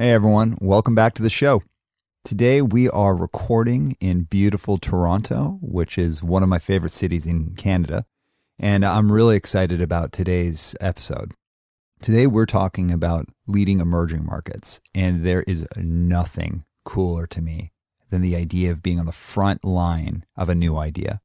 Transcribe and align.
Hey 0.00 0.12
everyone, 0.12 0.56
welcome 0.60 0.94
back 0.94 1.14
to 1.14 1.22
the 1.22 1.28
show. 1.28 1.60
Today 2.22 2.62
we 2.62 2.88
are 2.88 3.16
recording 3.16 3.96
in 3.98 4.28
beautiful 4.30 4.78
Toronto, 4.78 5.58
which 5.60 5.98
is 5.98 6.22
one 6.22 6.44
of 6.44 6.48
my 6.48 6.60
favorite 6.60 6.92
cities 6.92 7.26
in 7.26 7.56
Canada, 7.56 8.04
and 8.60 8.84
I'm 8.84 9.10
really 9.10 9.34
excited 9.34 9.82
about 9.82 10.12
today's 10.12 10.76
episode. 10.80 11.34
Today 12.00 12.28
we're 12.28 12.46
talking 12.46 12.92
about 12.92 13.26
leading 13.48 13.80
emerging 13.80 14.24
markets, 14.24 14.80
and 14.94 15.24
there 15.24 15.42
is 15.48 15.66
nothing 15.76 16.62
cooler 16.84 17.26
to 17.26 17.42
me 17.42 17.72
than 18.08 18.22
the 18.22 18.36
idea 18.36 18.70
of 18.70 18.84
being 18.84 19.00
on 19.00 19.06
the 19.06 19.10
front 19.10 19.64
line 19.64 20.24
of 20.36 20.48
a 20.48 20.54
new 20.54 20.76
idea. 20.76 21.20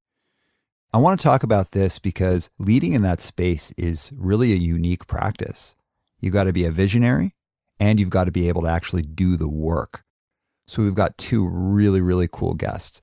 I 0.91 0.97
want 0.97 1.19
to 1.19 1.23
talk 1.23 1.43
about 1.43 1.73
this 1.73 1.99
because 1.99 2.49
leading 2.57 2.93
in 2.93 3.03
that 3.03 3.21
space 3.21 3.71
is 3.77 4.11
really 4.17 4.51
a 4.51 4.55
unique 4.55 5.05
practice. 5.05 5.75
You've 6.19 6.33
got 6.33 6.45
to 6.45 6.53
be 6.53 6.65
a 6.65 6.71
visionary 6.71 7.35
and 7.79 7.99
you've 7.99 8.09
got 8.09 8.25
to 8.25 8.31
be 8.31 8.47
able 8.47 8.63
to 8.63 8.69
actually 8.69 9.01
do 9.01 9.37
the 9.37 9.49
work. 9.49 10.03
So 10.67 10.83
we've 10.83 10.95
got 10.95 11.17
two 11.17 11.47
really, 11.47 12.01
really 12.01 12.29
cool 12.31 12.53
guests. 12.53 13.01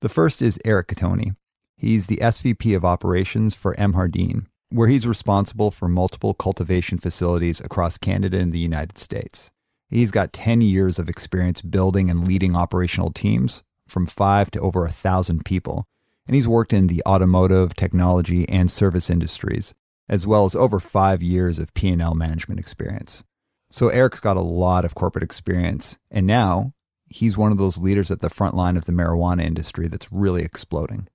The 0.00 0.08
first 0.08 0.42
is 0.42 0.58
Eric 0.64 0.88
Cattoni. 0.88 1.36
He's 1.76 2.06
the 2.06 2.16
SVP 2.18 2.74
of 2.76 2.84
operations 2.84 3.54
for 3.54 3.78
M. 3.78 3.92
Hardin, 3.92 4.48
where 4.70 4.88
he's 4.88 5.06
responsible 5.06 5.70
for 5.70 5.88
multiple 5.88 6.34
cultivation 6.34 6.98
facilities 6.98 7.60
across 7.60 7.98
Canada 7.98 8.38
and 8.38 8.52
the 8.52 8.58
United 8.58 8.98
States. 8.98 9.50
He's 9.88 10.10
got 10.10 10.32
10 10.32 10.60
years 10.60 10.98
of 10.98 11.08
experience 11.08 11.62
building 11.62 12.10
and 12.10 12.26
leading 12.26 12.54
operational 12.54 13.10
teams 13.10 13.62
from 13.86 14.06
five 14.06 14.50
to 14.50 14.60
over 14.60 14.84
a 14.84 14.90
thousand 14.90 15.44
people. 15.44 15.84
And 16.26 16.34
he's 16.34 16.48
worked 16.48 16.74
in 16.74 16.88
the 16.88 17.02
automotive, 17.08 17.74
technology, 17.74 18.46
and 18.48 18.70
service 18.70 19.08
industries, 19.08 19.74
as 20.08 20.26
well 20.26 20.44
as 20.44 20.54
over 20.54 20.78
five 20.78 21.22
years 21.22 21.58
of 21.58 21.72
P&L 21.72 22.14
management 22.14 22.60
experience. 22.60 23.24
So 23.70 23.88
Eric's 23.88 24.20
got 24.20 24.36
a 24.36 24.42
lot 24.42 24.84
of 24.84 24.94
corporate 24.94 25.24
experience, 25.24 25.98
and 26.10 26.26
now 26.26 26.72
he's 27.10 27.36
one 27.36 27.52
of 27.52 27.58
those 27.58 27.78
leaders 27.78 28.10
at 28.10 28.20
the 28.20 28.30
front 28.30 28.54
line 28.54 28.76
of 28.76 28.86
the 28.86 28.92
marijuana 28.92 29.42
industry 29.42 29.88
that's 29.88 30.12
really 30.12 30.42
exploding. 30.42 31.08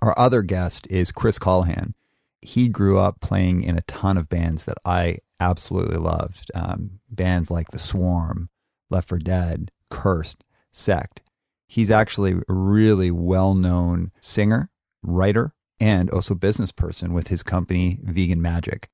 Our 0.00 0.18
other 0.18 0.42
guest 0.42 0.86
is 0.90 1.12
Chris 1.12 1.38
Colohan. 1.38 1.94
He 2.42 2.68
grew 2.68 2.98
up 2.98 3.20
playing 3.20 3.62
in 3.62 3.76
a 3.76 3.82
ton 3.82 4.16
of 4.16 4.28
bands 4.28 4.64
that 4.66 4.78
I 4.84 5.18
absolutely 5.40 5.96
loved. 5.96 6.50
Um, 6.54 7.00
bands 7.10 7.50
like 7.50 7.68
The 7.68 7.78
Swarm, 7.78 8.50
Left 8.90 9.08
for 9.08 9.18
Dead, 9.18 9.70
Cursed, 9.90 10.44
Sect. 10.72 11.22
He's 11.66 11.90
actually 11.90 12.32
a 12.48 12.52
really 12.52 13.10
well 13.10 13.54
known 13.54 14.12
singer, 14.20 14.70
writer, 15.02 15.54
and 15.80 16.10
also 16.10 16.34
business 16.34 16.72
person 16.72 17.12
with 17.12 17.28
his 17.28 17.42
company, 17.42 17.98
Vegan 18.02 18.40
Magic. 18.40 18.88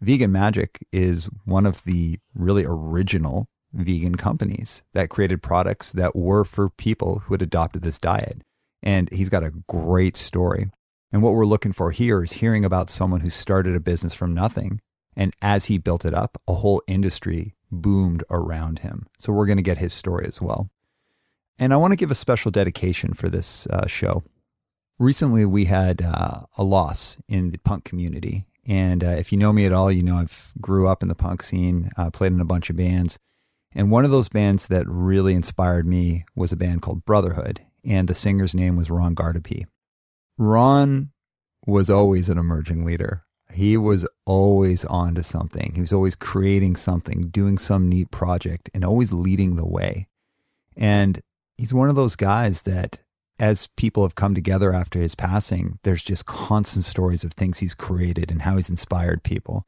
Vegan 0.00 0.32
Magic 0.32 0.86
is 0.92 1.28
one 1.44 1.66
of 1.66 1.84
the 1.84 2.18
really 2.34 2.64
original 2.66 3.48
vegan 3.72 4.14
companies 4.14 4.82
that 4.94 5.10
created 5.10 5.42
products 5.42 5.92
that 5.92 6.16
were 6.16 6.44
for 6.44 6.70
people 6.70 7.20
who 7.20 7.34
had 7.34 7.42
adopted 7.42 7.82
this 7.82 7.98
diet. 7.98 8.42
And 8.82 9.10
he's 9.12 9.28
got 9.28 9.44
a 9.44 9.52
great 9.68 10.16
story. 10.16 10.70
And 11.12 11.22
what 11.22 11.34
we're 11.34 11.44
looking 11.44 11.72
for 11.72 11.90
here 11.90 12.22
is 12.22 12.34
hearing 12.34 12.64
about 12.64 12.88
someone 12.88 13.20
who 13.20 13.28
started 13.28 13.76
a 13.76 13.80
business 13.80 14.14
from 14.14 14.32
nothing. 14.32 14.80
And 15.14 15.34
as 15.42 15.66
he 15.66 15.76
built 15.76 16.06
it 16.06 16.14
up, 16.14 16.40
a 16.48 16.54
whole 16.54 16.82
industry 16.86 17.54
boomed 17.70 18.24
around 18.30 18.78
him. 18.78 19.06
So 19.18 19.34
we're 19.34 19.46
going 19.46 19.58
to 19.58 19.62
get 19.62 19.78
his 19.78 19.92
story 19.92 20.24
as 20.26 20.40
well. 20.40 20.70
And 21.58 21.74
I 21.74 21.76
want 21.76 21.92
to 21.92 21.96
give 21.96 22.10
a 22.10 22.14
special 22.14 22.50
dedication 22.50 23.12
for 23.12 23.28
this 23.28 23.66
uh, 23.66 23.86
show. 23.86 24.22
Recently, 24.98 25.44
we 25.44 25.66
had 25.66 26.00
uh, 26.02 26.42
a 26.56 26.64
loss 26.64 27.18
in 27.28 27.50
the 27.50 27.58
punk 27.58 27.84
community, 27.84 28.46
and 28.66 29.02
uh, 29.02 29.08
if 29.08 29.32
you 29.32 29.38
know 29.38 29.52
me 29.52 29.64
at 29.66 29.72
all, 29.72 29.90
you 29.90 30.02
know 30.02 30.16
I've 30.16 30.52
grew 30.60 30.86
up 30.88 31.02
in 31.02 31.08
the 31.08 31.14
punk 31.14 31.42
scene, 31.42 31.90
uh, 31.96 32.10
played 32.10 32.32
in 32.32 32.40
a 32.40 32.44
bunch 32.44 32.70
of 32.70 32.76
bands. 32.76 33.18
And 33.72 33.90
one 33.90 34.04
of 34.04 34.10
those 34.10 34.28
bands 34.28 34.68
that 34.68 34.86
really 34.88 35.34
inspired 35.34 35.86
me 35.86 36.24
was 36.34 36.52
a 36.52 36.56
band 36.56 36.82
called 36.82 37.04
Brotherhood. 37.04 37.60
And 37.84 38.08
the 38.08 38.14
singer's 38.14 38.54
name 38.54 38.76
was 38.76 38.90
Ron 38.90 39.14
Guardipee. 39.14 39.64
Ron 40.36 41.10
was 41.66 41.88
always 41.88 42.28
an 42.28 42.38
emerging 42.38 42.84
leader. 42.84 43.24
He 43.52 43.76
was 43.76 44.06
always 44.26 44.84
on 44.84 45.14
to 45.14 45.22
something. 45.22 45.72
He 45.74 45.80
was 45.80 45.92
always 45.92 46.14
creating 46.14 46.76
something, 46.76 47.28
doing 47.28 47.58
some 47.58 47.88
neat 47.88 48.10
project, 48.10 48.70
and 48.74 48.84
always 48.84 49.12
leading 49.12 49.56
the 49.56 49.66
way. 49.66 50.08
And 50.76 51.20
he's 51.58 51.74
one 51.74 51.88
of 51.88 51.96
those 51.96 52.16
guys 52.16 52.62
that 52.62 53.00
as 53.40 53.68
people 53.68 54.02
have 54.02 54.14
come 54.14 54.34
together 54.34 54.72
after 54.72 55.00
his 55.00 55.14
passing, 55.14 55.78
there's 55.82 56.02
just 56.02 56.26
constant 56.26 56.84
stories 56.84 57.24
of 57.24 57.32
things 57.32 57.58
he's 57.58 57.74
created 57.74 58.30
and 58.30 58.42
how 58.42 58.56
he's 58.56 58.68
inspired 58.68 59.22
people. 59.22 59.64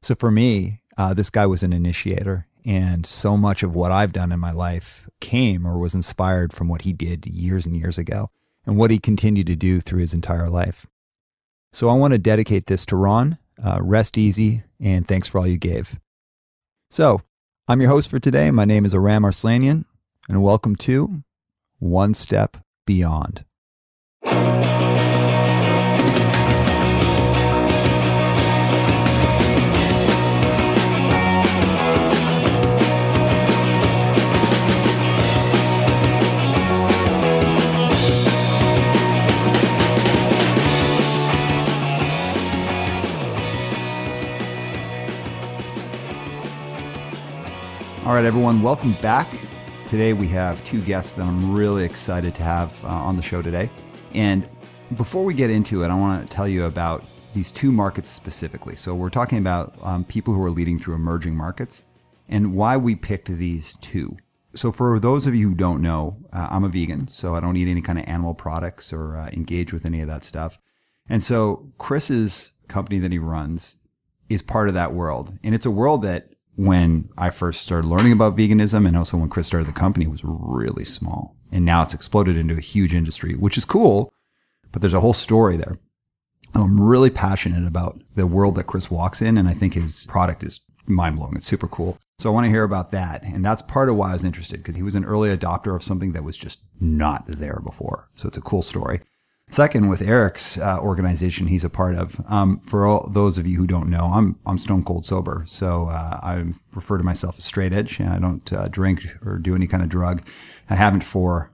So 0.00 0.14
for 0.14 0.30
me, 0.30 0.80
uh, 0.96 1.12
this 1.12 1.28
guy 1.28 1.44
was 1.44 1.64
an 1.64 1.72
initiator, 1.72 2.46
and 2.64 3.04
so 3.04 3.36
much 3.36 3.64
of 3.64 3.74
what 3.74 3.90
I've 3.90 4.12
done 4.12 4.30
in 4.30 4.38
my 4.38 4.52
life 4.52 5.08
came 5.20 5.66
or 5.66 5.78
was 5.78 5.94
inspired 5.94 6.52
from 6.52 6.68
what 6.68 6.82
he 6.82 6.92
did 6.92 7.26
years 7.26 7.66
and 7.66 7.76
years 7.76 7.98
ago 7.98 8.30
and 8.64 8.76
what 8.76 8.92
he 8.92 8.98
continued 8.98 9.48
to 9.48 9.56
do 9.56 9.80
through 9.80 10.00
his 10.00 10.14
entire 10.14 10.48
life. 10.48 10.86
So 11.72 11.88
I 11.88 11.94
want 11.94 12.12
to 12.12 12.18
dedicate 12.18 12.66
this 12.66 12.86
to 12.86 12.96
Ron. 12.96 13.38
Uh, 13.62 13.80
rest 13.82 14.16
easy, 14.16 14.62
and 14.78 15.06
thanks 15.06 15.26
for 15.26 15.38
all 15.38 15.46
you 15.46 15.58
gave. 15.58 15.98
So 16.90 17.22
I'm 17.66 17.80
your 17.80 17.90
host 17.90 18.08
for 18.08 18.20
today. 18.20 18.50
My 18.52 18.64
name 18.64 18.84
is 18.84 18.94
Aram 18.94 19.24
Arslanian, 19.24 19.84
and 20.28 20.44
welcome 20.44 20.76
to 20.76 21.22
One 21.78 22.14
Step 22.14 22.58
beyond. 22.86 23.44
All 48.06 48.14
right, 48.14 48.24
everyone, 48.24 48.62
welcome 48.62 48.92
back 49.02 49.26
Today 49.88 50.14
we 50.14 50.26
have 50.28 50.64
two 50.64 50.80
guests 50.80 51.14
that 51.14 51.22
I'm 51.22 51.54
really 51.54 51.84
excited 51.84 52.34
to 52.34 52.42
have 52.42 52.74
uh, 52.82 52.88
on 52.88 53.16
the 53.16 53.22
show 53.22 53.40
today. 53.40 53.70
And 54.14 54.48
before 54.96 55.24
we 55.24 55.32
get 55.32 55.48
into 55.48 55.84
it, 55.84 55.90
I 55.90 55.94
want 55.94 56.28
to 56.28 56.36
tell 56.36 56.48
you 56.48 56.64
about 56.64 57.04
these 57.36 57.52
two 57.52 57.70
markets 57.70 58.10
specifically. 58.10 58.74
So 58.74 58.96
we're 58.96 59.10
talking 59.10 59.38
about 59.38 59.76
um, 59.82 60.02
people 60.02 60.34
who 60.34 60.42
are 60.42 60.50
leading 60.50 60.80
through 60.80 60.96
emerging 60.96 61.36
markets 61.36 61.84
and 62.28 62.54
why 62.54 62.76
we 62.76 62.96
picked 62.96 63.28
these 63.28 63.76
two. 63.76 64.16
So 64.56 64.72
for 64.72 64.98
those 64.98 65.24
of 65.24 65.36
you 65.36 65.50
who 65.50 65.54
don't 65.54 65.80
know, 65.80 66.16
uh, 66.32 66.48
I'm 66.50 66.64
a 66.64 66.68
vegan, 66.68 67.06
so 67.06 67.36
I 67.36 67.40
don't 67.40 67.56
eat 67.56 67.70
any 67.70 67.80
kind 67.80 68.00
of 68.00 68.06
animal 68.08 68.34
products 68.34 68.92
or 68.92 69.16
uh, 69.16 69.28
engage 69.28 69.72
with 69.72 69.86
any 69.86 70.00
of 70.00 70.08
that 70.08 70.24
stuff. 70.24 70.58
And 71.08 71.22
so 71.22 71.72
Chris's 71.78 72.54
company 72.66 72.98
that 72.98 73.12
he 73.12 73.20
runs 73.20 73.76
is 74.28 74.42
part 74.42 74.66
of 74.66 74.74
that 74.74 74.94
world. 74.94 75.38
And 75.44 75.54
it's 75.54 75.66
a 75.66 75.70
world 75.70 76.02
that 76.02 76.30
when 76.56 77.08
I 77.16 77.30
first 77.30 77.62
started 77.62 77.86
learning 77.86 78.12
about 78.12 78.36
veganism 78.36 78.86
and 78.86 78.96
also 78.96 79.16
when 79.18 79.28
Chris 79.28 79.46
started 79.46 79.68
the 79.68 79.72
company 79.72 80.06
was 80.06 80.22
really 80.24 80.84
small. 80.84 81.36
And 81.52 81.64
now 81.64 81.82
it's 81.82 81.94
exploded 81.94 82.36
into 82.36 82.56
a 82.56 82.60
huge 82.60 82.94
industry, 82.94 83.34
which 83.34 83.56
is 83.56 83.64
cool, 83.64 84.12
but 84.72 84.80
there's 84.80 84.94
a 84.94 85.00
whole 85.00 85.12
story 85.12 85.56
there. 85.56 85.78
I'm 86.54 86.80
really 86.80 87.10
passionate 87.10 87.66
about 87.66 88.00
the 88.14 88.26
world 88.26 88.54
that 88.54 88.64
Chris 88.64 88.90
walks 88.90 89.20
in, 89.20 89.36
and 89.36 89.46
I 89.48 89.52
think 89.52 89.74
his 89.74 90.06
product 90.06 90.42
is 90.42 90.60
mind 90.86 91.16
blowing. 91.16 91.36
It's 91.36 91.46
super 91.46 91.68
cool. 91.68 91.98
So 92.18 92.30
I 92.30 92.32
want 92.32 92.44
to 92.46 92.50
hear 92.50 92.64
about 92.64 92.90
that. 92.92 93.22
And 93.22 93.44
that's 93.44 93.60
part 93.60 93.90
of 93.90 93.96
why 93.96 94.10
I 94.10 94.14
was 94.14 94.24
interested 94.24 94.58
because 94.58 94.76
he 94.76 94.82
was 94.82 94.94
an 94.94 95.04
early 95.04 95.36
adopter 95.36 95.76
of 95.76 95.82
something 95.82 96.12
that 96.12 96.24
was 96.24 96.36
just 96.36 96.60
not 96.80 97.24
there 97.26 97.60
before. 97.62 98.08
So 98.14 98.28
it's 98.28 98.38
a 98.38 98.42
cool 98.42 98.62
story. 98.62 99.02
Second, 99.50 99.88
with 99.88 100.02
Eric's 100.02 100.58
uh, 100.58 100.78
organization 100.80 101.46
he's 101.46 101.62
a 101.62 101.70
part 101.70 101.94
of, 101.94 102.20
um, 102.28 102.58
for 102.60 102.84
all 102.84 103.08
those 103.08 103.38
of 103.38 103.46
you 103.46 103.56
who 103.58 103.66
don't 103.66 103.88
know, 103.88 104.10
I'm 104.12 104.38
I'm 104.44 104.58
stone 104.58 104.82
cold 104.82 105.06
sober, 105.06 105.44
so 105.46 105.86
uh, 105.86 106.18
I 106.22 106.44
refer 106.74 106.98
to 106.98 107.04
myself 107.04 107.38
as 107.38 107.44
straight 107.44 107.72
edge. 107.72 108.00
I 108.00 108.18
don't 108.18 108.52
uh, 108.52 108.68
drink 108.68 109.06
or 109.24 109.38
do 109.38 109.54
any 109.54 109.66
kind 109.66 109.82
of 109.82 109.88
drug. 109.88 110.22
I 110.68 110.74
haven't 110.74 111.04
for 111.04 111.52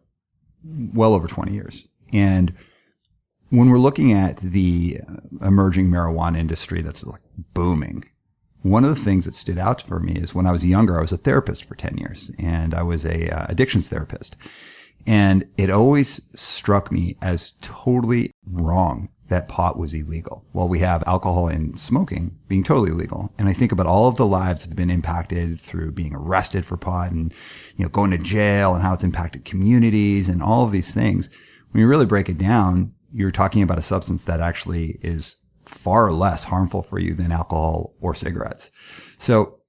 well 0.64 1.14
over 1.14 1.26
20 1.28 1.52
years. 1.52 1.88
And 2.12 2.54
when 3.50 3.68
we're 3.68 3.78
looking 3.78 4.12
at 4.12 4.38
the 4.38 5.00
emerging 5.42 5.88
marijuana 5.88 6.38
industry 6.38 6.80
that's 6.80 7.04
like 7.04 7.20
booming, 7.52 8.04
one 8.62 8.84
of 8.84 8.90
the 8.90 9.02
things 9.02 9.24
that 9.24 9.34
stood 9.34 9.58
out 9.58 9.82
for 9.82 9.98
me 9.98 10.14
is 10.14 10.34
when 10.34 10.46
I 10.46 10.52
was 10.52 10.64
younger, 10.64 10.98
I 10.98 11.02
was 11.02 11.12
a 11.12 11.18
therapist 11.18 11.64
for 11.64 11.74
10 11.74 11.98
years, 11.98 12.30
and 12.38 12.74
I 12.74 12.82
was 12.82 13.04
a 13.04 13.28
uh, 13.28 13.46
addictions 13.48 13.88
therapist. 13.88 14.36
And 15.06 15.46
it 15.56 15.70
always 15.70 16.22
struck 16.34 16.92
me 16.92 17.16
as 17.20 17.54
totally 17.60 18.32
wrong 18.46 19.08
that 19.32 19.48
pot 19.48 19.78
was 19.78 19.94
illegal. 19.94 20.44
While 20.52 20.68
we 20.68 20.80
have 20.80 21.02
alcohol 21.06 21.48
and 21.48 21.78
smoking 21.78 22.36
being 22.48 22.62
totally 22.62 22.90
legal. 22.90 23.32
And 23.38 23.48
I 23.48 23.54
think 23.54 23.72
about 23.72 23.86
all 23.86 24.06
of 24.06 24.16
the 24.16 24.26
lives 24.26 24.60
that 24.60 24.68
have 24.68 24.76
been 24.76 24.90
impacted 24.90 25.58
through 25.58 25.92
being 25.92 26.14
arrested 26.14 26.66
for 26.66 26.76
pot 26.76 27.12
and, 27.12 27.32
you 27.76 27.84
know, 27.84 27.88
going 27.88 28.10
to 28.10 28.18
jail 28.18 28.74
and 28.74 28.82
how 28.82 28.92
it's 28.92 29.04
impacted 29.04 29.46
communities 29.46 30.28
and 30.28 30.42
all 30.42 30.64
of 30.64 30.72
these 30.72 30.92
things. 30.92 31.30
When 31.70 31.80
you 31.80 31.88
really 31.88 32.04
break 32.04 32.28
it 32.28 32.36
down, 32.36 32.92
you're 33.10 33.30
talking 33.30 33.62
about 33.62 33.78
a 33.78 33.82
substance 33.82 34.26
that 34.26 34.40
actually 34.40 34.98
is 35.00 35.38
far 35.64 36.12
less 36.12 36.44
harmful 36.44 36.82
for 36.82 36.98
you 36.98 37.14
than 37.14 37.32
alcohol 37.32 37.94
or 38.00 38.14
cigarettes. 38.14 38.70
So 39.16 39.60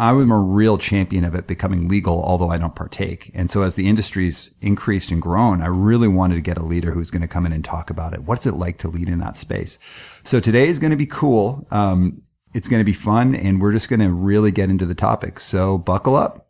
I 0.00 0.12
am 0.12 0.32
a 0.32 0.40
real 0.40 0.78
champion 0.78 1.24
of 1.24 1.34
it 1.34 1.46
becoming 1.46 1.86
legal, 1.86 2.22
although 2.22 2.48
I 2.48 2.56
don't 2.56 2.74
partake. 2.74 3.30
And 3.34 3.50
so 3.50 3.60
as 3.60 3.74
the 3.74 3.86
industry's 3.86 4.50
increased 4.62 5.10
and 5.10 5.20
grown, 5.20 5.60
I 5.60 5.66
really 5.66 6.08
wanted 6.08 6.36
to 6.36 6.40
get 6.40 6.56
a 6.56 6.62
leader 6.62 6.92
who's 6.92 7.10
going 7.10 7.20
to 7.20 7.28
come 7.28 7.44
in 7.44 7.52
and 7.52 7.62
talk 7.62 7.90
about 7.90 8.14
it. 8.14 8.22
What's 8.22 8.46
it 8.46 8.54
like 8.54 8.78
to 8.78 8.88
lead 8.88 9.10
in 9.10 9.18
that 9.18 9.36
space? 9.36 9.78
So 10.24 10.40
today 10.40 10.68
is 10.68 10.78
going 10.78 10.92
to 10.92 10.96
be 10.96 11.04
cool. 11.04 11.66
Um, 11.70 12.22
it's 12.54 12.66
going 12.66 12.80
to 12.80 12.84
be 12.84 12.94
fun 12.94 13.34
and 13.34 13.60
we're 13.60 13.74
just 13.74 13.90
going 13.90 14.00
to 14.00 14.08
really 14.08 14.50
get 14.50 14.70
into 14.70 14.86
the 14.86 14.94
topic. 14.94 15.38
So 15.38 15.76
buckle 15.76 16.16
up. 16.16 16.48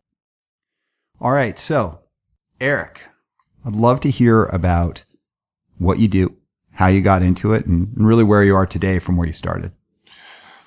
All 1.20 1.32
right. 1.32 1.58
So 1.58 1.98
Eric, 2.60 3.00
I'd 3.66 3.74
love 3.74 3.98
to 4.02 4.10
hear 4.10 4.44
about 4.44 5.02
what 5.78 5.98
you 5.98 6.06
do, 6.06 6.36
how 6.74 6.86
you 6.86 7.00
got 7.00 7.22
into 7.22 7.52
it 7.52 7.66
and 7.66 7.90
really 7.96 8.22
where 8.22 8.44
you 8.44 8.54
are 8.54 8.64
today 8.64 9.00
from 9.00 9.16
where 9.16 9.26
you 9.26 9.32
started. 9.32 9.72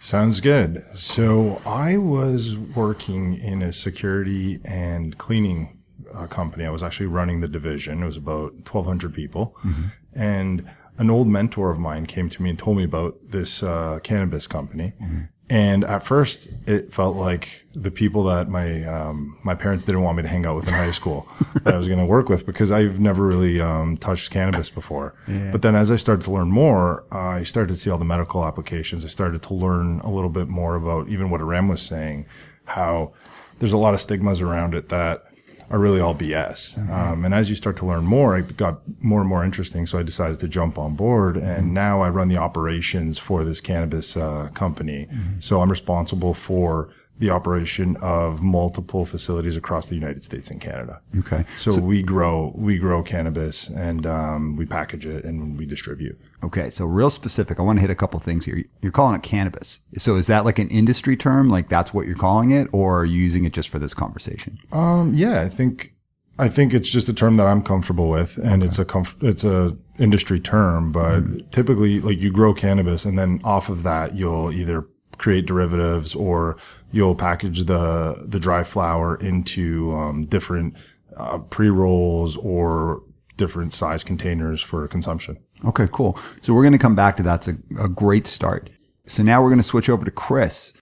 Sounds 0.04 0.42
good. 0.42 0.86
So 0.94 1.62
I 1.66 1.96
was 1.96 2.58
working 2.58 3.36
in 3.36 3.62
a 3.62 3.72
security 3.72 4.60
and 4.66 5.18
cleaning 5.18 5.80
uh, 6.14 6.28
company. 6.28 6.66
I 6.66 6.72
was 6.72 6.84
actually 6.84 7.06
running 7.06 7.40
the 7.40 7.48
division. 7.48 8.04
It 8.04 8.06
was 8.06 8.18
about 8.18 8.52
1,200 8.70 9.14
people. 9.14 9.56
Mm-hmm. 9.64 9.84
And 10.14 10.70
an 10.98 11.10
old 11.10 11.30
mentor 11.30 11.72
of 11.72 11.80
mine 11.80 12.06
came 12.06 12.30
to 12.32 12.44
me 12.44 12.50
and 12.50 12.60
told 12.60 12.76
me 12.76 12.84
about 12.84 13.16
this 13.24 13.64
uh, 13.64 14.00
cannabis 14.04 14.46
company. 14.46 14.92
Mm-hmm. 15.02 15.22
And 15.54 15.84
at 15.84 16.04
first, 16.04 16.48
it 16.66 16.92
felt 16.92 17.16
like 17.16 17.64
the 17.76 17.92
people 17.92 18.24
that 18.24 18.50
my 18.50 18.84
um, 18.86 19.38
my 19.44 19.54
parents 19.54 19.86
didn't 19.86 20.02
want 20.02 20.18
me 20.18 20.24
to 20.24 20.28
hang 20.28 20.48
out 20.48 20.56
with 20.56 20.68
in 20.68 20.74
high 20.74 20.90
school 20.90 21.28
that 21.62 21.76
I 21.76 21.78
was 21.78 21.86
going 21.86 22.00
to 22.00 22.08
work 22.08 22.28
with 22.28 22.44
because 22.44 22.72
I've 22.72 23.00
never 23.00 23.24
really 23.24 23.62
um, 23.62 23.98
touched 23.98 24.32
cannabis 24.32 24.72
before. 24.72 25.14
Yeah. 25.28 25.52
But 25.52 25.62
then, 25.62 25.76
as 25.76 25.92
I 25.92 25.98
started 25.98 26.26
to 26.26 26.32
learn 26.32 26.50
more, 26.50 27.04
uh, 27.12 27.20
I 27.20 27.44
started 27.44 27.72
to 27.72 27.78
see 27.78 27.92
all 27.92 28.00
the 28.00 28.04
medical 28.04 28.44
applications. 28.44 29.06
I 29.06 29.10
started 29.10 29.44
to 29.44 29.54
learn 29.54 30.00
a 30.00 30.10
little 30.10 30.32
bit 30.32 30.48
more 30.48 30.74
about 30.74 31.08
even 31.10 31.30
what 31.30 31.40
Aram 31.40 31.68
was 31.68 31.84
saying, 31.84 32.26
how 32.66 33.14
there's 33.60 33.74
a 33.74 33.78
lot 33.78 33.94
of 33.94 34.02
stigmas 34.02 34.42
around 34.42 34.74
it 34.74 34.90
that 34.90 35.33
are 35.70 35.80
really 35.80 36.00
all 36.00 36.16
BS. 36.16 36.76
Mm-hmm. 36.76 36.92
Um, 36.92 37.26
and 37.26 37.34
as 37.34 37.50
you 37.50 37.56
start 37.56 37.78
to 37.78 37.86
learn 37.86 38.06
more, 38.06 38.38
it 38.38 38.58
got 38.58 38.82
more 39.02 39.20
and 39.20 39.30
more 39.30 39.44
interesting. 39.44 39.86
So 39.86 39.98
I 39.98 40.04
decided 40.04 40.40
to 40.40 40.48
jump 40.48 40.78
on 40.78 40.96
board, 40.96 41.38
and 41.38 41.66
mm-hmm. 41.66 41.74
now 41.74 42.02
I 42.02 42.10
run 42.10 42.28
the 42.28 42.38
operations 42.38 43.20
for 43.20 43.44
this 43.44 43.62
cannabis 43.62 44.16
uh, 44.18 44.50
company. 44.54 45.08
Mm-hmm. 45.12 45.40
So 45.40 45.62
I'm 45.62 45.70
responsible 45.70 46.34
for 46.34 46.90
the 47.20 47.30
operation 47.30 47.96
of 47.98 48.42
multiple 48.42 49.06
facilities 49.06 49.56
across 49.56 49.88
the 49.88 49.96
United 49.96 50.24
States 50.24 50.50
and 50.50 50.60
Canada. 50.60 51.00
Okay. 51.20 51.46
So, 51.58 51.72
so 51.72 51.82
we 51.82 52.02
grow 52.02 52.52
we 52.56 52.78
grow 52.78 53.04
cannabis 53.04 53.70
and 53.70 54.06
um, 54.06 54.56
we 54.56 54.66
package 54.66 55.06
it 55.06 55.24
and 55.24 55.58
we 55.58 55.66
distribute. 55.66 56.20
Okay. 56.44 56.70
So 56.70 56.86
real 56.86 57.10
specific. 57.10 57.60
I 57.60 57.64
want 57.64 57.78
to 57.78 57.82
hit 57.82 57.90
a 57.90 57.96
couple 57.96 58.20
things 58.20 58.46
here. 58.46 58.64
You're 58.82 58.92
calling 58.92 59.16
it 59.16 59.24
cannabis. 59.24 59.82
So 59.98 60.16
is 60.16 60.28
that 60.28 60.44
like 60.44 60.60
an 60.60 60.70
industry 60.70 61.16
term? 61.16 61.50
Like 61.50 61.70
that's 61.70 61.94
what 61.94 62.08
you're 62.08 62.16
calling 62.18 62.52
it, 62.52 62.68
or 62.72 63.02
are 63.02 63.06
you 63.06 63.20
using 63.22 63.46
it 63.46 63.54
just 63.54 63.70
for 63.70 63.80
this 63.80 63.94
conversation? 63.94 64.58
Um. 64.72 65.14
Yeah. 65.14 65.42
I 65.42 65.50
think 65.50 65.94
I 66.40 66.50
think 66.50 66.74
it's 66.74 66.90
just 66.90 67.10
a 67.10 67.14
term 67.14 67.38
that 67.38 67.46
I'm 67.46 67.62
comfortable 67.62 68.10
with, 68.10 68.38
and 68.38 68.64
okay. 68.64 68.66
it's 68.66 68.80
a 68.80 68.86
comf- 68.86 69.22
it's 69.22 69.44
a 69.44 69.78
industry 70.00 70.40
term. 70.40 70.92
But 70.92 71.20
mm-hmm. 71.20 71.50
typically, 71.52 72.00
like 72.02 72.20
you 72.20 72.32
grow 72.32 72.54
cannabis, 72.54 73.06
and 73.06 73.20
then 73.20 73.40
off 73.44 73.70
of 73.70 73.84
that, 73.84 74.16
you'll 74.16 74.52
either 74.52 74.88
create 75.18 75.46
derivatives 75.46 76.16
or 76.16 76.58
you'll 76.94 77.16
package 77.16 77.66
the 77.66 78.24
the 78.26 78.40
dry 78.40 78.64
flower 78.64 79.16
into 79.16 79.94
um, 79.94 80.26
different 80.26 80.76
uh, 81.18 81.40
pre 81.40 81.70
rolls 81.70 82.38
or 82.38 83.04
different 83.36 83.74
size 83.74 84.04
containers 84.04 84.62
for 84.62 84.88
consumption. 84.88 85.38
Okay, 85.66 85.88
cool. 85.92 86.18
So 86.42 86.54
we're 86.54 86.64
going 86.64 86.74
to 86.74 86.80
come 86.80 86.96
back 86.96 87.18
to 87.18 87.24
that. 87.24 87.48
It's 87.48 87.60
a, 87.80 87.84
a 87.84 87.90
great 87.90 88.28
start. 88.28 88.70
So 89.08 89.24
now 89.24 89.42
we're 89.42 89.50
going 89.50 89.60
to 89.60 89.68
switch 89.68 89.90
over 89.90 90.06
to 90.06 90.12
Chris. 90.12 90.74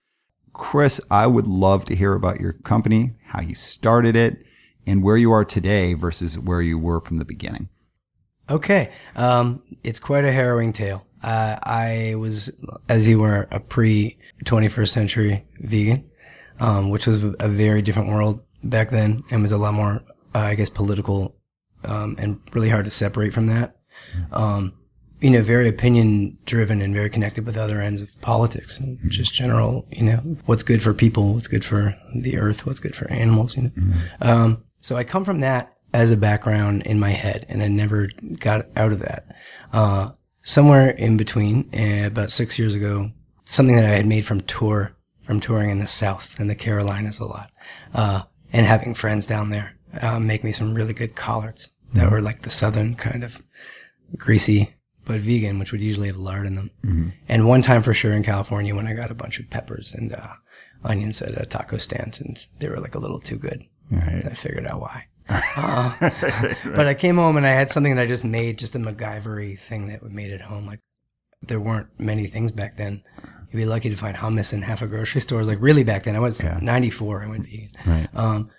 Chris, 0.52 1.00
I 1.10 1.26
would 1.26 1.46
love 1.46 1.84
to 1.86 1.96
hear 1.96 2.12
about 2.12 2.40
your 2.40 2.52
company, 2.52 3.12
how 3.24 3.40
you 3.40 3.54
started 3.54 4.14
it, 4.14 4.44
and 4.86 5.02
where 5.02 5.16
you 5.16 5.32
are 5.32 5.44
today 5.44 5.94
versus 5.94 6.38
where 6.38 6.60
you 6.60 6.78
were 6.78 7.00
from 7.00 7.16
the 7.16 7.24
beginning. 7.24 7.68
Okay. 8.50 8.92
Um, 9.16 9.62
it's 9.82 9.98
quite 9.98 10.24
a 10.24 10.32
harrowing 10.32 10.72
tale. 10.72 11.06
Uh, 11.22 11.56
I 11.62 12.16
was, 12.16 12.50
as 12.88 13.08
you 13.08 13.20
were, 13.20 13.48
a 13.50 13.60
pre 13.60 14.18
21st 14.44 14.88
century 14.88 15.44
vegan, 15.60 16.04
um, 16.60 16.90
which 16.90 17.06
was 17.06 17.22
a 17.38 17.48
very 17.48 17.82
different 17.82 18.08
world 18.08 18.40
back 18.64 18.90
then 18.90 19.22
and 19.30 19.42
was 19.42 19.52
a 19.52 19.58
lot 19.58 19.74
more, 19.74 20.02
uh, 20.34 20.38
I 20.38 20.54
guess, 20.54 20.68
political 20.68 21.36
um, 21.84 22.16
and 22.18 22.40
really 22.52 22.68
hard 22.68 22.84
to 22.84 22.90
separate 22.90 23.32
from 23.32 23.46
that. 23.46 23.76
Um, 24.32 24.74
you 25.20 25.30
know, 25.30 25.42
very 25.42 25.68
opinion 25.68 26.36
driven 26.46 26.82
and 26.82 26.92
very 26.92 27.08
connected 27.08 27.46
with 27.46 27.56
other 27.56 27.80
ends 27.80 28.00
of 28.00 28.20
politics 28.20 28.78
and 28.78 28.98
just 29.08 29.32
general, 29.32 29.86
you 29.92 30.02
know, 30.02 30.16
what's 30.46 30.64
good 30.64 30.82
for 30.82 30.92
people, 30.92 31.34
what's 31.34 31.46
good 31.46 31.64
for 31.64 31.96
the 32.14 32.36
earth, 32.38 32.66
what's 32.66 32.80
good 32.80 32.96
for 32.96 33.08
animals, 33.10 33.56
you 33.56 33.62
know. 33.62 33.70
Mm-hmm. 33.70 34.52
so 34.80 34.96
I 34.96 35.04
come 35.04 35.24
from 35.24 35.40
that 35.40 35.76
as 35.94 36.10
a 36.10 36.16
background 36.16 36.82
in 36.82 36.98
my 36.98 37.10
head 37.10 37.46
and 37.48 37.62
I 37.62 37.68
never 37.68 38.10
got 38.40 38.66
out 38.74 38.92
of 38.92 38.98
that. 39.00 39.26
Uh, 39.72 40.10
somewhere 40.42 40.90
in 40.90 41.16
between, 41.16 41.70
uh, 41.72 42.06
about 42.06 42.32
six 42.32 42.58
years 42.58 42.74
ago, 42.74 43.12
something 43.44 43.76
that 43.76 43.84
I 43.84 43.90
had 43.90 44.06
made 44.06 44.24
from 44.24 44.40
tour, 44.42 44.94
from 45.20 45.40
touring 45.40 45.70
in 45.70 45.78
the 45.78 45.86
South 45.86 46.34
and 46.38 46.48
the 46.48 46.54
Carolinas 46.54 47.18
a 47.18 47.24
lot, 47.24 47.50
uh, 47.94 48.22
and 48.52 48.66
having 48.66 48.94
friends 48.94 49.26
down 49.26 49.50
there, 49.50 49.74
uh, 50.00 50.18
make 50.18 50.44
me 50.44 50.52
some 50.52 50.74
really 50.74 50.94
good 50.94 51.14
collards 51.14 51.70
that 51.94 52.04
mm-hmm. 52.04 52.12
were 52.12 52.20
like 52.20 52.42
the 52.42 52.50
Southern 52.50 52.94
kind 52.94 53.24
of 53.24 53.42
greasy, 54.16 54.74
but 55.04 55.20
vegan, 55.20 55.58
which 55.58 55.72
would 55.72 55.80
usually 55.80 56.08
have 56.08 56.16
lard 56.16 56.46
in 56.46 56.56
them. 56.56 56.70
Mm-hmm. 56.84 57.08
And 57.28 57.48
one 57.48 57.62
time 57.62 57.82
for 57.82 57.94
sure 57.94 58.12
in 58.12 58.22
California 58.22 58.74
when 58.74 58.86
I 58.86 58.94
got 58.94 59.10
a 59.10 59.14
bunch 59.14 59.38
of 59.38 59.50
peppers 59.50 59.94
and, 59.94 60.12
uh, 60.14 60.34
onions 60.84 61.22
at 61.22 61.40
a 61.40 61.46
taco 61.46 61.76
stand 61.76 62.18
and 62.20 62.44
they 62.58 62.68
were 62.68 62.80
like 62.80 62.94
a 62.94 62.98
little 62.98 63.20
too 63.20 63.36
good. 63.36 63.64
Right. 63.90 64.24
I 64.24 64.34
figured 64.34 64.66
out 64.66 64.80
why. 64.80 65.06
Uh. 65.56 65.92
But 66.64 66.86
I 66.86 66.94
came 66.94 67.16
home 67.16 67.36
and 67.36 67.46
I 67.46 67.52
had 67.52 67.70
something 67.70 67.94
that 67.94 68.02
I 68.02 68.06
just 68.06 68.24
made, 68.24 68.58
just 68.58 68.74
a 68.74 68.78
MacGyvery 68.78 69.58
thing 69.58 69.86
that 69.88 70.02
we 70.02 70.08
made 70.08 70.32
at 70.32 70.40
home. 70.40 70.66
Like 70.66 70.80
there 71.42 71.60
weren't 71.60 71.88
many 71.98 72.26
things 72.26 72.52
back 72.52 72.76
then. 72.76 73.02
You'd 73.50 73.58
be 73.58 73.66
lucky 73.66 73.90
to 73.90 73.96
find 73.96 74.16
hummus 74.16 74.52
in 74.52 74.62
half 74.62 74.82
a 74.82 74.86
grocery 74.86 75.20
store. 75.20 75.44
Like 75.44 75.58
really 75.60 75.84
back 75.84 76.04
then, 76.04 76.16
I 76.16 76.20
was 76.20 76.42
yeah. 76.42 76.58
94. 76.62 77.24
I 77.24 77.26
went 77.26 77.44
vegan. 77.44 77.70
Right. 77.86 78.08
Um, 78.14 78.50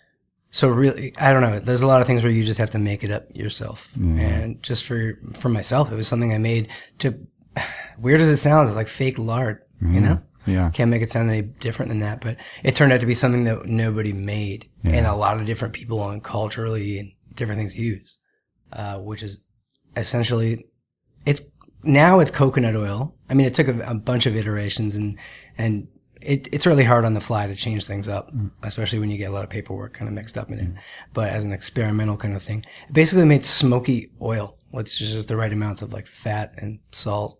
so 0.51 0.69
really, 0.69 1.13
I 1.17 1.33
don't 1.33 1.41
know. 1.41 1.59
There's 1.59 1.81
a 1.81 1.87
lot 1.87 2.01
of 2.01 2.07
things 2.07 2.21
where 2.21 2.31
you 2.31 2.43
just 2.43 2.59
have 2.59 2.69
to 2.71 2.79
make 2.79 3.03
it 3.03 3.09
up 3.09 3.25
yourself. 3.35 3.89
Mm-hmm. 3.97 4.19
And 4.19 4.63
just 4.63 4.85
for 4.85 5.19
for 5.33 5.49
myself, 5.49 5.91
it 5.91 5.95
was 5.95 6.07
something 6.07 6.33
I 6.33 6.37
made 6.37 6.69
to. 6.99 7.17
Weird 7.97 8.21
as 8.21 8.29
it 8.29 8.37
sounds, 8.37 8.69
it's 8.69 8.75
like 8.75 8.87
fake 8.87 9.17
lard. 9.17 9.61
Mm-hmm. 9.81 9.95
You 9.95 10.01
know. 10.01 10.21
Yeah. 10.45 10.69
Can't 10.71 10.91
make 10.91 11.01
it 11.01 11.09
sound 11.09 11.29
any 11.29 11.41
different 11.41 11.89
than 11.89 11.99
that, 11.99 12.21
but 12.21 12.37
it 12.63 12.75
turned 12.75 12.91
out 12.91 12.99
to 12.99 13.05
be 13.05 13.13
something 13.13 13.45
that 13.45 13.65
nobody 13.65 14.11
made 14.11 14.69
yeah. 14.83 14.91
and 14.91 15.07
a 15.07 15.15
lot 15.15 15.39
of 15.39 15.45
different 15.45 15.73
people 15.73 16.09
and 16.09 16.23
culturally 16.23 16.99
and 16.99 17.11
different 17.35 17.59
things 17.59 17.77
use, 17.77 18.17
uh, 18.73 18.97
which 18.97 19.23
is 19.23 19.41
essentially, 19.95 20.65
it's 21.25 21.41
now 21.83 22.19
it's 22.19 22.31
coconut 22.31 22.75
oil. 22.75 23.13
I 23.29 23.33
mean, 23.33 23.45
it 23.45 23.53
took 23.53 23.67
a, 23.67 23.79
a 23.81 23.93
bunch 23.93 24.25
of 24.25 24.35
iterations 24.35 24.95
and, 24.95 25.17
and 25.57 25.87
it, 26.21 26.47
it's 26.51 26.65
really 26.65 26.83
hard 26.83 27.05
on 27.05 27.13
the 27.13 27.19
fly 27.19 27.47
to 27.47 27.55
change 27.55 27.85
things 27.85 28.07
up, 28.07 28.33
mm. 28.33 28.49
especially 28.63 28.99
when 28.99 29.09
you 29.09 29.17
get 29.17 29.29
a 29.29 29.33
lot 29.33 29.43
of 29.43 29.49
paperwork 29.49 29.93
kind 29.93 30.07
of 30.07 30.13
mixed 30.13 30.37
up 30.37 30.51
in 30.51 30.59
it. 30.59 30.73
Mm. 30.73 30.77
But 31.13 31.29
as 31.29 31.45
an 31.45 31.53
experimental 31.53 32.17
kind 32.17 32.35
of 32.35 32.43
thing, 32.43 32.65
it 32.87 32.93
basically 32.93 33.25
made 33.25 33.45
smoky 33.45 34.11
oil, 34.21 34.57
which 34.71 35.01
is 35.01 35.11
just 35.11 35.27
the 35.27 35.35
right 35.35 35.51
amounts 35.51 35.81
of 35.81 35.93
like 35.93 36.07
fat 36.07 36.53
and 36.57 36.79
salt. 36.91 37.39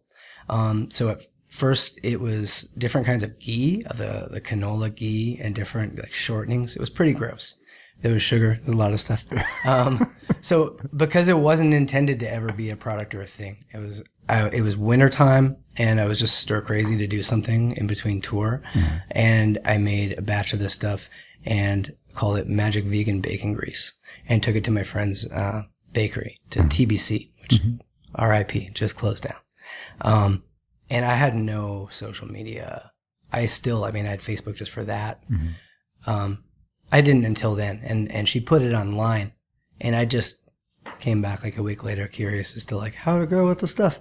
Um, 0.49 0.91
so 0.91 1.09
at 1.09 1.21
first 1.47 1.99
it 2.03 2.19
was 2.19 2.63
different 2.77 3.07
kinds 3.07 3.23
of 3.23 3.39
ghee, 3.39 3.83
the, 3.95 4.27
the 4.31 4.41
canola 4.41 4.93
ghee 4.93 5.39
and 5.41 5.55
different 5.55 5.97
like 5.97 6.11
shortenings. 6.11 6.75
It 6.75 6.79
was 6.79 6.89
pretty 6.89 7.13
gross. 7.13 7.57
There 8.03 8.13
was 8.13 8.21
sugar, 8.21 8.59
a 8.67 8.71
lot 8.71 8.93
of 8.93 8.99
stuff. 8.99 9.25
Um, 9.65 10.07
so 10.41 10.77
because 10.95 11.29
it 11.29 11.37
wasn't 11.37 11.73
intended 11.73 12.19
to 12.19 12.31
ever 12.31 12.51
be 12.51 12.69
a 12.69 12.75
product 12.75 13.15
or 13.15 13.21
a 13.21 13.27
thing, 13.27 13.65
it 13.73 13.79
was 13.79 14.03
I, 14.29 14.49
it 14.49 14.61
was 14.61 14.77
wintertime 14.77 15.57
and 15.77 15.99
I 15.99 16.05
was 16.05 16.19
just 16.19 16.37
stir 16.37 16.61
crazy 16.61 16.97
to 16.97 17.07
do 17.07 17.23
something 17.23 17.75
in 17.77 17.87
between 17.87 18.21
tour. 18.21 18.61
Mm-hmm. 18.73 18.97
And 19.11 19.59
I 19.65 19.77
made 19.77 20.17
a 20.17 20.21
batch 20.21 20.53
of 20.53 20.59
this 20.59 20.73
stuff 20.73 21.09
and 21.45 21.95
called 22.13 22.37
it 22.37 22.47
Magic 22.47 22.85
Vegan 22.85 23.21
Bacon 23.21 23.53
Grease 23.53 23.93
and 24.27 24.43
took 24.43 24.55
it 24.55 24.63
to 24.65 24.71
my 24.71 24.83
friend's 24.83 25.29
uh, 25.31 25.63
bakery 25.91 26.39
to 26.51 26.59
mm-hmm. 26.59 26.69
TBC, 26.69 27.31
which 27.41 27.61
mm-hmm. 27.61 28.23
RIP 28.23 28.73
just 28.73 28.95
closed 28.95 29.23
down. 29.23 29.37
Um, 30.01 30.43
and 30.89 31.05
I 31.05 31.15
had 31.15 31.35
no 31.35 31.87
social 31.91 32.27
media. 32.27 32.91
I 33.31 33.45
still, 33.45 33.83
I 33.83 33.91
mean, 33.91 34.05
I 34.05 34.11
had 34.11 34.19
Facebook 34.19 34.55
just 34.55 34.71
for 34.71 34.83
that. 34.83 35.23
Mm-hmm. 35.29 36.09
Um, 36.09 36.43
I 36.93 37.01
didn't 37.01 37.25
until 37.25 37.55
then. 37.55 37.81
And, 37.83 38.09
and 38.11 38.27
she 38.29 38.39
put 38.39 38.61
it 38.61 38.73
online 38.73 39.33
and 39.81 39.95
I 39.95 40.05
just 40.05 40.43
Came 41.03 41.21
back 41.21 41.43
like 41.43 41.57
a 41.57 41.63
week 41.63 41.83
later, 41.83 42.07
curious 42.07 42.55
as 42.55 42.63
to 42.65 42.77
like 42.77 42.95
how 42.95 43.19
to 43.19 43.25
grow 43.25 43.45
with 43.45 43.59
the 43.59 43.67
stuff. 43.67 43.99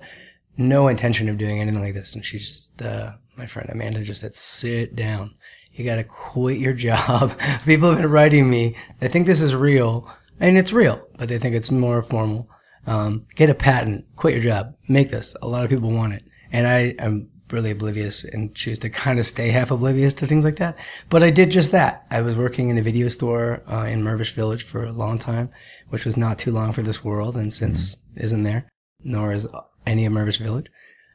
No 0.57 0.87
intention 0.87 1.29
of 1.29 1.37
doing 1.37 1.59
anything 1.59 1.83
like 1.83 1.95
this. 1.95 2.15
And 2.15 2.25
she's 2.25 2.47
just, 2.47 2.81
uh, 2.81 3.15
my 3.37 3.45
friend 3.45 3.69
Amanda 3.71 4.03
just 4.03 4.21
said, 4.21 4.37
sit 4.37 4.95
down. 4.95 5.35
You 5.73 5.85
gotta 5.85 6.05
quit 6.05 6.61
your 6.61 6.73
job. 6.89 7.37
People 7.65 7.91
have 7.91 7.99
been 7.99 8.09
writing 8.09 8.49
me. 8.49 8.77
They 9.01 9.09
think 9.09 9.27
this 9.27 9.41
is 9.41 9.53
real. 9.53 10.09
And 10.39 10.57
it's 10.57 10.73
real, 10.73 11.05
but 11.17 11.29
they 11.29 11.41
think 11.41 11.57
it's 11.57 11.73
more 11.73 12.05
formal. 12.05 12.49
Um, 12.87 13.27
get 13.35 13.51
a 13.51 13.55
patent, 13.55 14.05
quit 14.15 14.35
your 14.35 14.43
job, 14.45 14.77
make 14.89 15.11
this. 15.11 15.35
A 15.43 15.49
lot 15.49 15.65
of 15.65 15.71
people 15.71 15.91
want 15.91 16.15
it. 16.15 16.23
And 16.53 16.69
I 16.69 16.95
am 17.01 17.31
really 17.53 17.71
oblivious 17.71 18.25
and 18.25 18.55
choose 18.55 18.79
to 18.81 18.91
kind 18.91 19.19
of 19.19 19.25
stay 19.25 19.49
half 19.49 19.71
oblivious 19.71 20.15
to 20.15 20.27
things 20.27 20.45
like 20.45 20.57
that. 20.57 20.77
But 21.09 21.23
I 21.23 21.31
did 21.31 21.51
just 21.51 21.73
that. 21.73 22.07
I 22.11 22.21
was 22.21 22.37
working 22.37 22.69
in 22.69 22.79
a 22.79 22.83
video 22.83 23.09
store 23.09 23.63
uh, 23.71 23.85
in 23.85 24.03
Mirvish 24.03 24.33
Village 24.33 24.63
for 24.63 24.85
a 24.85 24.93
long 24.93 25.19
time, 25.19 25.51
which 25.89 26.05
was 26.05 26.17
not 26.17 26.39
too 26.39 26.53
long 26.53 26.73
for 26.73 26.83
this 26.83 27.05
world, 27.05 27.37
and 27.37 27.53
since 27.53 27.97
mm-hmm. 27.97 28.21
isn't 28.21 28.43
there, 28.43 28.69
nor 29.05 29.33
is 29.33 29.49
any 29.87 30.07
of 30.07 30.13
Mirvish 30.13 30.39
Village. 30.39 30.67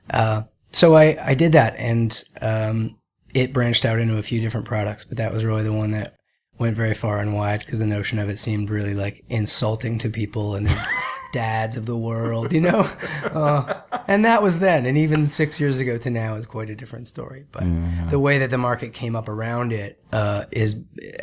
Uh, 0.10 0.44
so 0.72 0.96
I, 0.96 1.18
I 1.22 1.34
did 1.34 1.54
that, 1.54 1.76
and 1.78 2.24
um, 2.42 2.98
it 3.34 3.54
branched 3.54 3.86
out 3.86 4.00
into 4.00 4.18
a 4.18 4.24
few 4.24 4.40
different 4.40 4.66
products, 4.66 5.06
but 5.06 5.18
that 5.18 5.34
was 5.34 5.44
really 5.44 5.64
the 5.64 5.74
one 5.74 5.92
that 5.92 6.16
went 6.60 6.76
very 6.76 6.94
far 6.94 7.20
and 7.20 7.36
wide 7.36 7.60
because 7.60 7.80
the 7.80 7.86
notion 7.86 8.20
of 8.20 8.30
it 8.30 8.40
seemed 8.40 8.70
really 8.70 8.94
like 8.94 9.24
insulting 9.30 10.00
to 10.00 10.10
people 10.10 10.56
and 10.56 10.68
dads 11.34 11.78
of 11.78 11.86
the 11.86 11.98
world, 11.98 12.54
you 12.54 12.62
know? 12.62 12.90
Uh, 13.28 13.82
and 14.08 14.26
that 14.26 14.42
was 14.42 14.60
then. 14.60 14.86
And 14.86 14.98
even 14.98 15.28
six 15.28 15.60
years 15.60 15.80
ago 15.80 15.98
to 15.98 16.10
now 16.10 16.36
is 16.36 16.46
quite 16.46 16.70
a 16.70 16.76
different 16.76 17.08
story. 17.08 17.46
But 17.52 17.64
yeah. 17.64 18.08
the 18.10 18.20
way 18.20 18.40
that 18.40 18.50
the 18.50 18.58
market 18.58 18.94
came 18.94 19.16
up 19.16 19.28
around 19.28 19.74
it 19.74 20.02
uh, 20.12 20.46
is 20.52 20.78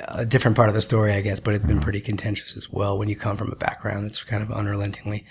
a 0.06 0.24
different 0.24 0.56
part 0.56 0.68
of 0.68 0.74
the 0.74 0.82
story, 0.82 1.12
I 1.12 1.22
guess, 1.22 1.40
but 1.40 1.54
it's 1.54 1.64
been 1.64 1.80
pretty 1.80 2.00
contentious 2.00 2.56
as 2.56 2.70
well 2.70 2.98
when 2.98 3.08
you 3.08 3.16
come 3.16 3.36
from 3.36 3.50
a 3.50 3.56
background 3.56 4.04
that's 4.04 4.22
kind 4.22 4.42
of 4.42 4.52
unrelentingly 4.52 5.26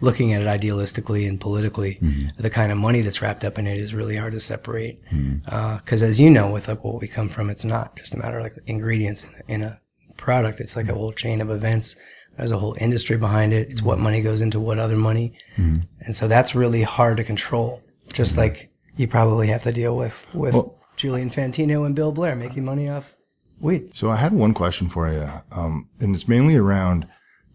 looking 0.00 0.32
at 0.32 0.42
it 0.42 0.46
idealistically 0.46 1.28
and 1.28 1.40
politically, 1.40 1.98
mm-hmm. 2.02 2.28
the 2.40 2.50
kind 2.50 2.72
of 2.72 2.78
money 2.78 3.00
that's 3.02 3.20
wrapped 3.20 3.44
up 3.44 3.58
in 3.58 3.66
it 3.66 3.78
is 3.78 3.94
really 3.94 4.16
hard 4.16 4.32
to 4.32 4.40
separate. 4.40 5.02
Because 5.02 5.20
mm-hmm. 5.20 5.54
uh, 5.54 6.08
as 6.08 6.20
you 6.20 6.30
know, 6.30 6.50
with 6.50 6.68
like 6.68 6.82
what 6.82 7.00
we 7.00 7.08
come 7.08 7.28
from, 7.28 7.50
it's 7.50 7.64
not 7.64 7.96
just 7.96 8.14
a 8.14 8.18
matter 8.18 8.38
of 8.38 8.44
like 8.44 8.56
ingredients 8.66 9.24
in, 9.24 9.54
in 9.54 9.62
a 9.62 9.80
product. 10.16 10.60
It's 10.60 10.76
like 10.76 10.88
a 10.88 10.94
whole 10.94 11.12
chain 11.12 11.40
of 11.40 11.50
events 11.50 11.96
there's 12.36 12.50
a 12.50 12.58
whole 12.58 12.76
industry 12.80 13.16
behind 13.16 13.52
it. 13.52 13.70
It's 13.70 13.82
what 13.82 13.96
mm-hmm. 13.96 14.04
money 14.04 14.20
goes 14.22 14.40
into 14.40 14.60
what 14.60 14.78
other 14.78 14.96
money. 14.96 15.34
Mm-hmm. 15.56 15.80
And 16.00 16.16
so 16.16 16.28
that's 16.28 16.54
really 16.54 16.82
hard 16.82 17.16
to 17.18 17.24
control. 17.24 17.82
Just 18.12 18.32
mm-hmm. 18.32 18.40
like 18.40 18.70
you 18.96 19.06
probably 19.08 19.48
have 19.48 19.62
to 19.64 19.72
deal 19.72 19.96
with, 19.96 20.26
with 20.34 20.54
well, 20.54 20.78
Julian 20.96 21.30
Fantino 21.30 21.84
and 21.84 21.94
Bill 21.94 22.12
Blair 22.12 22.34
making 22.34 22.64
money 22.64 22.88
off 22.88 23.14
weed. 23.60 23.94
So 23.94 24.10
I 24.10 24.16
had 24.16 24.32
one 24.32 24.54
question 24.54 24.88
for 24.88 25.12
you. 25.12 25.30
Um, 25.52 25.88
and 26.00 26.14
it's 26.14 26.28
mainly 26.28 26.56
around 26.56 27.06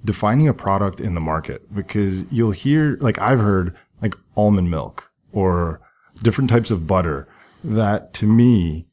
defining 0.04 0.48
a 0.48 0.54
product 0.54 1.02
in 1.02 1.16
the 1.16 1.22
market 1.22 1.74
because 1.74 2.32
you'll 2.32 2.52
hear, 2.52 2.98
like 3.02 3.20
I've 3.20 3.40
heard 3.40 3.76
like 4.02 4.16
almond 4.38 4.70
milk 4.70 5.10
or 5.32 5.82
different 6.22 6.50
types 6.50 6.72
of 6.72 6.88
butter 6.88 7.28
that 7.64 8.14
to 8.16 8.28
me, 8.28 8.88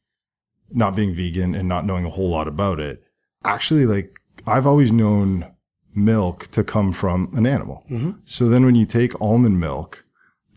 not 0.70 0.96
being 0.96 1.14
vegan 1.14 1.54
and 1.54 1.68
not 1.68 1.84
knowing 1.84 2.06
a 2.06 2.10
whole 2.10 2.30
lot 2.30 2.48
about 2.48 2.80
it, 2.80 3.02
actually 3.44 3.84
like 3.84 4.18
I've 4.46 4.66
always 4.66 4.90
known 4.90 5.51
milk 5.94 6.48
to 6.52 6.64
come 6.64 6.92
from 6.92 7.30
an 7.34 7.46
animal. 7.46 7.84
Mm-hmm. 7.90 8.12
So 8.24 8.48
then 8.48 8.64
when 8.64 8.74
you 8.74 8.86
take 8.86 9.20
almond 9.20 9.60
milk, 9.60 10.04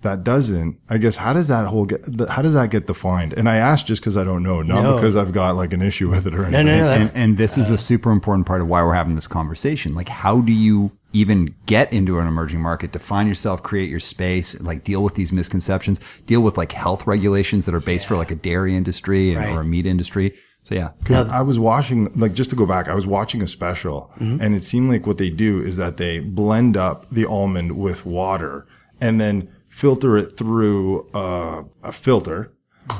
that 0.06 0.24
doesn't, 0.24 0.80
I 0.88 0.98
guess, 0.98 1.16
how 1.16 1.34
does 1.34 1.48
that 1.48 1.66
whole 1.66 1.86
get, 1.86 2.06
how 2.30 2.42
does 2.42 2.54
that 2.54 2.70
get 2.70 2.86
defined? 2.88 3.34
And 3.34 3.50
I 3.50 3.56
ask 3.58 3.86
just 3.86 4.02
because 4.02 4.16
I 4.16 4.24
don't 4.24 4.44
know, 4.44 4.62
not 4.62 4.84
no. 4.84 4.96
because 4.96 5.16
I've 5.16 5.34
got 5.34 5.56
like 5.56 5.74
an 5.74 5.82
issue 5.82 6.10
with 6.10 6.28
it 6.28 6.36
or 6.36 6.46
anything. 6.46 6.66
No, 6.68 6.78
no, 6.78 6.86
no. 6.86 6.92
And, 6.92 7.12
and, 7.16 7.38
this 7.38 7.58
uh, 7.58 7.62
is 7.62 7.70
a 7.72 7.78
super 7.78 8.12
important 8.12 8.46
part 8.46 8.62
of 8.62 8.68
why 8.68 8.84
we're 8.84 8.94
having 8.94 9.16
this 9.16 9.28
conversation. 9.28 9.96
Like, 9.96 10.08
how 10.08 10.42
do 10.42 10.52
you 10.52 10.92
even 11.12 11.56
get 11.66 11.92
into 11.92 12.20
an 12.20 12.28
emerging 12.28 12.62
market, 12.62 12.92
define 12.92 13.28
yourself, 13.28 13.64
create 13.64 13.90
your 13.90 14.00
space, 14.00 14.60
like 14.62 14.84
deal 14.84 15.02
with 15.02 15.16
these 15.16 15.32
misconceptions, 15.32 16.00
deal 16.28 16.42
with 16.42 16.58
like 16.58 16.72
health 16.72 17.08
regulations 17.08 17.66
that 17.66 17.74
are 17.74 17.80
based 17.80 18.06
yeah. 18.06 18.10
for 18.10 18.16
like 18.16 18.32
a 18.32 18.36
dairy 18.36 18.76
industry 18.76 19.34
and, 19.34 19.40
right. 19.40 19.56
or 19.56 19.62
a 19.62 19.66
meat 19.66 19.86
industry? 19.86 20.36
So 20.66 20.74
yeah, 20.74 20.90
because 20.98 21.28
I 21.28 21.42
was 21.42 21.60
watching, 21.60 22.12
like, 22.16 22.34
just 22.34 22.50
to 22.50 22.56
go 22.56 22.66
back, 22.66 22.88
I 22.88 22.96
was 22.96 23.06
watching 23.06 23.44
a 23.44 23.48
special, 23.48 24.12
mm-hmm. 24.16 24.42
and 24.42 24.56
it 24.56 24.64
seemed 24.64 24.90
like 24.90 25.06
what 25.06 25.20
they 25.20 25.30
do 25.30 25.62
is 25.62 25.78
that 25.78 25.98
they 25.98 26.20
blend 26.20 26.76
up 26.76 27.06
the 27.12 27.24
almond 27.24 27.74
with 27.74 28.04
water 28.04 28.66
and 29.00 29.22
then 29.22 29.48
filter 29.70 30.18
it 30.18 30.38
through 30.38 31.08
uh, 31.12 31.62
a 31.84 31.92
filter, 31.92 32.52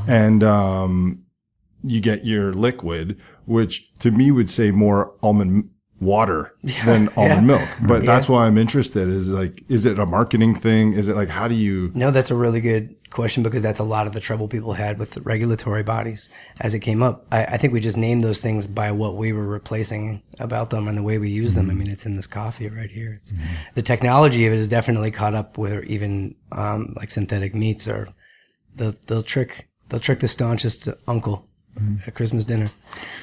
and 0.08 0.44
um, 0.44 1.24
you 1.84 2.00
get 2.00 2.24
your 2.24 2.54
liquid, 2.54 3.20
which 3.46 3.92
to 3.98 4.12
me 4.12 4.30
would 4.30 4.50
say 4.50 4.70
more 4.70 5.16
almond 5.24 5.68
water 6.00 6.54
yeah, 6.62 6.86
than 6.86 7.10
almond 7.18 7.48
yeah. 7.48 7.58
milk. 7.58 7.70
But 7.88 8.04
yeah. 8.04 8.16
that's 8.16 8.30
why 8.30 8.46
I'm 8.46 8.60
interested. 8.60 9.08
Is 9.08 9.30
like, 9.30 9.64
is 9.70 9.88
it 9.88 9.98
a 9.98 10.06
marketing 10.06 10.54
thing? 10.54 10.94
Is 10.94 11.10
it 11.10 11.16
like, 11.16 11.30
how 11.30 11.48
do 11.48 11.56
you? 11.56 11.92
No, 11.96 12.12
that's 12.12 12.30
a 12.30 12.36
really 12.36 12.62
good 12.62 12.96
question 13.16 13.44
because 13.44 13.64
that's 13.64 13.80
a 13.80 13.84
lot 13.84 14.06
of 14.06 14.14
the 14.14 14.20
trouble 14.20 14.48
people 14.48 14.74
had 14.74 15.00
with 15.00 15.12
the 15.12 15.22
regulatory 15.22 15.84
bodies 15.84 16.28
as 16.60 16.76
it 16.76 16.82
came 16.82 17.02
up. 17.02 17.26
I, 17.32 17.46
I, 17.46 17.58
think 17.58 17.72
we 17.72 17.80
just 17.80 17.96
named 17.96 18.22
those 18.22 18.42
things 18.42 18.68
by 18.68 18.92
what 18.92 19.16
we 19.16 19.32
were 19.32 19.48
replacing 19.48 20.22
about 20.38 20.70
them 20.70 20.90
and 20.90 20.98
the 20.98 21.02
way 21.02 21.18
we 21.18 21.30
use 21.30 21.56
them. 21.56 21.70
I 21.70 21.74
mean, 21.74 21.90
it's 21.90 22.06
in 22.06 22.18
this 22.18 22.28
coffee 22.28 22.68
right 22.68 22.92
here. 22.92 23.22
Mm-hmm. 23.24 23.46
The 23.74 23.82
technology 23.82 24.46
of 24.46 24.54
it 24.54 24.60
is 24.60 24.68
definitely 24.68 25.12
caught 25.12 25.34
up 25.34 25.58
with 25.58 25.86
even 25.86 26.36
um, 26.52 26.94
like 26.98 27.10
synthetic 27.10 27.56
meats 27.56 27.88
or 27.88 28.10
they'll, 28.76 28.94
they'll 29.08 29.24
trick 29.24 29.70
they'll 29.90 30.00
trick 30.02 30.20
the 30.20 30.28
staunchest 30.28 30.90
uncle 31.08 31.48
mm-hmm. 31.80 31.96
at 32.06 32.16
Christmas 32.16 32.44
dinner. 32.44 32.70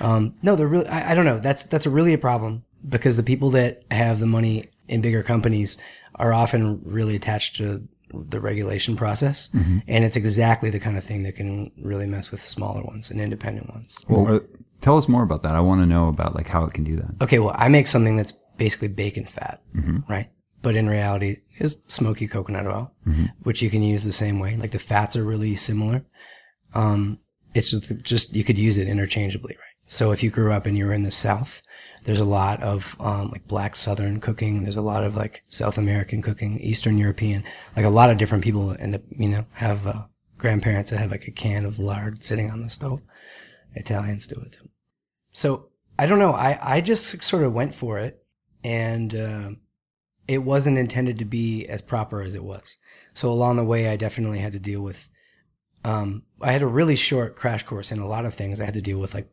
Um, 0.00 0.34
no, 0.42 0.56
they're 0.56 0.66
really. 0.66 0.86
I, 0.86 1.12
I 1.12 1.14
don't 1.14 1.26
know. 1.26 1.38
That's 1.38 1.66
that's 1.66 1.86
a 1.86 1.90
really 1.90 2.14
a 2.14 2.18
problem 2.18 2.64
because 2.88 3.16
the 3.16 3.22
people 3.22 3.50
that 3.50 3.82
have 3.90 4.20
the 4.20 4.26
money 4.26 4.70
in 4.88 5.02
bigger 5.02 5.22
companies 5.22 5.76
are 6.16 6.32
often 6.32 6.80
really 6.84 7.16
attached 7.16 7.56
to 7.56 7.86
the 8.14 8.40
regulation 8.40 8.96
process. 8.96 9.50
Mm-hmm. 9.54 9.78
And 9.88 10.04
it's 10.04 10.16
exactly 10.16 10.70
the 10.70 10.80
kind 10.80 10.98
of 10.98 11.04
thing 11.04 11.22
that 11.24 11.36
can 11.36 11.70
really 11.80 12.06
mess 12.06 12.30
with 12.30 12.40
smaller 12.40 12.82
ones 12.82 13.10
and 13.10 13.20
independent 13.20 13.70
ones. 13.70 13.98
Well, 14.08 14.36
uh, 14.36 14.40
tell 14.80 14.98
us 14.98 15.08
more 15.08 15.22
about 15.22 15.42
that. 15.42 15.54
I 15.54 15.60
want 15.60 15.80
to 15.82 15.86
know 15.86 16.08
about 16.08 16.34
like 16.34 16.48
how 16.48 16.64
it 16.64 16.74
can 16.74 16.84
do 16.84 16.96
that. 16.96 17.10
Okay. 17.20 17.38
Well, 17.38 17.54
I 17.56 17.68
make 17.68 17.86
something 17.86 18.16
that's 18.16 18.32
basically 18.56 18.88
bacon 18.88 19.24
fat, 19.24 19.62
mm-hmm. 19.74 19.98
right? 20.08 20.30
But 20.62 20.76
in 20.76 20.88
reality 20.88 21.38
is 21.58 21.82
smoky 21.88 22.28
coconut 22.28 22.66
oil, 22.66 22.92
mm-hmm. 23.06 23.26
which 23.42 23.62
you 23.62 23.70
can 23.70 23.82
use 23.82 24.04
the 24.04 24.12
same 24.12 24.38
way. 24.38 24.56
Like 24.56 24.70
the 24.70 24.78
fats 24.78 25.16
are 25.16 25.24
really 25.24 25.56
similar. 25.56 26.04
Um, 26.74 27.18
it's 27.54 27.70
just, 27.70 28.02
just, 28.02 28.34
you 28.34 28.44
could 28.44 28.58
use 28.58 28.78
it 28.78 28.88
interchangeably, 28.88 29.56
right? 29.56 29.76
So 29.86 30.12
if 30.12 30.22
you 30.22 30.30
grew 30.30 30.52
up 30.52 30.64
and 30.64 30.78
you 30.78 30.86
were 30.86 30.92
in 30.92 31.02
the 31.02 31.10
South, 31.10 31.62
there's 32.04 32.20
a 32.20 32.24
lot 32.24 32.62
of 32.62 32.96
um, 33.00 33.30
like 33.30 33.46
black 33.46 33.76
Southern 33.76 34.20
cooking. 34.20 34.62
There's 34.62 34.76
a 34.76 34.82
lot 34.82 35.04
of 35.04 35.14
like 35.14 35.44
South 35.48 35.78
American 35.78 36.22
cooking, 36.22 36.58
Eastern 36.60 36.98
European. 36.98 37.44
Like 37.76 37.84
a 37.84 37.90
lot 37.90 38.10
of 38.10 38.18
different 38.18 38.44
people 38.44 38.76
end 38.78 38.94
up, 38.94 39.02
you 39.10 39.28
know, 39.28 39.46
have 39.52 39.86
uh, 39.86 40.02
grandparents 40.38 40.90
that 40.90 40.98
have 40.98 41.12
like 41.12 41.28
a 41.28 41.30
can 41.30 41.64
of 41.64 41.78
lard 41.78 42.24
sitting 42.24 42.50
on 42.50 42.60
the 42.60 42.70
stove. 42.70 43.00
Italians 43.74 44.26
do 44.26 44.40
it. 44.44 44.58
So 45.32 45.68
I 45.98 46.06
don't 46.06 46.18
know. 46.18 46.32
I 46.32 46.58
I 46.76 46.80
just 46.80 47.22
sort 47.22 47.44
of 47.44 47.52
went 47.52 47.74
for 47.74 47.98
it, 47.98 48.24
and 48.64 49.14
uh, 49.14 49.50
it 50.26 50.38
wasn't 50.38 50.78
intended 50.78 51.18
to 51.18 51.24
be 51.24 51.66
as 51.66 51.82
proper 51.82 52.22
as 52.22 52.34
it 52.34 52.44
was. 52.44 52.78
So 53.14 53.30
along 53.30 53.56
the 53.56 53.64
way, 53.64 53.88
I 53.88 53.96
definitely 53.96 54.40
had 54.40 54.52
to 54.52 54.58
deal 54.58 54.80
with. 54.80 55.08
Um, 55.84 56.22
I 56.40 56.52
had 56.52 56.62
a 56.62 56.66
really 56.66 56.96
short 56.96 57.36
crash 57.36 57.64
course 57.64 57.92
in 57.92 57.98
a 57.98 58.06
lot 58.06 58.24
of 58.24 58.34
things. 58.34 58.60
I 58.60 58.64
had 58.64 58.74
to 58.74 58.82
deal 58.82 58.98
with 58.98 59.14
like 59.14 59.30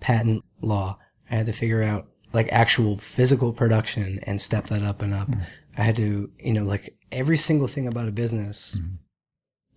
patent 0.00 0.44
law. 0.60 0.98
I 1.30 1.36
had 1.36 1.46
to 1.46 1.52
figure 1.52 1.82
out 1.82 2.08
like 2.32 2.48
actual 2.50 2.96
physical 2.96 3.52
production 3.52 4.20
and 4.24 4.40
step 4.40 4.66
that 4.66 4.82
up 4.82 5.02
and 5.02 5.14
up. 5.14 5.28
Mm. 5.28 5.46
I 5.76 5.82
had 5.82 5.96
to, 5.96 6.30
you 6.38 6.52
know, 6.52 6.64
like 6.64 6.96
every 7.10 7.36
single 7.36 7.68
thing 7.68 7.86
about 7.86 8.08
a 8.08 8.12
business, 8.12 8.78
mm. 8.80 8.98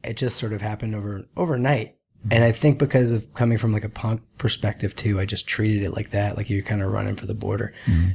it 0.03 0.17
just 0.17 0.37
sort 0.37 0.53
of 0.53 0.61
happened 0.61 0.95
over 0.95 1.25
overnight. 1.35 1.95
Mm. 2.25 2.35
And 2.35 2.43
I 2.43 2.51
think 2.51 2.79
because 2.79 3.11
of 3.11 3.33
coming 3.33 3.57
from 3.57 3.73
like 3.73 3.83
a 3.83 3.89
punk 3.89 4.21
perspective 4.37 4.95
too, 4.95 5.19
I 5.19 5.25
just 5.25 5.47
treated 5.47 5.83
it 5.83 5.91
like 5.91 6.11
that, 6.11 6.37
like 6.37 6.49
you're 6.49 6.63
kind 6.63 6.81
of 6.81 6.91
running 6.91 7.15
for 7.15 7.25
the 7.25 7.33
border, 7.33 7.73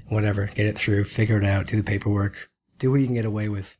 whatever, 0.09 0.47
get 0.47 0.67
it 0.67 0.77
through, 0.77 1.05
figure 1.05 1.39
it 1.39 1.45
out, 1.45 1.67
do 1.67 1.77
the 1.77 1.83
paperwork, 1.83 2.51
do 2.79 2.91
what 2.91 3.01
you 3.01 3.07
can 3.07 3.15
get 3.15 3.25
away 3.25 3.49
with. 3.49 3.77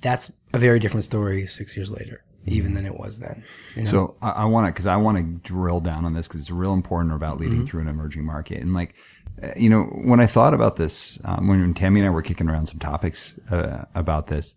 That's 0.00 0.32
a 0.52 0.58
very 0.58 0.78
different 0.78 1.04
story 1.04 1.46
six 1.46 1.76
years 1.76 1.90
later 1.90 2.24
even 2.46 2.74
than 2.74 2.86
it 2.86 2.98
was 2.98 3.18
then. 3.18 3.44
You 3.76 3.84
know? 3.84 3.90
So 3.90 4.16
I, 4.20 4.30
I 4.30 4.44
want 4.46 4.66
to, 4.66 4.72
because 4.72 4.86
I 4.86 4.96
want 4.96 5.18
to 5.18 5.22
drill 5.48 5.80
down 5.80 6.04
on 6.04 6.14
this 6.14 6.26
because 6.26 6.40
it's 6.40 6.50
real 6.50 6.72
important 6.72 7.14
about 7.14 7.38
leading 7.38 7.58
mm-hmm. 7.58 7.66
through 7.66 7.82
an 7.82 7.88
emerging 7.88 8.24
market. 8.24 8.58
And 8.58 8.74
like, 8.74 8.94
you 9.56 9.68
know, 9.68 9.84
when 9.84 10.20
I 10.20 10.26
thought 10.26 10.54
about 10.54 10.76
this, 10.76 11.18
um, 11.24 11.48
when 11.48 11.74
Tammy 11.74 12.00
and 12.00 12.06
I 12.06 12.10
were 12.10 12.22
kicking 12.22 12.48
around 12.48 12.66
some 12.66 12.78
topics 12.78 13.38
uh, 13.50 13.84
about 13.94 14.28
this, 14.28 14.56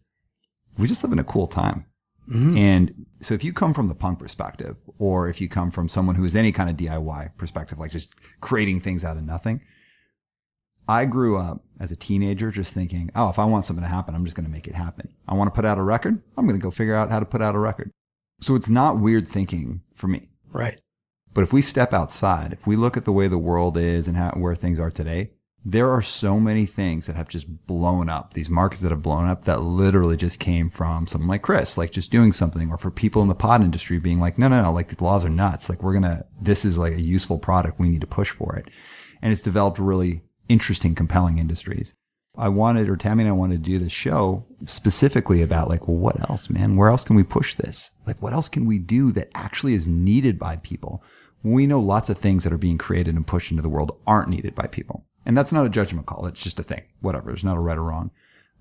we 0.78 0.88
just 0.88 1.04
live 1.04 1.12
in 1.12 1.20
a 1.20 1.24
cool 1.24 1.48
time. 1.48 1.86
Mm-hmm. 2.30 2.58
And 2.58 3.06
so 3.22 3.34
if 3.34 3.44
you 3.44 3.54
come 3.54 3.74
from 3.74 3.88
the 3.88 3.96
punk 3.96 4.20
perspective, 4.20 4.78
or 4.98 5.30
if 5.30 5.40
you 5.40 5.48
come 5.48 5.72
from 5.72 5.88
someone 5.88 6.16
who 6.16 6.26
is 6.26 6.36
any 6.36 6.52
kind 6.52 6.70
of 6.70 6.78
DIY 6.78 7.38
perspective, 7.38 7.80
like 7.80 7.92
just 7.92 8.14
creating 8.42 8.80
things 8.80 9.04
out 9.04 9.18
of 9.18 9.24
nothing, 9.24 9.62
I 10.88 11.06
grew 11.06 11.38
up 11.38 11.64
as 11.80 11.92
a 11.92 11.96
teenager 11.96 12.52
just 12.52 12.74
thinking, 12.74 13.12
oh, 13.16 13.30
if 13.30 13.40
I 13.40 13.46
want 13.46 13.66
something 13.66 13.84
to 13.84 13.90
happen, 13.90 14.16
I'm 14.16 14.24
just 14.24 14.36
going 14.36 14.46
to 14.46 14.52
make 14.52 14.68
it 14.68 14.76
happen. 14.76 15.14
I 15.28 15.34
want 15.34 15.48
to 15.48 15.56
put 15.56 15.66
out 15.66 15.78
a 15.78 15.84
record. 15.84 16.22
I'm 16.38 16.48
going 16.48 16.60
to 16.60 16.64
go 16.64 16.72
figure 16.72 16.96
out 16.96 17.10
how 17.10 17.20
to 17.20 17.26
put 17.26 17.42
out 17.42 17.56
a 17.56 17.60
record. 17.60 17.92
So 18.42 18.56
it's 18.56 18.70
not 18.70 19.00
weird 19.00 19.28
thinking 19.28 19.82
for 19.96 20.08
me. 20.08 20.30
Right. 20.52 20.80
But 21.36 21.44
if 21.44 21.54
we 21.54 21.62
step 21.62 21.94
outside, 21.94 22.54
if 22.54 22.66
we 22.66 22.78
look 22.78 22.96
at 22.96 23.04
the 23.04 23.12
way 23.12 23.28
the 23.28 23.38
world 23.38 23.78
is 23.78 24.08
and 24.08 24.16
how, 24.16 24.32
where 24.32 24.56
things 24.56 24.80
are 24.80 24.90
today, 24.90 25.32
there 25.66 25.90
are 25.90 26.02
so 26.02 26.40
many 26.40 26.66
things 26.66 27.08
that 27.08 27.18
have 27.18 27.28
just 27.28 27.66
blown 27.68 28.08
up. 28.08 28.34
These 28.34 28.50
markets 28.50 28.82
that 28.82 28.92
have 28.92 29.02
blown 29.02 29.28
up 29.28 29.44
that 29.44 29.62
literally 29.62 30.16
just 30.16 30.40
came 30.40 30.70
from 30.70 31.08
someone 31.08 31.28
like 31.28 31.42
Chris, 31.42 31.78
like 31.78 31.92
just 31.92 32.10
doing 32.10 32.32
something 32.32 32.72
or 32.72 32.78
for 32.78 32.90
people 32.90 33.22
in 33.22 33.28
the 33.28 33.36
pod 33.36 33.62
industry 33.62 34.00
being 34.00 34.22
like, 34.22 34.38
no, 34.38 34.48
no, 34.48 34.62
no, 34.62 34.72
like 34.72 34.96
the 34.96 35.04
laws 35.04 35.26
are 35.26 35.30
nuts. 35.30 35.68
Like 35.68 35.84
we're 35.84 36.00
going 36.00 36.04
to, 36.04 36.26
this 36.40 36.64
is 36.64 36.78
like 36.78 36.94
a 36.94 37.02
useful 37.02 37.38
product. 37.38 37.80
We 37.80 37.90
need 37.90 38.02
to 38.02 38.08
push 38.08 38.30
for 38.30 38.56
it. 38.56 38.70
And 39.22 39.34
it's 39.34 39.42
developed 39.42 39.78
really 39.78 40.22
interesting, 40.48 40.96
compelling 40.96 41.38
industries. 41.38 41.94
I 42.38 42.48
wanted, 42.50 42.90
or 42.90 42.96
Tammy 42.96 43.24
and 43.24 43.30
I 43.30 43.34
wanted 43.34 43.64
to 43.64 43.70
do 43.70 43.80
this 43.80 43.92
show 43.92 44.46
specifically 44.68 45.42
about 45.42 45.68
like, 45.68 45.88
well, 45.88 45.98
what 45.98 46.30
else, 46.30 46.50
man? 46.50 46.76
Where 46.78 46.90
else 46.90 47.04
can 47.04 47.16
we 47.16 47.24
push 47.24 47.56
this? 47.56 47.92
Like, 48.06 48.22
what 48.22 48.34
else 48.34 48.48
can 48.48 48.66
we 48.66 48.78
do 48.78 49.12
that 49.14 49.32
actually 49.36 49.74
is 49.74 49.88
needed 49.88 50.38
by 50.40 50.58
people? 50.58 51.04
We 51.46 51.68
know 51.68 51.80
lots 51.80 52.10
of 52.10 52.18
things 52.18 52.44
that 52.44 52.52
are 52.52 52.58
being 52.58 52.80
created 52.80 53.14
and 53.14 53.26
pushed 53.26 53.52
into 53.52 53.62
the 53.62 53.70
world 53.70 53.96
aren't 54.08 54.30
needed 54.30 54.56
by 54.56 54.66
people. 54.66 55.06
And 55.28 55.38
that's 55.38 55.54
not 55.54 55.66
a 55.66 55.70
judgment 55.70 56.08
call. 56.08 56.26
It's 56.26 56.42
just 56.42 56.60
a 56.60 56.64
thing. 56.64 56.82
Whatever. 57.02 57.28
There's 57.28 57.44
not 57.44 57.56
a 57.56 57.60
right 57.60 57.78
or 57.78 57.84
wrong. 57.84 58.10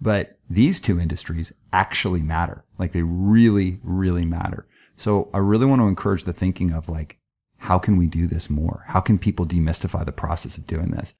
But 0.02 0.38
these 0.50 0.80
two 0.80 1.00
industries 1.00 1.54
actually 1.72 2.20
matter. 2.20 2.62
Like 2.78 2.92
they 2.92 3.02
really, 3.02 3.80
really 3.82 4.26
matter. 4.26 4.66
So 4.98 5.30
I 5.32 5.38
really 5.38 5.64
want 5.64 5.80
to 5.80 5.88
encourage 5.88 6.24
the 6.24 6.34
thinking 6.34 6.72
of 6.72 6.88
like, 6.88 7.18
how 7.56 7.78
can 7.78 7.96
we 7.96 8.06
do 8.06 8.26
this 8.26 8.50
more? 8.50 8.84
How 8.88 9.00
can 9.00 9.18
people 9.18 9.46
demystify 9.46 10.04
the 10.04 10.12
process 10.12 10.58
of 10.58 10.66
doing 10.66 10.90
this? 10.90 11.14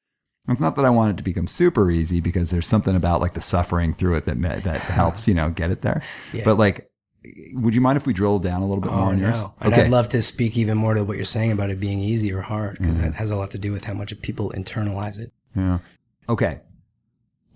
It's 0.47 0.61
not 0.61 0.77
that 0.77 0.85
I 0.85 0.91
want 0.91 1.13
it 1.13 1.17
to 1.17 1.23
become 1.23 1.47
super 1.47 1.91
easy 1.91 2.21
because 2.21 2.51
there's 2.51 2.67
something 2.67 2.95
about 2.95 3.23
like 3.23 3.33
the 3.33 3.41
suffering 3.41 3.95
through 3.95 4.17
it 4.17 4.27
that 4.27 4.39
that 4.43 4.81
helps, 4.81 5.27
you 5.27 5.33
know, 5.33 5.49
get 5.49 5.71
it 5.71 5.81
there. 5.81 6.03
Yeah. 6.35 6.43
But 6.45 6.59
like, 6.59 6.91
would 7.55 7.75
you 7.75 7.81
mind 7.81 7.97
if 7.97 8.07
we 8.07 8.13
drill 8.13 8.39
down 8.39 8.63
a 8.63 8.67
little 8.67 8.83
bit 8.83 8.93
oh, 8.93 8.97
more 8.97 9.09
on 9.09 9.21
no. 9.21 9.29
yours? 9.29 9.43
And 9.61 9.73
okay. 9.73 9.85
I'd 9.85 9.91
love 9.91 10.09
to 10.11 10.23
speak 10.23 10.57
even 10.57 10.77
more 10.77 10.95
to 10.95 11.05
what 11.05 11.17
you're 11.17 11.25
saying 11.25 11.53
about 11.53 11.71
it 11.71 11.81
being 11.81 12.01
easy 12.01 12.33
or 12.33 12.41
hard 12.41 12.79
because 12.79 12.97
mm-hmm. 12.97 13.07
that 13.07 13.15
has 13.15 13.31
a 13.31 13.37
lot 13.37 13.51
to 13.53 13.59
do 13.59 13.73
with 13.73 13.85
how 13.85 13.95
much 13.95 14.21
people 14.23 14.53
internalize 14.57 15.19
it. 15.19 15.33
Yeah. 15.57 15.79
Okay. 16.29 16.61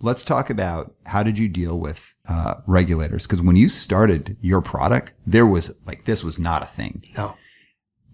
Let's 0.01 0.23
talk 0.23 0.49
about 0.49 0.95
how 1.07 1.25
did 1.25 1.39
you 1.39 1.49
deal 1.49 1.79
with 1.79 2.15
uh, 2.29 2.55
regulators? 2.67 3.27
Because 3.27 3.43
when 3.43 3.57
you 3.57 3.69
started 3.69 4.37
your 4.41 4.63
product, 4.63 5.13
there 5.27 5.47
was 5.47 5.75
like 5.87 6.05
this 6.05 6.23
was 6.23 6.39
not 6.39 6.63
a 6.63 6.67
thing. 6.67 7.05
No 7.17 7.35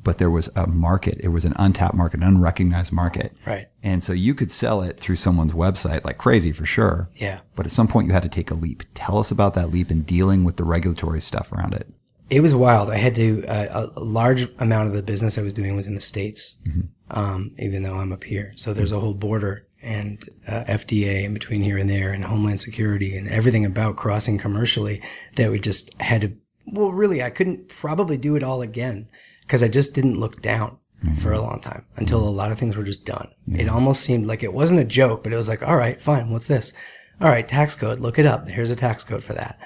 but 0.05 0.19
there 0.19 0.31
was 0.31 0.49
a 0.55 0.67
market. 0.67 1.17
It 1.21 1.29
was 1.29 1.45
an 1.45 1.55
untapped 1.57 1.95
market, 1.95 2.21
an 2.21 2.27
unrecognized 2.27 2.93
market. 2.93 3.35
Right. 3.45 3.69
And 3.83 4.03
so 4.03 4.13
you 4.13 4.35
could 4.35 4.51
sell 4.51 4.83
it 4.83 4.99
through 5.01 5.17
someone's 5.17 5.55
website 5.55 6.05
like 6.05 6.19
crazy 6.19 6.53
for 6.53 6.67
sure. 6.67 7.09
Yeah. 7.15 7.41
But 7.57 7.67
at 7.67 7.73
some 7.73 7.89
point 7.89 8.07
you 8.07 8.13
had 8.13 8.23
to 8.23 8.29
take 8.29 8.51
a 8.51 8.55
leap. 8.55 8.85
Tell 8.95 9.19
us 9.19 9.31
about 9.31 9.55
that 9.55 9.71
leap 9.71 9.91
and 9.91 10.07
dealing 10.07 10.45
with 10.45 10.57
the 10.57 10.65
regulatory 10.65 11.21
stuff 11.21 11.51
around 11.53 11.75
it. 11.75 11.89
It 12.31 12.41
was 12.41 12.55
wild. 12.55 12.91
I 12.91 12.97
had 12.97 13.15
to, 13.17 13.45
uh, 13.47 13.91
a 13.95 14.01
large 14.01 14.49
amount 14.59 14.89
of 14.89 14.95
the 14.95 15.03
business 15.03 15.37
I 15.37 15.43
was 15.43 15.53
doing 15.53 15.77
was 15.77 15.87
in 15.87 15.95
the 15.95 16.01
States, 16.01 16.57
mm-hmm. 16.67 16.81
um, 17.11 17.55
even 17.59 17.83
though 17.83 17.97
I'm 17.97 18.13
up 18.13 18.25
here. 18.25 18.53
So 18.57 18.73
there's 18.73 18.93
a 18.93 19.01
whole 19.01 19.15
border 19.15 19.67
and 19.83 20.27
uh, 20.49 20.65
FDA 20.65 21.25
in 21.25 21.35
between 21.35 21.63
here 21.63 21.77
and 21.77 21.89
there 21.89 22.13
and 22.13 22.25
Homeland 22.25 22.61
Security 22.61 23.17
and 23.17 23.29
everything 23.29 23.67
about 23.67 23.97
crossing 23.97 24.39
commercially 24.39 25.03
that 25.37 25.51
we 25.51 25.61
just 25.61 25.93
had 26.01 26.23
to, 26.23 26.33
well, 26.67 26.93
really, 26.93 27.23
I 27.23 27.29
couldn't 27.29 27.69
probably 27.69 28.17
do 28.17 28.37
it 28.37 28.43
all 28.43 28.63
again 28.63 29.07
because 29.47 29.63
I 29.63 29.69
just 29.69 29.95
didn't 29.95 30.21
look 30.21 30.43
down 30.43 30.79
mm-hmm. 31.05 31.17
for 31.17 31.33
a 31.33 31.41
long 31.41 31.61
time 31.61 31.85
until 31.97 32.27
a 32.27 32.31
lot 32.31 32.53
of 32.53 32.59
things 32.59 32.77
were 32.77 32.85
just 32.85 33.07
done. 33.07 33.29
Mm-hmm. 33.49 33.61
It 33.61 33.69
almost 33.69 34.03
seemed 34.03 34.27
like 34.27 34.43
it 34.43 34.53
wasn't 34.53 34.81
a 34.81 34.85
joke, 34.85 35.23
but 35.23 35.33
it 35.33 35.37
was 35.37 35.49
like, 35.49 35.63
all 35.63 35.77
right, 35.77 36.01
fine. 36.01 36.31
What's 36.31 36.49
this? 36.49 36.73
All 37.21 37.29
right, 37.29 37.47
tax 37.47 37.75
code. 37.75 38.01
Look 38.01 38.19
it 38.19 38.27
up. 38.27 38.49
Here's 38.49 38.71
a 38.71 38.77
tax 38.77 39.05
code 39.05 39.23
for 39.23 39.35
that. 39.35 39.59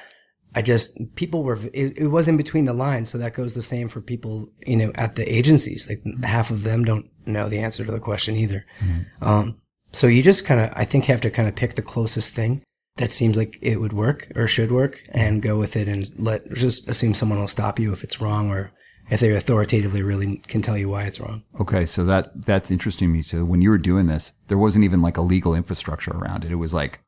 I 0.54 0.62
just 0.62 0.98
people 1.14 1.44
were 1.44 1.58
it, 1.72 1.98
it 1.98 2.08
was 2.08 2.26
in 2.26 2.36
between 2.36 2.64
the 2.64 2.72
lines, 2.72 3.10
so 3.10 3.18
that 3.18 3.34
goes 3.34 3.54
the 3.54 3.62
same 3.62 3.88
for 3.88 4.00
people 4.00 4.48
you 4.66 4.76
know 4.76 4.92
at 4.94 5.14
the 5.14 5.30
agencies. 5.32 5.88
Like 5.88 6.02
half 6.24 6.50
of 6.50 6.64
them 6.64 6.84
don't 6.84 7.08
know 7.26 7.48
the 7.48 7.58
answer 7.58 7.84
to 7.84 7.92
the 7.92 8.00
question 8.00 8.34
either. 8.34 8.64
Mm-hmm. 8.80 9.24
Um, 9.24 9.60
so 9.92 10.06
you 10.06 10.22
just 10.22 10.44
kind 10.44 10.60
of 10.60 10.70
I 10.74 10.84
think 10.84 11.04
have 11.04 11.20
to 11.22 11.30
kind 11.30 11.48
of 11.48 11.54
pick 11.54 11.74
the 11.74 11.82
closest 11.82 12.34
thing 12.34 12.62
that 12.96 13.10
seems 13.10 13.36
like 13.36 13.58
it 13.62 13.76
would 13.76 13.92
work 13.92 14.32
or 14.34 14.46
should 14.46 14.72
work 14.72 15.02
and 15.10 15.42
go 15.42 15.58
with 15.58 15.76
it 15.76 15.86
and 15.86 16.10
let 16.18 16.52
just 16.52 16.88
assume 16.88 17.14
someone 17.14 17.38
will 17.38 17.46
stop 17.46 17.78
you 17.78 17.92
if 17.92 18.02
it's 18.02 18.20
wrong 18.20 18.50
or 18.50 18.72
if 19.10 19.20
they 19.20 19.34
authoritatively 19.34 20.02
really 20.02 20.36
can 20.36 20.62
tell 20.62 20.76
you 20.76 20.88
why 20.88 21.04
it's 21.04 21.20
wrong. 21.20 21.42
Okay, 21.60 21.86
so 21.86 22.04
that 22.04 22.44
that's 22.44 22.70
interesting 22.70 23.08
to 23.08 23.12
me. 23.12 23.22
too. 23.22 23.44
when 23.44 23.62
you 23.62 23.70
were 23.70 23.78
doing 23.78 24.06
this, 24.06 24.32
there 24.48 24.58
wasn't 24.58 24.84
even 24.84 25.02
like 25.02 25.16
a 25.16 25.22
legal 25.22 25.54
infrastructure 25.54 26.12
around 26.12 26.44
it. 26.44 26.52
It 26.52 26.56
was 26.56 26.74
like, 26.74 27.00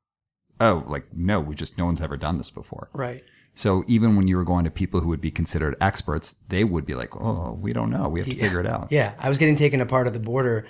oh, 0.60 0.84
like 0.86 1.12
no, 1.12 1.40
we 1.40 1.54
just 1.54 1.76
no 1.78 1.86
one's 1.86 2.00
ever 2.00 2.16
done 2.16 2.38
this 2.38 2.50
before. 2.50 2.88
Right. 2.92 3.22
So 3.54 3.84
even 3.86 4.16
when 4.16 4.28
you 4.28 4.36
were 4.36 4.44
going 4.44 4.64
to 4.64 4.70
people 4.70 5.00
who 5.00 5.08
would 5.08 5.20
be 5.20 5.30
considered 5.30 5.76
experts, 5.80 6.36
they 6.48 6.64
would 6.64 6.86
be 6.86 6.94
like, 6.94 7.14
oh, 7.16 7.58
we 7.60 7.72
don't 7.72 7.90
know. 7.90 8.08
We 8.08 8.20
have 8.20 8.28
to 8.28 8.34
yeah. 8.34 8.42
figure 8.42 8.60
it 8.60 8.66
out. 8.66 8.88
Yeah, 8.90 9.12
I 9.18 9.28
was 9.28 9.38
getting 9.38 9.56
taken 9.56 9.80
apart 9.80 10.06
at 10.06 10.12
the 10.12 10.20
border 10.20 10.66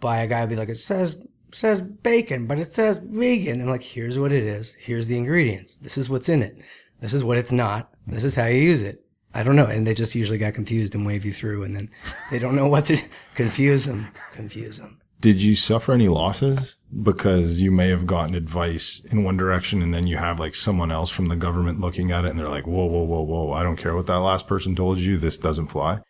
by 0.00 0.18
a 0.18 0.26
guy 0.26 0.40
who'd 0.40 0.50
be 0.50 0.56
like, 0.56 0.68
it 0.68 0.78
says 0.78 1.26
says 1.54 1.82
bacon, 1.82 2.46
but 2.46 2.58
it 2.58 2.72
says 2.72 2.98
vegan. 2.98 3.60
And 3.60 3.68
like, 3.68 3.82
here's 3.82 4.18
what 4.18 4.32
it 4.32 4.42
is. 4.42 4.74
Here's 4.80 5.06
the 5.06 5.18
ingredients. 5.18 5.76
This 5.76 5.98
is 5.98 6.08
what's 6.08 6.28
in 6.28 6.42
it. 6.42 6.58
This 7.00 7.12
is 7.12 7.24
what 7.24 7.36
it's 7.36 7.52
not. 7.52 7.92
This 8.06 8.24
is 8.24 8.36
how 8.36 8.46
you 8.46 8.60
use 8.60 8.82
it. 8.82 9.01
I 9.34 9.42
don't 9.42 9.56
know. 9.56 9.66
And 9.66 9.86
they 9.86 9.94
just 9.94 10.14
usually 10.14 10.38
got 10.38 10.54
confused 10.54 10.94
and 10.94 11.06
wave 11.06 11.24
you 11.24 11.32
through, 11.32 11.64
and 11.64 11.74
then 11.74 11.90
they 12.30 12.38
don't 12.38 12.56
know 12.56 12.66
what 12.66 12.86
to 12.86 13.00
confuse 13.34 13.86
them. 13.86 14.08
Confuse 14.32 14.78
them. 14.78 15.00
Did 15.22 15.40
you 15.40 15.54
suffer 15.54 15.92
any 15.92 16.08
losses 16.08 16.74
because 17.02 17.60
you 17.60 17.70
may 17.70 17.88
have 17.90 18.08
gotten 18.08 18.34
advice 18.34 19.00
in 19.08 19.22
one 19.22 19.36
direction 19.36 19.80
and 19.80 19.94
then 19.94 20.08
you 20.08 20.16
have 20.16 20.40
like 20.40 20.56
someone 20.56 20.90
else 20.90 21.10
from 21.10 21.26
the 21.26 21.36
government 21.36 21.80
looking 21.80 22.10
at 22.10 22.24
it 22.24 22.30
and 22.30 22.38
they're 22.40 22.48
like, 22.48 22.66
whoa, 22.66 22.86
whoa, 22.86 23.04
whoa, 23.04 23.22
whoa. 23.22 23.52
I 23.52 23.62
don't 23.62 23.76
care 23.76 23.94
what 23.94 24.08
that 24.08 24.18
last 24.18 24.48
person 24.48 24.74
told 24.74 24.98
you. 24.98 25.16
This 25.16 25.38
doesn't 25.38 25.68
fly. 25.68 26.00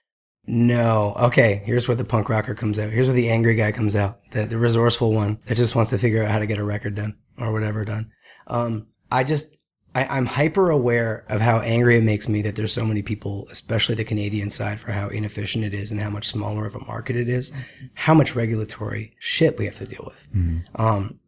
No. 0.47 1.15
Okay. 1.19 1.61
Here's 1.67 1.87
where 1.87 1.95
the 1.95 2.07
punk 2.07 2.31
rocker 2.31 2.55
comes 2.55 2.79
out. 2.79 2.91
Here's 2.91 3.07
where 3.07 3.15
the 3.15 3.29
angry 3.29 3.55
guy 3.55 3.71
comes 3.71 3.95
out. 3.95 4.21
The, 4.31 4.47
the 4.47 4.57
resourceful 4.57 5.13
one 5.13 5.39
that 5.45 5.57
just 5.57 5.75
wants 5.75 5.91
to 5.91 5.99
figure 5.99 6.25
out 6.25 6.31
how 6.31 6.39
to 6.39 6.47
get 6.47 6.59
a 6.59 6.65
record 6.65 6.95
done 6.95 7.19
or 7.39 7.53
whatever 7.53 7.85
done. 7.85 8.11
Um, 8.47 8.87
I 9.11 9.25
just, 9.25 9.55
I, 9.95 10.17
am 10.17 10.27
hyper 10.27 10.71
aware 10.71 11.25
of 11.29 11.41
how 11.41 11.61
angry 11.61 11.97
it 11.97 12.03
makes 12.03 12.29
me 12.29 12.43
that 12.43 12.55
there's 12.55 12.73
so 12.73 12.85
many 12.85 13.03
people, 13.03 13.47
especially 13.51 13.95
the 13.95 14.05
Canadian 14.05 14.49
side, 14.49 14.81
for 14.81 14.93
how 14.93 15.09
inefficient 15.09 15.65
it 15.65 15.75
is 15.75 15.91
and 15.91 16.01
how 16.01 16.11
much 16.11 16.29
smaller 16.29 16.65
of 16.65 16.75
a 16.75 16.85
market 16.85 17.17
it 17.17 17.29
is, 17.29 17.53
how 17.95 18.15
much 18.15 18.35
regulatory 18.35 19.15
shit 19.19 19.59
we 19.59 19.67
have 19.67 19.77
to 19.79 19.87
deal 19.87 20.05
with. 20.07 20.27
Mm-hmm. 20.35 20.83
Um, 20.83 21.21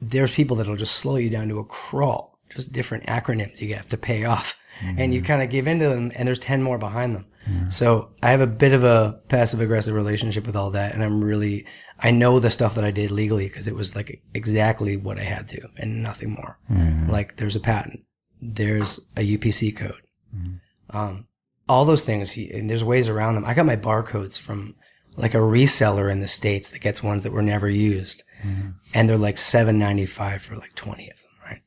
there's 0.00 0.34
people 0.34 0.56
that'll 0.56 0.76
just 0.76 0.96
slow 0.96 1.16
you 1.16 1.30
down 1.30 1.48
to 1.48 1.58
a 1.58 1.64
crawl, 1.64 2.38
just 2.50 2.72
different 2.72 3.06
acronyms 3.06 3.60
you 3.60 3.74
have 3.74 3.88
to 3.88 3.96
pay 3.96 4.24
off, 4.24 4.60
mm-hmm. 4.80 5.00
and 5.00 5.14
you 5.14 5.22
kind 5.22 5.42
of 5.42 5.50
give 5.50 5.66
into 5.66 5.88
them, 5.88 6.12
and 6.14 6.28
there's 6.28 6.38
ten 6.38 6.62
more 6.62 6.78
behind 6.78 7.14
them. 7.14 7.26
Mm-hmm. 7.48 7.70
So 7.70 8.10
I 8.22 8.30
have 8.30 8.42
a 8.42 8.46
bit 8.46 8.74
of 8.74 8.84
a 8.84 9.18
passive 9.28 9.60
aggressive 9.62 9.94
relationship 9.94 10.46
with 10.46 10.56
all 10.56 10.70
that, 10.72 10.92
and 10.92 11.02
I'm 11.02 11.24
really 11.24 11.66
I 11.98 12.10
know 12.10 12.38
the 12.38 12.50
stuff 12.50 12.74
that 12.74 12.84
I 12.84 12.90
did 12.90 13.10
legally 13.10 13.46
because 13.46 13.68
it 13.68 13.74
was 13.74 13.94
like 13.94 14.22
exactly 14.34 14.96
what 14.96 15.18
I 15.18 15.24
had 15.24 15.48
to 15.48 15.60
and 15.76 16.02
nothing 16.02 16.32
more. 16.32 16.58
Mm-hmm. 16.70 17.10
Like 17.10 17.36
there's 17.36 17.56
a 17.56 17.60
patent 17.60 18.00
there's 18.40 19.00
a 19.16 19.36
UPC 19.36 19.76
code. 19.76 20.02
Mm-hmm. 20.34 20.96
Um, 20.96 21.26
all 21.68 21.84
those 21.84 22.04
things, 22.04 22.36
and 22.36 22.68
there's 22.68 22.82
ways 22.82 23.08
around 23.08 23.36
them. 23.36 23.44
I 23.44 23.54
got 23.54 23.66
my 23.66 23.76
barcodes 23.76 24.38
from 24.38 24.74
like 25.16 25.34
a 25.34 25.38
reseller 25.38 26.10
in 26.10 26.20
the 26.20 26.28
states 26.28 26.70
that 26.70 26.80
gets 26.80 27.02
ones 27.02 27.22
that 27.22 27.32
were 27.32 27.42
never 27.42 27.68
used, 27.68 28.22
mm-hmm. 28.44 28.70
and 28.92 29.08
they're 29.08 29.16
like 29.16 29.38
seven 29.38 29.78
ninety 29.78 30.06
five 30.06 30.42
for 30.42 30.56
like 30.56 30.74
twenty 30.74 31.08
of 31.10 31.16
them, 31.18 31.30
right? 31.44 31.62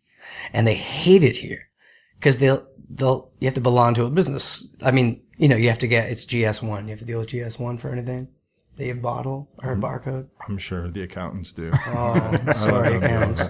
And 0.52 0.68
they 0.68 0.76
hate 0.76 1.24
it 1.24 1.38
here 1.38 1.70
because 2.20 2.38
they'll 2.38 2.68
they'll 2.90 3.32
you 3.40 3.48
have 3.48 3.56
to 3.56 3.62
belong 3.62 3.94
to 3.96 4.04
a 4.04 4.10
business. 4.10 4.68
I 4.82 4.92
mean, 4.92 5.22
you 5.38 5.48
know, 5.48 5.56
you 5.56 5.70
have 5.70 5.80
to 5.80 5.88
get 5.88 6.10
it's 6.10 6.26
GS 6.26 6.62
one. 6.62 6.86
You 6.86 6.92
have 6.92 7.00
to 7.00 7.06
deal 7.06 7.20
with 7.20 7.30
GS 7.30 7.58
one 7.58 7.78
for 7.78 7.90
anything. 7.90 8.28
They 8.76 8.88
have 8.88 9.02
bottle 9.02 9.50
or 9.64 9.76
barcode. 9.76 10.28
I'm 10.48 10.58
sure 10.58 10.90
the 10.90 11.04
accountants 11.04 11.54
do. 11.54 11.72
Oh, 11.88 12.52
sorry, 12.52 12.96
accountants. 12.98 13.50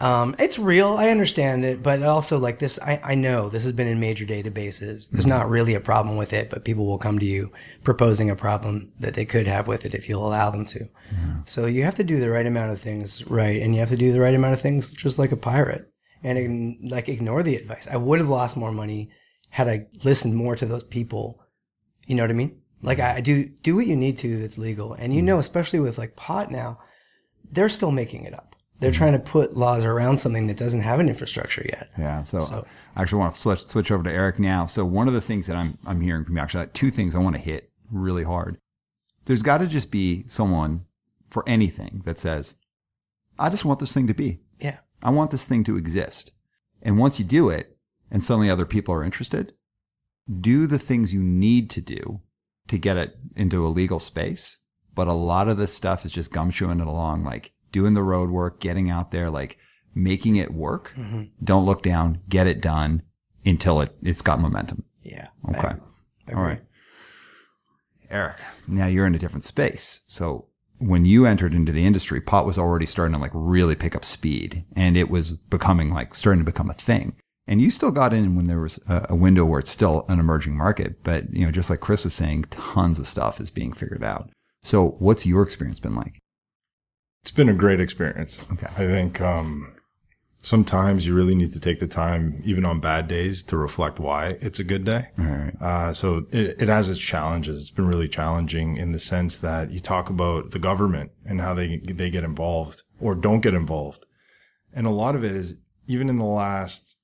Um, 0.00 0.34
it's 0.38 0.58
real. 0.58 0.96
I 0.96 1.10
understand 1.10 1.62
it, 1.62 1.82
but 1.82 2.02
also 2.02 2.38
like 2.38 2.58
this, 2.58 2.80
I, 2.80 3.00
I 3.04 3.14
know 3.14 3.50
this 3.50 3.64
has 3.64 3.72
been 3.72 3.86
in 3.86 4.00
major 4.00 4.24
databases. 4.24 5.10
There's 5.10 5.10
mm-hmm. 5.10 5.28
not 5.28 5.50
really 5.50 5.74
a 5.74 5.80
problem 5.80 6.16
with 6.16 6.32
it, 6.32 6.48
but 6.48 6.64
people 6.64 6.86
will 6.86 6.98
come 6.98 7.18
to 7.18 7.26
you 7.26 7.52
proposing 7.84 8.30
a 8.30 8.36
problem 8.36 8.92
that 8.98 9.12
they 9.12 9.26
could 9.26 9.46
have 9.46 9.68
with 9.68 9.84
it 9.84 9.94
if 9.94 10.08
you'll 10.08 10.26
allow 10.26 10.48
them 10.48 10.64
to. 10.66 10.88
So 11.44 11.66
you 11.66 11.84
have 11.84 11.96
to 11.96 12.04
do 12.04 12.18
the 12.18 12.30
right 12.30 12.46
amount 12.46 12.72
of 12.72 12.80
things 12.80 13.26
right, 13.26 13.60
and 13.60 13.74
you 13.74 13.80
have 13.80 13.90
to 13.90 13.96
do 13.96 14.10
the 14.10 14.20
right 14.20 14.34
amount 14.34 14.54
of 14.54 14.60
things 14.62 14.94
just 14.94 15.18
like 15.18 15.32
a 15.32 15.36
pirate, 15.36 15.92
and 16.22 16.78
like 16.90 17.10
ignore 17.10 17.42
the 17.42 17.56
advice. 17.56 17.86
I 17.90 17.98
would 17.98 18.20
have 18.20 18.28
lost 18.28 18.56
more 18.56 18.72
money 18.72 19.10
had 19.50 19.68
I 19.68 19.86
listened 20.02 20.34
more 20.34 20.56
to 20.56 20.64
those 20.64 20.84
people. 20.84 21.42
You 22.06 22.14
know 22.14 22.22
what 22.22 22.30
I 22.30 22.34
mean? 22.34 22.58
Like 22.82 23.00
I, 23.00 23.16
I 23.16 23.20
do 23.20 23.44
do 23.44 23.76
what 23.76 23.86
you 23.86 23.96
need 23.96 24.16
to 24.18 24.38
that's 24.38 24.56
legal, 24.56 24.94
and 24.94 25.12
you 25.12 25.18
mm-hmm. 25.18 25.26
know, 25.26 25.38
especially 25.38 25.80
with 25.80 25.98
like 25.98 26.16
pot 26.16 26.50
now, 26.50 26.78
they're 27.52 27.68
still 27.68 27.90
making 27.90 28.24
it 28.24 28.32
up 28.32 28.49
they're 28.80 28.90
trying 28.90 29.12
to 29.12 29.18
put 29.18 29.56
laws 29.56 29.84
around 29.84 30.18
something 30.18 30.46
that 30.46 30.56
doesn't 30.56 30.80
have 30.80 31.00
an 31.00 31.08
infrastructure 31.08 31.64
yet. 31.68 31.90
Yeah. 31.98 32.22
So, 32.22 32.40
so, 32.40 32.66
I 32.96 33.02
actually 33.02 33.20
want 33.20 33.34
to 33.34 33.40
switch 33.40 33.66
switch 33.66 33.90
over 33.90 34.02
to 34.02 34.10
Eric 34.10 34.38
now. 34.38 34.66
So 34.66 34.84
one 34.84 35.06
of 35.06 35.14
the 35.14 35.20
things 35.20 35.46
that 35.46 35.56
I'm 35.56 35.78
I'm 35.86 36.00
hearing 36.00 36.24
from 36.24 36.36
you 36.36 36.42
actually 36.42 36.66
two 36.68 36.90
things 36.90 37.14
I 37.14 37.18
want 37.18 37.36
to 37.36 37.42
hit 37.42 37.70
really 37.90 38.24
hard. 38.24 38.58
There's 39.26 39.42
got 39.42 39.58
to 39.58 39.66
just 39.66 39.90
be 39.90 40.24
someone 40.26 40.86
for 41.28 41.44
anything 41.46 42.02
that 42.04 42.18
says, 42.18 42.54
I 43.38 43.50
just 43.50 43.64
want 43.64 43.80
this 43.80 43.92
thing 43.92 44.06
to 44.06 44.14
be. 44.14 44.40
Yeah. 44.58 44.78
I 45.02 45.10
want 45.10 45.30
this 45.30 45.44
thing 45.44 45.62
to 45.64 45.76
exist. 45.76 46.32
And 46.82 46.98
once 46.98 47.18
you 47.18 47.24
do 47.24 47.48
it, 47.50 47.76
and 48.10 48.24
suddenly 48.24 48.50
other 48.50 48.66
people 48.66 48.94
are 48.94 49.04
interested, 49.04 49.52
do 50.40 50.66
the 50.66 50.78
things 50.78 51.14
you 51.14 51.22
need 51.22 51.70
to 51.70 51.80
do 51.80 52.20
to 52.68 52.78
get 52.78 52.96
it 52.96 53.16
into 53.36 53.66
a 53.66 53.68
legal 53.68 54.00
space. 54.00 54.58
But 54.94 55.06
a 55.06 55.12
lot 55.12 55.48
of 55.48 55.56
this 55.56 55.72
stuff 55.72 56.04
is 56.04 56.10
just 56.10 56.32
gumshoeing 56.32 56.80
it 56.80 56.86
along. 56.86 57.24
Like 57.24 57.52
doing 57.72 57.94
the 57.94 58.02
road 58.02 58.30
work, 58.30 58.60
getting 58.60 58.90
out 58.90 59.10
there, 59.10 59.30
like 59.30 59.58
making 59.94 60.36
it 60.36 60.52
work. 60.52 60.92
Mm-hmm. 60.96 61.24
Don't 61.42 61.66
look 61.66 61.82
down, 61.82 62.20
get 62.28 62.46
it 62.46 62.60
done 62.60 63.02
until 63.44 63.80
it, 63.80 63.94
it's 64.02 64.22
got 64.22 64.40
momentum. 64.40 64.84
Yeah. 65.02 65.28
Okay. 65.48 65.74
All 66.34 66.42
right. 66.42 66.62
Eric, 68.10 68.36
now 68.66 68.86
you're 68.86 69.06
in 69.06 69.14
a 69.14 69.18
different 69.18 69.44
space. 69.44 70.00
So 70.06 70.46
when 70.78 71.04
you 71.04 71.26
entered 71.26 71.54
into 71.54 71.72
the 71.72 71.86
industry, 71.86 72.20
pot 72.20 72.46
was 72.46 72.58
already 72.58 72.86
starting 72.86 73.14
to 73.14 73.20
like 73.20 73.30
really 73.34 73.74
pick 73.74 73.94
up 73.94 74.04
speed 74.04 74.64
and 74.74 74.96
it 74.96 75.10
was 75.10 75.32
becoming 75.32 75.90
like 75.90 76.14
starting 76.14 76.40
to 76.44 76.50
become 76.50 76.70
a 76.70 76.74
thing. 76.74 77.14
And 77.46 77.60
you 77.60 77.70
still 77.70 77.90
got 77.90 78.12
in 78.12 78.36
when 78.36 78.46
there 78.46 78.60
was 78.60 78.78
a 78.86 79.16
window 79.16 79.44
where 79.44 79.58
it's 79.58 79.70
still 79.70 80.04
an 80.08 80.20
emerging 80.20 80.56
market. 80.56 81.02
But, 81.02 81.32
you 81.32 81.44
know, 81.44 81.50
just 81.50 81.68
like 81.68 81.80
Chris 81.80 82.04
was 82.04 82.14
saying, 82.14 82.44
tons 82.50 82.98
of 82.98 83.08
stuff 83.08 83.40
is 83.40 83.50
being 83.50 83.72
figured 83.72 84.04
out. 84.04 84.30
So 84.62 84.96
what's 85.00 85.26
your 85.26 85.42
experience 85.42 85.80
been 85.80 85.96
like? 85.96 86.18
It's 87.22 87.30
been 87.30 87.48
a 87.48 87.54
great 87.54 87.80
experience. 87.80 88.40
Okay. 88.52 88.66
I 88.72 88.86
think 88.86 89.20
um, 89.20 89.74
sometimes 90.42 91.06
you 91.06 91.14
really 91.14 91.34
need 91.34 91.52
to 91.52 91.60
take 91.60 91.78
the 91.78 91.86
time, 91.86 92.42
even 92.44 92.64
on 92.64 92.80
bad 92.80 93.08
days, 93.08 93.42
to 93.44 93.56
reflect 93.56 93.98
why 93.98 94.38
it's 94.40 94.58
a 94.58 94.64
good 94.64 94.84
day. 94.84 95.08
All 95.18 95.24
right. 95.26 95.54
Uh, 95.60 95.92
so 95.92 96.26
it, 96.30 96.62
it 96.62 96.68
has 96.68 96.88
its 96.88 96.98
challenges. 96.98 97.62
It's 97.62 97.70
been 97.70 97.88
really 97.88 98.08
challenging 98.08 98.76
in 98.76 98.92
the 98.92 98.98
sense 98.98 99.38
that 99.38 99.70
you 99.70 99.80
talk 99.80 100.08
about 100.08 100.52
the 100.52 100.58
government 100.58 101.12
and 101.26 101.40
how 101.40 101.54
they 101.54 101.78
they 101.78 102.10
get 102.10 102.24
involved 102.24 102.82
or 103.00 103.14
don't 103.14 103.40
get 103.40 103.54
involved, 103.54 104.06
and 104.72 104.86
a 104.86 104.90
lot 104.90 105.14
of 105.14 105.24
it 105.24 105.34
is 105.34 105.56
even 105.86 106.08
in 106.08 106.16
the 106.16 106.24
last 106.24 106.96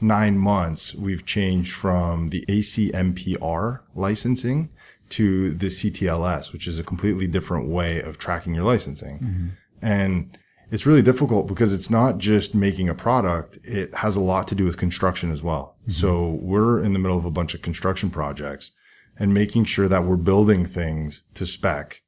nine 0.00 0.36
months 0.36 0.94
we've 0.94 1.24
changed 1.24 1.72
from 1.72 2.30
the 2.30 2.44
ACMPR 2.48 3.80
licensing 3.94 4.70
to 5.16 5.52
the 5.52 5.66
CTLS, 5.66 6.52
which 6.52 6.66
is 6.66 6.78
a 6.78 6.84
completely 6.84 7.26
different 7.26 7.68
way 7.68 8.00
of 8.00 8.18
tracking 8.18 8.54
your 8.54 8.64
licensing, 8.64 9.18
mm-hmm. 9.18 9.46
and 9.82 10.38
it's 10.70 10.86
really 10.86 11.02
difficult 11.02 11.46
because 11.46 11.72
it's 11.72 11.90
not 11.90 12.18
just 12.18 12.54
making 12.54 12.88
a 12.88 12.94
product. 12.94 13.58
It 13.64 13.94
has 13.94 14.16
a 14.16 14.20
lot 14.20 14.48
to 14.48 14.54
do 14.54 14.64
with 14.64 14.76
construction 14.76 15.30
as 15.30 15.42
well. 15.42 15.76
Mm-hmm. 15.82 15.92
So 15.92 16.38
we're 16.40 16.82
in 16.82 16.92
the 16.94 16.98
middle 16.98 17.18
of 17.18 17.24
a 17.24 17.30
bunch 17.30 17.54
of 17.54 17.62
construction 17.62 18.10
projects 18.10 18.72
and 19.18 19.32
making 19.32 19.66
sure 19.66 19.88
that 19.88 20.04
we're 20.04 20.16
building 20.16 20.66
things 20.66 21.22
to 21.34 21.46
spec 21.46 22.02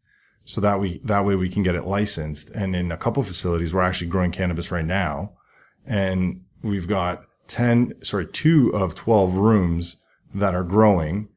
so 0.44 0.60
that 0.60 0.80
we, 0.80 1.00
that 1.04 1.24
way 1.24 1.36
we 1.36 1.48
can 1.48 1.62
get 1.62 1.74
it 1.74 1.84
licensed. 1.84 2.50
And 2.50 2.74
in 2.74 2.90
a 2.90 2.96
couple 2.96 3.22
facilities, 3.22 3.74
we're 3.74 3.82
actually 3.82 4.08
growing 4.08 4.32
cannabis 4.32 4.70
right 4.70 4.84
now 4.84 5.34
and 5.86 6.42
we've 6.62 6.88
got 6.88 7.24
10, 7.48 8.02
sorry, 8.02 8.26
two 8.26 8.74
of 8.74 8.94
12 8.94 9.34
rooms 9.34 9.96
that 10.34 10.54
are 10.54 10.64
growing. 10.64 11.28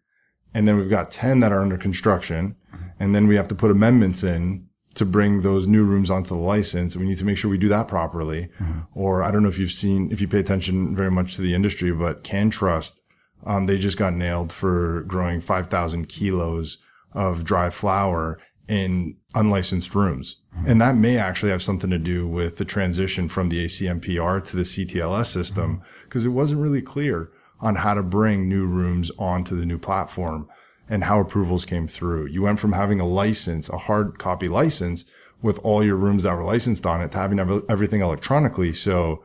And 0.53 0.67
then 0.67 0.77
we've 0.77 0.89
got 0.89 1.11
10 1.11 1.39
that 1.41 1.51
are 1.51 1.61
under 1.61 1.77
construction. 1.77 2.55
And 2.99 3.15
then 3.15 3.27
we 3.27 3.35
have 3.35 3.47
to 3.47 3.55
put 3.55 3.71
amendments 3.71 4.23
in 4.23 4.67
to 4.95 5.05
bring 5.05 5.41
those 5.41 5.67
new 5.67 5.85
rooms 5.85 6.09
onto 6.09 6.29
the 6.29 6.35
license. 6.35 6.95
We 6.95 7.05
need 7.05 7.17
to 7.19 7.25
make 7.25 7.37
sure 7.37 7.49
we 7.49 7.57
do 7.57 7.69
that 7.69 7.87
properly. 7.87 8.49
Mm-hmm. 8.59 8.79
Or 8.93 9.23
I 9.23 9.31
don't 9.31 9.43
know 9.43 9.49
if 9.49 9.57
you've 9.57 9.71
seen, 9.71 10.11
if 10.11 10.19
you 10.19 10.27
pay 10.27 10.39
attention 10.39 10.95
very 10.95 11.11
much 11.11 11.35
to 11.35 11.41
the 11.41 11.53
industry, 11.53 11.91
but 11.91 12.23
CannTrust, 12.23 12.99
um, 13.45 13.65
they 13.65 13.77
just 13.77 13.97
got 13.97 14.13
nailed 14.13 14.51
for 14.51 15.03
growing 15.07 15.39
5,000 15.39 16.09
kilos 16.09 16.79
of 17.13 17.43
dry 17.43 17.69
flower 17.69 18.37
in 18.67 19.15
unlicensed 19.35 19.95
rooms. 19.95 20.37
Mm-hmm. 20.55 20.71
And 20.71 20.81
that 20.81 20.95
may 20.95 21.17
actually 21.17 21.51
have 21.51 21.63
something 21.63 21.89
to 21.89 21.97
do 21.97 22.27
with 22.27 22.57
the 22.57 22.65
transition 22.65 23.29
from 23.29 23.49
the 23.49 23.65
ACMPR 23.65 24.43
to 24.45 24.55
the 24.55 24.63
CTLS 24.63 25.27
system 25.27 25.77
mm-hmm. 25.77 26.03
because 26.03 26.25
it 26.25 26.29
wasn't 26.29 26.61
really 26.61 26.81
clear 26.81 27.31
on 27.61 27.75
how 27.75 27.93
to 27.93 28.03
bring 28.03 28.47
new 28.47 28.65
rooms 28.65 29.11
onto 29.17 29.55
the 29.55 29.65
new 29.65 29.77
platform 29.77 30.47
and 30.89 31.03
how 31.03 31.19
approvals 31.19 31.65
came 31.65 31.87
through. 31.87 32.27
You 32.27 32.41
went 32.41 32.59
from 32.59 32.73
having 32.73 32.99
a 32.99 33.07
license, 33.07 33.69
a 33.69 33.77
hard 33.77 34.17
copy 34.17 34.47
license 34.47 35.05
with 35.41 35.59
all 35.59 35.83
your 35.83 35.95
rooms 35.95 36.23
that 36.23 36.35
were 36.35 36.43
licensed 36.43 36.85
on 36.85 37.01
it 37.01 37.11
to 37.11 37.17
having 37.17 37.39
everything 37.69 38.01
electronically. 38.01 38.73
So 38.73 39.23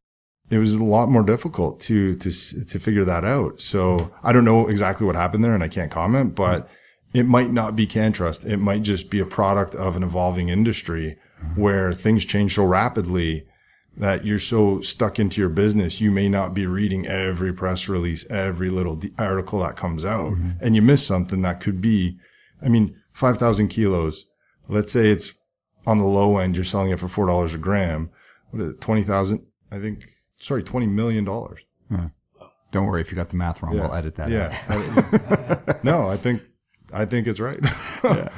it 0.50 0.58
was 0.58 0.72
a 0.72 0.84
lot 0.84 1.08
more 1.08 1.22
difficult 1.22 1.80
to, 1.80 2.14
to, 2.16 2.64
to 2.66 2.78
figure 2.78 3.04
that 3.04 3.24
out. 3.24 3.60
So 3.60 4.12
I 4.22 4.32
don't 4.32 4.44
know 4.44 4.68
exactly 4.68 5.06
what 5.06 5.16
happened 5.16 5.42
there 5.42 5.54
and 5.54 5.64
I 5.64 5.68
can't 5.68 5.90
comment, 5.90 6.34
but 6.34 6.68
it 7.14 7.24
might 7.24 7.50
not 7.50 7.76
be 7.76 7.86
CannTrust. 7.86 8.44
It 8.44 8.58
might 8.58 8.82
just 8.82 9.08
be 9.08 9.20
a 9.20 9.26
product 9.26 9.74
of 9.74 9.96
an 9.96 10.02
evolving 10.02 10.50
industry 10.50 11.16
mm-hmm. 11.42 11.60
where 11.60 11.92
things 11.92 12.24
change 12.24 12.54
so 12.56 12.64
rapidly 12.64 13.46
that 13.96 14.24
you're 14.24 14.38
so 14.38 14.80
stuck 14.80 15.18
into 15.18 15.40
your 15.40 15.48
business, 15.50 16.00
you 16.00 16.10
may 16.10 16.28
not 16.28 16.52
be 16.52 16.66
reading 16.66 17.06
every 17.06 17.52
press 17.52 17.88
release, 17.88 18.28
every 18.28 18.68
little 18.68 19.00
article 19.18 19.60
that 19.60 19.76
comes 19.76 20.04
out, 20.04 20.32
mm-hmm. 20.32 20.50
and 20.60 20.74
you 20.74 20.82
miss 20.82 21.06
something 21.06 21.42
that 21.42 21.60
could 21.60 21.80
be, 21.80 22.18
I 22.62 22.68
mean, 22.68 22.96
5,000 23.12 23.68
kilos. 23.68 24.26
Let's 24.68 24.90
say 24.92 25.10
it's 25.10 25.34
on 25.86 25.98
the 25.98 26.04
low 26.04 26.38
end, 26.38 26.56
you're 26.56 26.64
selling 26.64 26.90
it 26.90 26.98
for 26.98 27.06
$4 27.06 27.54
a 27.54 27.58
gram. 27.58 28.10
What 28.50 28.62
is 28.62 28.72
it? 28.72 28.80
20,000? 28.80 29.46
I 29.70 29.78
think, 29.78 30.04
sorry, 30.38 30.62
$20 30.62 30.88
million. 30.88 31.24
Don't 31.24 32.86
worry 32.86 33.00
if 33.00 33.12
you 33.12 33.16
got 33.16 33.28
the 33.28 33.36
math 33.36 33.62
wrong. 33.62 33.74
We'll 33.74 33.94
edit 33.94 34.16
that. 34.16 34.24
out. 34.24 34.30
Yeah. 34.30 35.78
no, 35.84 36.08
I 36.08 36.16
think, 36.16 36.42
I 36.92 37.04
think 37.04 37.28
it's 37.28 37.38
right. 37.38 37.58
yeah. 38.04 38.30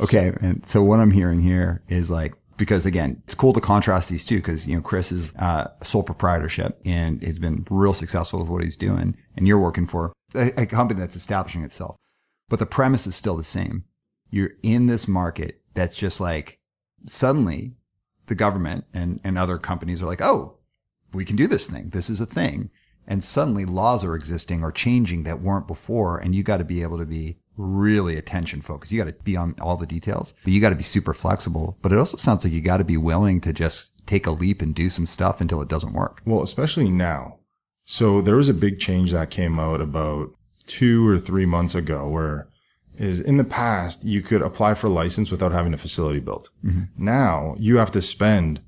Okay. 0.00 0.32
And 0.40 0.64
so 0.66 0.82
what 0.82 1.00
I'm 1.00 1.10
hearing 1.10 1.40
here 1.40 1.82
is 1.88 2.08
like, 2.08 2.34
because 2.56 2.86
again, 2.86 3.22
it's 3.24 3.34
cool 3.34 3.52
to 3.52 3.60
contrast 3.60 4.08
these 4.08 4.24
two 4.24 4.36
because, 4.36 4.66
you 4.66 4.76
know, 4.76 4.82
Chris 4.82 5.12
is 5.12 5.34
uh, 5.36 5.68
sole 5.82 6.02
proprietorship 6.02 6.80
and 6.84 7.22
has 7.22 7.38
been 7.38 7.66
real 7.70 7.94
successful 7.94 8.40
with 8.40 8.48
what 8.48 8.62
he's 8.62 8.76
doing. 8.76 9.16
And 9.36 9.46
you're 9.46 9.58
working 9.58 9.86
for 9.86 10.12
a, 10.34 10.62
a 10.62 10.66
company 10.66 11.00
that's 11.00 11.16
establishing 11.16 11.62
itself. 11.62 11.96
But 12.48 12.58
the 12.58 12.66
premise 12.66 13.06
is 13.06 13.16
still 13.16 13.36
the 13.36 13.44
same. 13.44 13.84
You're 14.30 14.52
in 14.62 14.86
this 14.86 15.08
market 15.08 15.60
that's 15.74 15.96
just 15.96 16.20
like 16.20 16.58
suddenly 17.06 17.72
the 18.26 18.34
government 18.34 18.84
and, 18.92 19.20
and 19.24 19.38
other 19.38 19.58
companies 19.58 20.02
are 20.02 20.06
like, 20.06 20.22
oh, 20.22 20.58
we 21.12 21.24
can 21.24 21.36
do 21.36 21.46
this 21.46 21.66
thing. 21.66 21.90
This 21.90 22.08
is 22.08 22.20
a 22.20 22.26
thing. 22.26 22.70
And 23.06 23.24
suddenly 23.24 23.64
laws 23.64 24.04
are 24.04 24.14
existing 24.14 24.62
or 24.62 24.70
changing 24.70 25.24
that 25.24 25.40
weren't 25.40 25.66
before. 25.66 26.18
And 26.18 26.34
you 26.34 26.42
got 26.42 26.58
to 26.58 26.64
be 26.64 26.82
able 26.82 26.98
to 26.98 27.04
be 27.04 27.38
really 27.56 28.16
attention 28.16 28.62
focused. 28.62 28.92
You 28.92 28.98
got 28.98 29.10
to 29.10 29.22
be 29.24 29.36
on 29.36 29.54
all 29.60 29.76
the 29.76 29.86
details, 29.86 30.34
but 30.44 30.52
you 30.52 30.60
got 30.60 30.70
to 30.70 30.76
be 30.76 30.82
super 30.82 31.14
flexible. 31.14 31.78
But 31.82 31.92
it 31.92 31.98
also 31.98 32.16
sounds 32.16 32.44
like 32.44 32.52
you 32.52 32.60
got 32.60 32.78
to 32.78 32.84
be 32.84 32.96
willing 32.96 33.40
to 33.42 33.52
just 33.52 33.92
take 34.06 34.26
a 34.26 34.30
leap 34.30 34.62
and 34.62 34.74
do 34.74 34.90
some 34.90 35.06
stuff 35.06 35.40
until 35.40 35.62
it 35.62 35.68
doesn't 35.68 35.92
work. 35.92 36.22
Well, 36.24 36.42
especially 36.42 36.90
now. 36.90 37.38
So 37.84 38.20
there 38.20 38.36
was 38.36 38.48
a 38.48 38.54
big 38.54 38.78
change 38.78 39.12
that 39.12 39.30
came 39.30 39.58
out 39.58 39.80
about 39.80 40.30
two 40.66 41.06
or 41.06 41.18
three 41.18 41.46
months 41.46 41.74
ago 41.74 42.08
where 42.08 42.48
is 42.96 43.20
in 43.20 43.36
the 43.36 43.44
past 43.44 44.04
you 44.04 44.22
could 44.22 44.42
apply 44.42 44.74
for 44.74 44.86
a 44.86 44.90
license 44.90 45.30
without 45.30 45.52
having 45.52 45.74
a 45.74 45.78
facility 45.78 46.20
built. 46.20 46.50
Mm-hmm. 46.64 46.82
Now 46.96 47.56
you 47.58 47.78
have 47.78 47.90
to 47.92 48.02
spend 48.02 48.60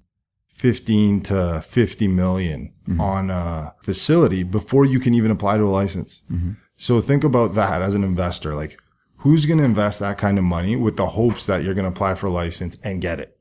15 0.49 1.21
to 1.23 1.61
50 1.61 2.09
million 2.09 2.73
mm-hmm. 2.89 3.01
on 3.01 3.31
a 3.31 3.75
facility 3.83 4.43
before 4.43 4.85
you 4.85 4.99
can 4.99 5.15
even 5.15 5.31
apply 5.31 5.57
to 5.59 5.65
a 5.65 5.69
license. 5.69 6.23
Mm-hmm. 6.31 6.53
So 6.77 7.01
think 7.01 7.25
about 7.25 7.55
that 7.55 7.83
as 7.83 7.95
an 7.95 8.05
investor. 8.05 8.55
Like 8.55 8.79
who's 9.19 9.47
going 9.47 9.59
to 9.59 9.65
invest 9.65 10.01
that 10.01 10.19
kind 10.19 10.39
of 10.39 10.45
money 10.45 10.77
with 10.77 10.97
the 10.97 11.07
hopes 11.07 11.47
that 11.47 11.63
you're 11.63 11.75
going 11.75 11.85
to 11.85 11.91
apply 11.91 12.15
for 12.15 12.27
a 12.27 12.31
license 12.31 12.79
and 12.83 13.01
get 13.01 13.21
it? 13.21 13.37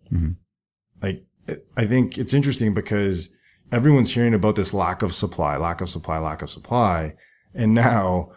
like 1.02 1.26
I 1.76 1.86
think 1.86 2.18
it's 2.18 2.34
interesting 2.34 2.74
because 2.74 3.30
everyone's 3.72 4.12
hearing 4.12 4.34
about 4.34 4.56
this 4.56 4.74
lack 4.74 5.02
of 5.02 5.14
supply, 5.14 5.58
lack 5.58 5.82
of 5.82 5.90
supply, 5.90 6.20
lack 6.20 6.42
of 6.42 6.50
supply. 6.50 7.16
And 7.54 7.74
now 7.74 8.32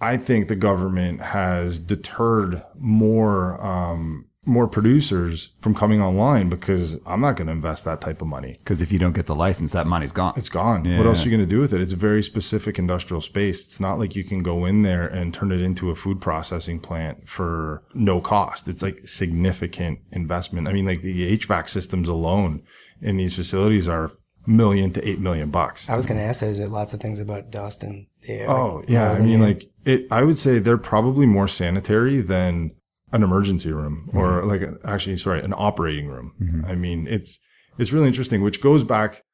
I 0.00 0.16
think 0.16 0.48
the 0.48 0.56
government 0.56 1.20
has 1.20 1.78
deterred 1.78 2.62
more, 2.74 3.62
um, 3.64 4.26
more 4.46 4.66
producers 4.66 5.52
from 5.60 5.74
coming 5.74 6.00
online 6.00 6.48
because 6.48 6.96
I'm 7.04 7.20
not 7.20 7.36
going 7.36 7.46
to 7.46 7.52
invest 7.52 7.84
that 7.84 8.00
type 8.00 8.22
of 8.22 8.28
money. 8.28 8.56
Because 8.58 8.80
if 8.80 8.90
you 8.90 8.98
don't 8.98 9.12
get 9.14 9.26
the 9.26 9.34
license, 9.34 9.72
that 9.72 9.86
money's 9.86 10.12
gone. 10.12 10.32
It's 10.36 10.48
gone. 10.48 10.84
Yeah. 10.84 10.96
What 10.96 11.06
else 11.06 11.22
are 11.22 11.28
you 11.28 11.36
going 11.36 11.46
to 11.46 11.54
do 11.54 11.60
with 11.60 11.74
it? 11.74 11.80
It's 11.80 11.92
a 11.92 11.96
very 11.96 12.22
specific 12.22 12.78
industrial 12.78 13.20
space. 13.20 13.64
It's 13.66 13.80
not 13.80 13.98
like 13.98 14.16
you 14.16 14.24
can 14.24 14.42
go 14.42 14.64
in 14.64 14.82
there 14.82 15.06
and 15.06 15.34
turn 15.34 15.52
it 15.52 15.60
into 15.60 15.90
a 15.90 15.94
food 15.94 16.20
processing 16.22 16.80
plant 16.80 17.28
for 17.28 17.82
no 17.92 18.20
cost. 18.20 18.66
It's 18.66 18.82
like 18.82 19.06
significant 19.06 19.98
investment. 20.10 20.68
I 20.68 20.72
mean, 20.72 20.86
like 20.86 21.02
the 21.02 21.36
HVAC 21.36 21.68
systems 21.68 22.08
alone 22.08 22.62
in 23.02 23.18
these 23.18 23.36
facilities 23.36 23.88
are 23.88 24.04
a 24.06 24.10
million 24.46 24.90
to 24.94 25.06
eight 25.06 25.20
million 25.20 25.50
bucks. 25.50 25.88
I 25.88 25.96
was 25.96 26.06
going 26.06 26.18
to 26.18 26.24
ask, 26.24 26.42
is 26.42 26.56
there 26.56 26.66
lots 26.66 26.94
of 26.94 27.00
things 27.00 27.20
about 27.20 27.50
dust 27.50 27.82
and 27.82 28.06
air? 28.26 28.48
Oh, 28.50 28.82
yeah. 28.88 29.12
I 29.12 29.20
mean, 29.20 29.42
like 29.42 29.70
it, 29.84 30.06
I 30.10 30.24
would 30.24 30.38
say 30.38 30.58
they're 30.58 30.78
probably 30.78 31.26
more 31.26 31.46
sanitary 31.46 32.22
than 32.22 32.70
an 33.12 33.22
emergency 33.22 33.72
room 33.72 34.08
or 34.12 34.40
mm-hmm. 34.40 34.48
like 34.48 34.62
a- 34.62 34.78
actually, 34.84 35.16
sorry, 35.16 35.42
an 35.42 35.54
operating 35.56 36.08
room. 36.08 36.34
Mm-hmm. 36.40 36.64
I 36.64 36.74
mean, 36.74 37.06
it's, 37.08 37.40
it's 37.78 37.92
really 37.92 38.06
interesting, 38.06 38.42
which 38.42 38.60
goes 38.60 38.84
back. 38.84 39.24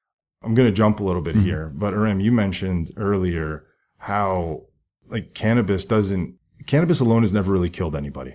I'm 0.43 0.55
going 0.55 0.69
to 0.69 0.75
jump 0.75 1.01
a 1.01 1.05
little 1.05 1.23
bit 1.23 1.37
mm-hmm. 1.37 1.45
here, 1.45 1.73
but 1.75 1.93
Aram, 1.95 2.21
you 2.21 2.33
mentioned 2.33 2.91
earlier 2.97 3.65
how 3.99 4.63
like 5.09 5.35
cannabis 5.35 5.85
doesn't, 5.85 6.35
cannabis 6.67 7.01
alone 7.01 7.23
has 7.23 7.33
never 7.33 7.53
really 7.53 7.71
killed 7.71 7.97
anybody. 7.97 8.35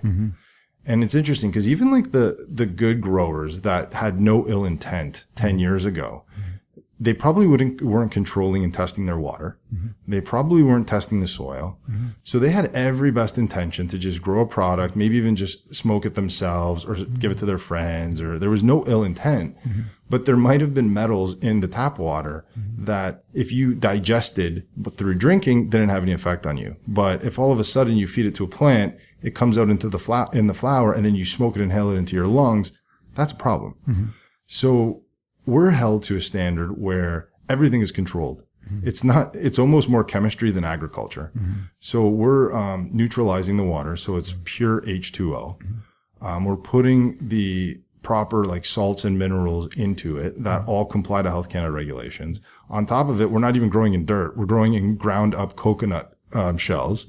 And 0.85 1.03
it's 1.03 1.13
interesting 1.13 1.51
because 1.51 1.67
even 1.67 1.91
like 1.91 2.11
the, 2.11 2.47
the 2.49 2.65
good 2.65 3.01
growers 3.01 3.61
that 3.61 3.93
had 3.93 4.19
no 4.19 4.47
ill 4.47 4.65
intent 4.65 5.25
10 5.35 5.59
years 5.59 5.85
ago, 5.85 6.25
they 7.01 7.15
probably 7.15 7.47
wouldn't 7.47 7.81
weren't 7.81 8.11
controlling 8.11 8.63
and 8.63 8.71
testing 8.71 9.07
their 9.07 9.17
water. 9.17 9.57
Mm-hmm. 9.73 9.87
They 10.07 10.21
probably 10.21 10.61
weren't 10.61 10.87
testing 10.87 11.19
the 11.19 11.27
soil. 11.27 11.79
Mm-hmm. 11.89 12.09
So 12.23 12.37
they 12.37 12.51
had 12.51 12.73
every 12.75 13.09
best 13.09 13.39
intention 13.39 13.87
to 13.87 13.97
just 13.97 14.21
grow 14.21 14.41
a 14.41 14.45
product, 14.45 14.95
maybe 14.95 15.17
even 15.17 15.35
just 15.35 15.73
smoke 15.73 16.05
it 16.05 16.13
themselves 16.13 16.85
or 16.85 16.93
mm-hmm. 16.93 17.15
give 17.15 17.31
it 17.31 17.39
to 17.39 17.47
their 17.47 17.57
friends 17.57 18.21
or 18.21 18.37
there 18.37 18.51
was 18.51 18.61
no 18.61 18.85
ill 18.85 19.03
intent. 19.03 19.57
But 20.11 20.25
there 20.25 20.37
might 20.37 20.61
have 20.61 20.75
been 20.75 20.93
metals 20.93 21.39
in 21.39 21.61
the 21.61 21.67
tap 21.67 21.97
water 21.97 22.45
that 22.77 23.23
if 23.33 23.51
you 23.51 23.73
digested 23.73 24.67
but 24.77 24.95
through 24.95 25.15
drinking 25.15 25.69
didn't 25.69 25.89
have 25.89 26.03
any 26.03 26.11
effect 26.11 26.45
on 26.45 26.57
you. 26.57 26.75
But 26.87 27.23
if 27.23 27.39
all 27.39 27.51
of 27.51 27.59
a 27.59 27.63
sudden 27.63 27.97
you 27.97 28.07
feed 28.07 28.27
it 28.27 28.35
to 28.35 28.43
a 28.43 28.47
plant 28.47 28.95
it 29.23 29.33
comes 29.33 29.57
out 29.57 29.69
into 29.69 29.89
the 29.89 29.99
flower 29.99 30.29
in 30.33 30.45
the 30.45 30.53
flower 30.53 30.93
and 30.93 31.03
then 31.03 31.15
you 31.15 31.25
smoke 31.25 31.55
it, 31.55 31.61
inhale 31.61 31.89
it 31.89 31.95
into 31.95 32.15
your 32.15 32.27
lungs. 32.27 32.73
That's 33.15 33.31
a 33.31 33.35
problem. 33.35 33.75
So 34.45 35.01
we're 35.45 35.71
held 35.71 36.03
to 36.03 36.15
a 36.15 36.21
standard 36.21 36.79
where 36.79 37.29
everything 37.49 37.81
is 37.81 37.91
controlled. 37.91 38.43
Mm-hmm. 38.71 38.87
It's 38.87 39.03
not, 39.03 39.35
it's 39.35 39.59
almost 39.59 39.89
more 39.89 40.03
chemistry 40.03 40.51
than 40.51 40.63
agriculture. 40.63 41.31
Mm-hmm. 41.37 41.61
So 41.79 42.07
we're 42.07 42.53
um, 42.53 42.89
neutralizing 42.93 43.57
the 43.57 43.63
water. 43.63 43.97
So 43.97 44.15
it's 44.15 44.31
mm-hmm. 44.31 44.43
pure 44.43 44.81
H2O. 44.81 45.57
Um, 46.21 46.45
we're 46.45 46.55
putting 46.55 47.17
the 47.27 47.79
proper 48.03 48.45
like 48.45 48.65
salts 48.65 49.03
and 49.05 49.17
minerals 49.17 49.73
into 49.75 50.17
it 50.17 50.43
that 50.43 50.63
all 50.65 50.85
comply 50.85 51.21
to 51.21 51.29
Health 51.29 51.49
Canada 51.49 51.71
regulations. 51.71 52.41
On 52.69 52.85
top 52.85 53.09
of 53.09 53.21
it, 53.21 53.31
we're 53.31 53.39
not 53.39 53.55
even 53.55 53.69
growing 53.69 53.93
in 53.93 54.05
dirt. 54.05 54.37
We're 54.37 54.45
growing 54.45 54.73
in 54.73 54.95
ground 54.95 55.35
up 55.35 55.55
coconut 55.55 56.17
um, 56.33 56.57
shells. 56.57 57.07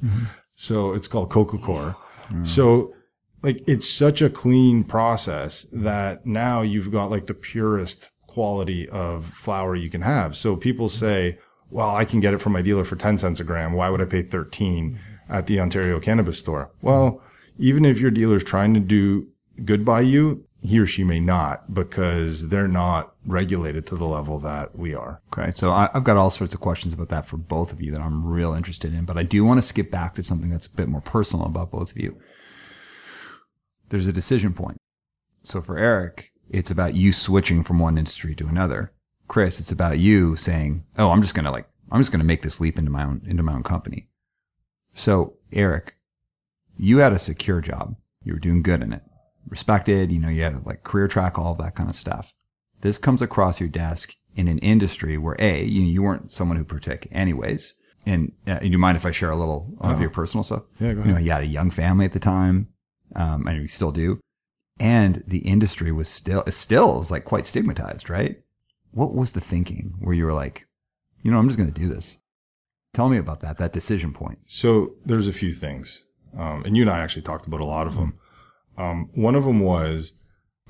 So 0.54 0.92
it's 0.92 1.08
called 1.08 1.30
coco 1.30 1.58
coir. 1.58 1.96
Mm. 2.30 2.46
So 2.46 2.94
like 3.42 3.62
it's 3.66 3.88
such 3.88 4.22
a 4.22 4.30
clean 4.30 4.84
process 4.84 5.66
that 5.72 6.24
now 6.26 6.62
you've 6.62 6.90
got 6.90 7.10
like 7.10 7.26
the 7.26 7.34
purest 7.34 8.10
quality 8.32 8.88
of 8.88 9.26
flower 9.26 9.74
you 9.74 9.90
can 9.90 10.02
have. 10.02 10.36
So 10.36 10.56
people 10.56 10.88
say, 10.88 11.38
well, 11.70 11.94
I 11.94 12.04
can 12.04 12.20
get 12.20 12.34
it 12.34 12.38
from 12.38 12.52
my 12.52 12.62
dealer 12.62 12.84
for 12.84 12.96
10 12.96 13.18
cents 13.18 13.40
a 13.40 13.44
gram. 13.44 13.72
Why 13.72 13.90
would 13.90 14.00
I 14.00 14.06
pay 14.06 14.22
13 14.22 14.98
at 15.28 15.46
the 15.46 15.60
Ontario 15.60 16.00
cannabis 16.00 16.38
store? 16.38 16.70
Well, 16.80 17.22
even 17.58 17.84
if 17.84 17.98
your 17.98 18.10
dealer's 18.10 18.44
trying 18.44 18.74
to 18.74 18.80
do 18.80 19.28
good 19.64 19.84
by 19.84 20.00
you, 20.00 20.44
he 20.62 20.78
or 20.78 20.86
she 20.86 21.02
may 21.02 21.20
not 21.20 21.74
because 21.74 22.48
they're 22.48 22.68
not 22.68 23.14
regulated 23.26 23.86
to 23.86 23.96
the 23.96 24.06
level 24.06 24.38
that 24.38 24.78
we 24.78 24.94
are. 24.94 25.20
Okay, 25.32 25.52
so 25.56 25.70
I, 25.70 25.90
I've 25.92 26.04
got 26.04 26.16
all 26.16 26.30
sorts 26.30 26.54
of 26.54 26.60
questions 26.60 26.94
about 26.94 27.08
that 27.08 27.26
for 27.26 27.36
both 27.36 27.72
of 27.72 27.82
you 27.82 27.90
that 27.92 28.00
I'm 28.00 28.24
real 28.24 28.54
interested 28.54 28.94
in, 28.94 29.04
but 29.04 29.18
I 29.18 29.24
do 29.24 29.44
want 29.44 29.58
to 29.58 29.66
skip 29.66 29.90
back 29.90 30.14
to 30.14 30.22
something 30.22 30.50
that's 30.50 30.66
a 30.66 30.70
bit 30.70 30.88
more 30.88 31.00
personal 31.00 31.46
about 31.46 31.72
both 31.72 31.90
of 31.90 31.98
you. 31.98 32.16
There's 33.88 34.06
a 34.06 34.12
decision 34.12 34.54
point. 34.54 34.78
So 35.42 35.60
for 35.60 35.76
Eric, 35.76 36.31
it's 36.52 36.70
about 36.70 36.94
you 36.94 37.12
switching 37.12 37.62
from 37.62 37.78
one 37.78 37.98
industry 37.98 38.34
to 38.36 38.46
another. 38.46 38.92
Chris, 39.28 39.58
it's 39.58 39.72
about 39.72 39.98
you 39.98 40.36
saying, 40.36 40.84
"Oh, 40.98 41.10
I'm 41.10 41.22
just 41.22 41.34
gonna 41.34 41.50
like, 41.50 41.68
I'm 41.90 42.00
just 42.00 42.12
gonna 42.12 42.24
make 42.24 42.42
this 42.42 42.60
leap 42.60 42.78
into 42.78 42.90
my 42.90 43.04
own 43.04 43.22
into 43.26 43.42
my 43.42 43.54
own 43.54 43.62
company." 43.62 44.08
So 44.94 45.34
Eric, 45.52 45.96
you 46.76 46.98
had 46.98 47.12
a 47.12 47.18
secure 47.18 47.60
job. 47.60 47.96
You 48.24 48.34
were 48.34 48.38
doing 48.38 48.62
good 48.62 48.82
in 48.82 48.92
it, 48.92 49.02
respected. 49.48 50.12
You 50.12 50.18
know, 50.18 50.28
you 50.28 50.42
had 50.42 50.66
like 50.66 50.84
career 50.84 51.08
track, 51.08 51.38
all 51.38 51.54
that 51.56 51.74
kind 51.74 51.88
of 51.88 51.96
stuff. 51.96 52.32
This 52.82 52.98
comes 52.98 53.22
across 53.22 53.60
your 53.60 53.68
desk 53.68 54.14
in 54.34 54.48
an 54.48 54.58
industry 54.58 55.16
where 55.18 55.36
a 55.38 55.64
you, 55.64 55.82
you 55.82 56.02
weren't 56.02 56.30
someone 56.30 56.58
who 56.58 56.64
partook 56.64 57.06
anyways. 57.10 57.74
And 58.04 58.32
uh, 58.46 58.58
do 58.58 58.66
you 58.66 58.78
mind 58.78 58.96
if 58.96 59.06
I 59.06 59.12
share 59.12 59.30
a 59.30 59.36
little 59.36 59.74
of 59.78 60.00
your 60.00 60.10
personal 60.10 60.42
stuff? 60.42 60.64
Yeah, 60.80 60.94
go 60.94 61.00
ahead. 61.00 61.06
You 61.06 61.12
know, 61.14 61.20
you 61.20 61.30
had 61.30 61.42
a 61.42 61.46
young 61.46 61.70
family 61.70 62.04
at 62.04 62.12
the 62.12 62.18
time. 62.18 62.68
Um, 63.14 63.46
and 63.46 63.60
you 63.60 63.68
still 63.68 63.92
do. 63.92 64.20
And 64.80 65.22
the 65.26 65.38
industry 65.38 65.92
was 65.92 66.08
still, 66.08 66.44
still 66.48 67.02
is 67.02 67.10
like 67.10 67.24
quite 67.24 67.46
stigmatized, 67.46 68.10
right? 68.10 68.42
What 68.90 69.14
was 69.14 69.32
the 69.32 69.40
thinking 69.40 69.94
where 70.00 70.14
you 70.14 70.24
were 70.24 70.32
like, 70.32 70.66
you 71.22 71.30
know, 71.30 71.38
I'm 71.38 71.48
just 71.48 71.58
going 71.58 71.72
to 71.72 71.80
do 71.80 71.88
this? 71.88 72.18
Tell 72.94 73.08
me 73.08 73.16
about 73.16 73.40
that, 73.40 73.58
that 73.58 73.72
decision 73.72 74.12
point. 74.12 74.38
So 74.46 74.94
there's 75.04 75.28
a 75.28 75.32
few 75.32 75.52
things. 75.52 76.04
Um, 76.36 76.64
and 76.64 76.76
you 76.76 76.82
and 76.82 76.90
I 76.90 77.00
actually 77.00 77.22
talked 77.22 77.46
about 77.46 77.60
a 77.60 77.66
lot 77.66 77.86
of 77.86 77.94
them. 77.94 78.18
Um, 78.76 79.10
one 79.14 79.34
of 79.34 79.44
them 79.44 79.60
was 79.60 80.14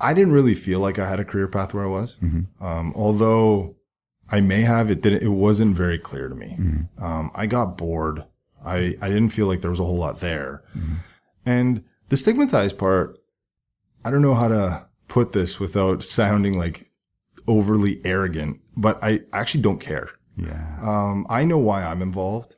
I 0.00 0.14
didn't 0.14 0.32
really 0.32 0.54
feel 0.54 0.80
like 0.80 0.98
I 0.98 1.08
had 1.08 1.20
a 1.20 1.24
career 1.24 1.48
path 1.48 1.72
where 1.72 1.84
I 1.84 1.88
was. 1.88 2.18
Um, 2.60 2.92
although 2.96 3.76
I 4.30 4.40
may 4.40 4.62
have, 4.62 4.90
it 4.90 5.00
didn't, 5.02 5.22
it 5.22 5.28
wasn't 5.28 5.76
very 5.76 5.98
clear 5.98 6.28
to 6.28 6.34
me. 6.34 6.56
Um, 7.00 7.30
I 7.34 7.46
got 7.46 7.78
bored. 7.78 8.24
I, 8.64 8.96
I 9.00 9.08
didn't 9.08 9.30
feel 9.30 9.46
like 9.46 9.60
there 9.60 9.70
was 9.70 9.80
a 9.80 9.84
whole 9.84 9.98
lot 9.98 10.20
there. 10.20 10.62
And 11.44 11.84
the 12.08 12.16
stigmatized 12.16 12.78
part, 12.78 13.18
I 14.04 14.10
don't 14.10 14.22
know 14.22 14.34
how 14.34 14.48
to 14.48 14.86
put 15.08 15.32
this 15.32 15.60
without 15.60 16.02
sounding 16.02 16.58
like 16.58 16.90
overly 17.46 18.00
arrogant, 18.04 18.60
but 18.76 19.02
I 19.02 19.20
actually 19.32 19.62
don't 19.62 19.78
care. 19.80 20.10
Yeah. 20.36 20.78
Um, 20.80 21.26
I 21.28 21.44
know 21.44 21.58
why 21.58 21.84
I'm 21.84 22.02
involved. 22.02 22.56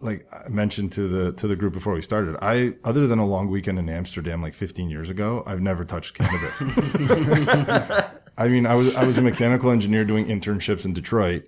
Like 0.00 0.26
I 0.32 0.48
mentioned 0.48 0.90
to 0.92 1.06
the 1.06 1.32
to 1.34 1.46
the 1.46 1.54
group 1.54 1.72
before 1.72 1.94
we 1.94 2.02
started, 2.02 2.36
I 2.42 2.74
other 2.82 3.06
than 3.06 3.20
a 3.20 3.26
long 3.26 3.48
weekend 3.48 3.78
in 3.78 3.88
Amsterdam 3.88 4.42
like 4.42 4.52
15 4.54 4.90
years 4.90 5.08
ago, 5.08 5.44
I've 5.46 5.60
never 5.60 5.84
touched 5.84 6.14
cannabis. 6.14 6.60
I 8.38 8.48
mean, 8.48 8.66
I 8.66 8.74
was 8.74 8.94
I 8.96 9.04
was 9.04 9.18
a 9.18 9.22
mechanical 9.22 9.70
engineer 9.70 10.04
doing 10.04 10.26
internships 10.26 10.84
in 10.84 10.92
Detroit, 10.94 11.44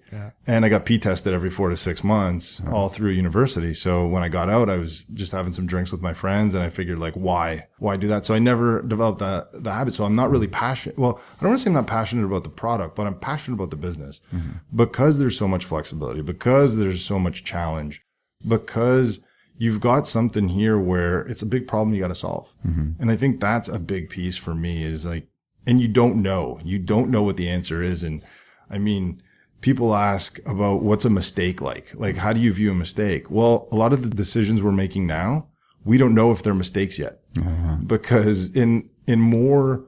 and 0.46 0.64
I 0.64 0.68
got 0.68 0.84
P 0.84 0.98
tested 0.98 1.32
every 1.32 1.50
four 1.50 1.70
to 1.70 1.76
six 1.76 2.04
months 2.04 2.60
uh-huh. 2.60 2.74
all 2.74 2.88
through 2.88 3.10
university. 3.10 3.72
So 3.74 4.06
when 4.06 4.22
I 4.22 4.28
got 4.28 4.50
out, 4.50 4.68
I 4.68 4.76
was 4.76 5.04
just 5.12 5.32
having 5.32 5.52
some 5.52 5.66
drinks 5.66 5.92
with 5.92 6.02
my 6.02 6.12
friends, 6.12 6.54
and 6.54 6.62
I 6.62 6.68
figured 6.68 6.98
like, 6.98 7.14
why 7.14 7.68
why 7.78 7.96
do 7.96 8.06
that? 8.08 8.26
So 8.26 8.34
I 8.34 8.38
never 8.38 8.82
developed 8.82 9.20
that 9.20 9.48
the 9.52 9.72
habit. 9.72 9.94
So 9.94 10.04
I'm 10.04 10.14
not 10.14 10.30
really 10.30 10.46
passionate. 10.46 10.98
Well, 10.98 11.20
I 11.38 11.40
don't 11.40 11.50
want 11.50 11.60
to 11.60 11.64
say 11.64 11.70
I'm 11.70 11.74
not 11.74 11.86
passionate 11.86 12.26
about 12.26 12.44
the 12.44 12.50
product, 12.50 12.96
but 12.96 13.06
I'm 13.06 13.18
passionate 13.18 13.56
about 13.56 13.70
the 13.70 13.76
business 13.76 14.20
mm-hmm. 14.32 14.52
because 14.74 15.18
there's 15.18 15.38
so 15.38 15.48
much 15.48 15.64
flexibility, 15.64 16.20
because 16.20 16.76
there's 16.76 17.04
so 17.04 17.18
much 17.18 17.44
challenge, 17.44 18.02
because 18.46 19.20
you've 19.56 19.80
got 19.80 20.06
something 20.06 20.48
here 20.48 20.78
where 20.78 21.20
it's 21.22 21.42
a 21.42 21.46
big 21.46 21.66
problem 21.66 21.94
you 21.94 22.00
got 22.00 22.08
to 22.08 22.14
solve. 22.14 22.52
Mm-hmm. 22.66 23.00
And 23.00 23.10
I 23.10 23.16
think 23.16 23.40
that's 23.40 23.68
a 23.68 23.78
big 23.78 24.10
piece 24.10 24.36
for 24.36 24.54
me 24.54 24.82
is 24.82 25.06
like, 25.06 25.28
and 25.66 25.80
you 25.80 25.88
don't 25.88 26.20
know, 26.22 26.60
you 26.64 26.78
don't 26.78 27.10
know 27.10 27.22
what 27.22 27.36
the 27.36 27.48
answer 27.48 27.82
is. 27.82 28.02
And 28.02 28.22
I 28.70 28.78
mean, 28.78 29.22
people 29.60 29.94
ask 29.94 30.38
about 30.46 30.82
what's 30.82 31.04
a 31.04 31.10
mistake 31.10 31.60
like? 31.60 31.92
Like, 31.94 32.16
how 32.16 32.32
do 32.32 32.40
you 32.40 32.52
view 32.52 32.70
a 32.70 32.74
mistake? 32.74 33.30
Well, 33.30 33.68
a 33.72 33.76
lot 33.76 33.92
of 33.92 34.02
the 34.02 34.14
decisions 34.14 34.62
we're 34.62 34.72
making 34.72 35.06
now, 35.06 35.48
we 35.84 35.98
don't 35.98 36.14
know 36.14 36.32
if 36.32 36.42
they're 36.42 36.54
mistakes 36.54 36.98
yet 36.98 37.20
uh-huh. 37.38 37.76
because 37.86 38.54
in, 38.56 38.88
in 39.06 39.20
more, 39.20 39.86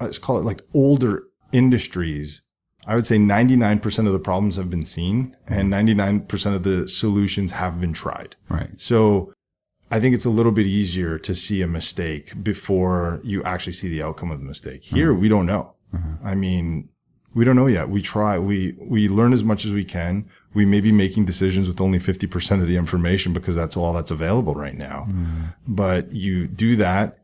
let's 0.00 0.18
call 0.18 0.38
it 0.38 0.44
like 0.44 0.62
older 0.74 1.24
industries, 1.52 2.42
I 2.86 2.94
would 2.94 3.06
say 3.06 3.16
99% 3.16 4.06
of 4.06 4.12
the 4.12 4.18
problems 4.18 4.56
have 4.56 4.70
been 4.70 4.84
seen 4.84 5.36
and 5.46 5.72
99% 5.72 6.54
of 6.54 6.62
the 6.64 6.88
solutions 6.88 7.52
have 7.52 7.80
been 7.80 7.92
tried. 7.92 8.34
Right. 8.48 8.70
So 8.78 9.32
I 9.92 10.00
think 10.00 10.14
it's 10.14 10.24
a 10.24 10.30
little 10.30 10.52
bit 10.52 10.66
easier 10.66 11.18
to 11.18 11.34
see 11.34 11.60
a 11.60 11.66
mistake 11.66 12.42
before 12.42 13.20
you 13.22 13.42
actually 13.44 13.74
see 13.74 13.90
the 13.90 14.02
outcome 14.02 14.30
of 14.30 14.38
the 14.38 14.46
mistake. 14.46 14.82
Here, 14.82 15.12
mm-hmm. 15.12 15.20
we 15.20 15.28
don't 15.28 15.44
know. 15.44 15.74
Mm-hmm. 15.94 16.26
I 16.26 16.34
mean, 16.34 16.88
we 17.34 17.44
don't 17.44 17.56
know 17.56 17.66
yet. 17.66 17.90
We 17.90 18.00
try, 18.00 18.38
we, 18.38 18.74
we 18.78 19.08
learn 19.08 19.34
as 19.34 19.44
much 19.44 19.66
as 19.66 19.72
we 19.72 19.84
can. 19.84 20.30
We 20.54 20.64
may 20.64 20.80
be 20.80 20.92
making 20.92 21.26
decisions 21.26 21.68
with 21.68 21.78
only 21.78 21.98
50% 21.98 22.62
of 22.62 22.68
the 22.68 22.76
information 22.76 23.34
because 23.34 23.54
that's 23.54 23.76
all 23.76 23.92
that's 23.92 24.10
available 24.10 24.54
right 24.54 24.76
now. 24.76 25.06
Mm-hmm. 25.10 25.42
But 25.68 26.12
you 26.12 26.46
do 26.46 26.74
that. 26.76 27.18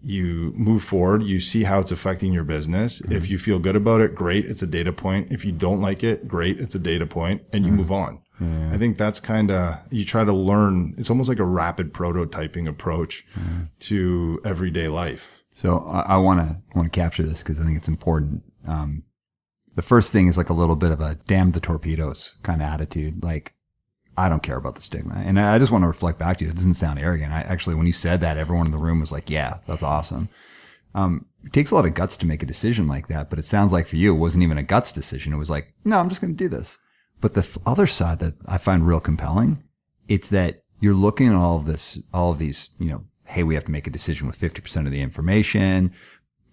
You 0.00 0.54
move 0.56 0.84
forward. 0.84 1.22
You 1.22 1.38
see 1.38 1.64
how 1.64 1.80
it's 1.80 1.90
affecting 1.90 2.32
your 2.32 2.44
business. 2.44 3.02
If 3.10 3.28
you 3.28 3.38
feel 3.38 3.58
good 3.58 3.76
about 3.76 4.00
it, 4.00 4.14
great. 4.14 4.46
It's 4.46 4.62
a 4.62 4.66
data 4.66 4.92
point. 4.92 5.32
If 5.32 5.44
you 5.44 5.52
don't 5.52 5.82
like 5.82 6.02
it, 6.02 6.28
great. 6.28 6.60
It's 6.60 6.74
a 6.74 6.78
data 6.78 7.06
point 7.06 7.42
and 7.52 7.66
you 7.66 7.72
move 7.72 7.92
on. 7.92 8.20
I 8.40 8.76
think 8.78 8.98
that's 8.98 9.18
kind 9.18 9.50
of, 9.50 9.78
you 9.90 10.04
try 10.04 10.24
to 10.24 10.32
learn. 10.32 10.94
It's 10.98 11.08
almost 11.08 11.28
like 11.28 11.38
a 11.38 11.44
rapid 11.44 11.94
prototyping 11.94 12.68
approach 12.68 13.24
to 13.80 14.40
everyday 14.44 14.88
life. 14.88 15.42
So 15.54 15.78
I 15.78 16.18
want 16.18 16.40
to 16.40 16.58
want 16.74 16.92
to 16.92 17.00
capture 17.00 17.22
this 17.22 17.42
because 17.42 17.58
I 17.58 17.64
think 17.64 17.78
it's 17.78 17.88
important. 17.88 18.42
Um, 18.68 19.04
the 19.74 19.82
first 19.82 20.12
thing 20.12 20.26
is 20.28 20.36
like 20.36 20.50
a 20.50 20.54
little 20.54 20.76
bit 20.76 20.92
of 20.92 21.00
a 21.00 21.18
damn 21.26 21.52
the 21.52 21.60
torpedoes 21.60 22.36
kind 22.42 22.60
of 22.60 22.68
attitude. 22.68 23.24
Like 23.24 23.54
I 24.18 24.28
don't 24.28 24.42
care 24.42 24.56
about 24.56 24.74
the 24.74 24.82
stigma, 24.82 25.14
and 25.24 25.38
I 25.40 25.58
just 25.58 25.72
want 25.72 25.82
to 25.82 25.88
reflect 25.88 26.18
back 26.18 26.38
to 26.38 26.44
you. 26.44 26.50
It 26.50 26.56
doesn't 26.56 26.74
sound 26.74 26.98
arrogant. 26.98 27.32
I 27.32 27.40
actually, 27.40 27.74
when 27.74 27.86
you 27.86 27.92
said 27.92 28.20
that, 28.20 28.38
everyone 28.38 28.66
in 28.66 28.72
the 28.72 28.78
room 28.78 29.00
was 29.00 29.12
like, 29.12 29.30
"Yeah, 29.30 29.58
that's 29.66 29.82
awesome." 29.82 30.28
Um, 30.94 31.26
it 31.44 31.52
takes 31.52 31.70
a 31.70 31.74
lot 31.74 31.84
of 31.84 31.94
guts 31.94 32.16
to 32.18 32.26
make 32.26 32.42
a 32.42 32.46
decision 32.46 32.86
like 32.86 33.08
that, 33.08 33.28
but 33.28 33.38
it 33.38 33.44
sounds 33.44 33.72
like 33.72 33.86
for 33.86 33.96
you, 33.96 34.14
it 34.14 34.18
wasn't 34.18 34.42
even 34.42 34.56
a 34.58 34.62
guts 34.62 34.92
decision. 34.92 35.32
It 35.32 35.38
was 35.38 35.50
like, 35.50 35.74
"No, 35.84 35.98
I'm 35.98 36.08
just 36.08 36.20
going 36.20 36.34
to 36.34 36.44
do 36.44 36.48
this." 36.48 36.78
But 37.20 37.34
the 37.34 37.58
other 37.64 37.86
side 37.86 38.18
that 38.20 38.34
I 38.46 38.58
find 38.58 38.86
real 38.86 39.00
compelling, 39.00 39.62
it's 40.08 40.28
that 40.28 40.62
you're 40.80 40.94
looking 40.94 41.28
at 41.28 41.34
all 41.34 41.56
of 41.56 41.66
this, 41.66 42.00
all 42.12 42.32
of 42.32 42.38
these, 42.38 42.70
you 42.78 42.88
know, 42.88 43.04
hey, 43.24 43.42
we 43.42 43.54
have 43.54 43.64
to 43.64 43.70
make 43.70 43.86
a 43.86 43.90
decision 43.90 44.26
with 44.26 44.38
50% 44.38 44.86
of 44.86 44.92
the 44.92 45.00
information. 45.00 45.92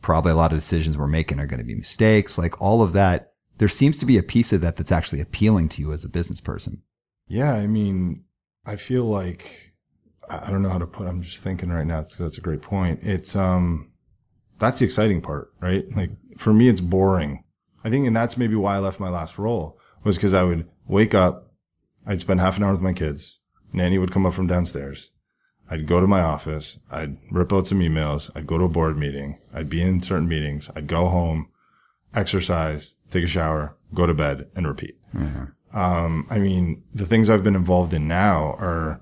Probably 0.02 0.32
a 0.32 0.36
lot 0.36 0.52
of 0.52 0.58
decisions 0.58 0.98
we're 0.98 1.08
making 1.08 1.40
are 1.40 1.46
going 1.46 1.60
to 1.60 1.66
be 1.66 1.76
mistakes. 1.76 2.38
Like 2.38 2.62
all 2.62 2.82
of 2.82 2.94
that, 2.94 3.34
there 3.58 3.68
seems 3.68 4.00
to 4.00 4.06
be 4.06 4.18
a 4.18 4.24
piece 4.24 4.52
of 4.52 4.62
that 4.62 4.76
that's 4.76 4.92
actually 4.92 5.22
appealing 5.22 5.70
to 5.70 5.82
you 5.82 5.94
as 5.94 6.04
a 6.04 6.10
business 6.10 6.42
person. 6.42 6.82
Yeah. 7.28 7.54
I 7.54 7.68
mean, 7.68 8.24
I 8.66 8.76
feel 8.78 9.06
like, 9.06 9.74
I 10.30 10.50
don't 10.50 10.62
know 10.62 10.70
how 10.70 10.80
to 10.80 10.88
put, 10.88 11.08
I'm 11.08 11.22
just 11.22 11.44
thinking 11.44 11.70
right 11.70 11.86
now. 11.86 11.98
That's, 11.98 12.18
that's 12.18 12.38
a 12.38 12.42
great 12.42 12.62
point. 12.62 13.02
It's, 13.04 13.36
um, 13.36 13.92
that's 14.58 14.80
the 14.80 14.86
exciting 14.86 15.22
part, 15.22 15.54
right? 15.60 15.86
Like 15.96 16.12
for 16.38 16.54
me, 16.54 16.70
it's 16.70 16.82
boring. 16.82 17.44
I 17.84 17.90
think, 17.90 18.08
and 18.08 18.16
that's 18.16 18.38
maybe 18.38 18.56
why 18.56 18.76
I 18.76 18.80
left 18.80 19.00
my 19.00 19.10
last 19.10 19.38
role 19.38 19.78
was 20.04 20.18
because 20.18 20.34
I 20.34 20.44
would 20.44 20.68
wake 20.88 21.14
up, 21.14 21.52
I'd 22.06 22.20
spend 22.22 22.40
half 22.40 22.58
an 22.58 22.64
hour 22.64 22.72
with 22.72 22.82
my 22.82 22.94
kids. 22.94 23.40
Nanny 23.74 23.98
would 23.98 24.12
come 24.12 24.26
up 24.26 24.34
from 24.34 24.48
downstairs. 24.48 25.12
I'd 25.70 25.88
go 25.88 26.00
to 26.02 26.08
my 26.08 26.22
office. 26.22 26.78
I'd 26.92 27.18
rip 27.32 27.54
out 27.54 27.68
some 27.68 27.80
emails. 27.80 28.30
I'd 28.36 28.46
go 28.48 28.58
to 28.58 28.66
a 28.66 28.70
board 28.70 28.98
meeting. 28.98 29.40
I'd 29.54 29.70
be 29.70 29.82
in 29.82 30.02
certain 30.02 30.28
meetings. 30.28 30.70
I'd 30.76 30.88
go 30.88 31.08
home, 31.08 31.50
exercise, 32.14 32.96
take 33.12 33.24
a 33.24 33.28
shower, 33.28 33.76
go 33.94 34.06
to 34.06 34.14
bed 34.14 34.48
and 34.56 34.68
repeat. 34.68 34.98
Um, 35.74 36.28
I 36.30 36.38
mean, 36.38 36.84
the 36.94 37.06
things 37.08 37.30
I've 37.30 37.44
been 37.44 37.56
involved 37.56 37.94
in 37.94 38.08
now 38.08 38.56
are 38.60 39.02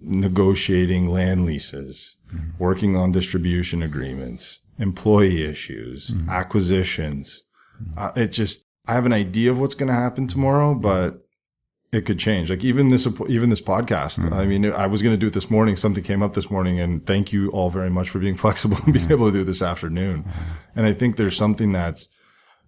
negotiating 0.00 1.08
land 1.08 1.46
leases, 1.46 2.16
working 2.58 2.96
on 2.96 3.12
distribution 3.12 3.82
agreements, 3.82 4.60
employee 4.78 5.42
issues, 5.44 6.12
acquisitions. 6.28 7.42
Uh, 7.96 8.12
it 8.14 8.28
just, 8.28 8.66
I 8.86 8.94
have 8.94 9.06
an 9.06 9.12
idea 9.12 9.50
of 9.50 9.58
what's 9.58 9.74
going 9.74 9.88
to 9.88 9.94
happen 9.94 10.26
tomorrow, 10.26 10.74
but 10.74 11.24
it 11.92 12.06
could 12.06 12.18
change. 12.18 12.50
Like 12.50 12.64
even 12.64 12.88
this, 12.88 13.06
even 13.28 13.50
this 13.50 13.60
podcast. 13.60 14.32
I 14.32 14.46
mean, 14.46 14.64
I 14.72 14.86
was 14.86 15.02
going 15.02 15.14
to 15.14 15.18
do 15.18 15.26
it 15.26 15.34
this 15.34 15.50
morning. 15.50 15.76
Something 15.76 16.02
came 16.02 16.22
up 16.22 16.32
this 16.32 16.50
morning 16.50 16.80
and 16.80 17.06
thank 17.06 17.32
you 17.32 17.50
all 17.50 17.70
very 17.70 17.90
much 17.90 18.08
for 18.10 18.18
being 18.18 18.36
flexible 18.44 18.78
and 18.84 18.92
being 18.92 19.10
able 19.10 19.26
to 19.26 19.32
do 19.32 19.44
this 19.44 19.62
afternoon. 19.62 20.24
And 20.74 20.86
I 20.86 20.94
think 20.94 21.16
there's 21.16 21.36
something 21.36 21.72
that's 21.72 22.08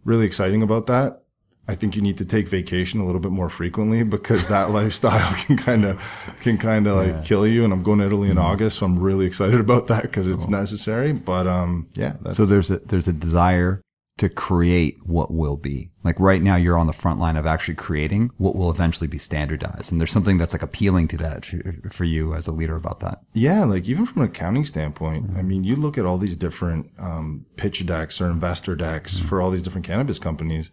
really 0.05 0.27
exciting 0.27 0.63
about 0.63 0.87
that. 0.87 1.23
I 1.67 1.75
think 1.75 1.97
you 1.97 2.03
need 2.03 2.19
to 2.19 2.27
take 2.27 2.47
vacation 2.47 3.01
a 3.01 3.07
little 3.07 3.23
bit 3.23 3.33
more 3.33 3.49
frequently 3.49 4.03
because 4.03 4.47
that 4.49 4.71
lifestyle 4.79 5.35
can 5.37 5.57
kind 5.57 5.87
of 5.87 6.37
can 6.43 6.59
kind 6.59 6.87
of 6.87 6.97
like 6.97 7.25
kill 7.25 7.47
you. 7.47 7.65
And 7.65 7.73
I'm 7.73 7.83
going 7.83 8.01
to 8.01 8.07
Italy 8.07 8.31
in 8.31 8.37
August, 8.37 8.79
so 8.79 8.87
I'm 8.87 8.99
really 8.99 9.25
excited 9.25 9.59
about 9.59 9.87
that 9.87 10.03
because 10.03 10.29
it's 10.29 10.47
necessary. 10.47 11.13
But 11.13 11.47
um, 11.47 11.89
yeah, 11.95 12.17
So 12.33 12.45
there's 12.45 12.71
a 12.71 12.81
there's 12.81 13.09
a 13.09 13.15
desire 13.15 13.81
to 14.17 14.29
create 14.29 14.97
what 15.05 15.33
will 15.33 15.57
be. 15.57 15.91
Like 16.05 16.21
right 16.21 16.43
now, 16.43 16.55
you're 16.55 16.79
on 16.79 16.87
the 16.87 16.93
front 16.93 17.19
line 17.19 17.37
of 17.37 17.47
actually 17.47 17.75
creating 17.75 18.31
what 18.37 18.55
will 18.55 18.71
eventually 18.71 19.09
be 19.09 19.19
standardized, 19.19 19.91
and 19.91 20.01
there's 20.01 20.13
something 20.13 20.39
that's 20.39 20.53
like 20.53 20.63
appealing 20.63 21.09
to 21.09 21.17
that 21.17 21.47
for 21.91 22.05
you 22.05 22.35
as 22.35 22.47
a 22.47 22.53
leader 22.53 22.77
about 22.77 23.01
that. 23.01 23.19
yeah, 23.35 23.65
like 23.65 23.87
even 23.87 24.07
from 24.07 24.23
an 24.23 24.29
accounting 24.29 24.67
standpoint, 24.67 25.31
I 25.37 25.43
mean, 25.43 25.65
you 25.65 25.75
look 25.75 25.99
at 25.99 26.07
all 26.07 26.19
these 26.19 26.37
different 26.37 26.91
um, 26.99 27.47
pitch 27.57 27.85
decks 27.87 28.21
or 28.21 28.27
investor 28.31 28.77
decks 28.77 29.19
for 29.19 29.43
all 29.43 29.51
these 29.51 29.63
different 29.63 29.87
cannabis 29.87 30.21
companies, 30.21 30.71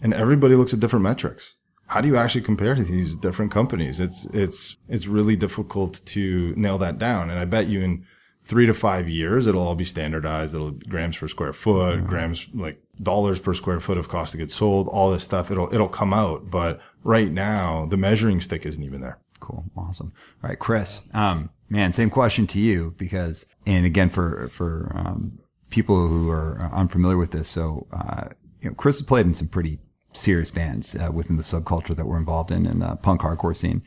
and 0.00 0.14
everybody 0.14 0.54
looks 0.54 0.72
at 0.72 0.80
different 0.80 1.02
metrics. 1.02 1.54
How 1.86 2.00
do 2.00 2.08
you 2.08 2.16
actually 2.16 2.40
compare 2.40 2.74
to 2.74 2.82
these 2.82 3.16
different 3.16 3.52
companies? 3.52 4.00
It's 4.00 4.24
it's 4.26 4.78
it's 4.88 5.06
really 5.06 5.36
difficult 5.36 6.00
to 6.06 6.54
nail 6.56 6.78
that 6.78 6.98
down. 6.98 7.28
And 7.28 7.38
I 7.38 7.44
bet 7.44 7.66
you 7.66 7.82
in 7.82 8.06
three 8.44 8.66
to 8.66 8.74
five 8.74 9.08
years, 9.08 9.46
it'll 9.46 9.62
all 9.62 9.74
be 9.74 9.84
standardized. 9.84 10.54
It'll 10.54 10.70
grams 10.70 11.16
per 11.16 11.28
square 11.28 11.52
foot, 11.52 12.06
grams 12.06 12.46
like 12.54 12.82
dollars 13.02 13.38
per 13.38 13.54
square 13.54 13.80
foot 13.80 13.98
of 13.98 14.08
cost 14.08 14.34
of 14.34 14.40
goods 14.40 14.54
sold, 14.54 14.88
all 14.88 15.10
this 15.10 15.24
stuff. 15.24 15.50
It'll 15.50 15.72
it'll 15.72 15.88
come 15.88 16.12
out. 16.12 16.50
But 16.50 16.80
right 17.04 17.30
now, 17.30 17.86
the 17.86 17.96
measuring 17.96 18.40
stick 18.40 18.66
isn't 18.66 18.82
even 18.82 19.00
there. 19.00 19.18
Cool. 19.40 19.64
Awesome. 19.76 20.12
All 20.42 20.50
right, 20.50 20.58
Chris. 20.58 21.02
Um, 21.12 21.50
man, 21.68 21.92
same 21.92 22.10
question 22.10 22.46
to 22.48 22.60
you 22.60 22.94
because, 22.96 23.44
and 23.66 23.84
again, 23.84 24.08
for, 24.08 24.48
for, 24.48 24.92
um, 24.94 25.38
people 25.68 26.06
who 26.06 26.30
are 26.30 26.70
unfamiliar 26.72 27.16
with 27.16 27.32
this. 27.32 27.48
So, 27.48 27.88
uh, 27.92 28.28
you 28.60 28.70
know, 28.70 28.74
Chris 28.76 29.00
has 29.00 29.06
played 29.06 29.26
in 29.26 29.34
some 29.34 29.48
pretty 29.48 29.80
serious 30.12 30.52
bands, 30.52 30.94
uh, 30.94 31.10
within 31.10 31.36
the 31.36 31.42
subculture 31.42 31.96
that 31.96 32.06
we're 32.06 32.18
involved 32.18 32.52
in, 32.52 32.66
in 32.66 32.78
the 32.78 32.94
punk 32.96 33.22
hardcore 33.22 33.56
scene 33.56 33.82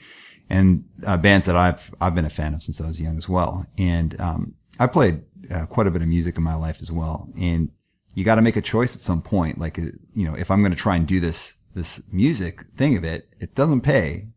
and, 0.50 0.86
uh, 1.06 1.18
bands 1.18 1.46
that 1.46 1.56
I've, 1.56 1.94
I've 2.00 2.16
been 2.16 2.26
a 2.26 2.30
fan 2.30 2.54
of 2.54 2.64
since 2.64 2.80
I 2.80 2.88
was 2.88 3.00
young 3.00 3.18
as 3.18 3.28
well. 3.28 3.66
And, 3.78 4.20
um, 4.20 4.56
I 4.80 4.88
played, 4.88 5.24
uh, 5.50 5.66
quite 5.66 5.88
a 5.88 5.92
bit 5.92 6.02
of 6.02 6.08
music 6.08 6.38
in 6.38 6.44
my 6.44 6.56
life 6.56 6.80
as 6.82 6.92
well. 6.92 7.30
And 7.40 7.72
you 8.14 8.24
got 8.24 8.36
to 8.36 8.42
make 8.42 8.56
a 8.56 8.62
choice 8.62 8.96
at 8.96 9.02
some 9.02 9.22
point. 9.22 9.60
Like, 9.60 9.80
uh, 9.80 9.88
you 10.14 10.26
know, 10.26 10.36
if 10.36 10.52
I'm 10.52 10.62
going 10.62 10.72
to 10.72 10.78
try 10.78 10.96
and 10.96 11.08
do 11.08 11.20
this, 11.20 11.56
this 11.74 12.02
music 12.12 12.66
thing 12.78 12.96
of 12.98 13.04
it, 13.04 13.30
it 13.40 13.56
doesn't 13.56 13.82
pay 13.82 14.28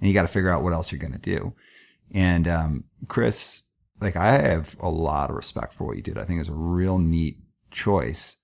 and 0.00 0.08
you 0.08 0.14
got 0.14 0.22
to 0.22 0.28
figure 0.28 0.50
out 0.50 0.62
what 0.62 0.72
else 0.72 0.92
you're 0.92 0.98
going 0.98 1.12
to 1.12 1.18
do. 1.18 1.54
And, 2.12 2.46
um, 2.46 2.84
Chris, 3.08 3.62
like 4.00 4.16
I 4.16 4.32
have 4.32 4.76
a 4.80 4.90
lot 4.90 5.30
of 5.30 5.36
respect 5.36 5.74
for 5.74 5.84
what 5.84 5.96
you 5.96 6.02
did. 6.02 6.18
I 6.18 6.24
think 6.24 6.40
it's 6.40 6.48
a 6.48 6.54
real 6.54 6.98
neat 6.98 7.38
choice. 7.70 8.36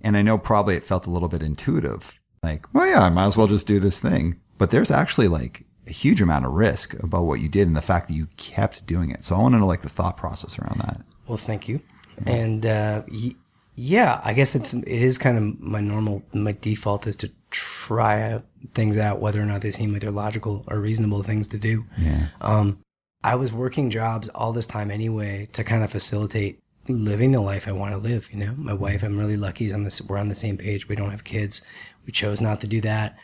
And 0.00 0.16
I 0.16 0.22
know 0.22 0.38
probably 0.38 0.76
it 0.76 0.84
felt 0.84 1.06
a 1.06 1.10
little 1.10 1.28
bit 1.28 1.42
intuitive. 1.42 2.20
Like, 2.42 2.72
well, 2.72 2.86
yeah, 2.86 3.02
I 3.02 3.10
might 3.10 3.26
as 3.26 3.36
well 3.36 3.46
just 3.46 3.66
do 3.66 3.80
this 3.80 4.00
thing. 4.00 4.40
But 4.58 4.70
there's 4.70 4.90
actually 4.90 5.28
like 5.28 5.66
a 5.86 5.92
huge 5.92 6.20
amount 6.20 6.44
of 6.44 6.52
risk 6.52 6.94
about 7.02 7.24
what 7.24 7.40
you 7.40 7.48
did 7.48 7.66
and 7.66 7.76
the 7.76 7.82
fact 7.82 8.08
that 8.08 8.14
you 8.14 8.26
kept 8.36 8.86
doing 8.86 9.10
it. 9.10 9.24
So 9.24 9.36
I 9.36 9.38
want 9.38 9.54
to 9.54 9.58
know 9.58 9.66
like 9.66 9.82
the 9.82 9.88
thought 9.88 10.16
process 10.16 10.58
around 10.58 10.80
that. 10.80 11.00
Well, 11.28 11.36
thank 11.36 11.68
you. 11.68 11.80
And 12.24 12.64
uh, 12.64 13.02
y- 13.10 13.34
yeah, 13.74 14.20
I 14.24 14.32
guess 14.32 14.54
it's 14.54 14.72
it 14.72 14.86
is 14.88 15.18
kind 15.18 15.36
of 15.36 15.60
my 15.60 15.80
normal 15.80 16.22
my 16.32 16.52
default 16.52 17.06
is 17.06 17.14
to 17.16 17.30
try 17.50 18.42
things 18.74 18.96
out 18.96 19.20
whether 19.20 19.40
or 19.40 19.44
not 19.44 19.60
they 19.60 19.70
seem 19.70 19.92
like 19.92 20.02
they're 20.02 20.10
logical 20.10 20.64
or 20.68 20.80
reasonable 20.80 21.22
things 21.22 21.48
to 21.48 21.58
do. 21.58 21.84
Yeah. 21.98 22.28
Um, 22.40 22.78
I 23.22 23.34
was 23.34 23.52
working 23.52 23.90
jobs 23.90 24.28
all 24.30 24.52
this 24.52 24.66
time 24.66 24.90
anyway 24.90 25.48
to 25.52 25.62
kind 25.64 25.84
of 25.84 25.90
facilitate 25.90 26.60
living 26.88 27.32
the 27.32 27.40
life 27.40 27.68
I 27.68 27.72
want 27.72 27.92
to 27.92 27.98
live. 27.98 28.28
You 28.32 28.38
know, 28.38 28.54
my 28.56 28.72
wife, 28.72 29.02
I'm 29.02 29.18
really 29.18 29.36
lucky. 29.36 29.72
On 29.72 29.84
this, 29.84 30.00
we're 30.00 30.18
on 30.18 30.28
the 30.28 30.34
same 30.34 30.56
page. 30.56 30.88
We 30.88 30.96
don't 30.96 31.10
have 31.10 31.24
kids. 31.24 31.60
We 32.06 32.12
chose 32.12 32.40
not 32.40 32.60
to 32.60 32.66
do 32.66 32.80
that. 32.82 33.16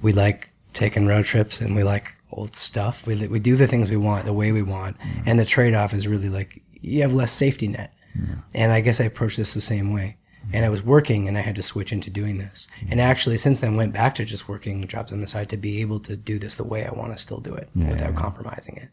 We 0.00 0.12
like 0.12 0.51
taking 0.72 1.06
road 1.06 1.24
trips 1.24 1.60
and 1.60 1.76
we 1.76 1.82
like 1.82 2.14
old 2.30 2.56
stuff. 2.56 3.06
We 3.06 3.26
we 3.26 3.38
do 3.38 3.56
the 3.56 3.66
things 3.66 3.90
we 3.90 3.96
want 3.96 4.24
the 4.24 4.32
way 4.32 4.52
we 4.52 4.62
want, 4.62 4.98
mm. 4.98 5.22
and 5.26 5.38
the 5.38 5.44
trade 5.44 5.74
off 5.74 5.94
is 5.94 6.08
really 6.08 6.28
like 6.28 6.62
you 6.80 7.02
have 7.02 7.14
less 7.14 7.32
safety 7.32 7.68
net. 7.68 7.94
Mm. 8.18 8.42
And 8.54 8.72
I 8.72 8.80
guess 8.80 9.00
I 9.00 9.04
approached 9.04 9.36
this 9.36 9.54
the 9.54 9.60
same 9.60 9.92
way. 9.92 10.16
Mm. 10.46 10.50
And 10.54 10.64
I 10.64 10.68
was 10.68 10.82
working 10.82 11.28
and 11.28 11.38
I 11.38 11.40
had 11.40 11.56
to 11.56 11.62
switch 11.62 11.92
into 11.92 12.10
doing 12.10 12.38
this. 12.38 12.68
And 12.88 13.00
actually, 13.00 13.36
since 13.36 13.60
then, 13.60 13.76
went 13.76 13.92
back 13.92 14.14
to 14.16 14.24
just 14.24 14.48
working 14.48 14.86
jobs 14.88 15.12
on 15.12 15.20
the 15.20 15.26
side 15.26 15.48
to 15.50 15.56
be 15.56 15.80
able 15.80 16.00
to 16.00 16.16
do 16.16 16.38
this 16.38 16.56
the 16.56 16.64
way 16.64 16.84
I 16.84 16.92
want 16.92 17.16
to 17.16 17.22
still 17.22 17.40
do 17.40 17.54
it 17.54 17.70
without 17.74 18.14
compromising 18.16 18.76
it. 18.76 18.88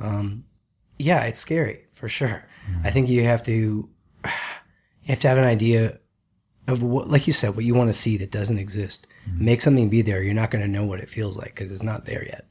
Um, 0.00 0.44
yeah, 0.98 1.22
it's 1.22 1.38
scary 1.38 1.84
for 1.94 2.08
sure. 2.08 2.44
I 2.84 2.90
think 2.90 3.08
you 3.08 3.24
have 3.24 3.42
to, 3.44 3.52
you 4.24 5.08
have 5.08 5.20
to 5.20 5.28
have 5.28 5.38
an 5.38 5.44
idea 5.44 5.98
of 6.68 6.82
what, 6.82 7.08
like 7.08 7.26
you 7.26 7.32
said, 7.32 7.56
what 7.56 7.64
you 7.64 7.74
want 7.74 7.88
to 7.88 7.98
see 7.98 8.16
that 8.18 8.30
doesn't 8.30 8.58
exist. 8.58 9.06
Make 9.38 9.60
something 9.60 9.88
be 9.88 10.02
there. 10.02 10.22
You're 10.22 10.34
not 10.34 10.50
going 10.50 10.62
to 10.62 10.70
know 10.70 10.84
what 10.84 11.00
it 11.00 11.10
feels 11.10 11.36
like 11.36 11.54
because 11.54 11.72
it's 11.72 11.82
not 11.82 12.04
there 12.04 12.24
yet. 12.24 12.46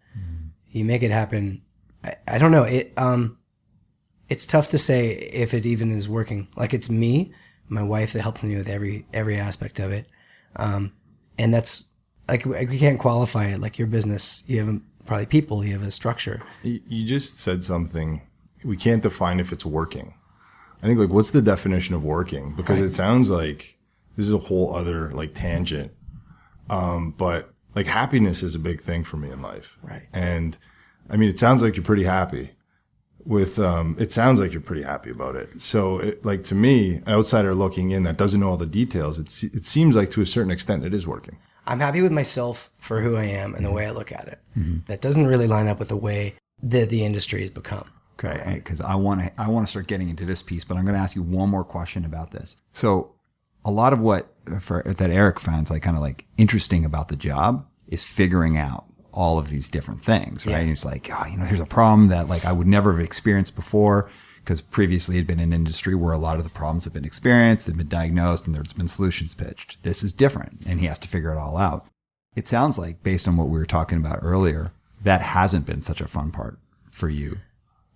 You 0.70 0.86
make 0.86 1.04
it 1.04 1.12
happen. 1.12 1.62
I, 2.04 2.16
I 2.28 2.38
don't 2.38 2.52
know. 2.52 2.64
It, 2.64 2.94
um, 2.98 3.38
it's 4.30 4.46
tough 4.46 4.70
to 4.70 4.78
say 4.78 5.10
if 5.10 5.54
it 5.54 5.66
even 5.66 5.94
is 5.94 6.10
working. 6.10 6.48
Like 6.56 6.74
it's 6.74 6.90
me, 6.90 7.32
my 7.70 7.84
wife 7.84 8.14
that 8.14 8.22
helps 8.22 8.44
me 8.44 8.56
with 8.56 8.68
every 8.68 9.06
every 9.14 9.38
aspect 9.38 9.80
of 9.80 9.92
it, 9.92 10.08
um, 10.58 10.94
and 11.38 11.54
that's 11.54 11.88
like 12.28 12.46
we 12.46 12.78
can't 12.78 13.00
qualify 13.00 13.46
it. 13.46 13.62
Like 13.62 13.80
your 13.80 13.88
business, 13.88 14.44
you 14.48 14.64
have 14.64 14.82
probably 15.06 15.26
people, 15.26 15.64
you 15.64 15.74
have 15.74 15.88
a 15.88 15.92
structure. 15.92 16.44
You 16.64 16.82
you 16.88 17.08
just 17.08 17.40
said 17.40 17.64
something. 17.64 18.22
We 18.66 18.76
can't 18.76 19.02
define 19.02 19.40
if 19.40 19.52
it's 19.52 19.66
working. 19.66 20.14
I 20.84 20.88
think 20.88 21.00
like 21.00 21.10
what's 21.10 21.32
the 21.32 21.42
definition 21.42 21.96
of 21.96 22.04
working? 22.04 22.54
Because 22.56 22.82
it 22.82 22.94
sounds 22.94 23.30
like 23.30 23.77
this 24.18 24.26
is 24.26 24.34
a 24.34 24.38
whole 24.38 24.76
other 24.76 25.12
like 25.12 25.34
tangent. 25.34 25.94
Um, 26.70 27.12
but 27.18 27.54
like 27.76 27.86
happiness 27.86 28.44
is 28.44 28.56
a 28.56 28.60
big 28.60 28.82
thing 28.82 29.06
for 29.06 29.16
me 29.16 29.32
in 29.32 29.42
life. 29.42 29.78
Right. 29.82 30.04
And 30.12 30.58
I 31.10 31.16
mean, 31.16 31.30
it 31.30 31.40
sounds 31.40 31.62
like 31.62 31.78
you're 31.78 31.86
pretty 31.86 32.04
happy 32.04 32.52
with, 33.24 33.60
um, 33.60 33.96
it 34.00 34.12
sounds 34.12 34.40
like 34.40 34.52
you're 34.52 34.62
pretty 34.62 34.84
happy 34.84 35.12
about 35.12 35.36
it. 35.36 35.62
So 35.62 36.00
it, 36.00 36.26
like 36.26 36.44
to 36.46 36.56
me, 36.56 36.96
an 36.96 37.10
outsider 37.10 37.56
looking 37.56 37.92
in 37.92 38.04
that 38.04 38.18
doesn't 38.18 38.40
know 38.40 38.50
all 38.50 38.58
the 38.58 38.66
details, 38.66 39.20
it, 39.20 39.44
it 39.56 39.64
seems 39.64 39.96
like 39.96 40.12
to 40.12 40.22
a 40.22 40.26
certain 40.26 40.52
extent 40.52 40.84
it 40.84 40.94
is 40.94 41.08
working. 41.08 41.38
I'm 41.66 41.80
happy 41.80 42.02
with 42.02 42.12
myself 42.12 42.72
for 42.80 43.02
who 43.02 43.16
I 43.16 43.26
am 43.26 43.54
and 43.54 43.66
the 43.66 43.72
way 43.72 43.86
I 43.86 43.92
look 43.92 44.12
at 44.12 44.28
it. 44.28 44.40
That 44.88 45.02
doesn't 45.02 45.28
really 45.28 45.48
line 45.48 45.68
up 45.68 45.80
with 45.80 45.90
the 45.90 45.98
way 45.98 46.36
that 46.64 46.90
the 46.90 47.04
industry 47.04 47.42
has 47.42 47.50
become. 47.50 47.92
Okay, 48.14 48.54
because 48.56 48.82
I 48.82 48.96
want 48.96 49.22
to 49.22 49.32
I 49.40 49.48
want 49.50 49.68
to 49.68 49.70
start 49.70 49.86
getting 49.86 50.10
into 50.10 50.26
this 50.26 50.42
piece, 50.42 50.64
but 50.64 50.76
I'm 50.76 50.86
going 50.86 50.96
to 50.96 51.00
ask 51.00 51.16
you 51.16 51.22
one 51.22 51.50
more 51.50 51.64
question 51.64 52.04
about 52.04 52.32
this. 52.32 52.56
So, 52.72 53.14
a 53.68 53.72
lot 53.72 53.92
of 53.92 54.00
what 54.00 54.34
for, 54.62 54.82
that 54.82 55.10
Eric 55.12 55.42
finds 55.42 55.70
like 55.70 55.84
kind 55.84 55.98
of 55.98 56.02
like 56.02 56.26
interesting 56.38 56.86
about 56.86 57.10
the 57.10 57.18
job 57.18 57.68
is 57.88 58.06
figuring 58.06 58.58
out 58.58 58.86
all 59.14 59.38
of 59.38 59.50
these 59.50 59.68
different 59.68 60.02
things, 60.02 60.46
right? 60.46 60.54
Yeah. 60.54 60.60
And 60.60 60.72
it's 60.72 60.86
like, 60.86 61.10
oh, 61.12 61.26
you 61.30 61.38
know, 61.38 61.44
here's 61.44 61.60
a 61.60 61.66
problem 61.66 62.08
that 62.08 62.30
like 62.30 62.46
I 62.46 62.54
would 62.54 62.68
never 62.68 62.94
have 62.94 63.02
experienced 63.02 63.56
before 63.56 64.10
because 64.40 64.62
previously 64.62 65.18
had 65.18 65.28
been 65.28 65.42
an 65.42 65.52
industry 65.52 65.96
where 65.96 66.14
a 66.14 66.18
lot 66.18 66.38
of 66.38 66.46
the 66.46 66.50
problems 66.50 66.86
have 66.86 66.94
been 66.94 67.04
experienced, 67.04 67.68
they've 67.68 67.76
been 67.76 67.90
diagnosed, 67.90 68.48
and 68.48 68.56
there's 68.56 68.72
been 68.72 68.88
solutions 68.88 69.34
pitched. 69.34 69.84
This 69.84 70.02
is 70.02 70.14
different, 70.14 70.62
and 70.66 70.80
he 70.80 70.86
has 70.86 70.98
to 71.00 71.10
figure 71.10 71.32
it 71.32 71.38
all 71.38 71.58
out. 71.58 71.86
It 72.38 72.48
sounds 72.48 72.78
like, 72.78 73.04
based 73.04 73.28
on 73.28 73.36
what 73.36 73.50
we 73.50 73.60
were 73.60 73.66
talking 73.66 73.98
about 73.98 74.20
earlier, 74.22 74.72
that 75.04 75.22
hasn't 75.22 75.66
been 75.66 75.82
such 75.82 76.00
a 76.00 76.08
fun 76.08 76.32
part 76.32 76.60
for 76.90 77.10
you. 77.10 77.40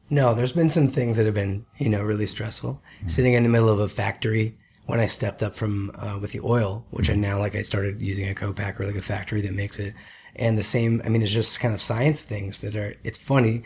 No, 0.09 0.33
there's 0.33 0.51
been 0.51 0.67
some 0.67 0.89
things 0.89 1.15
that 1.15 1.25
have 1.25 1.35
been, 1.35 1.65
you 1.77 1.87
know, 1.87 2.01
really 2.01 2.25
stressful. 2.25 2.81
Mm. 3.05 3.11
Sitting 3.11 3.33
in 3.33 3.43
the 3.43 3.49
middle 3.49 3.69
of 3.69 3.79
a 3.79 3.87
factory 3.87 4.57
when 4.91 4.99
I 4.99 5.05
stepped 5.05 5.41
up 5.41 5.55
from 5.55 5.89
uh, 5.95 6.19
with 6.19 6.33
the 6.33 6.41
oil, 6.41 6.85
which 6.91 7.09
I 7.09 7.15
now 7.15 7.39
like, 7.39 7.55
I 7.55 7.61
started 7.61 8.01
using 8.01 8.27
a 8.27 8.35
co-packer, 8.35 8.85
like 8.85 8.97
a 8.97 9.01
factory 9.01 9.39
that 9.39 9.53
makes 9.53 9.79
it. 9.79 9.93
And 10.35 10.57
the 10.57 10.63
same, 10.63 11.01
I 11.05 11.07
mean, 11.07 11.21
there's 11.21 11.33
just 11.33 11.61
kind 11.61 11.73
of 11.73 11.81
science 11.81 12.23
things 12.23 12.59
that 12.59 12.75
are. 12.75 12.93
It's 13.05 13.17
funny. 13.17 13.63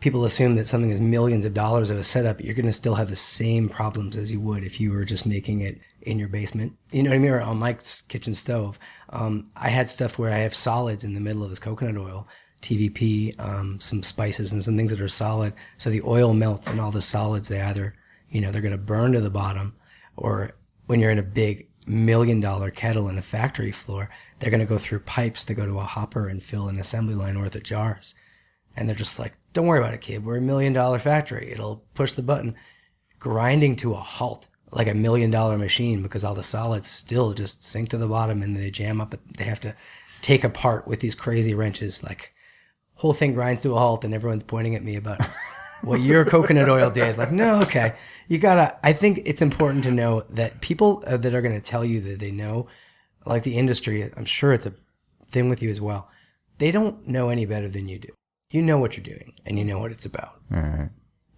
People 0.00 0.26
assume 0.26 0.56
that 0.56 0.66
something 0.66 0.90
is 0.90 1.00
millions 1.00 1.46
of 1.46 1.54
dollars 1.54 1.88
of 1.88 1.96
a 1.96 2.04
setup. 2.04 2.42
You're 2.42 2.54
going 2.54 2.66
to 2.66 2.74
still 2.74 2.94
have 2.94 3.08
the 3.08 3.16
same 3.16 3.70
problems 3.70 4.16
as 4.16 4.30
you 4.30 4.38
would 4.40 4.62
if 4.62 4.78
you 4.78 4.92
were 4.92 5.06
just 5.06 5.24
making 5.24 5.62
it 5.62 5.80
in 6.02 6.18
your 6.18 6.28
basement. 6.28 6.74
You 6.92 7.04
know 7.04 7.10
what 7.10 7.16
I 7.16 7.20
mean? 7.20 7.30
Or 7.30 7.40
on 7.40 7.58
Mike's 7.58 8.02
kitchen 8.02 8.34
stove. 8.34 8.78
Um, 9.08 9.50
I 9.56 9.70
had 9.70 9.88
stuff 9.88 10.18
where 10.18 10.32
I 10.32 10.40
have 10.40 10.54
solids 10.54 11.04
in 11.04 11.14
the 11.14 11.20
middle 11.20 11.42
of 11.42 11.48
this 11.48 11.58
coconut 11.58 11.96
oil. 11.96 12.28
TVP, 12.60 13.40
um, 13.40 13.80
some 13.80 14.02
spices 14.02 14.52
and 14.52 14.62
some 14.62 14.76
things 14.76 14.90
that 14.90 15.00
are 15.00 15.08
solid. 15.08 15.54
So 15.78 15.88
the 15.88 16.02
oil 16.02 16.34
melts 16.34 16.68
and 16.68 16.78
all 16.78 16.90
the 16.90 17.00
solids, 17.00 17.48
they 17.48 17.62
either, 17.62 17.94
you 18.28 18.42
know, 18.42 18.50
they're 18.50 18.60
going 18.60 18.72
to 18.72 18.78
burn 18.78 19.12
to 19.12 19.22
the 19.22 19.30
bottom 19.30 19.74
or 20.20 20.52
when 20.86 21.00
you're 21.00 21.10
in 21.10 21.18
a 21.18 21.24
big 21.24 21.68
million 21.86 22.38
dollar 22.38 22.70
kettle 22.70 23.08
in 23.08 23.18
a 23.18 23.22
factory 23.22 23.72
floor, 23.72 24.08
they're 24.38 24.50
going 24.50 24.60
to 24.60 24.66
go 24.66 24.78
through 24.78 25.00
pipes 25.00 25.44
to 25.44 25.54
go 25.54 25.66
to 25.66 25.78
a 25.80 25.84
hopper 25.84 26.28
and 26.28 26.42
fill 26.42 26.68
an 26.68 26.78
assembly 26.78 27.14
line 27.14 27.40
worth 27.40 27.56
of 27.56 27.64
jars. 27.64 28.14
And 28.76 28.88
they're 28.88 28.94
just 28.94 29.18
like 29.18 29.34
don't 29.52 29.66
worry 29.66 29.80
about 29.80 29.94
it, 29.94 30.00
kid. 30.00 30.24
We're 30.24 30.36
a 30.36 30.40
million 30.40 30.72
dollar 30.72 31.00
factory. 31.00 31.50
It'll 31.50 31.84
push 31.94 32.12
the 32.12 32.22
button, 32.22 32.54
grinding 33.18 33.74
to 33.76 33.94
a 33.94 33.96
halt 33.96 34.46
like 34.72 34.86
a 34.86 34.94
million 34.94 35.30
dollar 35.30 35.58
machine 35.58 36.02
because 36.02 36.22
all 36.22 36.34
the 36.34 36.44
solids 36.44 36.88
still 36.88 37.32
just 37.32 37.64
sink 37.64 37.88
to 37.90 37.98
the 37.98 38.06
bottom 38.06 38.42
and 38.42 38.56
they 38.56 38.70
jam 38.70 39.00
up. 39.00 39.14
They 39.36 39.44
have 39.44 39.60
to 39.62 39.74
take 40.22 40.44
apart 40.44 40.86
with 40.86 41.00
these 41.00 41.14
crazy 41.14 41.54
wrenches. 41.54 42.04
Like 42.04 42.32
whole 42.94 43.12
thing 43.12 43.34
grinds 43.34 43.62
to 43.62 43.74
a 43.74 43.78
halt 43.78 44.04
and 44.04 44.14
everyone's 44.14 44.44
pointing 44.44 44.76
at 44.76 44.84
me 44.84 44.96
about 44.96 45.20
what 45.82 46.00
your 46.00 46.24
coconut 46.24 46.68
oil 46.68 46.90
did. 46.90 47.18
Like, 47.18 47.32
no, 47.32 47.60
okay. 47.62 47.94
You 48.28 48.38
gotta, 48.38 48.76
I 48.84 48.92
think 48.92 49.22
it's 49.24 49.42
important 49.42 49.84
to 49.84 49.90
know 49.90 50.24
that 50.30 50.60
people 50.60 51.02
uh, 51.06 51.16
that 51.16 51.34
are 51.34 51.42
going 51.42 51.54
to 51.54 51.60
tell 51.60 51.84
you 51.84 52.00
that 52.02 52.18
they 52.18 52.30
know, 52.30 52.66
like 53.26 53.42
the 53.42 53.56
industry, 53.56 54.10
I'm 54.16 54.24
sure 54.24 54.52
it's 54.52 54.66
a 54.66 54.74
thing 55.30 55.48
with 55.48 55.62
you 55.62 55.70
as 55.70 55.80
well. 55.80 56.08
They 56.58 56.70
don't 56.70 57.06
know 57.06 57.28
any 57.28 57.46
better 57.46 57.68
than 57.68 57.88
you 57.88 57.98
do. 57.98 58.08
You 58.50 58.62
know 58.62 58.78
what 58.78 58.96
you're 58.96 59.04
doing 59.04 59.34
and 59.46 59.58
you 59.58 59.64
know 59.64 59.78
what 59.78 59.92
it's 59.92 60.06
about. 60.06 60.40
All 60.52 60.60
right. 60.60 60.90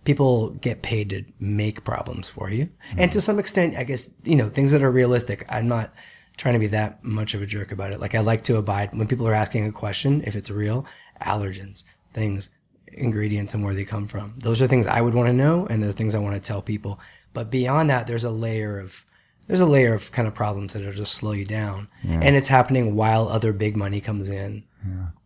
People 0.05 0.51
get 0.51 0.82
paid 0.82 1.11
to 1.11 1.24
make 1.38 1.84
problems 1.84 2.28
for 2.28 2.51
you. 2.51 2.68
And 2.97 3.12
to 3.12 3.20
some 3.20 3.38
extent, 3.38 3.76
I 3.76 3.84
guess, 3.84 4.12
you 4.24 4.34
know, 4.34 4.49
things 4.49 4.72
that 4.72 4.82
are 4.82 4.90
realistic. 4.90 5.47
I'm 5.49 5.68
not 5.68 5.95
trying 6.36 6.55
to 6.55 6.59
be 6.59 6.66
that 6.68 7.05
much 7.05 7.34
of 7.34 7.43
a 7.43 7.47
jerk 7.47 7.70
about 7.70 7.93
it. 7.93 8.01
Like 8.01 8.14
I 8.14 8.20
like 8.20 8.43
to 8.45 8.57
abide 8.57 8.97
when 8.97 9.07
people 9.07 9.28
are 9.28 9.34
asking 9.34 9.66
a 9.66 9.72
question, 9.72 10.24
if 10.26 10.34
it's 10.34 10.51
real, 10.51 10.86
allergens, 11.20 11.84
things, 12.12 12.51
ingredients 12.93 13.55
and 13.55 13.64
where 13.64 13.74
they 13.74 13.84
come 13.84 14.07
from. 14.07 14.34
Those 14.38 14.61
are 14.62 14.66
things 14.66 14.86
I 14.86 15.01
would 15.01 15.14
want 15.14 15.28
to 15.28 15.32
know 15.32 15.66
and 15.66 15.82
they're 15.82 15.93
things 15.93 16.14
I 16.14 16.18
want 16.18 16.34
to 16.34 16.40
tell 16.40 16.62
people. 16.62 17.01
But 17.32 17.51
beyond 17.51 17.90
that, 17.90 18.07
there's 18.07 18.24
a 18.24 18.30
layer 18.30 18.78
of 18.78 19.05
there's 19.47 19.61
a 19.61 19.66
layer 19.66 19.93
of 19.95 20.12
kind 20.12 20.28
of 20.28 20.34
problems 20.34 20.72
that'll 20.72 20.93
just 20.93 21.14
slow 21.14 21.32
you 21.32 21.45
down. 21.45 21.88
And 22.05 22.36
it's 22.36 22.49
happening 22.49 22.95
while 22.95 23.28
other 23.28 23.53
big 23.53 23.76
money 23.76 24.01
comes 24.01 24.28
in 24.28 24.64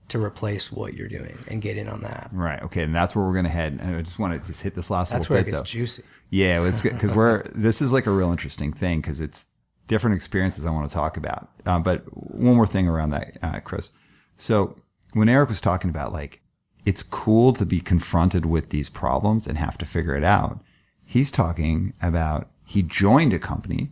to 0.09 0.23
replace 0.23 0.71
what 0.71 0.95
you're 0.95 1.09
doing 1.09 1.37
and 1.49 1.61
get 1.61 1.77
in 1.77 1.89
on 1.89 2.03
that. 2.03 2.31
Right. 2.33 2.63
Okay. 2.63 2.83
And 2.83 2.95
that's 2.95 3.15
where 3.17 3.25
we're 3.25 3.33
going 3.33 3.45
to 3.45 3.51
head. 3.51 3.79
And 3.81 3.97
I 3.97 4.03
just 4.03 4.19
want 4.19 4.41
to 4.41 4.47
just 4.49 4.63
hit 4.63 4.75
this 4.75 4.89
last 4.89 5.11
That's 5.11 5.23
little 5.29 5.35
where 5.35 5.41
it 5.43 5.45
bit 5.47 5.51
gets 5.53 5.61
though. 5.61 5.65
juicy. 5.65 6.03
Yeah, 6.31 6.65
it's 6.65 6.83
good 6.83 6.95
because 6.95 7.13
we're 7.13 7.43
this 7.55 7.83
is 7.83 7.93
like 7.93 8.07
a 8.07 8.11
real 8.11 8.31
interesting 8.31 8.73
thing 8.73 9.01
because 9.01 9.21
it's 9.21 9.45
different 9.89 10.17
experiences 10.17 10.65
I 10.67 10.71
want 10.71 10.89
to 10.89 10.95
talk 10.95 11.17
about. 11.17 11.49
Um, 11.67 11.83
but 11.83 12.03
one 12.13 12.57
more 12.57 12.67
thing 12.67 12.89
around 12.89 13.11
that, 13.11 13.37
uh, 13.43 13.61
Chris. 13.61 13.93
So 14.39 14.77
when 15.13 15.29
Eric 15.29 15.49
was 15.49 15.61
talking 15.61 15.91
about 15.91 16.13
like 16.13 16.41
it's 16.87 17.03
cool 17.03 17.53
to 17.53 17.67
be 17.67 17.81
confronted 17.81 18.47
with 18.47 18.71
these 18.71 18.89
problems 18.89 19.47
and 19.47 19.59
have 19.59 19.77
to 19.79 19.85
figure 19.85 20.15
it 20.17 20.25
out, 20.25 20.61
he's 21.05 21.31
talking 21.31 21.93
about 22.01 22.49
he 22.65 22.83
joined 22.83 23.33
a 23.35 23.39
company 23.39 23.91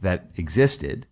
that 0.00 0.26
existed 0.36 1.06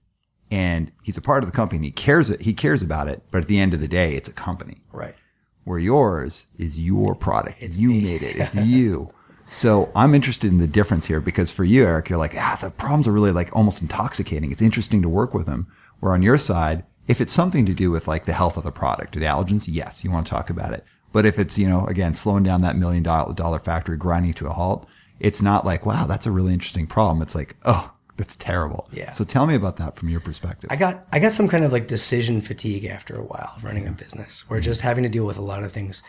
and 0.50 0.92
he's 1.02 1.16
a 1.16 1.20
part 1.22 1.42
of 1.42 1.50
the 1.50 1.56
company. 1.56 1.86
He 1.88 1.90
cares 1.90 2.28
he 2.40 2.52
cares 2.54 2.82
about 2.82 3.08
it, 3.08 3.22
but 3.32 3.42
at 3.42 3.48
the 3.48 3.58
end 3.58 3.74
of 3.74 3.80
the 3.80 3.88
day, 3.88 4.14
it's 4.14 4.28
a 4.28 4.32
company 4.32 4.82
Right. 4.92 5.16
where 5.64 5.78
yours 5.80 6.46
is 6.58 6.78
your 6.78 7.14
product. 7.16 7.58
It's 7.60 7.76
you 7.76 7.88
made 7.88 8.22
it. 8.22 8.36
It's 8.36 8.54
you. 8.74 9.10
So 9.48 9.90
I'm 9.94 10.14
interested 10.14 10.50
in 10.52 10.58
the 10.58 10.66
difference 10.66 11.06
here 11.06 11.20
because 11.20 11.50
for 11.50 11.64
you, 11.64 11.84
Eric, 11.84 12.08
you're 12.08 12.18
like, 12.18 12.34
ah, 12.36 12.58
the 12.60 12.70
problems 12.70 13.06
are 13.08 13.12
really 13.12 13.32
like 13.32 13.54
almost 13.56 13.80
intoxicating. 13.80 14.50
It's 14.52 14.62
interesting 14.62 15.02
to 15.02 15.08
work 15.08 15.34
with 15.34 15.46
them. 15.46 15.66
Where 16.00 16.12
on 16.12 16.22
your 16.22 16.36
side, 16.38 16.84
if 17.08 17.20
it's 17.20 17.32
something 17.32 17.64
to 17.66 17.72
do 17.74 17.90
with 17.90 18.06
like 18.08 18.24
the 18.24 18.32
health 18.32 18.56
of 18.56 18.64
the 18.64 18.72
product 18.72 19.16
or 19.16 19.20
the 19.20 19.26
allergens, 19.26 19.64
yes, 19.66 20.04
you 20.04 20.10
want 20.10 20.26
to 20.26 20.30
talk 20.30 20.50
about 20.50 20.72
it. 20.74 20.84
But 21.16 21.24
if 21.24 21.38
it's, 21.38 21.56
you 21.56 21.66
know, 21.66 21.86
again, 21.86 22.14
slowing 22.14 22.42
down 22.42 22.60
that 22.60 22.76
million 22.76 23.02
dollar 23.02 23.32
dollar 23.32 23.58
factory, 23.58 23.96
grinding 23.96 24.34
to 24.34 24.48
a 24.48 24.50
halt, 24.50 24.86
it's 25.18 25.40
not 25.40 25.64
like, 25.64 25.86
wow, 25.86 26.04
that's 26.04 26.26
a 26.26 26.30
really 26.30 26.52
interesting 26.52 26.86
problem. 26.86 27.22
It's 27.22 27.34
like, 27.34 27.56
oh, 27.64 27.90
that's 28.18 28.36
terrible. 28.36 28.86
Yeah. 28.92 29.12
So 29.12 29.24
tell 29.24 29.46
me 29.46 29.54
about 29.54 29.78
that 29.78 29.96
from 29.96 30.10
your 30.10 30.20
perspective. 30.20 30.68
I 30.70 30.76
got 30.76 31.06
I 31.12 31.18
got 31.18 31.32
some 31.32 31.48
kind 31.48 31.64
of 31.64 31.72
like 31.72 31.88
decision 31.88 32.42
fatigue 32.42 32.84
after 32.84 33.16
a 33.16 33.24
while 33.24 33.56
running 33.62 33.88
a 33.88 33.92
business. 33.92 34.46
Where 34.50 34.60
just 34.60 34.82
having 34.82 35.04
to 35.04 35.08
deal 35.08 35.24
with 35.24 35.38
a 35.38 35.40
lot 35.42 35.64
of 35.64 35.72
things, 35.72 36.02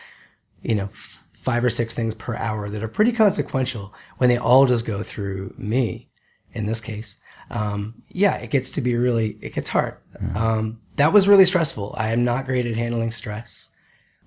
you 0.60 0.74
know, 0.74 0.90
f- 0.92 1.24
five 1.32 1.64
or 1.64 1.70
six 1.70 1.94
things 1.94 2.14
per 2.14 2.36
hour 2.36 2.68
that 2.68 2.82
are 2.82 2.86
pretty 2.86 3.12
consequential 3.12 3.94
when 4.18 4.28
they 4.28 4.36
all 4.36 4.66
just 4.66 4.84
go 4.84 5.02
through 5.02 5.54
me. 5.56 6.10
In 6.52 6.66
this 6.66 6.82
case, 6.82 7.16
um, 7.50 8.02
yeah, 8.10 8.34
it 8.34 8.50
gets 8.50 8.70
to 8.72 8.82
be 8.82 8.94
really 8.94 9.38
it 9.40 9.54
gets 9.54 9.70
hard. 9.70 9.96
Um, 10.34 10.82
that 10.96 11.14
was 11.14 11.26
really 11.26 11.46
stressful. 11.46 11.94
I 11.96 12.10
am 12.10 12.24
not 12.24 12.44
great 12.44 12.66
at 12.66 12.76
handling 12.76 13.10
stress. 13.10 13.70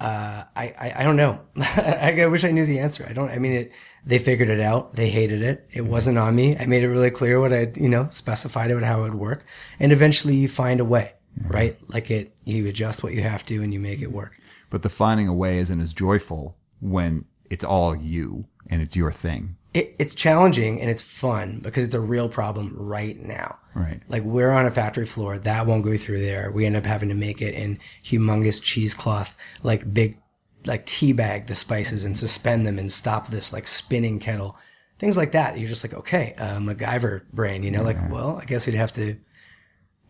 Uh, 0.01 0.43
I, 0.55 0.65
I 0.85 0.93
I 0.99 1.03
don't 1.03 1.15
know. 1.15 1.39
I, 1.57 2.15
I 2.23 2.25
wish 2.27 2.43
I 2.43 2.51
knew 2.51 2.65
the 2.65 2.79
answer. 2.79 3.05
I 3.09 3.13
don't. 3.13 3.29
I 3.29 3.37
mean, 3.37 3.53
it. 3.53 3.71
They 4.03 4.17
figured 4.17 4.49
it 4.49 4.59
out. 4.59 4.95
They 4.95 5.09
hated 5.09 5.41
it. 5.43 5.67
It 5.71 5.81
wasn't 5.85 6.17
on 6.17 6.35
me. 6.35 6.57
I 6.57 6.65
made 6.65 6.83
it 6.83 6.89
really 6.89 7.11
clear 7.11 7.39
what 7.39 7.53
I, 7.53 7.71
you 7.75 7.87
know, 7.87 8.07
specified 8.09 8.71
about 8.71 8.83
how 8.83 9.01
it 9.01 9.03
would 9.03 9.15
work, 9.15 9.45
and 9.79 9.91
eventually 9.91 10.35
you 10.35 10.47
find 10.47 10.79
a 10.79 10.85
way, 10.85 11.13
right? 11.47 11.77
Like 11.87 12.09
it, 12.09 12.33
you 12.45 12.65
adjust 12.67 13.03
what 13.03 13.13
you 13.13 13.21
have 13.21 13.45
to, 13.45 13.61
and 13.63 13.71
you 13.73 13.79
make 13.79 14.01
it 14.01 14.11
work. 14.11 14.33
but 14.71 14.81
the 14.81 14.89
finding 14.89 15.27
a 15.27 15.33
way 15.35 15.59
isn't 15.59 15.79
as 15.79 15.93
joyful 15.93 16.57
when 16.79 17.25
it's 17.51 17.63
all 17.63 17.95
you 17.95 18.45
and 18.69 18.81
it's 18.81 18.95
your 18.95 19.11
thing. 19.11 19.55
It, 19.73 19.95
it's 19.99 20.13
challenging 20.13 20.81
and 20.81 20.89
it's 20.89 21.01
fun 21.01 21.59
because 21.61 21.85
it's 21.85 21.93
a 21.93 21.99
real 21.99 22.27
problem 22.27 22.75
right 22.77 23.17
now. 23.17 23.57
Right. 23.73 24.01
Like 24.09 24.23
we're 24.23 24.51
on 24.51 24.65
a 24.65 24.71
factory 24.71 25.05
floor 25.05 25.37
that 25.39 25.65
won't 25.65 25.83
go 25.83 25.95
through 25.95 26.21
there. 26.25 26.51
We 26.51 26.65
end 26.65 26.75
up 26.75 26.85
having 26.85 27.09
to 27.09 27.15
make 27.15 27.41
it 27.41 27.53
in 27.53 27.79
humongous 28.03 28.61
cheesecloth, 28.61 29.35
like 29.63 29.93
big, 29.93 30.17
like 30.65 30.85
tea 30.85 31.13
bag 31.13 31.47
the 31.47 31.55
spices 31.55 32.03
and 32.03 32.17
suspend 32.17 32.67
them 32.67 32.77
and 32.77 32.91
stop 32.91 33.27
this 33.27 33.53
like 33.53 33.65
spinning 33.65 34.19
kettle, 34.19 34.57
things 34.99 35.15
like 35.15 35.31
that. 35.31 35.57
You're 35.57 35.69
just 35.69 35.83
like, 35.83 35.93
okay, 35.93 36.35
uh, 36.37 36.57
MacGyver 36.57 37.23
brain, 37.31 37.63
you 37.63 37.71
know, 37.71 37.83
like, 37.83 37.97
well, 38.11 38.39
I 38.41 38.45
guess 38.45 38.67
we'd 38.67 38.75
have 38.75 38.93
to. 38.93 39.17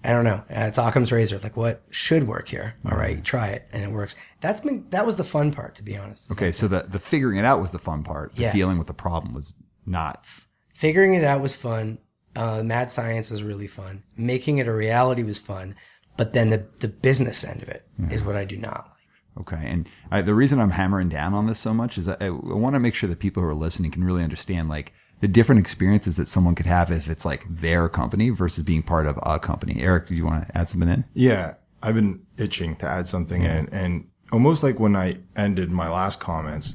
I 0.04 0.12
don't 0.12 0.24
know. 0.24 0.43
Uh, 0.49 0.66
it's 0.68 0.78
Occam's 0.80 1.12
razor. 1.12 1.39
Like, 1.43 1.56
what 1.56 1.84
should 1.91 2.28
work 2.28 2.49
here? 2.49 2.74
All 2.89 2.97
right, 2.97 3.24
try 3.24 3.47
it, 3.49 3.68
and 3.72 3.84
it 3.84 3.91
works. 3.91 4.16
That's 4.39 4.60
been 4.62 4.86
that 4.89 5.06
was 5.06 5.16
the 5.16 5.24
fun 5.24 5.52
part, 5.52 5.76
to 5.76 5.84
be 5.84 5.95
honest. 5.97 6.32
Okay, 6.32 6.52
so 6.52 6.68
the 6.68 6.84
the 6.84 6.99
figuring 6.99 7.38
it 7.38 7.45
out 7.45 7.62
was 7.62 7.72
the 7.72 7.80
fun 7.80 8.04
part. 8.04 8.36
The 8.36 8.43
Yeah. 8.43 8.52
dealing 8.52 8.78
with 8.78 8.88
the 8.88 8.93
problem 8.93 9.34
was 9.34 9.54
not. 9.86 10.26
figuring 10.74 11.14
it 11.14 11.24
out 11.24 11.41
was 11.41 11.56
fun. 11.56 11.99
Uh, 12.36 12.64
mad 12.64 12.91
science 12.91 13.30
was 13.30 13.43
really 13.43 13.68
fun. 13.68 14.02
Making 14.18 14.58
it 14.58 14.68
a 14.68 14.74
reality 14.74 15.22
was 15.22 15.38
fun. 15.38 15.76
But 16.18 16.34
then 16.34 16.49
the 16.49 16.66
the 16.80 16.88
business 16.88 17.43
end 17.43 17.62
of 17.62 17.70
it 17.70 17.88
is 18.10 18.24
what 18.24 18.36
I 18.36 18.45
do 18.45 18.58
not 18.58 18.88
like. 19.38 19.47
Okay, 19.54 19.66
and 19.70 19.88
I, 20.10 20.22
the 20.22 20.34
reason 20.34 20.60
I'm 20.60 20.72
hammering 20.72 21.08
down 21.10 21.34
on 21.34 21.45
this 21.47 21.60
so 21.60 21.74
much 21.74 21.97
is 21.97 22.08
I, 22.08 22.18
I 22.26 22.30
want 22.30 22.74
to 22.74 22.80
make 22.80 22.95
sure 22.95 23.08
that 23.10 23.20
people 23.20 23.41
who 23.43 23.47
are 23.49 23.56
listening 23.56 23.91
can 23.91 24.04
really 24.04 24.24
understand 24.24 24.68
like 24.68 24.93
the 25.22 25.28
different 25.28 25.59
experiences 25.59 26.17
that 26.17 26.28
someone 26.28 26.55
could 26.55 26.65
have 26.65 26.91
if 26.91 27.07
it's 27.07 27.24
like 27.24 27.45
their 27.47 27.88
company 27.88 28.30
versus 28.30 28.63
being 28.63 28.84
part 28.84 29.05
of 29.05 29.17
a 29.24 29.39
company. 29.39 29.82
Eric, 29.82 30.07
do 30.07 30.15
you 30.15 30.26
want 30.26 30.47
to 30.47 30.57
add 30.57 30.67
something 30.67 30.89
in? 30.89 31.05
Yeah, 31.13 31.53
I've 31.82 31.95
been 31.95 32.26
itching 32.38 32.76
to 32.78 32.88
add 32.88 33.07
something 33.07 33.43
in, 33.43 33.69
and 33.69 34.09
almost 34.32 34.63
like 34.63 34.80
when 34.80 34.95
I 34.95 35.17
ended 35.36 35.69
my 35.69 35.89
last 35.89 36.19
comments, 36.19 36.74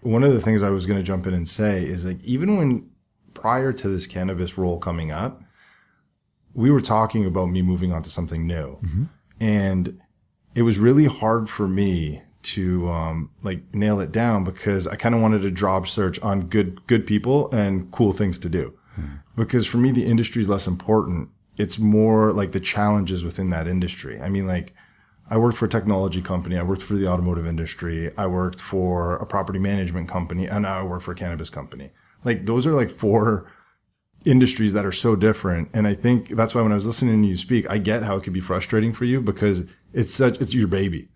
one 0.00 0.24
of 0.24 0.32
the 0.32 0.40
things 0.40 0.62
I 0.62 0.70
was 0.70 0.86
going 0.86 0.98
to 0.98 1.04
jump 1.04 1.26
in 1.26 1.34
and 1.34 1.46
say 1.46 1.84
is 1.84 2.04
like 2.04 2.22
even 2.24 2.56
when 2.56 2.90
prior 3.34 3.72
to 3.72 3.88
this 3.88 4.06
cannabis 4.06 4.56
role 4.56 4.78
coming 4.78 5.10
up, 5.10 5.42
we 6.54 6.70
were 6.70 6.80
talking 6.80 7.26
about 7.26 7.46
me 7.46 7.62
moving 7.62 7.92
on 7.92 8.02
to 8.02 8.10
something 8.10 8.46
new, 8.46 8.78
mm-hmm. 8.82 9.04
and 9.38 10.00
it 10.54 10.62
was 10.62 10.78
really 10.78 11.06
hard 11.06 11.48
for 11.48 11.68
me 11.68 12.22
to 12.42 12.88
um, 12.88 13.30
like 13.42 13.62
nail 13.74 14.00
it 14.00 14.12
down 14.12 14.44
because 14.44 14.86
I 14.86 14.96
kind 14.96 15.14
of 15.14 15.20
wanted 15.20 15.42
to 15.42 15.50
job 15.50 15.88
search 15.88 16.18
on 16.20 16.40
good 16.40 16.86
good 16.86 17.06
people 17.06 17.50
and 17.52 17.90
cool 17.92 18.12
things 18.12 18.38
to 18.40 18.48
do. 18.48 18.76
Because 19.36 19.66
for 19.66 19.78
me, 19.78 19.90
the 19.90 20.04
industry 20.04 20.42
is 20.42 20.48
less 20.48 20.66
important. 20.66 21.30
It's 21.56 21.78
more 21.78 22.32
like 22.32 22.52
the 22.52 22.60
challenges 22.60 23.24
within 23.24 23.50
that 23.50 23.66
industry. 23.66 24.20
I 24.20 24.28
mean, 24.28 24.46
like 24.46 24.74
I 25.30 25.38
worked 25.38 25.56
for 25.56 25.64
a 25.64 25.68
technology 25.68 26.20
company. 26.20 26.58
I 26.58 26.62
worked 26.62 26.82
for 26.82 26.94
the 26.94 27.08
automotive 27.08 27.46
industry. 27.46 28.10
I 28.18 28.26
worked 28.26 28.60
for 28.60 29.16
a 29.16 29.26
property 29.26 29.58
management 29.58 30.08
company, 30.08 30.46
and 30.46 30.62
now 30.62 30.78
I 30.78 30.82
work 30.82 31.02
for 31.02 31.12
a 31.12 31.14
cannabis 31.14 31.48
company. 31.48 31.90
Like 32.24 32.44
those 32.46 32.66
are 32.66 32.74
like 32.74 32.90
four 32.90 33.50
industries 34.24 34.72
that 34.72 34.84
are 34.84 34.92
so 34.92 35.16
different. 35.16 35.68
And 35.72 35.86
I 35.86 35.94
think 35.94 36.30
that's 36.30 36.54
why 36.54 36.62
when 36.62 36.72
I 36.72 36.76
was 36.76 36.86
listening 36.86 37.22
to 37.22 37.28
you 37.28 37.36
speak, 37.36 37.68
I 37.70 37.78
get 37.78 38.02
how 38.02 38.16
it 38.16 38.24
could 38.24 38.32
be 38.32 38.40
frustrating 38.40 38.92
for 38.92 39.04
you 39.04 39.20
because 39.20 39.64
it's 39.92 40.14
such, 40.14 40.40
it's 40.40 40.54
your 40.54 40.68
baby. 40.68 41.08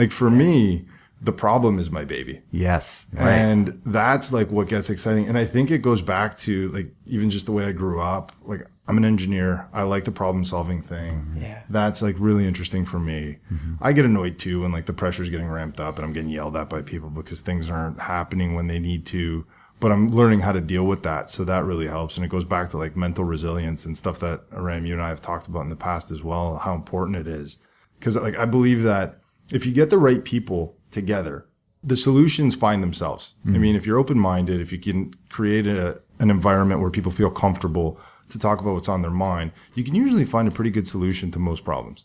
Like 0.00 0.12
for 0.12 0.30
me, 0.30 0.86
the 1.20 1.32
problem 1.32 1.78
is 1.78 1.90
my 1.90 2.06
baby. 2.06 2.40
Yes, 2.50 3.06
right. 3.12 3.28
And 3.28 3.78
that's 3.84 4.32
like 4.32 4.50
what 4.50 4.68
gets 4.68 4.88
exciting. 4.88 5.28
And 5.28 5.36
I 5.36 5.44
think 5.44 5.70
it 5.70 5.82
goes 5.82 6.00
back 6.00 6.38
to 6.38 6.70
like 6.70 6.94
even 7.04 7.30
just 7.30 7.44
the 7.44 7.52
way 7.52 7.66
I 7.66 7.72
grew 7.72 8.00
up. 8.00 8.32
Like 8.42 8.66
I'm 8.88 8.96
an 8.96 9.04
engineer. 9.04 9.68
I 9.74 9.82
like 9.82 10.04
the 10.04 10.10
problem 10.10 10.46
solving 10.46 10.80
thing. 10.80 11.36
Yeah. 11.36 11.62
That's 11.68 12.00
like 12.00 12.16
really 12.18 12.46
interesting 12.46 12.86
for 12.86 12.98
me. 12.98 13.36
Mm-hmm. 13.52 13.74
I 13.82 13.92
get 13.92 14.06
annoyed 14.06 14.38
too 14.38 14.62
when 14.62 14.72
like 14.72 14.86
the 14.86 14.94
pressure's 14.94 15.28
getting 15.28 15.50
ramped 15.50 15.80
up 15.80 15.98
and 15.98 16.06
I'm 16.06 16.14
getting 16.14 16.30
yelled 16.30 16.56
at 16.56 16.70
by 16.70 16.80
people 16.80 17.10
because 17.10 17.42
things 17.42 17.68
aren't 17.68 18.00
happening 18.00 18.54
when 18.54 18.68
they 18.68 18.78
need 18.78 19.04
to. 19.06 19.44
But 19.80 19.92
I'm 19.92 20.10
learning 20.12 20.40
how 20.40 20.52
to 20.52 20.62
deal 20.62 20.86
with 20.86 21.02
that. 21.02 21.30
So 21.30 21.44
that 21.44 21.64
really 21.64 21.88
helps. 21.88 22.16
And 22.16 22.24
it 22.24 22.30
goes 22.30 22.44
back 22.44 22.70
to 22.70 22.78
like 22.78 22.96
mental 22.96 23.24
resilience 23.24 23.84
and 23.84 23.98
stuff 23.98 24.18
that 24.20 24.44
Ram, 24.52 24.86
you 24.86 24.94
and 24.94 25.02
I 25.02 25.10
have 25.10 25.20
talked 25.20 25.48
about 25.48 25.60
in 25.60 25.68
the 25.68 25.76
past 25.76 26.10
as 26.10 26.22
well, 26.22 26.56
how 26.56 26.74
important 26.74 27.18
it 27.18 27.26
is. 27.26 27.58
Cause 28.00 28.16
like 28.16 28.38
I 28.38 28.46
believe 28.46 28.82
that 28.84 29.19
if 29.52 29.66
you 29.66 29.72
get 29.72 29.90
the 29.90 29.98
right 29.98 30.24
people 30.24 30.76
together, 30.90 31.46
the 31.82 31.96
solutions 31.96 32.54
find 32.54 32.82
themselves. 32.82 33.34
I 33.44 33.48
mm-hmm. 33.48 33.60
mean, 33.60 33.76
if 33.76 33.86
you're 33.86 33.98
open 33.98 34.18
minded, 34.18 34.60
if 34.60 34.72
you 34.72 34.78
can 34.78 35.14
create 35.30 35.66
a, 35.66 36.00
an 36.18 36.30
environment 36.30 36.80
where 36.80 36.90
people 36.90 37.12
feel 37.12 37.30
comfortable 37.30 37.98
to 38.28 38.38
talk 38.38 38.60
about 38.60 38.74
what's 38.74 38.88
on 38.88 39.02
their 39.02 39.10
mind, 39.10 39.52
you 39.74 39.82
can 39.82 39.94
usually 39.94 40.24
find 40.24 40.46
a 40.46 40.50
pretty 40.50 40.70
good 40.70 40.86
solution 40.86 41.30
to 41.32 41.38
most 41.38 41.64
problems. 41.64 42.04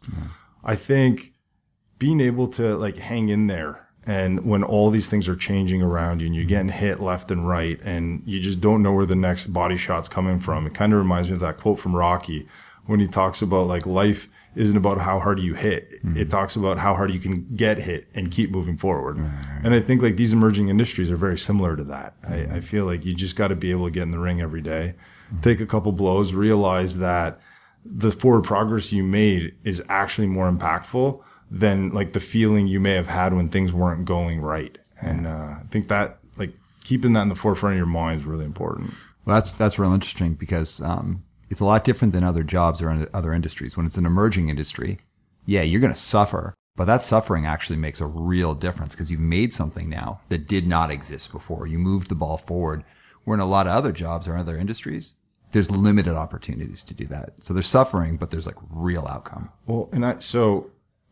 I 0.63 0.75
think 0.75 1.33
being 1.99 2.19
able 2.21 2.47
to 2.49 2.75
like 2.77 2.97
hang 2.97 3.29
in 3.29 3.47
there 3.47 3.87
And 4.07 4.45
when 4.45 4.63
all 4.63 4.91
these 4.91 5.09
things 5.09 5.27
are 5.27 5.35
changing 5.35 5.81
around 5.81 6.19
you 6.21 6.27
and 6.27 6.35
you're 6.35 6.45
getting 6.45 6.69
hit 6.69 6.99
left 6.99 7.31
and 7.31 7.47
right 7.47 7.79
and 7.83 8.21
you 8.25 8.39
just 8.39 8.61
don't 8.61 8.83
know 8.83 8.93
where 8.93 9.05
the 9.05 9.15
next 9.15 9.47
body 9.47 9.77
shot's 9.77 10.07
coming 10.07 10.39
from, 10.39 10.67
it 10.67 10.73
kind 10.73 10.93
of 10.93 10.99
reminds 10.99 11.29
me 11.29 11.35
of 11.35 11.41
that 11.41 11.57
quote 11.57 11.79
from 11.79 11.95
Rocky 11.95 12.47
when 12.85 12.99
he 12.99 13.07
talks 13.07 13.41
about 13.41 13.67
like 13.67 13.85
life 13.85 14.29
isn't 14.55 14.77
about 14.77 14.99
how 14.99 15.19
hard 15.19 15.39
you 15.39 15.53
hit. 15.53 15.91
Mm-hmm. 15.91 16.17
It 16.17 16.29
talks 16.29 16.55
about 16.55 16.77
how 16.77 16.95
hard 16.95 17.11
you 17.11 17.19
can 17.19 17.45
get 17.55 17.77
hit 17.77 18.07
and 18.15 18.31
keep 18.31 18.51
moving 18.51 18.77
forward. 18.77 19.17
Mm-hmm. 19.17 19.65
And 19.65 19.75
I 19.75 19.81
think 19.81 20.01
like 20.01 20.15
these 20.15 20.33
emerging 20.33 20.69
industries 20.69 21.11
are 21.11 21.17
very 21.17 21.37
similar 21.37 21.75
to 21.75 21.83
that. 21.85 22.19
Mm-hmm. 22.21 22.53
I, 22.53 22.57
I, 22.57 22.61
feel 22.61 22.85
like 22.85 23.05
you 23.05 23.13
just 23.13 23.35
got 23.35 23.49
to 23.49 23.55
be 23.55 23.71
able 23.71 23.85
to 23.85 23.91
get 23.91 24.03
in 24.03 24.11
the 24.11 24.19
ring 24.19 24.41
every 24.41 24.61
day, 24.61 24.95
take 25.41 25.59
a 25.59 25.65
couple 25.65 25.91
blows, 25.91 26.33
realize 26.33 26.99
that 26.99 27.39
the 27.83 28.11
forward 28.11 28.43
progress 28.43 28.91
you 28.91 29.03
made 29.03 29.55
is 29.63 29.83
actually 29.89 30.27
more 30.27 30.49
impactful 30.49 31.21
than 31.51 31.89
like 31.89 32.13
the 32.13 32.19
feeling 32.19 32.67
you 32.67 32.79
may 32.79 32.93
have 32.93 33.07
had 33.07 33.33
when 33.33 33.49
things 33.49 33.73
weren't 33.73 34.05
going 34.05 34.41
right. 34.41 34.77
And 35.01 35.27
uh, 35.27 35.55
I 35.59 35.63
think 35.69 35.89
that 35.89 36.19
like 36.37 36.53
keeping 36.83 37.13
that 37.13 37.23
in 37.23 37.29
the 37.29 37.35
forefront 37.35 37.73
of 37.73 37.77
your 37.77 37.85
mind 37.85 38.21
is 38.21 38.25
really 38.25 38.45
important. 38.45 38.93
Well, 39.25 39.35
that's 39.35 39.51
that's 39.51 39.77
real 39.77 39.93
interesting 39.93 40.33
because 40.33 40.81
um, 40.81 41.23
it's 41.49 41.59
a 41.59 41.65
lot 41.65 41.83
different 41.83 42.13
than 42.13 42.23
other 42.23 42.43
jobs 42.43 42.81
or 42.81 43.07
other 43.13 43.33
industries. 43.33 43.77
When 43.77 43.85
it's 43.85 43.97
an 43.97 44.05
emerging 44.05 44.49
industry, 44.49 44.99
yeah, 45.45 45.61
you're 45.61 45.81
going 45.81 45.93
to 45.93 45.99
suffer, 45.99 46.53
but 46.75 46.85
that 46.85 47.03
suffering 47.03 47.45
actually 47.45 47.77
makes 47.77 48.01
a 48.01 48.07
real 48.07 48.53
difference 48.53 48.93
because 48.93 49.11
you've 49.11 49.19
made 49.19 49.53
something 49.53 49.89
now 49.89 50.21
that 50.29 50.47
did 50.47 50.67
not 50.67 50.91
exist 50.91 51.31
before. 51.31 51.67
You 51.67 51.79
moved 51.79 52.09
the 52.09 52.15
ball 52.15 52.37
forward. 52.37 52.83
Where 53.23 53.35
in 53.35 53.41
a 53.41 53.45
lot 53.45 53.65
of 53.65 53.73
other 53.73 53.91
jobs 53.91 54.27
or 54.27 54.37
other 54.37 54.55
industries, 54.55 55.15
there's 55.51 55.71
limited 55.71 56.13
opportunities 56.13 56.83
to 56.83 56.93
do 56.93 57.05
that. 57.07 57.43
So 57.43 57.53
there's 57.53 57.67
suffering, 57.67 58.17
but 58.17 58.29
there's 58.29 58.45
like 58.45 58.57
real 58.69 59.07
outcome. 59.07 59.49
Well, 59.65 59.89
and 59.93 60.05
I, 60.05 60.19
so 60.19 60.69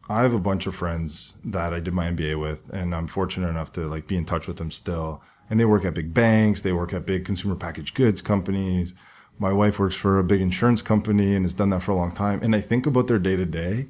I 0.10 0.22
have 0.22 0.34
a 0.34 0.40
bunch 0.40 0.68
of 0.68 0.76
friends 0.76 1.34
that 1.46 1.74
I 1.74 1.80
did 1.80 1.94
my 1.94 2.12
MBA 2.12 2.40
with, 2.40 2.70
and 2.70 2.94
I'm 2.94 3.08
fortunate 3.08 3.48
enough 3.48 3.72
to 3.74 3.88
like 3.88 4.06
be 4.06 4.18
in 4.18 4.26
touch 4.26 4.48
with 4.48 4.58
them 4.58 4.70
still. 4.70 5.24
And 5.50 5.60
they 5.60 5.66
work 5.66 5.86
at 5.86 5.94
big 5.94 6.14
banks, 6.14 6.62
they 6.62 6.74
work 6.74 6.94
at 6.94 7.06
big 7.06 7.26
consumer 7.26 7.56
packaged 7.56 7.96
goods 7.96 8.22
companies. 8.22 8.94
My 9.40 9.52
wife 9.52 9.80
works 9.80 9.96
for 9.96 10.20
a 10.20 10.24
big 10.24 10.42
insurance 10.42 10.82
company 10.82 11.36
and 11.36 11.46
has 11.46 11.54
done 11.54 11.70
that 11.72 11.82
for 11.82 11.92
a 11.92 11.96
long 11.96 12.12
time. 12.12 12.42
And 12.42 12.56
I 12.56 12.62
think 12.62 12.86
about 12.86 13.08
their 13.08 13.20
day 13.20 13.36
to 13.36 13.46
day, 13.46 13.88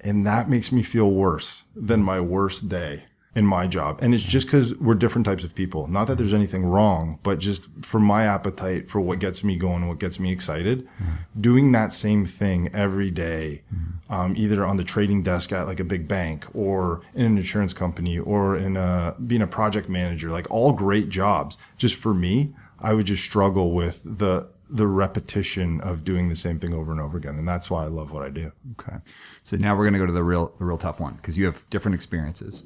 and 0.00 0.26
that 0.26 0.48
makes 0.48 0.72
me 0.72 0.82
feel 0.82 1.10
worse 1.10 1.64
than 1.74 2.02
my 2.02 2.20
worst 2.20 2.68
day 2.68 3.04
in 3.34 3.46
my 3.46 3.66
job. 3.66 3.98
And 4.02 4.12
it's 4.12 4.24
just 4.24 4.48
because 4.48 4.74
we're 4.76 4.94
different 4.94 5.24
types 5.24 5.44
of 5.44 5.54
people. 5.54 5.86
Not 5.86 6.06
that 6.08 6.18
there's 6.18 6.34
anything 6.34 6.64
wrong, 6.64 7.20
but 7.22 7.38
just 7.38 7.68
for 7.82 8.00
my 8.00 8.24
appetite 8.24 8.90
for 8.90 9.00
what 9.00 9.20
gets 9.20 9.44
me 9.44 9.56
going, 9.56 9.86
what 9.86 10.00
gets 10.00 10.18
me 10.18 10.32
excited, 10.32 10.84
mm-hmm. 10.84 11.40
doing 11.40 11.70
that 11.72 11.92
same 11.92 12.26
thing 12.26 12.70
every 12.74 13.10
day, 13.10 13.62
mm-hmm. 13.72 14.12
um, 14.12 14.34
either 14.36 14.64
on 14.64 14.78
the 14.78 14.84
trading 14.84 15.22
desk 15.22 15.52
at 15.52 15.68
like 15.68 15.78
a 15.78 15.84
big 15.84 16.08
bank 16.08 16.44
or 16.54 17.02
in 17.14 17.24
an 17.24 17.38
insurance 17.38 17.72
company 17.72 18.18
or 18.18 18.56
in 18.56 18.76
a, 18.76 19.14
being 19.24 19.42
a 19.42 19.46
project 19.46 19.88
manager, 19.88 20.30
like 20.30 20.50
all 20.50 20.72
great 20.72 21.08
jobs. 21.08 21.56
Just 21.76 21.94
for 21.94 22.12
me, 22.12 22.52
I 22.80 22.94
would 22.94 23.06
just 23.06 23.22
struggle 23.22 23.72
with 23.72 24.02
the, 24.04 24.48
the 24.70 24.86
repetition 24.86 25.80
of 25.80 26.04
doing 26.04 26.28
the 26.28 26.36
same 26.36 26.58
thing 26.58 26.74
over 26.74 26.92
and 26.92 27.00
over 27.00 27.18
again. 27.18 27.36
And 27.36 27.48
that's 27.48 27.70
why 27.70 27.84
I 27.84 27.88
love 27.88 28.10
what 28.12 28.22
I 28.22 28.28
do. 28.28 28.52
Okay. 28.80 28.96
So 29.42 29.56
now 29.56 29.76
we're 29.76 29.84
going 29.84 29.94
to 29.94 29.98
go 29.98 30.06
to 30.06 30.12
the 30.12 30.24
real, 30.24 30.54
the 30.58 30.64
real 30.64 30.78
tough 30.78 31.00
one 31.00 31.14
because 31.14 31.36
you 31.36 31.46
have 31.46 31.68
different 31.70 31.94
experiences. 31.94 32.62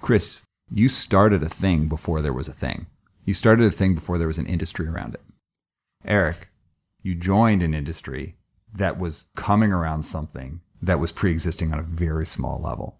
Chris, 0.00 0.40
you 0.70 0.88
started 0.88 1.42
a 1.42 1.48
thing 1.48 1.88
before 1.88 2.22
there 2.22 2.32
was 2.32 2.48
a 2.48 2.52
thing. 2.52 2.86
You 3.24 3.34
started 3.34 3.66
a 3.66 3.70
thing 3.70 3.94
before 3.94 4.18
there 4.18 4.28
was 4.28 4.38
an 4.38 4.46
industry 4.46 4.88
around 4.88 5.14
it. 5.14 5.22
Eric, 6.04 6.48
you 7.02 7.14
joined 7.14 7.62
an 7.62 7.74
industry 7.74 8.36
that 8.74 8.98
was 8.98 9.26
coming 9.34 9.72
around 9.72 10.04
something 10.04 10.60
that 10.82 11.00
was 11.00 11.12
pre-existing 11.12 11.72
on 11.72 11.78
a 11.78 11.82
very 11.82 12.26
small 12.26 12.60
level. 12.60 12.98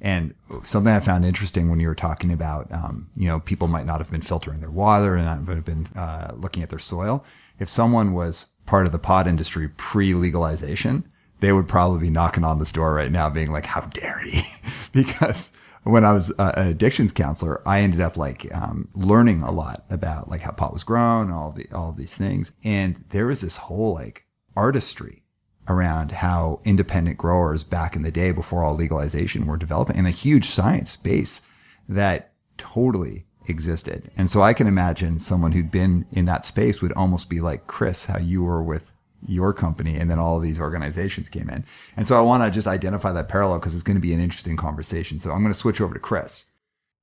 And 0.00 0.34
something 0.64 0.92
I 0.92 0.98
found 0.98 1.24
interesting 1.24 1.70
when 1.70 1.78
you 1.78 1.86
were 1.86 1.94
talking 1.94 2.32
about, 2.32 2.70
um, 2.72 3.08
you 3.14 3.28
know, 3.28 3.38
people 3.38 3.68
might 3.68 3.86
not 3.86 3.98
have 3.98 4.10
been 4.10 4.20
filtering 4.20 4.58
their 4.58 4.70
water 4.70 5.14
and 5.14 5.24
not 5.24 5.54
have 5.54 5.64
been 5.64 5.86
uh, 5.94 6.32
looking 6.36 6.62
at 6.64 6.70
their 6.70 6.80
soil. 6.80 7.24
If 7.58 7.68
someone 7.68 8.12
was 8.12 8.46
part 8.66 8.86
of 8.86 8.92
the 8.92 8.98
pot 8.98 9.26
industry 9.26 9.68
pre-legalization, 9.68 11.04
they 11.40 11.52
would 11.52 11.68
probably 11.68 12.00
be 12.00 12.10
knocking 12.10 12.44
on 12.44 12.58
this 12.58 12.72
door 12.72 12.94
right 12.94 13.10
now, 13.10 13.28
being 13.28 13.50
like, 13.50 13.66
"How 13.66 13.82
dare 13.82 14.20
he?" 14.20 14.44
because 14.92 15.52
when 15.84 16.04
I 16.04 16.12
was 16.12 16.32
uh, 16.38 16.52
an 16.56 16.68
addictions 16.68 17.12
counselor, 17.12 17.66
I 17.66 17.80
ended 17.80 18.00
up 18.00 18.16
like 18.16 18.52
um, 18.54 18.88
learning 18.94 19.42
a 19.42 19.50
lot 19.50 19.84
about 19.90 20.28
like 20.28 20.42
how 20.42 20.52
pot 20.52 20.72
was 20.72 20.84
grown, 20.84 21.30
all 21.30 21.50
the 21.52 21.66
all 21.72 21.92
these 21.92 22.14
things, 22.14 22.52
and 22.62 23.04
there 23.10 23.26
was 23.26 23.40
this 23.40 23.56
whole 23.56 23.94
like 23.94 24.24
artistry 24.56 25.24
around 25.68 26.12
how 26.12 26.60
independent 26.64 27.16
growers 27.16 27.62
back 27.62 27.94
in 27.94 28.02
the 28.02 28.10
day 28.10 28.32
before 28.32 28.62
all 28.64 28.74
legalization 28.74 29.46
were 29.46 29.56
developing, 29.56 29.96
and 29.96 30.06
a 30.06 30.10
huge 30.10 30.50
science 30.50 30.96
base 30.96 31.40
that 31.88 32.32
totally 32.56 33.26
existed. 33.46 34.10
And 34.16 34.30
so 34.30 34.42
I 34.42 34.52
can 34.52 34.66
imagine 34.66 35.18
someone 35.18 35.52
who'd 35.52 35.70
been 35.70 36.06
in 36.12 36.24
that 36.26 36.44
space 36.44 36.80
would 36.80 36.92
almost 36.92 37.28
be 37.28 37.40
like 37.40 37.66
Chris, 37.66 38.06
how 38.06 38.18
you 38.18 38.42
were 38.42 38.62
with 38.62 38.92
your 39.26 39.52
company 39.52 39.96
and 39.96 40.10
then 40.10 40.18
all 40.18 40.38
these 40.40 40.60
organizations 40.60 41.28
came 41.28 41.48
in. 41.48 41.64
And 41.96 42.08
so 42.08 42.16
I 42.16 42.20
want 42.20 42.42
to 42.42 42.50
just 42.50 42.66
identify 42.66 43.12
that 43.12 43.28
parallel 43.28 43.58
because 43.58 43.74
it's 43.74 43.82
going 43.82 43.96
to 43.96 44.00
be 44.00 44.12
an 44.12 44.20
interesting 44.20 44.56
conversation. 44.56 45.18
So 45.18 45.30
I'm 45.30 45.42
going 45.42 45.52
to 45.52 45.58
switch 45.58 45.80
over 45.80 45.94
to 45.94 46.00
Chris. 46.00 46.46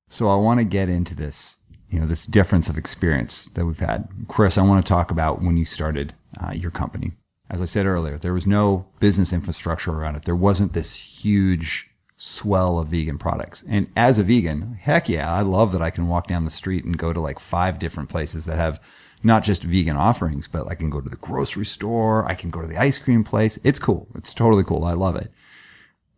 So 0.10 0.28
I 0.28 0.36
want 0.36 0.60
to 0.60 0.66
get 0.66 0.90
into 0.90 1.16
this, 1.16 1.58
you 1.90 2.00
know, 2.00 2.06
this 2.06 2.26
difference 2.26 2.68
of 2.68 2.78
experience 2.78 3.46
that 3.54 3.66
we've 3.66 3.80
had. 3.80 4.08
Chris, 4.28 4.58
I 4.58 4.64
want 4.64 4.86
to 4.86 4.90
talk 4.90 5.12
about 5.12 5.42
when 5.42 5.58
you 5.58 5.66
started 5.66 6.14
uh, 6.44 6.52
your 6.52 6.72
company. 6.72 7.14
As 7.50 7.62
I 7.62 7.66
said 7.66 7.86
earlier, 7.86 8.18
there 8.18 8.34
was 8.34 8.46
no 8.46 8.88
business 9.00 9.34
infrastructure 9.34 9.92
around 9.92 10.16
it. 10.16 10.26
There 10.26 10.36
wasn't 10.36 10.74
this 10.74 10.96
huge 10.96 11.89
swell 12.22 12.78
of 12.78 12.90
vegan 12.90 13.18
products. 13.18 13.64
And 13.68 13.90
as 13.96 14.20
a 14.20 14.24
vegan, 14.24 14.74
heck 14.74 15.08
yeah, 15.08 15.34
I 15.34 15.42
love 15.42 15.72
that 15.72 15.82
I 15.82 15.90
can 15.90 16.10
walk 16.10 16.28
down 16.28 16.44
the 16.44 16.52
street 16.52 16.84
and 16.84 16.98
go 16.98 17.14
to 17.14 17.20
like 17.20 17.40
five 17.40 17.80
different 17.80 18.10
places 18.10 18.46
that 18.46 18.58
have 18.58 18.80
not 19.24 19.44
just 19.44 19.64
vegan 19.64 19.96
offerings, 19.96 20.46
but 20.48 20.68
I 20.68 20.76
can 20.76 20.90
go 20.90 21.00
to 21.00 21.10
the 21.10 21.16
grocery 21.16 21.66
store. 21.66 22.26
I 22.26 22.36
can 22.36 22.50
go 22.50 22.62
to 22.62 22.68
the 22.68 22.78
ice 22.78 22.98
cream 22.98 23.24
place. 23.24 23.58
It's 23.64 23.80
cool. 23.80 24.08
It's 24.16 24.34
totally 24.34 24.66
cool. 24.66 24.84
I 24.84 24.94
love 24.94 25.16
it. 25.16 25.32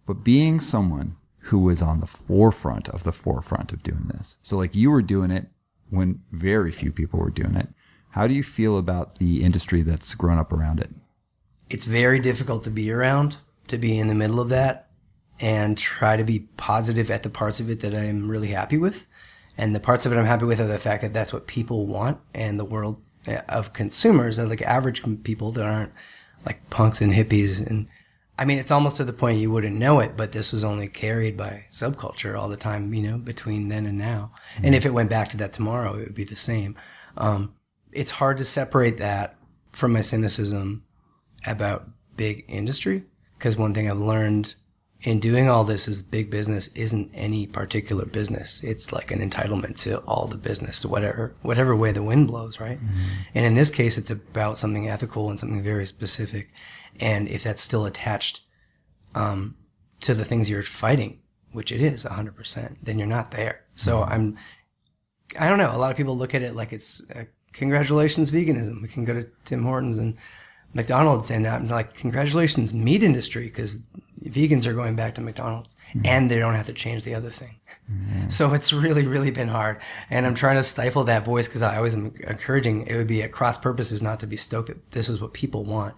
But 0.08 0.24
being 0.24 0.60
someone 0.60 1.18
who 1.46 1.60
was 1.60 1.84
on 1.84 2.00
the 2.00 2.08
forefront 2.08 2.90
of 2.90 3.04
the 3.04 3.12
forefront 3.12 3.72
of 3.72 3.84
doing 3.84 4.10
this. 4.12 4.38
So 4.42 4.58
like 4.58 4.74
you 4.74 4.90
were 4.90 5.04
doing 5.04 5.30
it 5.30 5.50
when 5.92 6.24
very 6.32 6.72
few 6.72 6.92
people 6.92 7.20
were 7.20 7.30
doing 7.30 7.56
it. 7.56 7.68
How 8.10 8.28
do 8.28 8.34
you 8.34 8.44
feel 8.44 8.78
about 8.78 9.20
the 9.20 9.44
industry 9.44 9.84
that's 9.84 10.16
grown 10.16 10.40
up 10.40 10.52
around 10.52 10.80
it? 10.80 10.90
It's 11.70 11.86
very 11.86 12.20
difficult 12.20 12.64
to 12.64 12.72
be 12.72 12.92
around, 12.92 13.38
to 13.68 13.78
be 13.78 14.00
in 14.00 14.08
the 14.08 14.16
middle 14.16 14.40
of 14.40 14.50
that 14.50 14.91
and 15.42 15.76
try 15.78 16.16
to 16.16 16.24
be 16.24 16.48
positive 16.56 17.10
at 17.10 17.24
the 17.24 17.30
parts 17.30 17.60
of 17.60 17.70
it 17.70 17.80
that 17.80 17.96
I'm 17.96 18.30
really 18.30 18.50
happy 18.50 18.78
with. 18.78 19.08
And 19.58 19.76
the 19.76 19.80
parts 19.80 20.06
of 20.06 20.14
it 20.14 20.18
I'm 20.18 20.26
happy 20.26 20.46
with 20.46 20.62
are 20.62 20.68
the 20.68 20.78
fact 20.78 21.02
that 21.02 21.14
that's 21.14 21.34
what 21.34 21.48
people 21.48 21.88
want 21.88 22.20
and 22.34 22.60
the 22.60 22.66
world 22.66 23.00
eh, 23.26 23.42
of 23.50 23.74
consumers 23.74 24.40
are 24.40 24.46
like 24.46 24.62
average 24.62 25.04
people 25.24 25.52
that 25.54 25.66
aren't 25.66 25.92
like 26.46 26.70
punks 26.70 27.02
and 27.02 27.14
hippies. 27.14 27.66
And 27.66 27.88
I 28.38 28.46
mean, 28.46 28.60
it's 28.60 28.72
almost 28.72 28.98
to 28.98 29.04
the 29.04 29.14
point 29.14 29.40
you 29.40 29.52
wouldn't 29.52 29.76
know 29.76 30.00
it, 30.00 30.16
but 30.16 30.32
this 30.32 30.52
was 30.52 30.64
only 30.64 30.88
carried 30.88 31.38
by 31.38 31.66
subculture 31.72 32.40
all 32.40 32.48
the 32.48 32.56
time, 32.56 32.94
you 32.94 33.02
know, 33.02 33.18
between 33.18 33.68
then 33.68 33.86
and 33.86 33.98
now. 33.98 34.32
Mm-hmm. 34.56 34.66
And 34.66 34.76
if 34.76 34.86
it 34.86 34.94
went 34.94 35.10
back 35.10 35.30
to 35.30 35.38
that 35.38 35.54
tomorrow, 35.54 35.96
it 35.96 36.06
would 36.06 36.16
be 36.16 36.24
the 36.24 36.36
same. 36.36 36.76
Um, 37.18 37.56
it's 37.92 38.12
hard 38.12 38.38
to 38.38 38.46
separate 38.46 38.98
that 38.98 39.38
from 39.72 39.94
my 39.94 40.02
cynicism 40.02 40.84
about 41.46 41.90
big 42.16 42.46
industry 42.48 43.04
because 43.38 43.58
one 43.58 43.74
thing 43.74 43.90
I've 43.90 43.98
learned 43.98 44.54
in 45.04 45.20
doing 45.20 45.50
all 45.50 45.64
this 45.64 45.88
is 45.88 46.02
big 46.02 46.30
business 46.30 46.68
isn't 46.76 47.12
any 47.14 47.48
particular 47.48 48.06
business. 48.06 48.64
It's 48.64 48.94
like 48.94 49.10
an 49.12 49.28
entitlement 49.28 49.80
to 49.80 49.98
all 50.00 50.28
the 50.28 50.38
business, 50.38 50.86
whatever 50.86 51.34
whatever 51.42 51.76
way 51.76 51.92
the 51.92 52.04
wind 52.04 52.28
blows, 52.28 52.60
right? 52.60 52.80
Mm-hmm. 52.80 53.04
And 53.34 53.46
in 53.46 53.56
this 53.56 53.72
case, 53.72 53.98
it's 53.98 54.12
about 54.12 54.58
something 54.58 54.88
ethical 54.88 55.30
and 55.30 55.40
something 55.40 55.64
very 55.64 55.88
specific. 55.88 56.50
And 57.00 57.28
if 57.28 57.44
that's 57.44 57.62
still 57.62 57.86
attached 57.86 58.42
um, 59.16 59.56
to 60.02 60.14
the 60.14 60.26
things 60.26 60.50
you're 60.50 60.62
fighting, 60.62 61.20
which 61.52 61.72
it 61.72 61.82
is 61.82 62.06
100%, 62.06 62.76
then 62.84 63.00
you're 63.00 63.08
not 63.08 63.32
there. 63.32 63.62
So 63.76 64.02
mm-hmm. 64.02 64.14
I'm, 64.14 64.38
I 65.40 65.50
don't 65.50 65.58
know. 65.58 65.76
A 65.76 65.78
lot 65.78 65.92
of 65.92 65.98
people 65.98 66.16
look 66.16 66.36
at 66.36 66.44
it 66.44 66.56
like 66.56 66.74
it's 66.74 67.02
uh, 67.16 67.24
congratulations 67.54 68.30
veganism. 68.30 68.82
We 68.82 68.88
can 68.88 69.06
go 69.06 69.14
to 69.14 69.28
Tim 69.46 69.64
Hortons 69.64 69.98
and 69.98 70.16
McDonald's 70.74 71.32
and 71.32 71.48
I'm 71.48 71.68
like, 71.68 71.96
congratulations, 71.96 72.74
meat 72.74 73.04
industry, 73.04 73.46
because 73.46 73.80
vegans 74.24 74.66
are 74.66 74.74
going 74.74 74.96
back 74.96 75.16
to 75.16 75.22
McDonald's 75.22 75.76
mm-hmm. 75.90 76.06
and 76.06 76.30
they 76.30 76.40
don't 76.40 76.56
have 76.56 76.68
to 76.68 76.74
change 76.74 77.04
the 77.04 77.16
other 77.16 77.30
thing. 77.30 77.60
Mm-hmm. 77.92 78.30
So 78.30 78.54
it's 78.54 78.72
really, 78.72 79.06
really 79.08 79.32
been 79.32 79.48
hard. 79.48 79.80
And 80.10 80.26
I'm 80.26 80.36
trying 80.36 80.58
to 80.58 80.64
stifle 80.64 81.04
that 81.06 81.26
voice 81.26 81.48
because 81.48 81.62
I 81.62 81.78
always 81.78 81.94
am 81.94 82.14
encouraging 82.28 82.88
it 82.88 82.96
would 82.96 83.08
be 83.08 83.24
at 83.24 83.32
cross 83.32 83.58
purposes 83.58 84.02
not 84.02 84.20
to 84.22 84.28
be 84.28 84.38
stoked 84.38 84.68
that 84.68 84.92
this 84.92 85.10
is 85.10 85.20
what 85.20 85.34
people 85.34 85.64
want. 85.64 85.96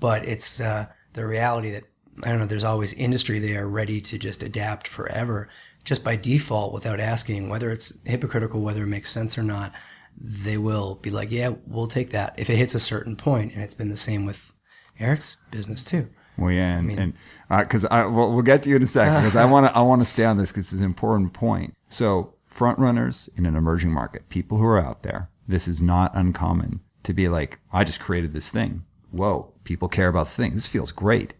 But 0.00 0.26
it's 0.26 0.60
uh, 0.60 0.86
the 1.12 1.26
reality 1.26 1.70
that, 1.72 1.84
I 2.24 2.30
don't 2.30 2.38
know, 2.38 2.46
there's 2.46 2.64
always 2.64 2.94
industry 2.94 3.38
there 3.38 3.66
ready 3.66 4.00
to 4.02 4.18
just 4.18 4.42
adapt 4.42 4.88
forever 4.88 5.48
just 5.84 6.02
by 6.02 6.16
default 6.16 6.72
without 6.72 6.98
asking 6.98 7.48
whether 7.48 7.70
it's 7.70 7.98
hypocritical, 8.04 8.60
whether 8.60 8.82
it 8.82 8.88
makes 8.88 9.10
sense 9.10 9.38
or 9.38 9.42
not 9.42 9.72
they 10.18 10.56
will 10.56 10.96
be 10.96 11.10
like, 11.10 11.30
yeah, 11.30 11.52
we'll 11.66 11.86
take 11.86 12.10
that 12.10 12.34
if 12.36 12.48
it 12.48 12.56
hits 12.56 12.74
a 12.74 12.80
certain 12.80 13.16
point. 13.16 13.52
And 13.52 13.62
it's 13.62 13.74
been 13.74 13.88
the 13.88 13.96
same 13.96 14.24
with 14.24 14.52
Eric's 14.98 15.36
business 15.50 15.84
too. 15.84 16.08
Well, 16.38 16.52
yeah, 16.52 16.78
and 16.78 16.90
and 16.90 17.14
uh, 17.50 17.62
because 17.62 17.84
I 17.86 18.04
well, 18.06 18.32
we'll 18.32 18.42
get 18.42 18.62
to 18.64 18.70
you 18.70 18.76
in 18.76 18.82
a 18.82 18.86
second 18.86 19.16
because 19.22 19.36
I 19.36 19.44
want 19.50 19.66
to 19.66 19.76
I 19.76 19.82
want 19.82 20.02
to 20.02 20.06
stay 20.06 20.24
on 20.24 20.36
this 20.36 20.52
because 20.52 20.72
it's 20.72 20.80
an 20.80 20.86
important 20.86 21.32
point. 21.32 21.74
So 21.88 22.34
front 22.44 22.78
runners 22.78 23.28
in 23.36 23.46
an 23.46 23.56
emerging 23.56 23.92
market, 23.92 24.28
people 24.28 24.58
who 24.58 24.64
are 24.64 24.80
out 24.80 25.02
there, 25.02 25.30
this 25.46 25.68
is 25.68 25.80
not 25.80 26.14
uncommon 26.14 26.80
to 27.02 27.12
be 27.14 27.28
like, 27.28 27.60
I 27.72 27.84
just 27.84 28.00
created 28.00 28.32
this 28.32 28.50
thing. 28.50 28.84
Whoa, 29.10 29.52
people 29.64 29.88
care 29.88 30.08
about 30.08 30.28
things. 30.28 30.54
This 30.54 30.66
feels 30.66 30.92
great, 30.92 31.34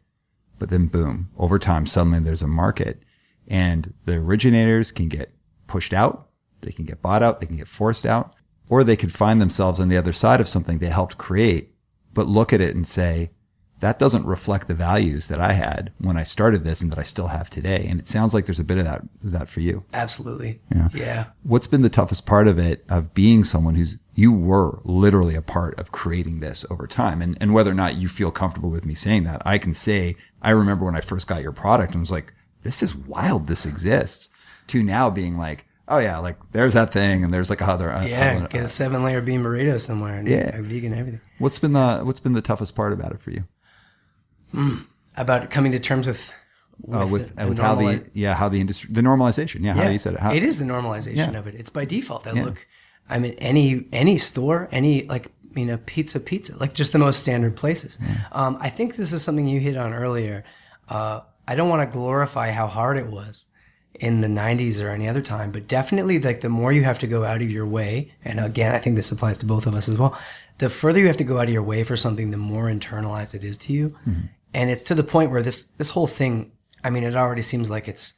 but 0.58 0.70
then 0.70 0.86
boom, 0.86 1.30
over 1.36 1.58
time, 1.58 1.86
suddenly 1.86 2.20
there's 2.20 2.42
a 2.42 2.46
market, 2.46 3.02
and 3.48 3.92
the 4.04 4.14
originators 4.14 4.92
can 4.92 5.08
get 5.08 5.32
pushed 5.66 5.92
out, 5.92 6.28
they 6.62 6.70
can 6.72 6.84
get 6.84 7.02
bought 7.02 7.22
out, 7.22 7.40
they 7.40 7.46
can 7.46 7.56
get 7.56 7.68
forced 7.68 8.06
out, 8.06 8.34
or 8.68 8.84
they 8.84 8.96
could 8.96 9.12
find 9.12 9.40
themselves 9.40 9.80
on 9.80 9.88
the 9.88 9.96
other 9.96 10.12
side 10.12 10.40
of 10.40 10.48
something 10.48 10.78
they 10.78 10.86
helped 10.86 11.18
create, 11.18 11.74
but 12.14 12.26
look 12.26 12.52
at 12.52 12.60
it 12.60 12.74
and 12.74 12.86
say, 12.86 13.30
that 13.86 14.00
doesn't 14.00 14.26
reflect 14.26 14.66
the 14.66 14.74
values 14.74 15.28
that 15.28 15.38
I 15.40 15.52
had 15.52 15.92
when 15.98 16.16
I 16.16 16.24
started 16.24 16.64
this 16.64 16.80
and 16.80 16.90
that 16.90 16.98
I 16.98 17.04
still 17.04 17.28
have 17.28 17.48
today. 17.48 17.86
And 17.88 18.00
it 18.00 18.08
sounds 18.08 18.34
like 18.34 18.44
there's 18.44 18.58
a 18.58 18.64
bit 18.64 18.78
of 18.78 18.84
that, 18.84 19.02
that 19.22 19.48
for 19.48 19.60
you. 19.60 19.84
Absolutely. 19.94 20.60
Yeah. 20.74 20.88
Yeah. 20.92 21.24
What's 21.44 21.68
been 21.68 21.82
the 21.82 21.88
toughest 21.88 22.26
part 22.26 22.48
of 22.48 22.58
it 22.58 22.84
of 22.88 23.14
being 23.14 23.44
someone 23.44 23.76
who's, 23.76 23.96
you 24.12 24.32
were 24.32 24.80
literally 24.82 25.36
a 25.36 25.40
part 25.40 25.78
of 25.78 25.92
creating 25.92 26.40
this 26.40 26.66
over 26.68 26.88
time? 26.88 27.22
And, 27.22 27.38
and 27.40 27.54
whether 27.54 27.70
or 27.70 27.74
not 27.74 27.94
you 27.94 28.08
feel 28.08 28.32
comfortable 28.32 28.70
with 28.70 28.84
me 28.84 28.94
saying 28.94 29.22
that, 29.22 29.40
I 29.46 29.56
can 29.56 29.72
say, 29.72 30.16
I 30.42 30.50
remember 30.50 30.84
when 30.84 30.96
I 30.96 31.00
first 31.00 31.28
got 31.28 31.42
your 31.42 31.52
product 31.52 31.92
and 31.92 32.00
was 32.00 32.10
like, 32.10 32.32
this 32.64 32.82
is 32.82 32.92
wild. 32.92 33.46
This 33.46 33.64
exists 33.64 34.28
to 34.66 34.82
now 34.82 35.10
being 35.10 35.38
like, 35.38 35.64
oh 35.86 35.98
yeah, 35.98 36.18
like 36.18 36.38
there's 36.50 36.74
that 36.74 36.92
thing 36.92 37.22
and 37.22 37.32
there's 37.32 37.50
like 37.50 37.62
other, 37.62 37.92
uh, 37.92 38.04
Yeah. 38.04 38.38
other- 38.38 38.48
Get 38.48 38.64
a 38.64 38.68
seven 38.68 39.04
layer 39.04 39.20
bean 39.20 39.44
burrito 39.44 39.80
somewhere 39.80 40.24
yeah. 40.26 40.60
vegan 40.60 40.92
everything. 40.92 41.20
what's 41.38 41.60
been 41.60 41.72
the, 41.74 42.00
what's 42.00 42.18
been 42.18 42.32
the 42.32 42.42
toughest 42.42 42.74
part 42.74 42.92
about 42.92 43.12
it 43.12 43.20
for 43.20 43.30
you? 43.30 43.44
About 45.16 45.50
coming 45.50 45.72
to 45.72 45.78
terms 45.78 46.06
with 46.06 46.32
with, 46.82 47.00
uh, 47.02 47.06
with, 47.06 47.28
the, 47.36 47.42
the 47.44 47.48
with 47.48 47.58
how 47.58 47.74
the 47.74 48.04
yeah 48.12 48.34
how 48.34 48.48
the 48.50 48.60
industry 48.60 48.90
the 48.92 49.00
normalization 49.00 49.64
yeah, 49.64 49.72
how 49.72 49.88
you 49.88 49.98
said 49.98 50.12
it 50.14 50.20
how, 50.20 50.32
it 50.34 50.42
is 50.44 50.58
the 50.58 50.66
normalization 50.66 51.32
Yeah. 51.32 51.38
of 51.38 51.46
it. 51.46 51.54
It's 51.54 51.70
by 51.70 51.84
default. 51.86 52.26
I 52.26 52.32
Yeah. 52.32 52.44
look, 52.44 52.66
I'm 53.08 53.24
in 53.24 53.32
any 53.34 53.86
any 53.92 54.18
store, 54.18 54.68
any 54.70 55.04
like 55.04 55.28
you 55.54 55.64
know 55.64 55.78
pizza, 55.86 56.20
pizza, 56.20 56.56
like 56.58 56.74
just 56.74 56.92
the 56.92 56.98
most 56.98 57.20
standard 57.20 57.56
places. 57.56 57.98
Um, 58.30 58.58
I 58.60 58.68
think 58.68 58.96
this 58.96 59.12
is 59.12 59.22
something 59.22 59.48
you 59.48 59.58
hit 59.58 59.76
on 59.76 59.94
earlier. 59.94 60.44
Uh, 60.88 61.20
I 61.48 61.54
don't 61.54 61.70
want 61.70 61.88
to 61.88 61.92
glorify 61.92 62.50
how 62.50 62.66
hard 62.66 62.98
it 62.98 63.06
was 63.06 63.46
in 63.94 64.20
the 64.20 64.28
90s 64.28 64.78
or 64.84 64.90
any 64.90 65.08
other 65.08 65.22
time, 65.22 65.50
but 65.50 65.66
definitely 65.66 66.18
like 66.18 66.42
the 66.42 66.50
more 66.50 66.70
you 66.72 66.84
have 66.84 66.98
to 66.98 67.06
go 67.06 67.24
out 67.24 67.40
of 67.40 67.50
your 67.50 67.66
way, 67.66 68.12
and 68.22 68.38
again, 68.38 68.74
I 68.74 68.78
think 68.78 68.96
this 68.96 69.10
applies 69.10 69.38
to 69.38 69.46
both 69.46 69.66
of 69.66 69.74
us 69.74 69.88
as 69.88 69.96
well. 69.96 70.18
The 70.58 70.68
further 70.70 71.00
you 71.00 71.06
have 71.06 71.16
to 71.18 71.24
go 71.24 71.38
out 71.38 71.48
of 71.48 71.52
your 71.54 71.62
way 71.62 71.84
for 71.84 71.96
something, 71.96 72.30
the 72.30 72.36
more 72.36 72.64
internalized 72.64 73.34
it 73.34 73.44
is 73.44 73.58
to 73.58 73.72
you, 73.72 73.96
and 74.54 74.70
it's 74.70 74.82
to 74.84 74.94
the 74.94 75.04
point 75.04 75.30
where 75.30 75.42
this 75.42 75.64
this 75.78 75.90
whole 75.90 76.06
thing. 76.06 76.52
I 76.82 76.90
mean, 76.90 77.04
it 77.04 77.16
already 77.16 77.42
seems 77.42 77.70
like 77.70 77.88
it's 77.88 78.14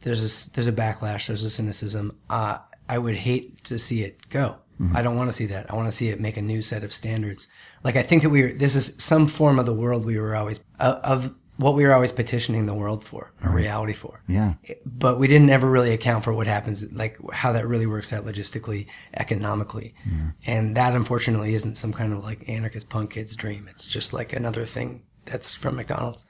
there's 0.00 0.22
a 0.22 0.50
there's 0.52 0.66
a 0.66 0.72
backlash, 0.72 1.28
there's 1.28 1.44
a 1.44 1.50
cynicism. 1.50 2.18
Uh, 2.28 2.58
I 2.88 2.98
would 2.98 3.14
hate 3.16 3.64
to 3.64 3.78
see 3.78 4.02
it 4.02 4.28
go. 4.28 4.56
I 4.94 5.02
don't 5.02 5.16
want 5.16 5.28
to 5.28 5.32
see 5.32 5.46
that. 5.46 5.70
I 5.70 5.76
want 5.76 5.86
to 5.86 5.92
see 5.92 6.08
it 6.08 6.18
make 6.18 6.36
a 6.36 6.42
new 6.42 6.60
set 6.60 6.82
of 6.82 6.92
standards. 6.92 7.46
Like 7.84 7.94
I 7.94 8.02
think 8.02 8.22
that 8.22 8.30
we 8.30 8.42
are, 8.42 8.52
this 8.52 8.74
is 8.74 8.96
some 8.98 9.28
form 9.28 9.60
of 9.60 9.66
the 9.66 9.72
world 9.72 10.04
we 10.04 10.18
were 10.18 10.34
always 10.34 10.58
uh, 10.80 10.98
of 11.04 11.34
what 11.62 11.74
we 11.74 11.84
were 11.84 11.92
always 11.92 12.12
petitioning 12.12 12.66
the 12.66 12.74
world 12.74 13.04
for, 13.04 13.32
a 13.42 13.50
reality 13.50 13.92
for. 13.92 14.22
yeah 14.28 14.54
But 14.84 15.18
we 15.18 15.28
didn't 15.28 15.50
ever 15.50 15.68
really 15.70 15.92
account 15.92 16.24
for 16.24 16.32
what 16.32 16.46
happens, 16.46 16.92
like 16.92 17.16
how 17.32 17.52
that 17.52 17.66
really 17.66 17.86
works 17.86 18.12
out 18.12 18.26
logistically, 18.26 18.86
economically, 19.14 19.94
mm-hmm. 20.06 20.28
and 20.44 20.76
that 20.76 20.94
unfortunately 20.94 21.54
isn't 21.54 21.76
some 21.76 21.92
kind 21.92 22.12
of 22.12 22.22
like 22.22 22.48
anarchist 22.48 22.88
punk 22.88 23.10
kid's 23.10 23.36
dream. 23.36 23.68
It's 23.70 23.86
just 23.86 24.12
like 24.12 24.32
another 24.32 24.66
thing 24.66 25.02
that's 25.24 25.54
from 25.54 25.76
McDonald's. 25.76 26.26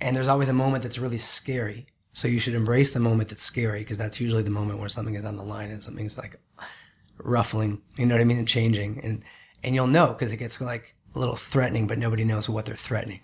And 0.00 0.16
there's 0.16 0.28
always 0.28 0.48
a 0.48 0.52
moment 0.52 0.82
that's 0.82 0.98
really 0.98 1.18
scary. 1.18 1.86
So 2.12 2.28
you 2.28 2.38
should 2.38 2.54
embrace 2.54 2.92
the 2.92 3.00
moment 3.00 3.28
that's 3.28 3.42
scary 3.42 3.80
because 3.80 3.98
that's 3.98 4.20
usually 4.20 4.42
the 4.42 4.50
moment 4.50 4.78
where 4.80 4.88
something 4.88 5.14
is 5.14 5.24
on 5.24 5.36
the 5.36 5.42
line 5.42 5.70
and 5.70 5.82
something's 5.82 6.18
like 6.18 6.36
ruffling, 7.18 7.80
you 7.96 8.06
know 8.06 8.14
what 8.14 8.20
I 8.20 8.24
mean, 8.24 8.38
and 8.38 8.48
changing. 8.48 9.00
And 9.02 9.24
and 9.62 9.74
you'll 9.74 9.86
know 9.86 10.08
because 10.08 10.32
it 10.32 10.36
gets 10.36 10.60
like 10.60 10.94
a 11.16 11.18
little 11.18 11.36
threatening, 11.36 11.86
but 11.86 11.98
nobody 11.98 12.24
knows 12.24 12.48
what 12.48 12.66
they're 12.66 12.76
threatening. 12.76 13.20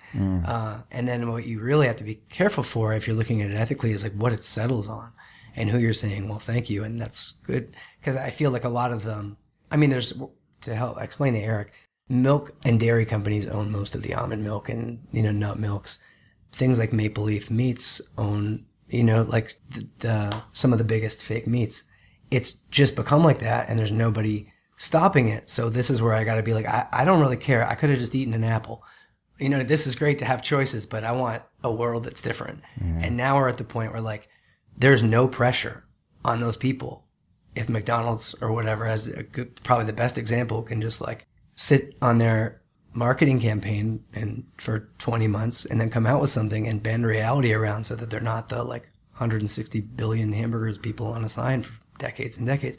Uh, 0.46 0.82
and 0.90 1.06
then 1.06 1.30
what 1.30 1.46
you 1.46 1.60
really 1.60 1.86
have 1.86 1.96
to 1.96 2.04
be 2.04 2.16
careful 2.30 2.64
for 2.64 2.92
if 2.92 3.06
you're 3.06 3.16
looking 3.16 3.42
at 3.42 3.50
it 3.50 3.56
ethically 3.56 3.92
is 3.92 4.02
like 4.02 4.14
what 4.14 4.32
it 4.32 4.42
settles 4.42 4.88
on 4.88 5.12
and 5.54 5.68
who 5.68 5.78
you're 5.78 5.92
saying, 5.92 6.28
well, 6.28 6.38
thank 6.38 6.70
you. 6.70 6.82
And 6.84 6.98
that's 6.98 7.34
good 7.44 7.76
because 8.00 8.16
I 8.16 8.30
feel 8.30 8.50
like 8.50 8.64
a 8.64 8.70
lot 8.70 8.92
of 8.92 9.04
them, 9.04 9.36
I 9.70 9.76
mean, 9.76 9.90
there's 9.90 10.12
to 10.62 10.74
help 10.74 11.00
explain 11.00 11.34
to 11.34 11.40
Eric, 11.40 11.72
milk 12.08 12.52
and 12.64 12.80
dairy 12.80 13.04
companies 13.04 13.46
own 13.46 13.70
most 13.70 13.94
of 13.94 14.02
the 14.02 14.14
almond 14.14 14.42
milk 14.42 14.68
and, 14.68 15.06
you 15.12 15.22
know, 15.22 15.32
nut 15.32 15.58
milks. 15.58 15.98
Things 16.52 16.78
like 16.78 16.92
Maple 16.92 17.24
Leaf 17.24 17.50
Meats 17.50 18.00
own, 18.18 18.66
you 18.88 19.02
know, 19.02 19.22
like 19.22 19.54
the, 19.70 19.88
the 20.00 20.42
some 20.52 20.72
of 20.72 20.78
the 20.78 20.84
biggest 20.84 21.22
fake 21.22 21.46
meats. 21.46 21.84
It's 22.30 22.52
just 22.70 22.96
become 22.96 23.24
like 23.24 23.38
that, 23.38 23.68
and 23.68 23.78
there's 23.78 23.92
nobody 23.92 24.51
stopping 24.82 25.28
it. 25.28 25.48
So 25.48 25.70
this 25.70 25.90
is 25.90 26.02
where 26.02 26.12
I 26.12 26.24
got 26.24 26.34
to 26.34 26.42
be 26.42 26.54
like, 26.54 26.66
I, 26.66 26.88
I 26.90 27.04
don't 27.04 27.20
really 27.20 27.36
care. 27.36 27.64
I 27.64 27.76
could 27.76 27.88
have 27.90 28.00
just 28.00 28.16
eaten 28.16 28.34
an 28.34 28.42
apple. 28.42 28.82
You 29.38 29.48
know, 29.48 29.62
this 29.62 29.86
is 29.86 29.94
great 29.94 30.18
to 30.18 30.24
have 30.24 30.42
choices, 30.42 30.86
but 30.86 31.04
I 31.04 31.12
want 31.12 31.40
a 31.62 31.70
world 31.70 32.02
that's 32.02 32.20
different. 32.20 32.62
And 33.00 33.16
now 33.16 33.36
we're 33.36 33.48
at 33.48 33.58
the 33.58 33.64
point 33.64 33.92
where 33.92 34.00
like, 34.00 34.28
there's 34.76 35.04
no 35.04 35.28
pressure 35.28 35.84
on 36.24 36.40
those 36.40 36.56
people. 36.56 37.04
If 37.54 37.68
McDonald's 37.68 38.34
or 38.40 38.50
whatever 38.50 38.84
has 38.86 39.06
a 39.06 39.22
good, 39.22 39.54
probably 39.62 39.86
the 39.86 39.92
best 39.92 40.18
example 40.18 40.62
can 40.62 40.80
just 40.82 41.00
like 41.00 41.28
sit 41.54 41.96
on 42.02 42.18
their 42.18 42.60
marketing 42.92 43.38
campaign 43.38 44.02
and 44.14 44.44
for 44.56 44.88
20 44.98 45.28
months 45.28 45.64
and 45.64 45.80
then 45.80 45.90
come 45.90 46.08
out 46.08 46.20
with 46.20 46.30
something 46.30 46.66
and 46.66 46.82
bend 46.82 47.06
reality 47.06 47.52
around 47.52 47.84
so 47.84 47.94
that 47.94 48.10
they're 48.10 48.20
not 48.20 48.48
the 48.48 48.64
like 48.64 48.90
160 49.12 49.80
billion 49.80 50.32
hamburgers 50.32 50.76
people 50.76 51.06
on 51.06 51.24
a 51.24 51.28
sign 51.28 51.62
for 51.62 51.72
decades 51.98 52.36
and 52.36 52.48
decades 52.48 52.78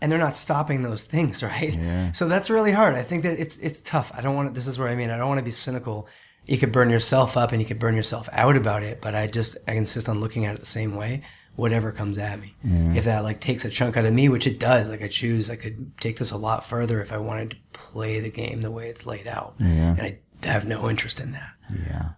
and 0.00 0.10
they're 0.10 0.18
not 0.18 0.36
stopping 0.36 0.82
those 0.82 1.04
things 1.04 1.42
right? 1.52 1.74
Yeah. 1.74 2.12
so 2.12 2.28
that's 2.28 2.50
really 2.50 2.72
hard. 2.72 2.94
I 2.94 3.02
think 3.02 3.22
that 3.24 3.38
it's 3.38 3.58
it's 3.58 3.80
tough. 3.80 4.10
I 4.14 4.20
don't 4.20 4.34
want 4.34 4.48
to 4.50 4.54
this 4.54 4.66
is 4.66 4.78
where 4.78 4.88
i 4.88 4.94
mean. 4.94 5.10
I 5.10 5.16
don't 5.16 5.28
want 5.28 5.38
to 5.38 5.44
be 5.44 5.50
cynical. 5.50 6.08
You 6.46 6.58
could 6.58 6.72
burn 6.72 6.90
yourself 6.90 7.36
up 7.36 7.52
and 7.52 7.60
you 7.60 7.66
could 7.68 7.78
burn 7.78 7.94
yourself 7.94 8.28
out 8.32 8.56
about 8.56 8.82
it 8.82 9.00
but 9.00 9.14
i 9.14 9.26
just 9.26 9.56
i 9.68 9.72
insist 9.74 10.08
on 10.08 10.20
looking 10.20 10.46
at 10.46 10.54
it 10.54 10.60
the 10.60 10.66
same 10.66 10.96
way 10.96 11.22
whatever 11.54 11.92
comes 11.92 12.16
at 12.16 12.40
me. 12.40 12.54
If 12.96 13.04
that 13.04 13.22
like 13.22 13.40
takes 13.40 13.64
a 13.64 13.70
chunk 13.70 13.96
out 13.96 14.06
of 14.06 14.14
me 14.14 14.28
which 14.28 14.46
it 14.46 14.58
does 14.58 14.88
like 14.88 15.02
i 15.02 15.08
choose 15.08 15.50
i 15.50 15.56
could 15.56 15.92
take 16.00 16.16
this 16.18 16.30
a 16.30 16.36
lot 16.36 16.64
further 16.64 17.02
if 17.02 17.12
i 17.12 17.18
wanted 17.18 17.50
to 17.50 17.56
play 17.72 18.18
the 18.20 18.30
game 18.30 18.62
the 18.62 18.70
way 18.70 18.88
it's 18.88 19.04
laid 19.06 19.26
out. 19.26 19.54
Yeah. 19.58 19.94
and 19.96 20.00
i 20.00 20.18
have 20.48 20.66
no 20.66 20.88
interest 20.88 21.20
in 21.20 21.32
that. 21.32 21.50
Yeah. 21.86 22.08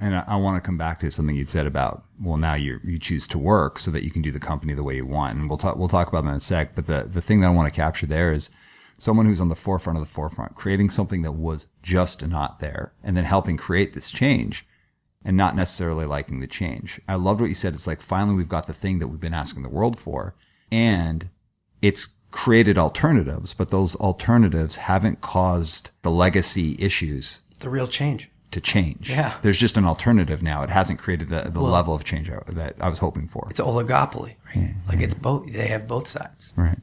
And 0.00 0.16
I, 0.16 0.24
I 0.26 0.36
want 0.36 0.56
to 0.56 0.66
come 0.66 0.78
back 0.78 0.98
to 1.00 1.10
something 1.10 1.36
you'd 1.36 1.50
said 1.50 1.66
about, 1.66 2.04
well, 2.20 2.36
now 2.36 2.54
you 2.54 2.80
you 2.84 2.98
choose 2.98 3.26
to 3.28 3.38
work 3.38 3.78
so 3.78 3.90
that 3.90 4.02
you 4.02 4.10
can 4.10 4.22
do 4.22 4.30
the 4.30 4.40
company 4.40 4.74
the 4.74 4.82
way 4.82 4.96
you 4.96 5.06
want. 5.06 5.36
And 5.36 5.48
we'll 5.48 5.58
talk, 5.58 5.76
we'll 5.76 5.88
talk 5.88 6.08
about 6.08 6.24
that 6.24 6.30
in 6.30 6.36
a 6.36 6.40
sec. 6.40 6.74
But 6.74 6.86
the, 6.86 7.08
the 7.12 7.20
thing 7.20 7.40
that 7.40 7.48
I 7.48 7.50
want 7.50 7.72
to 7.72 7.80
capture 7.80 8.06
there 8.06 8.32
is 8.32 8.50
someone 8.98 9.26
who's 9.26 9.40
on 9.40 9.48
the 9.48 9.56
forefront 9.56 9.98
of 9.98 10.04
the 10.04 10.12
forefront, 10.12 10.54
creating 10.54 10.90
something 10.90 11.22
that 11.22 11.32
was 11.32 11.66
just 11.82 12.26
not 12.26 12.58
there 12.58 12.92
and 13.02 13.16
then 13.16 13.24
helping 13.24 13.56
create 13.56 13.94
this 13.94 14.10
change 14.10 14.66
and 15.24 15.36
not 15.36 15.56
necessarily 15.56 16.06
liking 16.06 16.40
the 16.40 16.46
change. 16.46 17.00
I 17.08 17.14
loved 17.14 17.40
what 17.40 17.48
you 17.48 17.54
said. 17.54 17.74
It's 17.74 17.86
like 17.86 18.00
finally 18.00 18.34
we've 18.34 18.48
got 18.48 18.66
the 18.66 18.72
thing 18.72 18.98
that 18.98 19.08
we've 19.08 19.20
been 19.20 19.34
asking 19.34 19.62
the 19.62 19.68
world 19.68 19.98
for 19.98 20.34
and 20.72 21.30
it's 21.82 22.08
created 22.30 22.78
alternatives, 22.78 23.54
but 23.54 23.70
those 23.70 23.96
alternatives 23.96 24.76
haven't 24.76 25.20
caused 25.20 25.90
the 26.02 26.10
legacy 26.10 26.76
issues 26.78 27.40
the 27.60 27.68
real 27.68 27.86
change 27.86 28.29
to 28.50 28.60
change. 28.60 29.08
Yeah. 29.10 29.36
There's 29.42 29.58
just 29.58 29.76
an 29.76 29.84
alternative 29.84 30.42
now. 30.42 30.62
It 30.62 30.70
hasn't 30.70 30.98
created 30.98 31.28
the, 31.28 31.42
the 31.50 31.60
level 31.60 31.94
of 31.94 32.04
change 32.04 32.30
I- 32.30 32.40
that 32.48 32.76
I 32.80 32.88
was 32.88 32.98
hoping 32.98 33.28
for. 33.28 33.46
it's 33.50 33.60
oligopoly 33.60 34.34
right 34.54 34.74
like 34.88 35.00
it's 35.00 35.14
both 35.14 35.46
they 35.52 35.68
have 35.68 35.86
both 35.86 36.08
sides 36.08 36.52
Right. 36.56 36.78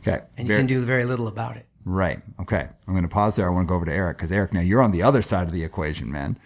Okay. 0.00 0.22
and 0.38 0.46
you 0.48 0.52
Very- 0.54 0.60
can 0.60 0.66
do 0.66 0.80
very 0.84 1.04
little 1.04 1.28
about 1.28 1.56
it 1.56 1.66
Right. 1.84 2.20
Okay. 2.40 2.68
I'm 2.86 2.92
going 2.94 3.02
to 3.04 3.08
pause 3.08 3.36
there. 3.36 3.46
I 3.46 3.50
want 3.50 3.66
to 3.66 3.70
go 3.70 3.74
over 3.76 3.86
to 3.86 3.92
Eric 3.92 4.18
because 4.18 4.30
Eric, 4.30 4.52
now 4.52 4.60
you're 4.60 4.82
on 4.82 4.90
the 4.92 5.02
other 5.02 5.22
side 5.22 5.46
of 5.46 5.52
the 5.52 5.64
equation, 5.64 6.12
man. 6.12 6.38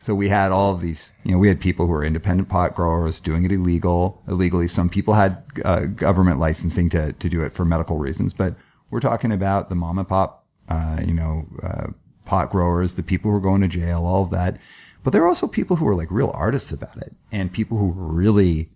So 0.00 0.14
we 0.14 0.28
had 0.28 0.52
all 0.52 0.74
of 0.74 0.80
these, 0.82 1.12
you 1.24 1.32
know, 1.32 1.38
we 1.38 1.48
had 1.48 1.60
people 1.60 1.86
who 1.86 1.92
were 1.92 2.04
independent 2.04 2.48
pot 2.50 2.74
growers 2.74 3.18
doing 3.18 3.44
it 3.44 3.52
illegal, 3.52 4.22
illegally. 4.28 4.68
Some 4.68 4.90
people 4.90 5.14
had 5.14 5.42
uh, 5.64 5.84
government 5.86 6.38
licensing 6.40 6.90
to, 6.90 7.12
to 7.14 7.28
do 7.28 7.40
it 7.42 7.54
for 7.54 7.64
medical 7.64 7.96
reasons, 7.96 8.32
but 8.34 8.54
we're 8.90 9.00
talking 9.00 9.32
about 9.32 9.70
the 9.70 9.74
mom 9.76 9.98
and 9.98 10.06
pop, 10.06 10.44
uh, 10.68 11.00
you 11.04 11.14
know, 11.14 11.46
uh, 11.62 11.86
pot 12.24 12.50
growers, 12.50 12.94
the 12.94 13.02
people 13.02 13.30
who 13.30 13.36
are 13.36 13.40
going 13.40 13.60
to 13.62 13.68
jail, 13.68 14.04
all 14.04 14.24
of 14.24 14.30
that. 14.30 14.58
But 15.02 15.12
there 15.12 15.22
are 15.22 15.28
also 15.28 15.46
people 15.46 15.76
who 15.76 15.88
are 15.88 15.96
like 15.96 16.10
real 16.10 16.30
artists 16.34 16.70
about 16.70 16.96
it 16.96 17.14
and 17.30 17.52
people 17.52 17.78
who 17.78 17.92
really 17.92 18.70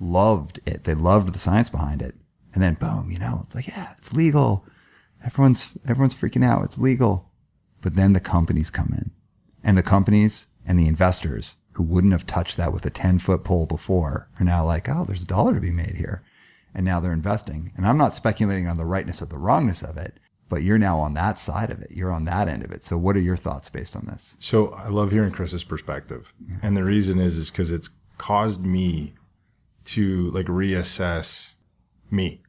loved 0.00 0.60
it. 0.66 0.84
They 0.84 0.94
loved 0.94 1.34
the 1.34 1.38
science 1.38 1.68
behind 1.68 2.02
it. 2.02 2.14
And 2.54 2.62
then 2.62 2.74
boom, 2.74 3.10
you 3.10 3.18
know, 3.18 3.42
it's 3.44 3.54
like, 3.54 3.68
yeah, 3.68 3.92
it's 3.98 4.12
legal. 4.12 4.64
Everyone's, 5.24 5.70
everyone's 5.86 6.14
freaking 6.14 6.44
out. 6.44 6.64
It's 6.64 6.78
legal. 6.78 7.30
But 7.82 7.94
then 7.94 8.12
the 8.12 8.20
companies 8.20 8.70
come 8.70 8.92
in 8.92 9.10
and 9.62 9.76
the 9.76 9.82
companies 9.82 10.46
and 10.66 10.78
the 10.78 10.88
investors 10.88 11.56
who 11.72 11.82
wouldn't 11.82 12.12
have 12.12 12.26
touched 12.26 12.56
that 12.56 12.72
with 12.72 12.84
a 12.86 12.90
10 12.90 13.18
foot 13.20 13.44
pole 13.44 13.66
before 13.66 14.28
are 14.40 14.44
now 14.44 14.64
like, 14.64 14.88
oh, 14.88 15.04
there's 15.04 15.22
a 15.22 15.26
dollar 15.26 15.54
to 15.54 15.60
be 15.60 15.70
made 15.70 15.94
here. 15.94 16.22
And 16.74 16.84
now 16.84 17.00
they're 17.00 17.12
investing. 17.12 17.72
And 17.76 17.86
I'm 17.86 17.98
not 17.98 18.14
speculating 18.14 18.66
on 18.66 18.76
the 18.76 18.84
rightness 18.84 19.22
or 19.22 19.26
the 19.26 19.38
wrongness 19.38 19.82
of 19.82 19.96
it, 19.96 20.18
but 20.48 20.62
you're 20.62 20.78
now 20.78 20.98
on 20.98 21.14
that 21.14 21.38
side 21.38 21.70
of 21.70 21.80
it. 21.82 21.90
You're 21.90 22.12
on 22.12 22.24
that 22.24 22.48
end 22.48 22.64
of 22.64 22.72
it. 22.72 22.82
So 22.82 22.96
what 22.96 23.16
are 23.16 23.20
your 23.20 23.36
thoughts 23.36 23.68
based 23.68 23.94
on 23.94 24.06
this? 24.06 24.36
So 24.40 24.68
I 24.72 24.88
love 24.88 25.10
hearing 25.10 25.30
Chris's 25.30 25.64
perspective. 25.64 26.32
And 26.62 26.76
the 26.76 26.84
reason 26.84 27.18
is, 27.18 27.36
is 27.36 27.50
because 27.50 27.70
it's 27.70 27.90
caused 28.16 28.64
me 28.64 29.14
to 29.86 30.28
like 30.28 30.46
reassess 30.46 31.52
me 32.10 32.42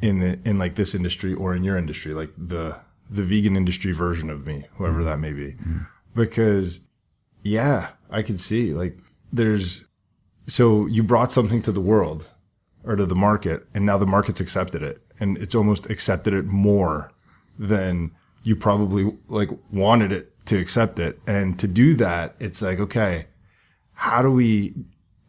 in 0.00 0.20
the, 0.20 0.38
in 0.44 0.58
like 0.58 0.76
this 0.76 0.94
industry 0.94 1.34
or 1.34 1.54
in 1.54 1.64
your 1.64 1.76
industry, 1.76 2.14
like 2.14 2.30
the, 2.36 2.76
the 3.10 3.24
vegan 3.24 3.56
industry 3.56 3.92
version 3.92 4.30
of 4.30 4.46
me, 4.46 4.66
whoever 4.76 4.98
mm-hmm. 4.98 5.06
that 5.06 5.18
may 5.18 5.32
be. 5.32 5.52
Mm-hmm. 5.52 5.78
Because 6.14 6.80
yeah, 7.42 7.88
I 8.10 8.22
can 8.22 8.38
see 8.38 8.72
like 8.72 8.96
there's, 9.32 9.84
so 10.46 10.86
you 10.86 11.02
brought 11.02 11.32
something 11.32 11.62
to 11.62 11.72
the 11.72 11.80
world 11.80 12.28
or 12.84 12.96
to 12.96 13.06
the 13.06 13.14
market 13.14 13.66
and 13.74 13.84
now 13.84 13.98
the 13.98 14.06
market's 14.06 14.40
accepted 14.40 14.82
it 14.82 15.02
and 15.18 15.36
it's 15.38 15.54
almost 15.54 15.90
accepted 15.90 16.32
it 16.32 16.46
more 16.46 17.12
than 17.60 18.10
you 18.42 18.56
probably 18.56 19.12
like 19.28 19.50
wanted 19.70 20.10
it 20.10 20.32
to 20.46 20.58
accept 20.58 20.98
it. 20.98 21.20
And 21.26 21.58
to 21.60 21.68
do 21.68 21.94
that, 21.94 22.34
it's 22.40 22.62
like, 22.62 22.80
okay, 22.80 23.26
how 23.92 24.22
do 24.22 24.30
we, 24.30 24.74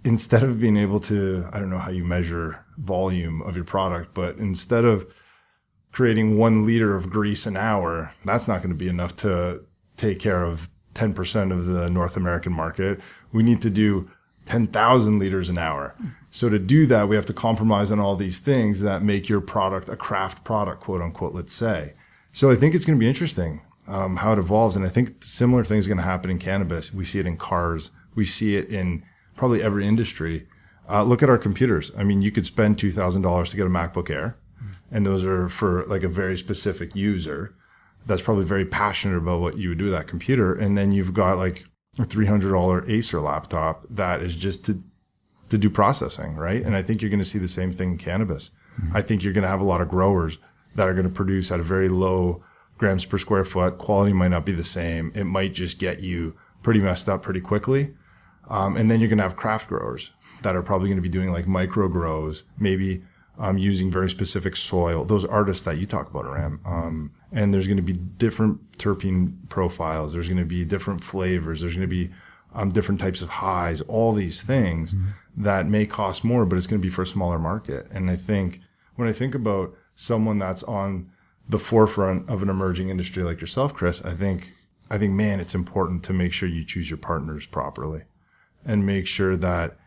instead 0.06 0.44
of 0.44 0.60
being 0.60 0.78
able 0.78 1.02
to, 1.02 1.46
I 1.52 1.60
don't 1.60 1.70
know 1.70 1.78
how 1.78 1.92
you 1.92 2.06
measure 2.06 2.66
volume 2.78 3.42
of 3.42 3.56
your 3.56 3.66
product, 3.66 4.14
but 4.14 4.38
instead 4.38 4.86
of 4.86 5.06
creating 5.92 6.38
one 6.38 6.66
liter 6.66 6.96
of 6.96 7.10
grease 7.10 7.46
an 7.46 7.58
hour, 7.58 8.14
that's 8.24 8.48
not 8.48 8.62
going 8.62 8.70
to 8.70 8.76
be 8.76 8.88
enough 8.88 9.16
to 9.18 9.62
take 9.98 10.20
care 10.20 10.44
of 10.44 10.70
10% 10.96 11.52
of 11.52 11.66
the 11.66 11.90
North 11.90 12.16
American 12.16 12.54
market. 12.54 13.02
We 13.34 13.44
need 13.44 13.62
to 13.62 13.70
do 13.70 14.10
10,000 14.46 15.20
liters 15.20 15.50
an 15.50 15.58
hour. 15.58 15.96
So 16.30 16.48
to 16.50 16.58
do 16.58 16.86
that, 16.88 17.10
we 17.10 17.18
have 17.18 17.26
to 17.26 17.34
compromise 17.34 17.92
on 17.92 18.00
all 18.00 18.16
these 18.16 18.40
things 18.40 18.80
that 18.82 19.04
make 19.04 19.28
your 19.28 19.42
product 19.42 19.90
a 19.90 19.98
craft 19.98 20.46
product, 20.46 20.82
quote 20.82 21.02
unquote, 21.02 21.36
let's 21.36 21.54
say. 21.54 21.94
So 22.32 22.50
I 22.52 22.56
think 22.56 22.76
it's 22.76 22.86
going 22.86 22.98
to 22.98 23.00
be 23.00 23.08
interesting 23.08 23.62
um, 23.88 24.18
how 24.18 24.34
it 24.34 24.40
evolves. 24.40 24.76
And 24.76 24.86
I 24.86 24.90
think 24.90 25.24
similar 25.24 25.64
things 25.64 25.86
are 25.86 25.90
going 25.90 25.98
to 25.98 26.04
happen 26.04 26.32
in 26.32 26.40
cannabis. 26.40 26.94
We 26.94 27.06
see 27.06 27.20
it 27.20 27.26
in 27.26 27.38
cars. 27.38 27.92
We 28.16 28.26
see 28.26 28.56
it 28.56 28.70
in 28.70 29.04
probably 29.36 29.62
every 29.62 29.88
industry. 29.88 30.48
Uh, 30.90 31.04
look 31.04 31.24
at 31.24 31.30
our 31.30 31.38
computers. 31.38 31.92
I 31.98 32.04
mean, 32.04 32.22
you 32.22 32.32
could 32.32 32.46
spend 32.46 32.78
$2,000 32.78 33.50
to 33.50 33.56
get 33.56 33.66
a 33.66 33.70
MacBook 33.70 34.10
Air, 34.10 34.38
and 34.92 35.06
those 35.06 35.24
are 35.24 35.48
for 35.48 35.86
like 35.86 36.04
a 36.04 36.10
very 36.10 36.38
specific 36.38 36.96
user 36.96 37.56
that's 38.06 38.22
probably 38.22 38.46
very 38.46 38.66
passionate 38.66 39.18
about 39.18 39.40
what 39.40 39.58
you 39.58 39.70
would 39.70 39.78
do 39.78 39.86
with 39.86 39.94
that 39.94 40.08
computer. 40.08 40.54
And 40.54 40.78
then 40.78 40.92
you've 40.92 41.14
got 41.14 41.38
like 41.38 41.66
a 42.00 42.04
$300 42.04 42.90
Acer 42.90 43.22
laptop 43.22 43.86
that 43.90 44.22
is 44.22 44.36
just 44.36 44.66
to, 44.66 44.82
to 45.50 45.58
do 45.58 45.70
processing, 45.70 46.36
right? 46.36 46.64
And 46.64 46.76
I 46.76 46.82
think 46.82 47.02
you're 47.02 47.12
going 47.12 47.20
to 47.20 47.26
see 47.26 47.40
the 47.40 47.48
same 47.48 47.72
thing 47.72 47.92
in 47.92 47.98
cannabis. 47.98 48.50
I 48.94 49.02
think 49.02 49.24
you're 49.24 49.34
going 49.34 49.44
to 49.44 49.50
have 49.50 49.62
a 49.62 49.66
lot 49.66 49.82
of 49.82 49.90
growers 49.90 50.40
that 50.76 50.88
are 50.88 50.94
going 50.94 51.08
to 51.08 51.14
produce 51.14 51.52
at 51.52 51.60
a 51.60 51.64
very 51.64 51.90
low 51.90 52.44
grams 52.78 53.06
per 53.06 53.18
square 53.18 53.46
foot. 53.46 53.78
Quality 53.78 54.14
might 54.14 54.30
not 54.30 54.46
be 54.46 54.54
the 54.54 54.64
same. 54.64 55.12
It 55.16 55.26
might 55.26 55.54
just 55.54 55.80
get 55.80 56.02
you 56.02 56.36
pretty 56.64 56.80
messed 56.80 57.10
up 57.10 57.22
pretty 57.22 57.42
quickly. 57.42 57.94
Um, 58.50 58.76
and 58.76 58.90
then 58.90 59.00
you're 59.00 59.10
going 59.10 59.18
to 59.18 59.24
have 59.24 59.36
craft 59.36 59.68
growers 59.68 60.12
that 60.42 60.56
are 60.56 60.62
probably 60.62 60.88
going 60.90 60.98
to 60.98 61.02
be 61.02 61.10
doing 61.10 61.32
like 61.32 61.48
micro 61.48 61.88
grows, 61.88 62.44
maybe 62.58 63.04
um, 63.38 63.58
using 63.58 63.92
very 63.92 64.10
specific 64.10 64.56
soil. 64.56 65.06
Those 65.06 65.26
artists 65.26 65.64
that 65.64 65.78
you 65.78 65.86
talk 65.86 66.10
about, 66.10 66.26
Aram. 66.26 66.60
Um, 66.66 67.12
and 67.32 67.54
there's 67.54 67.68
going 67.68 67.78
to 67.78 67.84
be 67.84 67.94
different 67.94 68.78
terpene 68.78 69.48
profiles. 69.50 70.14
There's 70.14 70.28
going 70.28 70.38
to 70.38 70.46
be 70.46 70.66
different 70.66 71.04
flavors. 71.04 71.62
There's 71.62 71.76
going 71.76 71.88
to 71.88 71.96
be 71.96 72.12
um, 72.54 72.72
different 72.72 73.00
types 73.00 73.22
of 73.22 73.30
highs. 73.30 73.82
All 73.82 74.14
these 74.14 74.42
things 74.42 74.94
that 75.38 75.68
may 75.68 75.86
cost 75.86 76.24
more, 76.24 76.46
but 76.46 76.58
it's 76.58 76.68
going 76.68 76.82
to 76.82 76.86
be 76.86 76.92
for 76.92 77.04
a 77.04 77.08
smaller 77.08 77.40
market. 77.40 77.88
And 77.92 78.10
I 78.10 78.16
think 78.16 78.60
when 78.96 79.08
I 79.08 79.14
think 79.14 79.34
about 79.34 79.74
someone 80.02 80.40
that's 80.40 80.64
on 80.64 81.12
the 81.48 81.60
forefront 81.60 82.28
of 82.28 82.42
an 82.42 82.50
emerging 82.50 82.90
industry 82.90 83.22
like 83.22 83.40
yourself, 83.40 83.72
Chris, 83.72 84.02
I 84.04 84.16
think, 84.16 84.52
I 84.90 84.98
think, 84.98 85.14
man, 85.14 85.40
it's 85.40 85.54
important 85.54 86.04
to 86.06 86.14
make 86.14 86.34
sure 86.34 86.50
you 86.50 86.66
choose 86.66 86.90
your 86.90 86.98
partners 86.98 87.46
properly 87.46 88.02
and 88.66 88.84
make 88.84 89.06
sure 89.06 89.38
that 89.38 89.78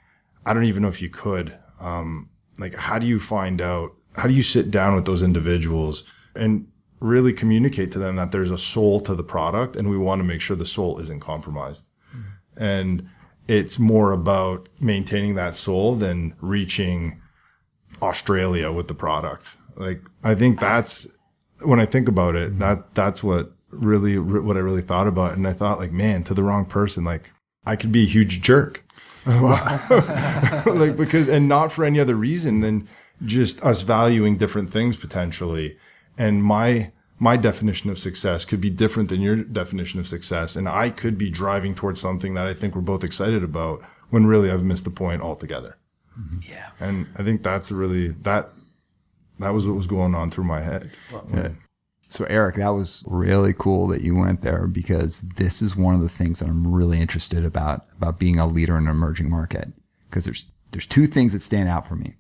I 0.47 0.53
don't 0.53 0.65
even 0.65 0.83
know 0.83 0.89
if 0.89 1.03
you 1.03 1.11
could, 1.11 1.59
um, 1.81 2.31
like, 2.59 2.77
how 2.77 3.01
do 3.01 3.07
you 3.07 3.19
find 3.19 3.61
out, 3.61 3.93
how 4.13 4.29
do 4.29 4.35
you 4.35 4.45
sit 4.45 4.71
down 4.71 4.95
with 4.95 5.05
those 5.05 5.23
individuals 5.23 6.05
and 6.37 6.69
really 7.01 7.33
communicate 7.33 7.91
to 7.93 7.99
them 7.99 8.15
that 8.15 8.31
there's 8.31 8.53
a 8.53 8.59
soul 8.59 9.01
to 9.01 9.17
the 9.17 9.25
product 9.25 9.75
and 9.75 9.91
we 9.91 9.99
want 9.99 10.21
to 10.21 10.25
make 10.25 10.41
sure 10.41 10.55
the 10.55 10.65
soul 10.65 11.01
isn't 11.01 11.21
compromised. 11.21 11.85
And 12.57 13.09
it's 13.49 13.81
more 13.81 14.13
about 14.13 14.69
maintaining 14.79 15.35
that 15.35 15.57
soul 15.57 15.97
than 15.97 16.37
reaching 16.41 17.21
Australia 18.01 18.71
with 18.71 18.87
the 18.87 18.95
product. 18.95 19.57
Like, 19.77 20.01
I 20.23 20.35
think 20.35 20.61
that's 20.61 21.07
when 21.63 21.81
I 21.81 21.87
think 21.87 22.09
about 22.09 22.37
it, 22.37 22.59
that, 22.59 22.95
that's 22.95 23.23
what 23.23 23.53
really, 23.71 24.19
what 24.19 24.57
I 24.57 24.61
really 24.61 24.83
thought 24.83 25.07
about. 25.07 25.33
And 25.33 25.47
I 25.47 25.53
thought 25.53 25.79
like, 25.79 25.93
man, 25.93 26.25
to 26.25 26.35
the 26.35 26.43
wrong 26.43 26.67
person, 26.67 27.05
like 27.05 27.31
I 27.67 27.77
could 27.77 27.93
be 27.93 28.05
a 28.05 28.09
huge 28.09 28.41
jerk. 28.41 28.85
like, 29.27 30.97
because, 30.97 31.29
and 31.29 31.49
not 31.49 31.73
for 31.73 31.85
any 31.85 31.99
other 31.99 32.15
reason 32.15 32.61
than 32.61 32.89
just 33.25 33.63
us 33.65 33.81
valuing 33.81 34.37
different 34.37 34.71
things 34.71 34.97
potentially. 34.97 35.79
And 36.19 36.43
my, 36.43 36.93
my 37.19 37.37
definition 37.37 37.91
of 37.91 37.99
success 37.99 38.45
could 38.45 38.61
be 38.61 38.71
different 38.71 39.09
than 39.09 39.21
your 39.21 39.37
definition 39.37 40.01
of 40.01 40.07
success. 40.07 40.57
And 40.57 40.69
I 40.69 40.91
could 40.91 41.17
be 41.17 41.31
driving 41.31 41.75
towards 41.75 42.01
something 42.01 42.35
that 42.35 42.47
I 42.47 42.55
think 42.55 42.75
we're 42.75 42.83
both 42.83 43.05
excited 43.05 43.43
about 43.43 43.83
when 44.11 44.27
really 44.27 44.51
I've 44.51 44.63
missed 44.63 44.85
the 44.85 44.91
point 44.91 45.23
altogether. 45.23 45.77
Mm-hmm. 46.19 46.51
Yeah. 46.51 46.71
And 46.81 47.07
I 47.17 47.25
think 47.25 47.43
that's 47.43 47.73
really 47.73 48.09
that 48.23 48.51
that 49.45 49.55
was 49.55 49.67
what 49.67 49.77
was 49.77 49.87
going 49.87 50.15
on 50.15 50.31
through 50.31 50.45
my 50.45 50.61
head. 50.61 50.91
Yeah. 51.33 51.51
So 52.09 52.25
Eric, 52.25 52.57
that 52.57 52.69
was 52.69 53.03
really 53.07 53.53
cool 53.53 53.89
that 53.89 54.03
you 54.03 54.15
went 54.15 54.43
there 54.43 54.67
because 54.67 55.23
this 55.37 55.61
is 55.61 55.75
one 55.75 55.95
of 55.95 56.01
the 56.01 56.09
things 56.09 56.39
that 56.39 56.49
I'm 56.49 56.73
really 56.73 57.01
interested 57.01 57.45
about 57.45 57.87
about 57.97 58.19
being 58.19 58.39
a 58.39 58.47
leader 58.47 58.77
in 58.77 58.85
an 58.85 58.91
emerging 58.91 59.29
market. 59.29 59.69
Because 60.09 60.25
there's 60.25 60.47
there's 60.71 60.87
two 60.87 61.07
things 61.07 61.33
that 61.33 61.41
stand 61.41 61.69
out 61.69 61.87
for 61.87 61.97
me. 61.97 62.15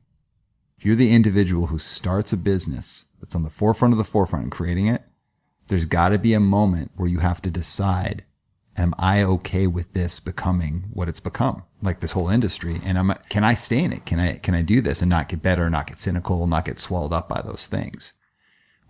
If 0.78 0.84
you're 0.84 0.96
the 0.96 1.12
individual 1.12 1.68
who 1.68 1.78
starts 1.78 2.32
a 2.32 2.36
business 2.36 3.06
that's 3.20 3.34
on 3.34 3.42
the 3.42 3.50
forefront 3.50 3.94
of 3.94 3.98
the 3.98 4.04
forefront 4.04 4.44
and 4.44 4.52
creating 4.52 4.86
it, 4.86 5.02
there's 5.68 5.86
got 5.86 6.10
to 6.10 6.18
be 6.18 6.34
a 6.34 6.40
moment 6.40 6.90
where 6.96 7.08
you 7.08 7.20
have 7.20 7.40
to 7.42 7.50
decide, 7.50 8.24
am 8.76 8.94
I 8.98 9.22
okay 9.22 9.66
with 9.66 9.92
this 9.92 10.20
becoming 10.20 10.84
what 10.92 11.08
it's 11.08 11.20
become? 11.20 11.64
Like 11.82 12.00
this 12.00 12.12
whole 12.12 12.28
industry. 12.28 12.80
And 12.84 12.98
I'm, 12.98 13.12
can 13.28 13.44
I 13.44 13.54
stay 13.54 13.82
in 13.82 13.92
it? 13.92 14.06
Can 14.06 14.18
I, 14.18 14.38
can 14.38 14.54
I 14.54 14.62
do 14.62 14.80
this 14.80 15.02
and 15.02 15.10
not 15.10 15.28
get 15.28 15.42
better, 15.42 15.68
not 15.70 15.86
get 15.86 15.98
cynical, 15.98 16.46
not 16.46 16.64
get 16.64 16.78
swallowed 16.78 17.12
up 17.12 17.28
by 17.28 17.42
those 17.42 17.66
things? 17.66 18.12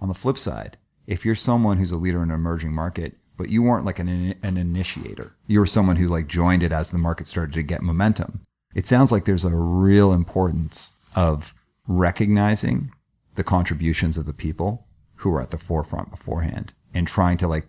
On 0.00 0.08
the 0.08 0.14
flip 0.14 0.38
side, 0.38 0.76
if 1.06 1.24
you're 1.24 1.34
someone 1.34 1.78
who's 1.78 1.92
a 1.92 1.96
leader 1.96 2.22
in 2.22 2.30
an 2.30 2.34
emerging 2.34 2.72
market, 2.72 3.16
but 3.36 3.48
you 3.48 3.62
weren't 3.62 3.84
like 3.84 3.98
an, 3.98 4.34
an 4.42 4.56
initiator, 4.56 5.34
you 5.46 5.58
were 5.58 5.66
someone 5.66 5.96
who 5.96 6.08
like 6.08 6.28
joined 6.28 6.62
it 6.62 6.72
as 6.72 6.90
the 6.90 6.98
market 6.98 7.26
started 7.26 7.52
to 7.54 7.62
get 7.62 7.82
momentum. 7.82 8.40
It 8.74 8.86
sounds 8.86 9.12
like 9.12 9.24
there's 9.24 9.44
a 9.44 9.54
real 9.54 10.12
importance 10.12 10.92
of 11.14 11.54
recognizing 11.86 12.92
the 13.34 13.44
contributions 13.44 14.16
of 14.16 14.26
the 14.26 14.32
people 14.32 14.86
who 15.16 15.30
were 15.30 15.40
at 15.40 15.50
the 15.50 15.58
forefront 15.58 16.10
beforehand 16.10 16.72
and 16.92 17.06
trying 17.06 17.36
to 17.38 17.48
like 17.48 17.66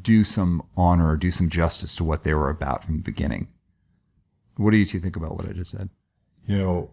do 0.00 0.24
some 0.24 0.62
honor 0.76 1.10
or 1.12 1.16
do 1.16 1.30
some 1.30 1.48
justice 1.48 1.96
to 1.96 2.04
what 2.04 2.22
they 2.22 2.34
were 2.34 2.50
about 2.50 2.84
from 2.84 2.96
the 2.96 3.02
beginning. 3.02 3.48
What 4.56 4.70
do 4.70 4.76
you 4.76 4.86
two 4.86 5.00
think 5.00 5.16
about 5.16 5.36
what 5.36 5.48
I 5.48 5.52
just 5.52 5.70
said? 5.70 5.88
You 6.46 6.58
know, 6.58 6.90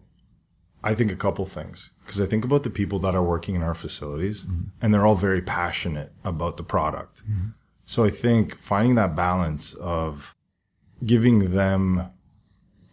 I 0.82 0.94
think 0.94 1.12
a 1.12 1.16
couple 1.16 1.44
things 1.46 1.90
because 2.04 2.20
I 2.20 2.26
think 2.26 2.44
about 2.44 2.62
the 2.62 2.70
people 2.70 2.98
that 3.00 3.14
are 3.14 3.22
working 3.22 3.54
in 3.54 3.62
our 3.62 3.74
facilities 3.74 4.44
and 4.80 4.92
they're 4.94 5.06
all 5.06 5.14
very 5.14 5.42
passionate 5.42 6.12
about 6.24 6.56
the 6.56 6.62
product. 6.62 7.22
So 7.84 8.04
I 8.04 8.10
think 8.10 8.58
finding 8.58 8.94
that 8.94 9.14
balance 9.14 9.74
of 9.74 10.34
giving 11.04 11.52
them 11.52 12.10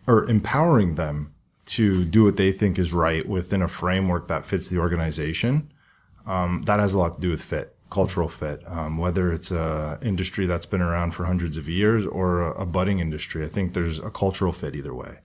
or 0.08 0.30
empowering 0.30 0.96
them 0.96 1.34
to 1.68 2.04
do 2.06 2.24
what 2.24 2.38
they 2.38 2.52
think 2.52 2.80
is 2.80 2.92
right 2.94 3.28
within 3.28 3.62
a 3.62 3.68
framework 3.68 4.28
that 4.28 4.46
fits 4.46 4.70
the 4.70 4.80
organization, 4.80 5.72
um, 6.26 6.64
that 6.66 6.80
has 6.80 6.94
a 6.94 7.00
lot 7.00 7.16
to 7.16 7.22
do 7.22 7.30
with 7.30 7.42
fit, 7.42 7.77
cultural 7.90 8.28
fit. 8.28 8.62
Um, 8.68 8.98
whether 8.98 9.32
it's 9.32 9.52
a 9.52 10.00
industry 10.02 10.46
that's 10.46 10.66
been 10.66 10.82
around 10.82 11.12
for 11.12 11.26
hundreds 11.26 11.58
of 11.58 11.70
years 11.70 12.06
or 12.06 12.42
a, 12.42 12.62
a 12.62 12.66
budding 12.66 13.00
industry, 13.00 13.46
I 13.46 13.50
think 13.50 13.74
there's 13.74 14.00
a 14.00 14.10
cultural 14.10 14.54
fit 14.54 14.76
either 14.76 14.94
way. 14.94 15.20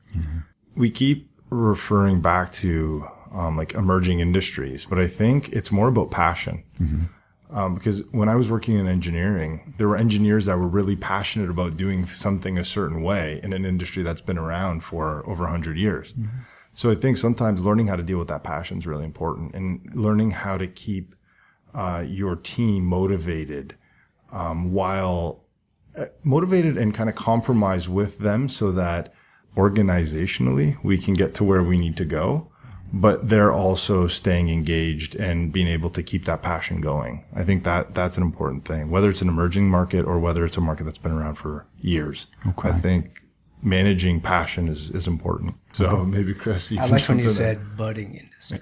We 0.77 0.91
keep 0.91 1.31
referring 1.51 2.21
back 2.21 2.53
to 2.53 3.07
um, 3.33 3.57
like 3.57 3.75
emerging 3.75 4.21
industries, 4.21 4.85
but 4.85 4.99
I 4.99 5.07
think 5.07 5.51
it's 5.51 5.71
more 5.71 5.89
about 5.89 6.11
passion. 6.11 6.65
Um, 7.51 7.75
because 7.75 8.03
when 8.13 8.31
I 8.31 8.35
was 8.37 8.49
working 8.51 8.79
in 8.79 8.87
engineering, 8.87 9.75
there 9.77 9.87
were 9.87 9.97
engineers 9.97 10.47
that 10.47 10.57
were 10.57 10.67
really 10.69 10.97
passionate 10.97 11.51
about 11.51 11.77
doing 11.77 12.07
something 12.07 12.57
a 12.57 12.65
certain 12.65 13.03
way 13.03 13.41
in 13.43 13.53
an 13.53 13.67
industry 13.67 14.03
that's 14.03 14.23
been 14.23 14.39
around 14.39 14.85
for 14.85 15.23
over 15.29 15.43
100 15.45 15.77
years. 15.77 16.15
So 16.73 16.91
I 16.91 16.95
think 16.95 17.19
sometimes 17.19 17.63
learning 17.63 17.89
how 17.89 17.97
to 17.97 18.03
deal 18.03 18.19
with 18.19 18.29
that 18.29 18.43
passion 18.43 18.79
is 18.79 18.87
really 18.87 19.05
important 19.05 19.55
and 19.55 19.95
learning 19.95 20.31
how 20.31 20.57
to 20.57 20.67
keep 20.67 21.15
uh, 21.75 22.05
your 22.07 22.37
team 22.37 22.85
motivated 22.85 23.75
um, 24.33 24.73
while 24.73 25.45
uh, 25.97 26.07
motivated 26.23 26.77
and 26.77 26.95
kind 26.95 27.09
of 27.09 27.15
compromise 27.15 27.89
with 27.89 28.19
them 28.19 28.49
so 28.49 28.73
that 28.73 29.13
organizationally 29.57 30.83
we 30.83 30.97
can 30.97 31.15
get 31.15 31.35
to 31.35 31.45
where 31.45 31.63
we 31.63 31.77
need 31.77 31.97
to 31.97 32.05
go 32.05 32.49
but 32.93 33.29
they're 33.29 33.53
also 33.53 34.07
staying 34.07 34.51
engaged 34.51 35.15
and 35.15 35.51
being 35.51 35.67
able 35.67 35.89
to 35.89 36.03
keep 36.03 36.27
that 36.27 36.43
passion 36.43 36.81
going. 36.81 37.25
I 37.35 37.43
think 37.43 37.65
that 37.65 37.95
that's 37.95 38.19
an 38.19 38.23
important 38.23 38.67
thing, 38.67 38.91
whether 38.91 39.09
it's 39.09 39.23
an 39.23 39.29
emerging 39.29 39.71
market 39.71 40.05
or 40.05 40.19
whether 40.19 40.45
it's 40.45 40.59
a 40.59 40.61
market 40.61 40.85
that's 40.85 40.99
been 40.99 41.13
around 41.13 41.37
for 41.37 41.65
years. 41.81 42.27
Okay. 42.47 42.69
I 42.69 42.73
think 42.73 43.22
managing 43.63 44.21
passion 44.21 44.69
is, 44.69 44.91
is 44.91 45.07
important. 45.07 45.55
So 45.73 46.05
maybe 46.05 46.35
Chris, 46.35 46.71
you 46.71 46.79
I 46.79 46.83
can 46.83 46.91
like 46.91 47.09
when 47.09 47.19
jump 47.19 47.21
you 47.21 47.31
in 47.31 47.37
there. 47.37 47.55
said 47.55 47.77
budding 47.77 48.15
industry. 48.15 48.61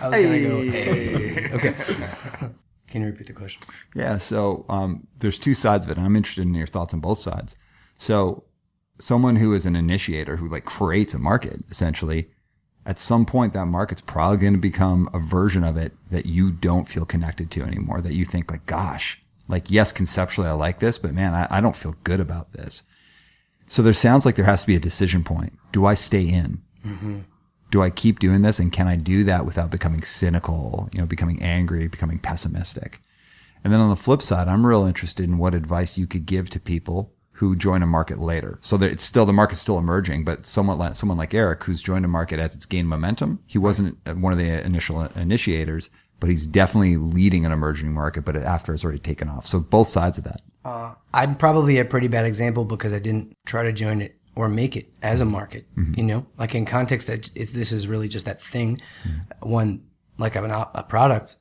I 0.00 0.08
was 0.08 0.20
gonna 0.22 0.40
go. 0.40 0.62
Hey. 0.70 1.50
Okay. 1.52 1.74
Can 2.88 3.02
you 3.02 3.08
repeat 3.08 3.26
the 3.26 3.34
question? 3.34 3.62
Yeah. 3.94 4.16
So 4.16 4.64
um, 4.70 5.06
there's 5.18 5.38
two 5.38 5.54
sides 5.54 5.84
of 5.84 5.90
it. 5.90 5.98
and 5.98 6.06
I'm 6.06 6.16
interested 6.16 6.42
in 6.42 6.54
your 6.54 6.66
thoughts 6.66 6.94
on 6.94 7.00
both 7.00 7.18
sides. 7.18 7.54
So 7.98 8.44
someone 8.98 9.36
who 9.36 9.52
is 9.52 9.66
an 9.66 9.76
initiator 9.76 10.36
who 10.36 10.48
like 10.48 10.64
creates 10.64 11.12
a 11.12 11.18
market 11.18 11.60
essentially, 11.70 12.30
at 12.86 12.98
some 12.98 13.26
point 13.26 13.52
that 13.52 13.66
market's 13.66 14.00
probably 14.00 14.38
going 14.38 14.54
to 14.54 14.58
become 14.58 15.10
a 15.12 15.18
version 15.18 15.64
of 15.64 15.76
it 15.76 15.92
that 16.10 16.24
you 16.24 16.50
don't 16.50 16.88
feel 16.88 17.04
connected 17.04 17.50
to 17.50 17.62
anymore. 17.62 18.00
That 18.00 18.14
you 18.14 18.24
think 18.24 18.50
like, 18.50 18.64
gosh, 18.64 19.20
like 19.46 19.70
yes, 19.70 19.92
conceptually 19.92 20.48
I 20.48 20.52
like 20.52 20.78
this, 20.80 20.96
but 20.96 21.12
man, 21.12 21.34
I, 21.34 21.46
I 21.50 21.60
don't 21.60 21.76
feel 21.76 21.96
good 22.04 22.20
about 22.20 22.54
this. 22.54 22.84
So 23.68 23.82
there 23.82 23.92
sounds 23.92 24.24
like 24.26 24.34
there 24.34 24.44
has 24.44 24.62
to 24.62 24.66
be 24.66 24.76
a 24.76 24.80
decision 24.80 25.22
point. 25.24 25.52
Do 25.72 25.86
I 25.86 25.94
stay 25.94 26.22
in? 26.22 26.62
Mm-hmm. 26.86 27.20
do 27.70 27.82
I 27.82 27.90
keep 27.90 28.18
doing 28.18 28.42
this 28.42 28.58
and 28.58 28.72
can 28.72 28.86
I 28.86 28.96
do 28.96 29.24
that 29.24 29.44
without 29.44 29.70
becoming 29.70 30.02
cynical, 30.02 30.88
you 30.92 31.00
know, 31.00 31.06
becoming 31.06 31.42
angry, 31.42 31.86
becoming 31.88 32.18
pessimistic? 32.18 33.00
And 33.62 33.72
then 33.72 33.80
on 33.80 33.90
the 33.90 33.96
flip 33.96 34.22
side, 34.22 34.48
I'm 34.48 34.64
real 34.64 34.86
interested 34.86 35.24
in 35.24 35.38
what 35.38 35.54
advice 35.54 35.98
you 35.98 36.06
could 36.06 36.24
give 36.24 36.48
to 36.50 36.60
people 36.60 37.12
who 37.32 37.54
join 37.54 37.82
a 37.82 37.86
market 37.86 38.18
later. 38.18 38.58
So 38.62 38.76
that 38.78 38.90
it's 38.90 39.04
still, 39.04 39.26
the 39.26 39.32
market's 39.32 39.60
still 39.60 39.78
emerging, 39.78 40.24
but 40.24 40.46
someone 40.46 40.78
like, 40.78 40.96
someone 40.96 41.18
like 41.18 41.34
Eric, 41.34 41.62
who's 41.64 41.82
joined 41.82 42.04
a 42.04 42.08
market 42.08 42.40
as 42.40 42.54
it's 42.54 42.66
gained 42.66 42.88
momentum. 42.88 43.40
He 43.46 43.58
wasn't 43.58 43.98
one 44.16 44.32
of 44.32 44.38
the 44.38 44.64
initial 44.64 45.02
initiators, 45.02 45.90
but 46.20 46.30
he's 46.30 46.46
definitely 46.46 46.96
leading 46.96 47.44
an 47.44 47.52
emerging 47.52 47.92
market, 47.92 48.24
but 48.24 48.36
after 48.36 48.74
it's 48.74 48.82
already 48.82 48.98
taken 48.98 49.28
off. 49.28 49.46
So 49.46 49.60
both 49.60 49.88
sides 49.88 50.18
of 50.18 50.24
that. 50.24 50.40
Uh, 50.64 50.94
I'm 51.14 51.34
probably 51.36 51.78
a 51.78 51.84
pretty 51.84 52.08
bad 52.08 52.26
example 52.26 52.64
because 52.64 52.92
I 52.92 52.98
didn't 52.98 53.36
try 53.46 53.62
to 53.62 53.72
join 53.72 54.02
it 54.02 54.16
or 54.34 54.48
make 54.48 54.76
it 54.76 54.92
as 55.02 55.20
a 55.20 55.24
market. 55.24 55.66
You 55.96 56.02
know, 56.04 56.26
like 56.38 56.54
in 56.54 56.64
context, 56.66 57.06
that 57.06 57.30
this 57.34 57.72
is 57.72 57.86
really 57.88 58.08
just 58.08 58.26
that 58.26 58.42
thing, 58.42 58.80
one 59.40 59.82
like 60.18 60.36
of 60.36 60.44
an, 60.44 60.50
o- 60.52 60.70
a 60.74 60.82
product. 60.82 61.36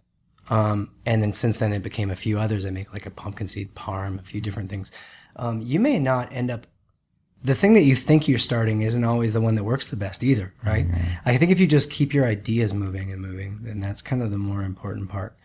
Um, 0.49 0.91
and 1.05 1.21
then 1.21 1.31
since 1.33 1.59
then, 1.59 1.73
it 1.73 1.83
became 1.83 2.09
a 2.09 2.15
few 2.15 2.39
others. 2.39 2.65
I 2.65 2.69
make 2.69 2.93
like 2.93 3.05
a 3.05 3.11
pumpkin 3.11 3.47
seed 3.47 3.75
parm, 3.75 4.19
a 4.19 4.23
few 4.23 4.39
different 4.39 4.69
things. 4.69 4.91
Um, 5.35 5.61
you 5.61 5.79
may 5.79 5.99
not 5.99 6.31
end 6.31 6.49
up. 6.49 6.67
The 7.43 7.53
thing 7.53 7.73
that 7.73 7.83
you 7.83 7.95
think 7.95 8.27
you're 8.27 8.39
starting 8.39 8.81
isn't 8.81 9.03
always 9.03 9.33
the 9.33 9.41
one 9.41 9.53
that 9.55 9.63
works 9.63 9.85
the 9.85 9.95
best 9.95 10.23
either, 10.23 10.53
right? 10.65 10.87
I 11.23 11.37
think 11.37 11.51
if 11.51 11.59
you 11.59 11.67
just 11.67 11.91
keep 11.91 12.11
your 12.13 12.25
ideas 12.25 12.73
moving 12.73 13.11
and 13.11 13.21
moving, 13.21 13.59
then 13.61 13.79
that's 13.79 14.01
kind 14.01 14.23
of 14.23 14.31
the 14.31 14.39
more 14.39 14.63
important 14.63 15.09
part. 15.09 15.37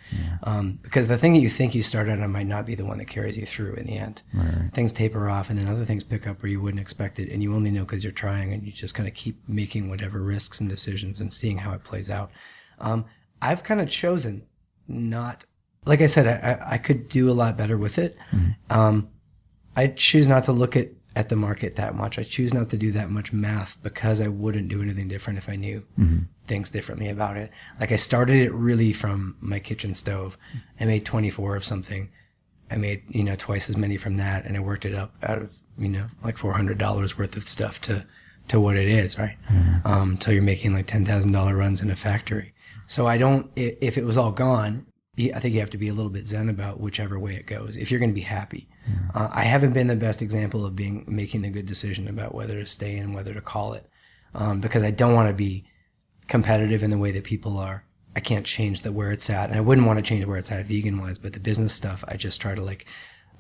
Um, 0.45 0.79
because 0.83 1.09
the 1.09 1.19
thing 1.19 1.33
that 1.35 1.41
you 1.41 1.49
think 1.49 1.75
you 1.75 1.83
started 1.83 2.21
on 2.21 2.33
might 2.33 2.47
not 2.47 2.67
be 2.67 2.75
the 2.75 2.85
one 2.85 2.99
that 2.99 3.07
carries 3.07 3.39
you 3.39 3.47
through 3.47 3.75
in 3.75 3.87
the 3.87 3.97
end. 3.97 4.23
Things 4.75 4.93
taper 4.93 5.29
off, 5.29 5.51
and 5.51 5.59
then 5.59 5.69
other 5.69 5.85
things 5.85 6.05
pick 6.05 6.27
up 6.27 6.43
where 6.43 6.51
you 6.51 6.61
wouldn't 6.61 6.81
expect 6.81 7.19
it, 7.19 7.31
and 7.31 7.43
you 7.43 7.55
only 7.55 7.71
know 7.71 7.83
because 7.85 8.03
you're 8.03 8.13
trying, 8.13 8.53
and 8.53 8.65
you 8.65 8.73
just 8.73 8.95
kind 8.95 9.09
of 9.09 9.15
keep 9.15 9.41
making 9.49 9.89
whatever 9.89 10.21
risks 10.21 10.61
and 10.61 10.69
decisions 10.69 11.21
and 11.21 11.33
seeing 11.33 11.59
how 11.59 11.73
it 11.73 11.85
plays 11.85 12.11
out. 12.11 12.31
Um, 12.79 13.05
I've 13.41 13.63
kind 13.63 13.81
of 13.81 13.89
chosen 13.89 14.47
not, 14.89 15.45
like 15.85 16.01
I 16.01 16.07
said, 16.07 16.27
I, 16.27 16.75
I, 16.75 16.79
could 16.79 17.09
do 17.09 17.31
a 17.31 17.33
lot 17.33 17.57
better 17.57 17.79
with 17.79 17.99
it. 17.99 18.17
Um, 18.71 19.09
I 19.77 19.89
choose 19.89 20.29
not 20.29 20.45
to 20.45 20.53
look 20.53 20.77
at, 20.77 20.89
at 21.17 21.29
the 21.29 21.37
market 21.37 21.77
that 21.77 21.95
much. 21.95 22.19
I 22.19 22.23
choose 22.23 22.53
not 22.53 22.71
to 22.71 22.77
do 22.77 22.93
that 22.93 23.11
much 23.11 23.33
math 23.33 23.79
because 23.83 24.21
I 24.21 24.29
wouldn't 24.29 24.69
do 24.69 24.83
anything 24.83 25.09
different 25.09 25.39
if 25.39 25.49
I 25.49 25.57
knew 25.57 25.85
things 26.53 26.71
differently 26.71 27.09
about 27.09 27.39
it. 27.39 27.51
Like 27.81 27.93
I 27.93 27.97
started 27.97 28.37
it 28.37 28.53
really 28.53 28.93
from 28.93 29.37
my 29.41 29.59
kitchen 29.59 29.95
stove. 29.95 30.37
I 30.79 30.85
made 30.85 31.07
24 31.07 31.57
of 31.57 31.65
something. 31.65 32.11
I 32.71 32.77
made, 32.77 33.05
you 33.09 33.25
know, 33.25 33.37
twice 33.37 33.71
as 33.71 33.77
many 33.79 33.97
from 33.97 34.19
that 34.19 34.45
and 34.45 34.55
I 34.55 34.61
worked 34.61 34.85
it 34.85 34.95
up 34.95 35.15
out 35.23 35.39
of, 35.39 35.57
you 35.79 35.89
know, 35.89 36.09
like 36.23 36.37
$400 36.37 37.17
worth 37.17 37.37
of 37.39 37.49
stuff 37.49 37.81
to, 37.83 38.05
to 38.49 38.61
what 38.61 38.77
it 38.77 38.87
is, 38.87 39.19
right? 39.19 39.39
Um, 39.87 40.11
until 40.11 40.35
you're 40.35 40.43
making 40.43 40.75
like 40.75 40.87
$10,000 40.87 41.57
runs 41.57 41.81
in 41.81 41.91
a 41.91 41.97
factory. 41.97 42.53
So 42.87 43.07
I 43.07 43.17
don't, 43.17 43.51
if 43.57 43.97
it 43.97 44.05
was 44.05 44.19
all 44.19 44.33
gone, 44.33 44.85
I 45.19 45.41
think 45.41 45.55
you 45.55 45.61
have 45.61 45.71
to 45.71 45.79
be 45.79 45.89
a 45.89 45.95
little 45.95 46.11
bit 46.11 46.27
zen 46.27 46.51
about 46.51 46.81
whichever 46.81 47.19
way 47.19 47.35
it 47.35 47.47
goes 47.47 47.79
if 47.79 47.91
you're 47.91 48.01
going 48.01 48.11
to 48.11 48.15
be 48.15 48.21
happy. 48.21 48.69
Uh, 49.15 49.31
I 49.33 49.45
haven't 49.45 49.73
been 49.73 49.87
the 49.87 49.97
best 49.97 50.21
example 50.21 50.67
of 50.67 50.77
being 50.77 51.05
making 51.07 51.43
the 51.43 51.51
good 51.51 51.67
decision 51.67 52.09
about 52.09 52.35
whether 52.35 52.61
to 52.61 52.67
stay 52.67 52.97
in, 52.97 53.15
whether 53.15 53.33
to 53.33 53.41
call 53.41 53.73
it, 53.73 53.89
um, 54.35 54.61
because 54.61 54.83
I 54.83 54.91
don't 54.91 55.15
want 55.15 55.29
to 55.29 55.35
be 55.35 55.65
competitive 56.29 56.83
in 56.83 56.91
the 56.91 56.99
way 56.99 57.11
that 57.13 57.25
people 57.25 57.59
are. 57.59 57.85
I 58.15 58.21
can't 58.21 58.45
change 58.45 58.83
the 58.83 58.93
where 58.93 59.11
it's 59.11 59.31
at, 59.31 59.49
and 59.49 59.59
I 59.59 59.63
wouldn't 59.63 59.87
want 59.87 59.99
to 59.99 60.03
change 60.03 60.25
where 60.27 60.37
it's 60.37 60.53
at 60.53 60.67
vegan 60.67 61.01
wise. 61.01 61.19
But 61.19 61.33
the 61.33 61.41
business 61.41 61.73
stuff, 61.73 62.05
I 62.07 62.17
just 62.17 62.41
try 62.41 62.55
to 62.55 62.63
like 62.63 62.87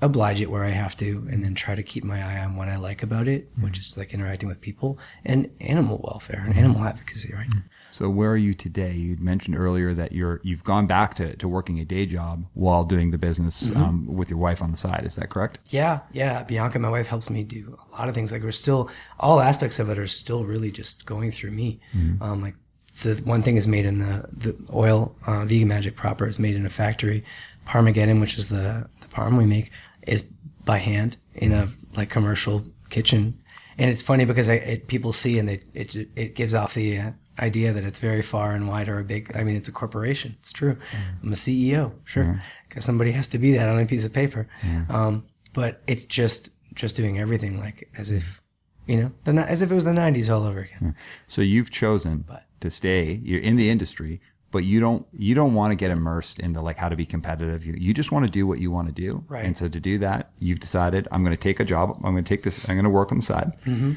oblige 0.00 0.40
it 0.40 0.50
where 0.50 0.64
I 0.64 0.70
have 0.70 0.96
to, 0.96 1.28
and 1.30 1.44
then 1.44 1.54
try 1.54 1.74
to 1.74 1.82
keep 1.82 2.02
my 2.04 2.22
eye 2.22 2.42
on 2.42 2.56
what 2.56 2.68
I 2.68 2.76
like 2.76 3.02
about 3.02 3.28
it, 3.28 3.50
which 3.60 3.78
is 3.78 3.96
like 3.96 4.12
interacting 4.12 4.48
with 4.48 4.60
people 4.60 4.98
and 5.24 5.50
animal 5.60 6.00
welfare 6.02 6.42
and 6.44 6.56
animal 6.56 6.82
advocacy, 6.82 7.32
right? 7.34 7.48
So 7.90 8.08
where 8.08 8.30
are 8.30 8.36
you 8.38 8.54
today? 8.54 8.94
You 8.94 9.16
mentioned 9.20 9.54
earlier 9.56 9.92
that 9.92 10.12
you're 10.12 10.40
you've 10.42 10.64
gone 10.64 10.86
back 10.86 11.14
to, 11.16 11.36
to 11.36 11.46
working 11.46 11.78
a 11.78 11.84
day 11.84 12.06
job 12.06 12.46
while 12.54 12.84
doing 12.84 13.10
the 13.10 13.18
business 13.18 13.70
um, 13.76 14.06
with 14.06 14.30
your 14.30 14.38
wife 14.38 14.62
on 14.62 14.70
the 14.72 14.78
side. 14.78 15.04
Is 15.04 15.16
that 15.16 15.28
correct? 15.28 15.58
Yeah, 15.66 16.00
yeah. 16.12 16.42
Bianca, 16.42 16.78
my 16.78 16.88
wife, 16.90 17.06
helps 17.06 17.28
me 17.28 17.44
do 17.44 17.78
a 17.92 17.92
lot 17.92 18.08
of 18.08 18.14
things. 18.14 18.32
Like 18.32 18.42
we're 18.42 18.52
still, 18.52 18.90
all 19.20 19.40
aspects 19.40 19.78
of 19.78 19.90
it 19.90 19.98
are 19.98 20.06
still 20.06 20.44
really 20.44 20.70
just 20.70 21.04
going 21.04 21.30
through 21.30 21.50
me. 21.50 21.80
Um, 22.22 22.40
like 22.40 22.54
the 23.02 23.14
one 23.24 23.42
thing 23.42 23.56
is 23.56 23.66
made 23.66 23.84
in 23.84 23.98
the 23.98 24.26
the 24.32 24.56
oil, 24.72 25.14
uh, 25.26 25.44
vegan 25.44 25.68
magic 25.68 25.96
proper 25.96 26.26
is 26.26 26.38
made 26.38 26.56
in 26.56 26.66
a 26.66 26.70
factory. 26.70 27.24
Parmageddon, 27.66 28.20
which 28.20 28.36
is 28.38 28.48
the 28.48 28.88
the 29.00 29.06
parm 29.08 29.36
we 29.38 29.46
make, 29.46 29.70
is 30.06 30.22
by 30.64 30.78
hand 30.78 31.16
in 31.34 31.52
a 31.52 31.68
like 31.96 32.10
commercial 32.10 32.64
kitchen. 32.90 33.38
And 33.78 33.90
it's 33.90 34.02
funny 34.02 34.24
because 34.24 34.48
I, 34.48 34.54
it, 34.54 34.86
people 34.86 35.12
see 35.12 35.38
and 35.38 35.48
they, 35.48 35.60
it 35.74 35.96
it 36.16 36.34
gives 36.34 36.54
off 36.54 36.74
the 36.74 36.98
uh, 36.98 37.10
idea 37.38 37.72
that 37.72 37.84
it's 37.84 37.98
very 37.98 38.22
far 38.22 38.52
and 38.54 38.68
wide 38.68 38.88
or 38.88 38.98
a 38.98 39.04
big. 39.04 39.34
I 39.34 39.44
mean, 39.44 39.56
it's 39.56 39.68
a 39.68 39.72
corporation. 39.72 40.36
It's 40.40 40.52
true. 40.52 40.76
I'm 41.22 41.32
a 41.32 41.36
CEO, 41.36 41.92
sure, 42.04 42.42
because 42.68 42.84
somebody 42.84 43.12
has 43.12 43.28
to 43.28 43.38
be 43.38 43.52
that 43.56 43.68
on 43.68 43.78
a 43.78 43.86
piece 43.86 44.04
of 44.04 44.12
paper. 44.12 44.46
Um, 44.88 45.24
but 45.52 45.82
it's 45.86 46.04
just 46.04 46.50
just 46.74 46.96
doing 46.96 47.18
everything 47.18 47.58
like 47.58 47.88
as 47.96 48.10
if 48.10 48.40
you 48.86 48.96
know 49.00 49.12
the, 49.24 49.32
as 49.42 49.62
if 49.62 49.70
it 49.70 49.74
was 49.74 49.84
the 49.84 49.90
90s 49.92 50.32
all 50.32 50.44
over 50.46 50.60
again. 50.60 50.94
So 51.28 51.40
you've 51.42 51.70
chosen 51.70 52.24
But- 52.26 52.44
to 52.62 52.70
stay. 52.70 53.20
You're 53.22 53.40
in 53.40 53.56
the 53.56 53.70
industry, 53.70 54.20
but 54.50 54.64
you 54.64 54.80
don't 54.80 55.06
you 55.12 55.34
don't 55.34 55.54
want 55.54 55.72
to 55.72 55.76
get 55.76 55.90
immersed 55.90 56.38
into 56.38 56.60
like 56.60 56.76
how 56.76 56.88
to 56.88 56.96
be 56.96 57.06
competitive. 57.06 57.64
You, 57.64 57.74
you 57.76 57.94
just 57.94 58.12
want 58.12 58.26
to 58.26 58.32
do 58.32 58.46
what 58.46 58.58
you 58.58 58.70
want 58.70 58.88
to 58.88 58.94
do. 58.94 59.24
Right. 59.28 59.44
And 59.44 59.56
so 59.56 59.68
to 59.68 59.80
do 59.80 59.98
that, 59.98 60.30
you've 60.38 60.60
decided 60.60 61.08
I'm 61.10 61.24
going 61.24 61.36
to 61.36 61.42
take 61.42 61.60
a 61.60 61.64
job. 61.64 61.90
I'm 62.04 62.12
going 62.12 62.24
to 62.24 62.28
take 62.28 62.42
this. 62.42 62.58
I'm 62.68 62.74
going 62.74 62.84
to 62.84 62.90
work 62.90 63.12
on 63.12 63.18
the 63.18 63.24
side. 63.24 63.52
Mm-hmm. 63.64 63.92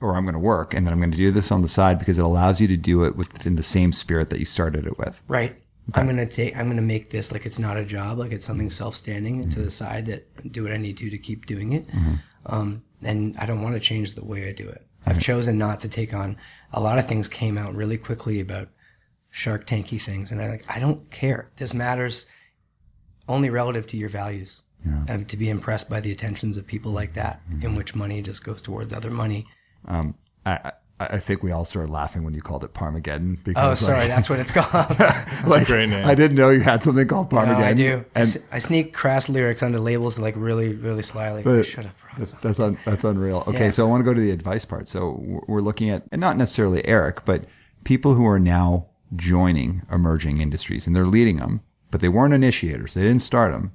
Or 0.00 0.14
I'm 0.14 0.22
going 0.22 0.34
to 0.34 0.38
work, 0.38 0.74
and 0.74 0.86
then 0.86 0.92
I'm 0.92 1.00
going 1.00 1.10
to 1.10 1.16
do 1.16 1.32
this 1.32 1.50
on 1.50 1.62
the 1.62 1.68
side 1.68 1.98
because 1.98 2.16
it 2.16 2.24
allows 2.24 2.60
you 2.60 2.68
to 2.68 2.76
do 2.76 3.02
it 3.02 3.16
within 3.16 3.56
the 3.56 3.64
same 3.64 3.92
spirit 3.92 4.30
that 4.30 4.38
you 4.38 4.44
started 4.44 4.86
it 4.86 4.96
with. 4.96 5.20
Right. 5.26 5.56
I'm 5.94 6.06
gonna 6.06 6.24
take. 6.26 6.56
I'm 6.56 6.68
gonna 6.68 6.82
make 6.82 7.10
this 7.10 7.32
like 7.32 7.44
it's 7.44 7.58
not 7.58 7.76
a 7.76 7.84
job, 7.84 8.18
like 8.18 8.30
it's 8.30 8.44
something 8.44 8.68
mm-hmm. 8.68 8.72
self-standing 8.72 9.50
to 9.50 9.58
the 9.58 9.62
mm-hmm. 9.62 9.70
side 9.70 10.06
that 10.06 10.52
do 10.52 10.62
what 10.62 10.70
I 10.70 10.76
need 10.76 10.96
to 10.98 11.10
to 11.10 11.18
keep 11.18 11.46
doing 11.46 11.72
it. 11.72 11.86
Um, 12.46 12.84
and 13.02 13.36
I 13.36 13.46
don't 13.46 13.62
want 13.62 13.74
to 13.74 13.80
change 13.80 14.14
the 14.14 14.24
way 14.24 14.48
I 14.48 14.52
do 14.52 14.68
it. 14.68 14.86
I've 15.06 15.20
chosen 15.20 15.58
not 15.58 15.80
to 15.80 15.88
take 15.88 16.14
on. 16.14 16.36
A 16.72 16.80
lot 16.80 16.98
of 16.98 17.06
things 17.08 17.28
came 17.28 17.58
out 17.58 17.74
really 17.74 17.98
quickly 17.98 18.40
about 18.40 18.68
Shark 19.30 19.66
Tanky 19.66 20.00
things, 20.00 20.30
and 20.30 20.40
I 20.40 20.48
like. 20.48 20.64
I 20.68 20.78
don't 20.78 21.10
care. 21.10 21.50
This 21.56 21.72
matters 21.74 22.26
only 23.28 23.50
relative 23.50 23.86
to 23.88 23.96
your 23.96 24.08
values. 24.08 24.62
And 25.06 25.28
to 25.28 25.36
be 25.36 25.48
impressed 25.48 25.88
by 25.88 26.00
the 26.00 26.10
attentions 26.10 26.56
of 26.56 26.66
people 26.66 26.90
like 26.90 27.14
that, 27.14 27.40
in 27.60 27.76
which 27.76 27.94
money 27.94 28.20
just 28.20 28.44
goes 28.44 28.60
towards 28.62 28.92
other 28.92 29.10
money. 29.12 29.46
Um, 29.86 30.16
I, 30.44 30.58
I 30.64 30.72
I 30.98 31.18
think 31.20 31.42
we 31.44 31.52
all 31.52 31.64
started 31.64 31.88
laughing 31.90 32.24
when 32.24 32.34
you 32.34 32.40
called 32.42 32.64
it 32.64 32.74
Parmageddon. 32.74 33.36
Oh, 33.38 33.42
Because 33.44 33.78
sorry, 33.80 33.98
like, 34.00 34.08
that's 34.08 34.28
what 34.28 34.40
it's 34.40 34.50
called. 34.56 34.98
like, 35.46 35.66
great 35.68 35.88
name. 35.88 36.04
I 36.04 36.16
didn't 36.16 36.36
know 36.36 36.50
you 36.50 36.60
had 36.62 36.82
something 36.82 37.06
called 37.06 37.30
Parmageddon. 37.30 37.58
No, 37.60 37.64
I 37.64 37.74
do. 37.74 38.04
And 38.16 38.22
s- 38.26 38.38
I 38.50 38.58
sneak 38.58 38.92
crass 38.92 39.28
lyrics 39.28 39.62
onto 39.62 39.78
labels 39.78 40.18
like 40.18 40.34
really, 40.36 40.74
really 40.74 41.02
slyly. 41.02 41.44
But 41.44 41.62
Shut 41.64 41.86
up, 41.86 41.94
Ron. 42.01 42.01
That's 42.18 42.32
that's, 42.32 42.60
un, 42.60 42.78
that's 42.84 43.04
unreal. 43.04 43.44
Okay, 43.46 43.66
Yeah. 43.66 43.70
so 43.70 43.86
I 43.86 43.90
want 43.90 44.00
to 44.00 44.04
go 44.04 44.14
to 44.14 44.20
the 44.20 44.30
advice 44.30 44.64
part. 44.64 44.88
So 44.88 45.18
we're- 45.48 45.62
looking 45.62 45.90
at, 45.90 46.04
and 46.12 46.20
not 46.20 46.36
necessarily 46.36 46.84
Eric, 46.86 47.24
but 47.24 47.44
people 47.84 48.14
who 48.14 48.26
are 48.26 48.38
now 48.38 48.86
joining 49.16 49.82
emerging 49.90 50.40
industries, 50.40 50.86
and 50.86 50.94
they're 50.96 51.06
leading 51.06 51.36
them, 51.36 51.60
but 51.90 52.00
they 52.00 52.08
weren't 52.08 52.34
initiators. 52.34 52.94
They 52.94 53.02
didn't 53.02 53.22
start 53.22 53.52
them, 53.52 53.72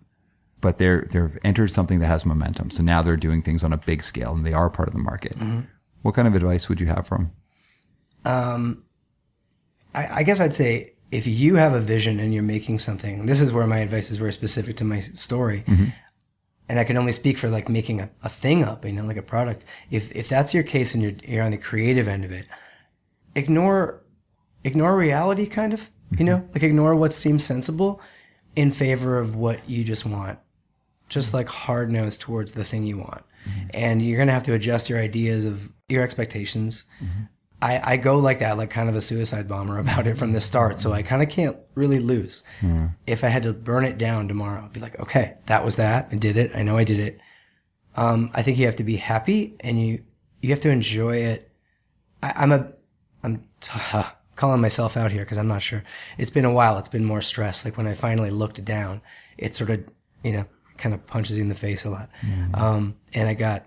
but 0.62 0.78
they're 0.78 1.08
they've 1.12 1.38
entered 1.44 1.72
something 1.72 2.00
that 2.00 2.08
has 2.08 2.26
momentum. 2.26 2.70
So 2.72 2.84
now 2.84 3.02
they're 3.02 3.18
doing 3.18 3.42
things 3.42 3.64
on 3.64 3.72
a 3.74 3.78
big 3.78 4.04
scale, 4.04 4.34
and 4.34 4.46
they 4.46 4.54
are 4.54 4.70
part 4.70 4.88
of 4.88 4.94
the 4.94 5.00
market. 5.02 5.38
Mm-hmm. 5.38 5.62
What 6.02 6.16
kind 6.16 6.28
of 6.28 6.36
advice 6.36 6.68
would 6.70 6.80
you 6.80 6.88
have 6.88 7.08
from? 7.08 7.32
Um, 8.26 8.84
I, 9.94 10.20
I 10.20 10.24
guess 10.24 10.40
I'd 10.42 10.56
say 10.56 10.94
if 11.12 11.26
you 11.28 11.56
have 11.56 11.74
a 11.74 11.80
vision 11.80 12.20
and 12.20 12.34
you're 12.34 12.44
making 12.44 12.80
something, 12.80 13.26
this 13.26 13.40
is 13.42 13.54
where 13.54 13.66
my 13.68 13.80
advice 13.80 14.12
is 14.12 14.18
very 14.18 14.34
specific 14.34 14.76
to 14.78 14.84
my 14.84 15.00
story. 15.00 15.64
And 16.70 16.80
I 16.80 16.84
can 16.84 16.98
only 16.98 17.14
speak 17.14 17.38
for 17.38 17.50
like 17.50 17.70
making 17.70 18.02
a, 18.02 18.10
a 18.24 18.30
thing 18.30 18.64
up, 18.64 18.84
you 18.84 18.92
know, 18.92 19.06
like 19.06 19.18
a 19.18 19.22
product. 19.22 19.64
If 19.90 20.12
if 20.14 20.28
that's 20.28 20.54
your 20.54 20.64
case 20.64 20.94
and 20.94 21.02
you're 21.02 21.14
you're 21.24 21.44
on 21.44 21.52
the 21.52 21.58
creative 21.58 22.08
end 22.08 22.26
of 22.26 22.32
it, 22.32 22.48
ignore 23.36 24.04
ignore 24.64 24.96
reality, 24.96 25.46
kind 25.46 25.74
of. 25.74 25.90
You 26.18 26.24
know, 26.24 26.38
mm-hmm. 26.38 26.54
like 26.54 26.64
ignore 26.64 26.96
what 26.96 27.12
seems 27.12 27.44
sensible 27.44 28.02
in 28.56 28.72
favor 28.72 29.20
of 29.20 29.36
what 29.36 29.70
you 29.70 29.84
just 29.84 30.06
want. 30.06 30.40
Just 31.10 31.34
like 31.34 31.48
hard 31.48 31.92
nose 31.92 32.18
towards 32.18 32.54
the 32.54 32.64
thing 32.64 32.84
you 32.84 32.98
want, 32.98 33.24
mm-hmm. 33.48 33.68
and 33.74 34.02
you're 34.02 34.18
gonna 34.18 34.34
have 34.34 34.44
to 34.44 34.54
adjust 34.54 34.90
your 34.90 35.00
ideas 35.00 35.46
of 35.46 35.72
your 35.88 36.04
expectations. 36.04 36.86
Mm-hmm. 37.02 37.24
I, 37.62 37.94
I 37.94 37.98
go 37.98 38.18
like 38.18 38.40
that, 38.40 38.58
like 38.58 38.70
kind 38.70 38.88
of 38.90 38.96
a 38.96 39.02
suicide 39.02 39.48
bomber 39.48 39.78
about 39.86 40.08
it 40.08 40.18
from 40.18 40.34
the 40.34 40.42
start. 40.42 40.80
So 40.80 40.94
I 40.94 41.02
kind 41.02 41.24
of 41.24 41.30
can't 41.30 41.58
really 41.76 42.00
lose. 42.00 42.44
If 43.06 43.24
I 43.24 43.30
had 43.30 43.44
to 43.44 43.54
burn 43.54 43.86
it 43.86 43.98
down 43.98 44.28
tomorrow, 44.28 44.64
I'd 44.64 44.74
be 44.74 44.80
like, 44.80 45.00
okay, 45.00 45.36
that 45.48 45.66
was 45.66 45.78
that. 45.78 46.10
I 46.12 46.16
did 46.16 46.38
it. 46.38 46.52
I 46.56 46.62
know 46.62 46.78
I 46.78 46.84
did 46.84 47.00
it. 47.00 47.20
Um, 47.96 48.30
I 48.34 48.44
think 48.44 48.60
you 48.60 48.66
have 48.66 48.76
to 48.76 48.84
be 48.84 48.98
happy 48.98 49.56
and 49.60 49.82
you 49.82 50.04
you 50.40 50.50
have 50.52 50.60
to 50.60 50.70
enjoy 50.70 51.18
it. 51.18 51.52
I, 52.22 52.34
I'm 52.36 52.52
a 52.52 52.72
I'm 53.24 53.44
calling 54.36 54.62
myself 54.62 54.96
out 54.96 55.12
here 55.12 55.24
because 55.24 55.40
I'm 55.40 55.48
not 55.48 55.64
sure. 55.64 55.84
It's 56.20 56.30
been 56.30 56.46
a 56.46 56.52
while. 56.52 56.78
It's 56.78 56.90
been 56.90 57.06
more 57.06 57.22
stress. 57.22 57.66
Like 57.66 57.76
when 57.76 57.88
I 57.88 57.96
finally 57.96 58.30
looked 58.30 58.64
down, 58.64 59.02
it 59.38 59.56
sort 59.56 59.72
of 59.72 59.84
you 60.24 60.32
know 60.34 60.46
kind 60.78 60.94
of 60.94 61.08
punches 61.08 61.38
you 61.38 61.42
in 61.44 61.50
the 61.50 61.56
face 61.56 61.86
a 61.86 61.90
lot. 61.90 62.10
Um, 62.54 62.98
and 63.16 63.28
I 63.28 63.34
got 63.34 63.66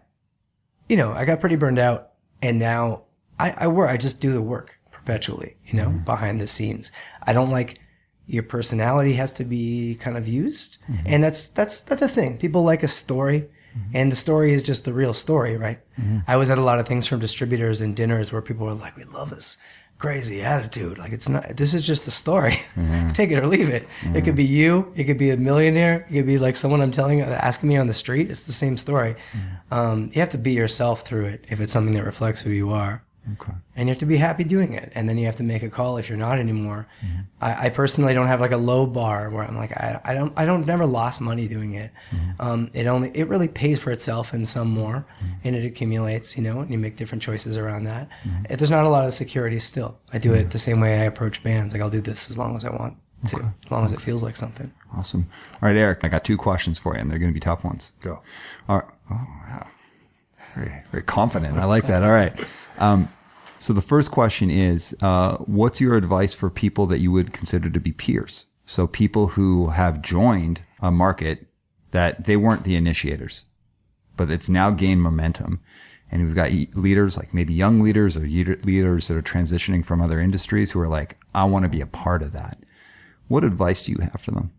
you 0.88 0.97
know 0.97 1.12
I 1.12 1.24
got 1.24 1.41
pretty 1.41 1.57
burned 1.57 1.80
out, 1.80 2.11
and 2.41 2.61
now 2.61 3.03
I, 3.41 3.55
I 3.64 3.66
work. 3.66 3.91
I 3.91 3.97
just 3.97 4.20
do 4.20 4.32
the 4.32 4.43
work 4.43 4.78
perpetually. 4.91 5.57
You 5.66 5.74
know, 5.74 5.86
mm-hmm. 5.86 6.05
behind 6.05 6.41
the 6.41 6.47
scenes. 6.47 6.93
I 7.22 7.32
don't 7.32 7.51
like 7.51 7.80
your 8.26 8.43
personality 8.43 9.14
has 9.14 9.32
to 9.34 9.45
be 9.45 9.97
kind 9.97 10.16
of 10.16 10.28
used, 10.28 10.78
mm-hmm. 10.88 11.07
and 11.07 11.24
that's 11.24 11.49
that's 11.49 11.80
that's 11.82 12.03
a 12.03 12.09
thing. 12.09 12.38
People 12.38 12.62
like 12.62 12.82
a 12.82 12.88
story. 12.88 13.49
Mm-hmm. 13.70 13.97
And 13.97 14.11
the 14.11 14.16
story 14.16 14.53
is 14.53 14.64
just 14.64 14.84
the 14.84 14.93
real 14.93 15.14
story, 15.14 15.57
right? 15.57 15.78
I 16.26 16.36
was 16.36 16.51
at 16.51 16.59
a 16.59 16.61
lot 16.61 16.80
of 16.80 16.88
things 16.88 17.07
from 17.07 17.20
distributors 17.20 17.80
and 17.80 17.95
dinners 17.95 18.32
where 18.32 18.43
people 18.43 18.66
were 18.66 18.74
like, 18.74 18.97
"We 18.97 19.05
love 19.05 19.30
this 19.30 19.59
crazy 20.01 20.43
attitude. 20.43 20.99
Like 20.99 21.12
it's 21.12 21.28
not. 21.28 21.57
This 21.57 21.72
is 21.72 21.86
just 21.86 22.09
a 22.09 22.11
story. 22.11 22.61
Take 23.12 23.30
it 23.30 23.38
or 23.38 23.47
leave 23.47 23.70
it. 23.70 23.86
It 24.14 24.24
could 24.24 24.34
be 24.34 24.45
you. 24.45 24.93
It 24.97 25.05
could 25.05 25.18
be 25.18 25.30
a 25.30 25.36
millionaire. 25.36 26.07
It 26.11 26.14
could 26.14 26.26
be 26.26 26.38
like 26.38 26.57
someone 26.57 26.80
I'm 26.80 26.91
telling, 26.91 27.18
you, 27.18 27.24
asking 27.24 27.68
me 27.68 27.76
on 27.76 27.86
the 27.86 27.95
street. 27.95 28.30
It's 28.30 28.45
the 28.47 28.53
same 28.53 28.76
story. 28.76 29.14
Um, 29.70 30.11
you 30.12 30.20
have 30.20 30.30
to 30.30 30.38
be 30.38 30.53
yourself 30.53 31.03
through 31.03 31.26
it 31.26 31.45
if 31.49 31.61
it's 31.61 31.72
something 31.72 31.95
that 31.95 32.05
reflects 32.05 32.41
who 32.41 32.51
you 32.51 32.70
are 32.70 33.05
Okay. 33.32 33.52
and 33.76 33.88
you 33.88 33.92
have 33.92 33.98
to 33.98 34.06
be 34.06 34.16
happy 34.16 34.44
doing 34.44 34.72
it. 34.72 34.90
And 34.94 35.08
then 35.08 35.18
you 35.18 35.26
have 35.26 35.36
to 35.36 35.42
make 35.42 35.62
a 35.62 35.68
call 35.68 35.98
if 35.98 36.08
you're 36.08 36.18
not 36.18 36.38
anymore. 36.38 36.86
Mm-hmm. 37.04 37.20
I, 37.40 37.66
I 37.66 37.68
personally 37.68 38.14
don't 38.14 38.26
have 38.26 38.40
like 38.40 38.50
a 38.50 38.56
low 38.56 38.86
bar 38.86 39.30
where 39.30 39.44
i'm 39.44 39.56
like 39.56 39.72
i, 39.72 40.00
I 40.04 40.14
don't 40.14 40.32
i 40.36 40.44
don't 40.44 40.66
never 40.66 40.86
lost 40.86 41.20
money 41.20 41.46
doing 41.46 41.74
it. 41.74 41.90
Mm-hmm. 42.10 42.30
Um, 42.40 42.70
it 42.72 42.86
only 42.86 43.10
it 43.14 43.28
really 43.28 43.48
pays 43.48 43.78
for 43.80 43.90
itself 43.90 44.32
and 44.32 44.48
some 44.48 44.70
more 44.70 45.06
mm-hmm. 45.22 45.34
and 45.44 45.56
it 45.56 45.64
accumulates 45.64 46.36
you 46.36 46.42
know 46.42 46.60
and 46.60 46.70
you 46.70 46.78
make 46.78 46.96
different 46.96 47.22
choices 47.22 47.56
around 47.56 47.84
that. 47.84 48.08
If 48.48 48.58
there's 48.58 48.70
not 48.70 48.86
a 48.86 48.90
lot 48.90 49.06
of 49.06 49.12
security 49.12 49.58
still. 49.58 49.98
I 50.12 50.18
do 50.18 50.34
it 50.34 50.50
the 50.50 50.58
same 50.58 50.80
way 50.80 51.00
i 51.00 51.04
approach 51.04 51.42
bands. 51.42 51.74
Like 51.74 51.82
i'll 51.82 51.90
do 51.90 52.00
this 52.00 52.30
as 52.30 52.38
long 52.38 52.56
as 52.56 52.64
i 52.64 52.70
want 52.70 52.96
to 53.28 53.52
as 53.64 53.70
long 53.70 53.84
as 53.84 53.92
it 53.92 54.00
feels 54.00 54.22
like 54.22 54.36
something. 54.36 54.72
Awesome. 54.96 55.28
All 55.54 55.68
right, 55.68 55.76
Eric, 55.76 56.00
I 56.02 56.08
got 56.08 56.24
two 56.24 56.36
questions 56.36 56.78
for 56.78 56.94
you, 56.94 57.00
and 57.00 57.10
they're 57.10 57.18
going 57.18 57.30
to 57.30 57.34
be 57.34 57.40
tough 57.40 57.64
ones. 57.64 57.92
Go. 58.00 58.22
All 58.68 58.78
right. 58.78 58.88
Oh, 59.10 59.26
wow. 59.48 59.66
Very, 60.55 60.82
very 60.90 61.03
confident. 61.03 61.59
I 61.59 61.64
like 61.64 61.86
that. 61.86 62.03
All 62.03 62.11
right. 62.11 62.32
Um, 62.78 63.09
so 63.59 63.72
the 63.72 63.82
first 63.82 64.11
question 64.11 64.51
is, 64.51 64.96
uh, 65.03 65.36
what's 65.38 65.80
your 65.80 65.96
advice 65.96 66.32
for 66.32 66.48
people 66.51 66.86
that 66.86 67.01
you 67.01 67.12
would 67.12 67.32
consider 67.32 67.68
to 67.70 67.80
be 67.80 67.92
peers? 67.92 68.46
So 68.66 68.86
people 68.86 69.28
who 69.28 69.68
have 69.68 70.01
joined 70.01 70.62
a 70.80 70.90
market 70.90 71.46
that 71.90 72.24
they 72.24 72.36
weren't 72.36 72.64
the 72.64 72.76
initiators, 72.76 73.44
but 74.16 74.30
it's 74.30 74.48
now 74.48 74.70
gained 74.70 75.03
momentum. 75.03 75.61
And 76.11 76.24
we've 76.24 76.34
got 76.34 76.51
leaders 76.74 77.16
like 77.16 77.34
maybe 77.34 77.53
young 77.53 77.80
leaders 77.80 78.16
or 78.16 78.20
leaders 78.20 79.09
that 79.09 79.16
are 79.16 79.22
transitioning 79.22 79.84
from 79.84 80.01
other 80.01 80.20
industries 80.20 80.72
who 80.72 80.80
are 80.80 80.88
like, 80.88 81.18
I 81.34 81.44
want 81.44 81.64
to 81.64 81.68
be 81.68 81.80
a 81.80 81.86
part 81.86 82.22
of 82.22 82.32
that. 82.32 82.59
What 83.28 83.44
advice 83.44 83.84
do 83.84 83.92
you 83.92 83.98
have 84.01 84.20
for 84.20 84.32
them? 84.32 84.51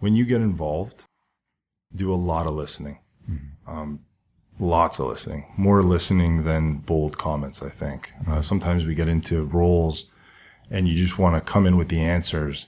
When 0.00 0.14
you 0.14 0.24
get 0.24 0.40
involved, 0.40 1.04
do 1.94 2.12
a 2.12 2.16
lot 2.16 2.46
of 2.46 2.54
listening. 2.54 2.98
Um, 3.66 4.00
lots 4.58 4.98
of 4.98 5.06
listening. 5.06 5.46
More 5.56 5.82
listening 5.82 6.44
than 6.44 6.78
bold 6.78 7.18
comments, 7.18 7.62
I 7.62 7.68
think. 7.68 8.12
Uh, 8.28 8.40
sometimes 8.40 8.84
we 8.84 8.94
get 8.94 9.08
into 9.08 9.44
roles 9.44 10.10
and 10.70 10.88
you 10.88 10.96
just 10.96 11.18
want 11.18 11.34
to 11.34 11.52
come 11.52 11.66
in 11.66 11.76
with 11.76 11.88
the 11.88 12.00
answers. 12.00 12.66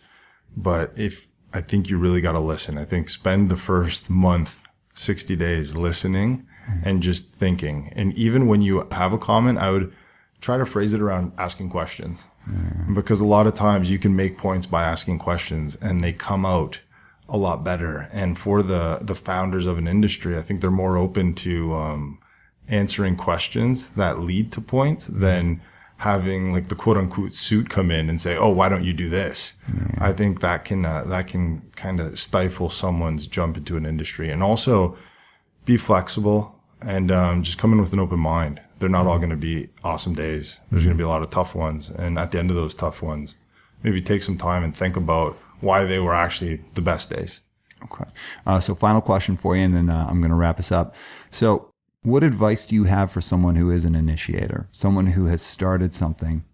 But 0.56 0.92
if 0.96 1.28
I 1.52 1.60
think 1.60 1.88
you 1.88 1.98
really 1.98 2.20
got 2.20 2.32
to 2.32 2.40
listen, 2.40 2.78
I 2.78 2.84
think 2.84 3.08
spend 3.08 3.48
the 3.48 3.56
first 3.56 4.10
month, 4.10 4.60
60 4.94 5.36
days 5.36 5.76
listening 5.76 6.46
and 6.82 7.02
just 7.02 7.32
thinking. 7.32 7.92
And 7.94 8.16
even 8.18 8.46
when 8.46 8.62
you 8.62 8.86
have 8.90 9.12
a 9.12 9.18
comment, 9.18 9.58
I 9.58 9.70
would 9.70 9.92
try 10.40 10.56
to 10.56 10.66
phrase 10.66 10.92
it 10.92 11.00
around 11.00 11.32
asking 11.38 11.70
questions 11.70 12.26
because 12.94 13.20
a 13.20 13.24
lot 13.24 13.46
of 13.46 13.54
times 13.54 13.90
you 13.90 13.98
can 13.98 14.14
make 14.14 14.38
points 14.38 14.66
by 14.66 14.84
asking 14.84 15.18
questions 15.18 15.76
and 15.76 16.00
they 16.00 16.12
come 16.12 16.46
out 16.46 16.80
a 17.28 17.36
lot 17.36 17.64
better. 17.64 18.08
And 18.12 18.38
for 18.38 18.62
the, 18.62 18.98
the 19.02 19.14
founders 19.14 19.66
of 19.66 19.78
an 19.78 19.88
industry, 19.88 20.36
I 20.36 20.42
think 20.42 20.60
they're 20.60 20.70
more 20.70 20.96
open 20.96 21.34
to, 21.34 21.74
um, 21.74 22.18
answering 22.68 23.16
questions 23.16 23.90
that 23.90 24.20
lead 24.20 24.52
to 24.52 24.60
points 24.60 25.06
than 25.06 25.60
having 25.98 26.52
like 26.52 26.68
the 26.68 26.74
quote 26.74 26.96
unquote 26.96 27.34
suit 27.34 27.68
come 27.68 27.90
in 27.90 28.08
and 28.08 28.20
say, 28.20 28.36
"Oh, 28.36 28.50
why 28.50 28.68
don't 28.68 28.84
you 28.84 28.92
do 28.92 29.08
this?" 29.08 29.54
I 29.98 30.12
think 30.12 30.40
that 30.40 30.64
can 30.64 30.84
uh, 30.84 31.04
that 31.04 31.28
can 31.28 31.70
kind 31.76 32.00
of 32.00 32.18
stifle 32.18 32.68
someone's 32.68 33.26
jump 33.26 33.56
into 33.56 33.76
an 33.76 33.86
industry, 33.86 34.30
and 34.30 34.42
also 34.42 34.96
be 35.64 35.76
flexible 35.76 36.54
and 36.82 37.10
um, 37.10 37.42
just 37.42 37.58
come 37.58 37.72
in 37.72 37.80
with 37.80 37.92
an 37.92 37.98
open 37.98 38.20
mind. 38.20 38.60
They're 38.78 38.88
not 38.90 39.06
all 39.06 39.18
going 39.18 39.30
to 39.30 39.36
be 39.36 39.70
awesome 39.82 40.14
days. 40.14 40.60
There's 40.70 40.84
going 40.84 40.96
to 40.96 41.00
be 41.00 41.04
a 41.04 41.08
lot 41.08 41.22
of 41.22 41.30
tough 41.30 41.54
ones, 41.54 41.88
and 41.88 42.18
at 42.18 42.30
the 42.30 42.38
end 42.38 42.50
of 42.50 42.56
those 42.56 42.74
tough 42.74 43.00
ones, 43.00 43.34
maybe 43.82 44.02
take 44.02 44.22
some 44.22 44.36
time 44.36 44.62
and 44.62 44.76
think 44.76 44.96
about 44.96 45.38
why 45.60 45.84
they 45.84 45.98
were 45.98 46.14
actually 46.14 46.62
the 46.74 46.82
best 46.82 47.10
days. 47.10 47.40
Okay. 47.84 48.10
Uh, 48.46 48.60
so 48.60 48.74
final 48.74 49.00
question 49.00 49.36
for 49.36 49.56
you, 49.56 49.62
and 49.62 49.74
then 49.74 49.90
uh, 49.90 50.06
I'm 50.08 50.20
going 50.20 50.30
to 50.30 50.36
wrap 50.36 50.58
us 50.58 50.72
up. 50.72 50.94
So 51.30 51.70
what 52.02 52.22
advice 52.22 52.66
do 52.66 52.74
you 52.74 52.84
have 52.84 53.10
for 53.10 53.20
someone 53.20 53.56
who 53.56 53.70
is 53.70 53.84
an 53.84 53.94
initiator, 53.94 54.68
someone 54.72 55.08
who 55.08 55.26
has 55.26 55.42
started 55.42 55.94
something 55.94 56.44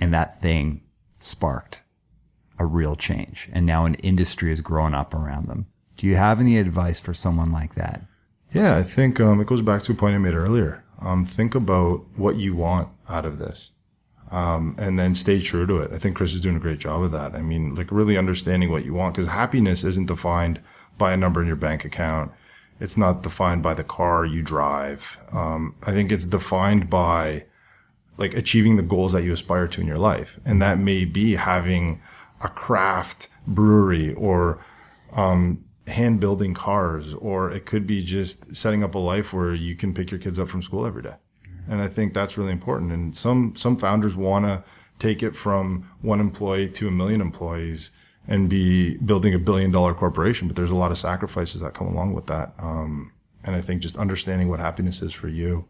and 0.00 0.12
that 0.12 0.40
thing 0.40 0.82
sparked 1.20 1.82
a 2.58 2.66
real 2.66 2.96
change 2.96 3.48
and 3.52 3.64
now 3.66 3.86
an 3.86 3.94
industry 3.94 4.50
has 4.50 4.60
grown 4.60 4.94
up 4.94 5.14
around 5.14 5.46
them? 5.46 5.66
Do 5.96 6.06
you 6.06 6.16
have 6.16 6.40
any 6.40 6.58
advice 6.58 6.98
for 6.98 7.14
someone 7.14 7.52
like 7.52 7.76
that? 7.76 8.02
Yeah, 8.52 8.76
I 8.76 8.82
think 8.82 9.20
um, 9.20 9.40
it 9.40 9.46
goes 9.46 9.62
back 9.62 9.82
to 9.82 9.92
a 9.92 9.94
point 9.94 10.16
I 10.16 10.18
made 10.18 10.34
earlier. 10.34 10.84
Um, 11.00 11.24
think 11.24 11.54
about 11.54 12.04
what 12.16 12.36
you 12.36 12.54
want 12.54 12.88
out 13.08 13.24
of 13.24 13.38
this, 13.38 13.70
um, 14.30 14.74
and 14.78 14.98
then 14.98 15.14
stay 15.14 15.40
true 15.40 15.66
to 15.66 15.78
it. 15.78 15.92
I 15.92 15.98
think 15.98 16.16
Chris 16.16 16.34
is 16.34 16.40
doing 16.40 16.56
a 16.56 16.60
great 16.60 16.78
job 16.78 17.02
of 17.02 17.12
that. 17.12 17.34
I 17.34 17.42
mean, 17.42 17.74
like 17.74 17.90
really 17.90 18.16
understanding 18.16 18.70
what 18.70 18.84
you 18.84 18.94
want, 18.94 19.14
because 19.14 19.30
happiness 19.30 19.84
isn't 19.84 20.06
defined 20.06 20.60
by 20.98 21.12
a 21.12 21.16
number 21.16 21.40
in 21.40 21.46
your 21.46 21.56
bank 21.56 21.84
account. 21.84 22.32
It's 22.80 22.96
not 22.96 23.22
defined 23.22 23.62
by 23.62 23.74
the 23.74 23.84
car 23.84 24.24
you 24.24 24.42
drive. 24.42 25.18
Um, 25.32 25.76
I 25.86 25.92
think 25.92 26.10
it's 26.10 26.26
defined 26.26 26.90
by 26.90 27.44
like 28.16 28.34
achieving 28.34 28.76
the 28.76 28.82
goals 28.82 29.12
that 29.12 29.24
you 29.24 29.32
aspire 29.32 29.68
to 29.68 29.80
in 29.80 29.86
your 29.86 29.98
life, 29.98 30.38
and 30.44 30.60
that 30.62 30.78
may 30.78 31.04
be 31.04 31.36
having 31.36 32.00
a 32.40 32.48
craft 32.48 33.28
brewery 33.46 34.14
or 34.14 34.64
hand 35.86 36.18
building 36.18 36.54
cars, 36.54 37.14
or 37.14 37.50
it 37.50 37.66
could 37.66 37.86
be 37.86 38.02
just 38.02 38.56
setting 38.56 38.82
up 38.82 38.94
a 38.94 38.98
life 38.98 39.32
where 39.32 39.54
you 39.54 39.76
can 39.76 39.92
pick 39.92 40.10
your 40.10 40.18
kids 40.18 40.38
up 40.38 40.48
from 40.48 40.62
school 40.62 40.86
every 40.86 41.02
day. 41.02 41.14
And 41.68 41.80
I 41.80 41.88
think 41.88 42.14
that's 42.14 42.36
really 42.36 42.52
important. 42.52 42.92
And 42.92 43.16
some, 43.16 43.54
some 43.56 43.76
founders 43.76 44.14
want 44.16 44.44
to 44.44 44.62
take 44.98 45.22
it 45.22 45.34
from 45.34 45.90
one 46.02 46.20
employee 46.20 46.68
to 46.70 46.88
a 46.88 46.90
million 46.90 47.20
employees 47.20 47.90
and 48.28 48.48
be 48.48 48.96
building 48.98 49.34
a 49.34 49.38
billion 49.38 49.70
dollar 49.70 49.94
corporation. 49.94 50.48
But 50.48 50.56
there's 50.56 50.70
a 50.70 50.76
lot 50.76 50.90
of 50.90 50.98
sacrifices 50.98 51.60
that 51.60 51.74
come 51.74 51.86
along 51.86 52.14
with 52.14 52.26
that. 52.26 52.52
Um, 52.58 53.12
and 53.44 53.54
I 53.54 53.60
think 53.60 53.82
just 53.82 53.96
understanding 53.98 54.48
what 54.48 54.60
happiness 54.60 55.02
is 55.02 55.12
for 55.12 55.28
you 55.28 55.66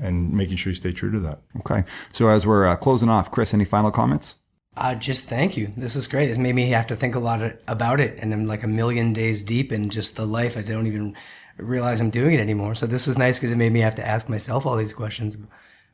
and 0.00 0.32
making 0.32 0.56
sure 0.56 0.70
you 0.70 0.74
stay 0.76 0.92
true 0.92 1.10
to 1.12 1.20
that. 1.20 1.40
Okay. 1.58 1.84
So 2.12 2.28
as 2.28 2.46
we're 2.46 2.66
uh, 2.66 2.76
closing 2.76 3.10
off, 3.10 3.30
Chris, 3.30 3.52
any 3.52 3.66
final 3.66 3.90
comments? 3.90 4.36
Uh, 4.76 4.94
just 4.94 5.26
thank 5.26 5.56
you. 5.56 5.72
This 5.76 5.96
is 5.96 6.06
great. 6.06 6.28
This 6.28 6.38
made 6.38 6.54
me 6.54 6.70
have 6.70 6.86
to 6.86 6.96
think 6.96 7.14
a 7.14 7.18
lot 7.18 7.42
of- 7.42 7.58
about 7.68 8.00
it, 8.00 8.16
and 8.20 8.32
I'm 8.32 8.46
like 8.46 8.62
a 8.62 8.68
million 8.68 9.12
days 9.12 9.42
deep 9.42 9.70
in 9.70 9.90
just 9.90 10.16
the 10.16 10.26
life. 10.26 10.56
I 10.56 10.62
don't 10.62 10.86
even 10.86 11.14
realize 11.62 12.00
I'm 12.00 12.10
doing 12.10 12.34
it 12.34 12.40
anymore. 12.40 12.74
So 12.74 12.86
this 12.86 13.06
is 13.08 13.16
nice 13.18 13.38
because 13.38 13.52
it 13.52 13.56
made 13.56 13.72
me 13.72 13.80
have 13.80 13.94
to 13.96 14.06
ask 14.06 14.28
myself 14.28 14.66
all 14.66 14.76
these 14.76 14.92
questions, 14.94 15.36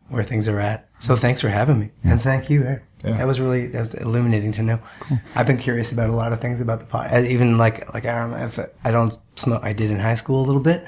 where 0.09 0.23
things 0.23 0.47
are 0.49 0.61
at. 0.61 0.89
So 1.01 1.17
thanks 1.17 1.41
for 1.41 1.49
having 1.49 1.79
me, 1.81 1.91
and 2.05 2.21
thank 2.21 2.49
you, 2.51 2.63
Eric. 2.65 2.83
Yeah. 3.05 3.19
That 3.19 3.27
was 3.27 3.41
really 3.41 3.67
that 3.69 3.81
was 3.87 3.95
illuminating 3.95 4.53
to 4.53 4.63
know. 4.63 4.79
I've 5.35 5.47
been 5.47 5.59
curious 5.59 5.93
about 5.93 6.11
a 6.11 6.15
lot 6.15 6.33
of 6.33 6.41
things 6.41 6.61
about 6.61 6.79
the 6.81 6.87
pod. 6.87 7.13
I- 7.13 7.27
Even 7.27 7.57
like 7.59 7.93
like 7.95 8.05
Aaron, 8.05 8.33
if 8.43 8.59
I 8.85 8.91
don't 8.91 9.17
smoke, 9.37 9.63
I 9.65 9.73
did 9.73 9.91
in 9.91 10.01
high 10.01 10.15
school 10.17 10.45
a 10.45 10.47
little 10.47 10.63
bit. 10.63 10.85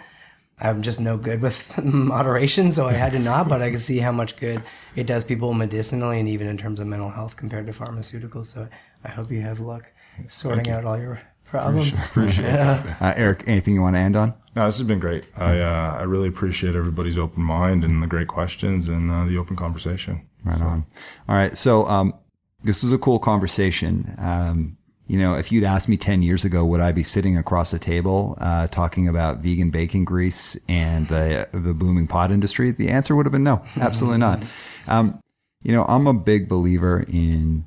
I'm 0.61 0.83
just 0.83 0.99
no 0.99 1.17
good 1.17 1.41
with 1.41 1.79
moderation, 1.85 2.73
so 2.73 2.89
I 2.89 2.95
had 2.95 3.13
to 3.13 3.19
not. 3.21 3.49
But 3.49 3.63
I 3.63 3.71
can 3.71 3.79
see 3.79 3.99
how 3.99 4.11
much 4.11 4.37
good 4.37 4.63
it 4.97 5.07
does 5.07 5.23
people 5.23 5.55
medicinally 5.55 6.19
and 6.19 6.29
even 6.29 6.49
in 6.49 6.57
terms 6.57 6.81
of 6.81 6.87
mental 6.89 7.11
health 7.11 7.37
compared 7.37 7.67
to 7.67 7.73
pharmaceuticals. 7.73 8.47
So 8.47 8.69
I 9.05 9.09
hope 9.11 9.31
you 9.31 9.41
have 9.43 9.61
luck 9.61 9.85
sorting 10.29 10.69
out 10.71 10.85
all 10.85 10.99
your 10.99 11.21
problems. 11.45 11.93
Appreciate 11.99 12.47
it. 12.55 12.59
Uh, 13.01 13.13
Eric, 13.17 13.45
anything 13.47 13.75
you 13.75 13.83
want 13.83 13.95
to 13.95 14.01
end 14.01 14.17
on? 14.17 14.35
No, 14.59 14.67
this 14.67 14.79
has 14.79 14.89
been 14.89 14.99
great. 14.99 15.25
I, 15.37 15.61
uh, 15.61 15.99
I 16.01 16.03
really 16.03 16.27
appreciate 16.27 16.75
everybody's 16.75 17.17
open 17.17 17.45
mind 17.45 17.85
and 17.85 18.03
the 18.03 18.09
great 18.09 18.27
questions 18.27 18.89
and 18.89 19.09
uh, 19.09 19.25
the 19.25 19.39
open 19.39 19.55
conversation. 19.55 20.23
Right 20.43 20.61
on. 20.61 20.85
All 21.29 21.37
right. 21.37 21.57
So, 21.57 21.87
um, 21.87 22.13
This 22.65 22.83
was 22.83 22.91
a 22.91 22.99
cool 22.99 23.21
conversation. 23.21 24.17
Um, 24.19 24.77
you 25.07 25.17
know, 25.17 25.35
if 25.35 25.53
you'd 25.53 25.63
asked 25.63 25.89
me 25.89 25.97
10 25.97 26.25
years 26.25 26.45
ago, 26.45 26.65
would 26.65 26.81
I 26.81 26.91
be 26.91 27.05
sitting 27.05 27.39
across 27.39 27.73
a 27.73 27.79
table 27.79 28.37
uh, 28.41 28.67
talking 28.67 29.07
about 29.07 29.39
vegan 29.39 29.71
bacon 29.71 30.05
grease 30.05 30.57
and 30.69 31.07
the, 31.07 31.49
the 31.53 31.73
booming 31.73 32.09
pot 32.09 32.33
industry? 32.33 32.73
The 32.73 32.89
answer 32.89 33.15
would 33.15 33.27
have 33.27 33.33
been 33.33 33.45
no, 33.45 33.65
absolutely 33.77 34.19
not. 34.19 34.43
Um, 34.89 35.21
you 35.63 35.71
know, 35.71 35.85
I'm 35.85 36.09
a 36.09 36.15
big 36.15 36.49
believer 36.49 37.05
in 37.07 37.65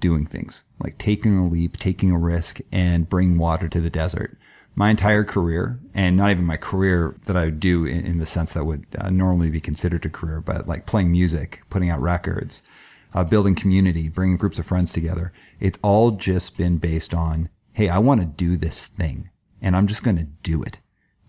doing 0.00 0.26
things 0.26 0.64
like 0.80 0.98
taking 0.98 1.38
a 1.38 1.46
leap, 1.46 1.76
taking 1.76 2.10
a 2.10 2.18
risk, 2.18 2.58
and 2.72 3.08
bringing 3.08 3.38
water 3.38 3.68
to 3.68 3.80
the 3.80 3.90
desert. 3.90 4.36
My 4.74 4.90
entire 4.90 5.24
career, 5.24 5.78
and 5.92 6.16
not 6.16 6.30
even 6.30 6.46
my 6.46 6.56
career 6.56 7.14
that 7.26 7.36
I 7.36 7.50
do 7.50 7.84
in, 7.84 8.06
in 8.06 8.18
the 8.18 8.26
sense 8.26 8.52
that 8.52 8.64
would 8.64 8.86
uh, 8.98 9.10
normally 9.10 9.50
be 9.50 9.60
considered 9.60 10.04
a 10.06 10.08
career, 10.08 10.40
but 10.40 10.66
like 10.66 10.86
playing 10.86 11.12
music, 11.12 11.62
putting 11.68 11.90
out 11.90 12.00
records, 12.00 12.62
uh, 13.14 13.24
building 13.24 13.54
community, 13.54 14.08
bringing 14.08 14.38
groups 14.38 14.58
of 14.58 14.66
friends 14.66 14.92
together. 14.92 15.32
It's 15.60 15.78
all 15.82 16.12
just 16.12 16.56
been 16.56 16.78
based 16.78 17.12
on, 17.12 17.50
hey, 17.72 17.88
I 17.88 17.98
want 17.98 18.20
to 18.20 18.26
do 18.26 18.56
this 18.56 18.86
thing, 18.86 19.30
and 19.60 19.76
I'm 19.76 19.86
just 19.86 20.02
going 20.02 20.16
to 20.16 20.28
do 20.42 20.62
it. 20.62 20.78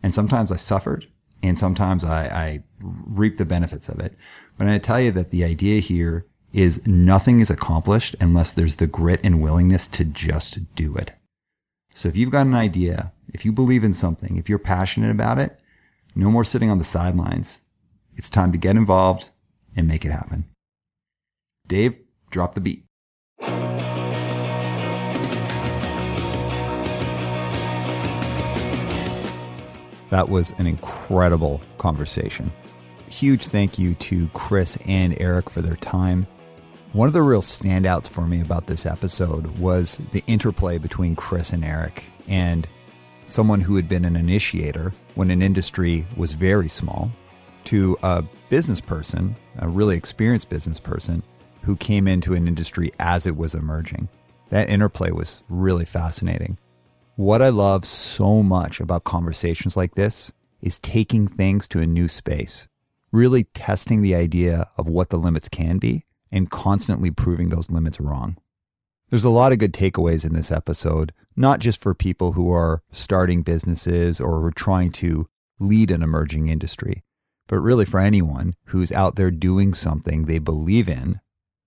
And 0.02 0.14
sometimes 0.14 0.52
I 0.52 0.58
suffered, 0.58 1.08
and 1.42 1.58
sometimes 1.58 2.06
I, 2.06 2.26
I 2.26 2.64
reap 3.08 3.38
the 3.38 3.46
benefits 3.46 3.90
of 3.90 4.00
it. 4.00 4.16
But 4.58 4.68
I 4.68 4.78
tell 4.78 5.02
you 5.02 5.12
that 5.12 5.30
the 5.32 5.44
idea 5.44 5.80
here 5.80 6.26
is 6.54 6.86
nothing 6.86 7.40
is 7.40 7.50
accomplished 7.50 8.16
unless 8.20 8.54
there's 8.54 8.76
the 8.76 8.88
grit 8.88 9.20
and 9.24 9.42
willingness 9.42 9.88
to 9.90 10.06
just 10.06 10.76
do 10.76 10.96
it. 10.96 11.12
So 11.96 12.08
if 12.08 12.16
you've 12.16 12.32
got 12.32 12.46
an 12.46 12.54
idea, 12.54 13.12
if 13.30 13.46
you 13.46 13.52
believe 13.52 13.84
in 13.84 13.94
something, 13.94 14.38
if 14.38 14.50
you're 14.50 14.60
passionate 14.60 15.12
about 15.12 15.40
it, 15.40 15.60
no 16.16 16.30
more 16.30 16.44
sitting 16.44 16.70
on 16.70 16.78
the 16.78 16.84
sidelines. 16.84 17.62
It's 18.16 18.30
time 18.30 18.52
to 18.52 18.58
get 18.58 18.76
involved 18.76 19.30
and 19.76 19.88
make 19.88 20.06
it 20.06 20.12
happen. 20.12 20.46
Dave, 21.68 21.98
drop 22.30 22.54
the 22.54 22.62
beat. 22.62 22.86
That 30.10 30.30
was 30.30 30.54
an 30.60 30.68
incredible 30.68 31.64
conversation. 31.80 32.52
Huge 33.08 33.48
thank 33.48 33.80
you 33.80 33.96
to 33.96 34.28
Chris 34.36 34.78
and 34.88 35.20
Eric 35.20 35.50
for 35.50 35.62
their 35.62 35.76
time. 35.78 36.28
One 36.92 37.08
of 37.08 37.14
the 37.14 37.24
real 37.24 37.42
standouts 37.42 38.08
for 38.08 38.28
me 38.28 38.42
about 38.42 38.68
this 38.68 38.86
episode 38.86 39.48
was 39.58 40.00
the 40.12 40.24
interplay 40.28 40.78
between 40.78 41.16
Chris 41.16 41.52
and 41.52 41.66
Eric 41.66 42.12
and 42.28 42.68
someone 43.26 43.62
who 43.62 43.76
had 43.76 43.88
been 43.88 44.06
an 44.06 44.16
initiator 44.16 44.94
when 45.16 45.32
an 45.32 45.42
industry 45.42 46.08
was 46.18 46.34
very 46.34 46.68
small 46.68 47.12
to 47.66 47.98
a 48.04 48.24
business 48.50 48.82
person, 48.82 49.36
a 49.60 49.68
really 49.68 49.98
experienced 49.98 50.50
business 50.50 50.80
person 50.80 51.24
who 51.62 51.76
came 51.78 52.08
into 52.08 52.34
an 52.34 52.48
industry 52.48 52.92
as 53.00 53.26
it 53.26 53.36
was 53.36 53.56
emerging. 53.56 54.10
That 54.50 54.70
interplay 54.70 55.12
was 55.12 55.44
really 55.50 55.86
fascinating. 55.86 56.58
What 57.16 57.42
I 57.42 57.50
love 57.50 57.86
so 57.86 58.44
much 58.44 58.80
about 58.80 59.04
conversations 59.04 59.78
like 59.78 59.96
this 59.96 60.32
is 60.62 60.80
taking 60.80 61.28
things 61.28 61.68
to 61.70 61.80
a 61.80 61.88
new 61.88 62.08
space, 62.08 62.68
really 63.12 63.46
testing 63.54 64.02
the 64.02 64.16
idea 64.16 64.68
of 64.78 64.88
what 64.88 65.10
the 65.10 65.18
limits 65.18 65.48
can 65.50 65.78
be 65.78 66.06
and 66.32 66.50
constantly 66.50 67.12
proving 67.12 67.50
those 67.50 67.70
limits 67.70 68.00
wrong. 68.00 68.38
There's 69.10 69.24
a 69.24 69.30
lot 69.30 69.52
of 69.52 69.60
good 69.60 69.74
takeaways 69.74 70.26
in 70.26 70.34
this 70.34 70.52
episode, 70.52 71.14
not 71.36 71.60
just 71.60 71.82
for 71.82 71.94
people 71.94 72.34
who 72.34 72.52
are 72.52 72.82
starting 72.92 73.42
businesses 73.42 74.20
or 74.22 74.40
who 74.40 74.46
are 74.48 74.52
trying 74.52 74.92
to 74.92 75.28
lead 75.60 75.92
an 75.92 76.04
emerging 76.04 76.48
industry, 76.48 77.04
but 77.48 77.60
really 77.60 77.86
for 77.86 78.00
anyone 78.00 78.54
who's 78.66 78.92
out 78.92 79.16
there 79.16 79.32
doing 79.32 79.74
something 79.74 80.26
they 80.26 80.40
believe 80.40 80.88
in 80.88 81.20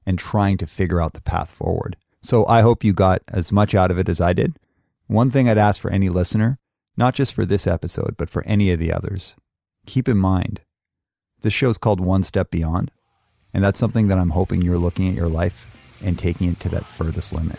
and 0.05 0.19
trying 0.19 0.57
to 0.57 0.67
figure 0.67 1.01
out 1.01 1.15
the 1.15 1.21
path 1.21 1.51
forward. 1.51 1.97
So 2.23 2.47
I 2.47 2.61
hope 2.61 2.85
you 2.85 2.93
got 2.93 3.23
as 3.29 3.53
much 3.53 3.75
out 3.75 3.91
of 3.91 3.99
it 3.99 4.09
as 4.09 4.21
I 4.21 4.33
did. 4.33 4.59
One 5.07 5.31
thing 5.31 5.49
I'd 5.49 5.59
ask 5.59 5.81
for 5.81 5.91
any 5.91 6.09
listener, 6.09 6.59
not 6.97 7.15
just 7.15 7.35
for 7.35 7.45
this 7.45 7.67
episode, 7.67 8.17
but 8.17 8.31
for 8.31 8.45
any 8.47 8.71
of 8.73 8.79
the 8.79 8.93
others, 8.93 9.37
keep 9.87 10.09
in 10.09 10.17
mind 10.17 10.61
this 11.43 11.53
show's 11.53 11.79
called 11.79 12.01
One 12.01 12.23
Step 12.23 12.51
Beyond. 12.51 12.91
And 13.55 13.63
that's 13.63 13.79
something 13.79 14.09
that 14.09 14.19
I'm 14.19 14.31
hoping 14.31 14.63
you're 14.63 14.79
looking 14.79 15.09
at 15.09 15.15
your 15.15 15.29
life 15.29 15.71
and 16.03 16.19
taking 16.19 16.49
it 16.51 16.61
to 16.61 16.69
that 16.71 16.87
furthest 16.87 17.33
limit. 17.33 17.59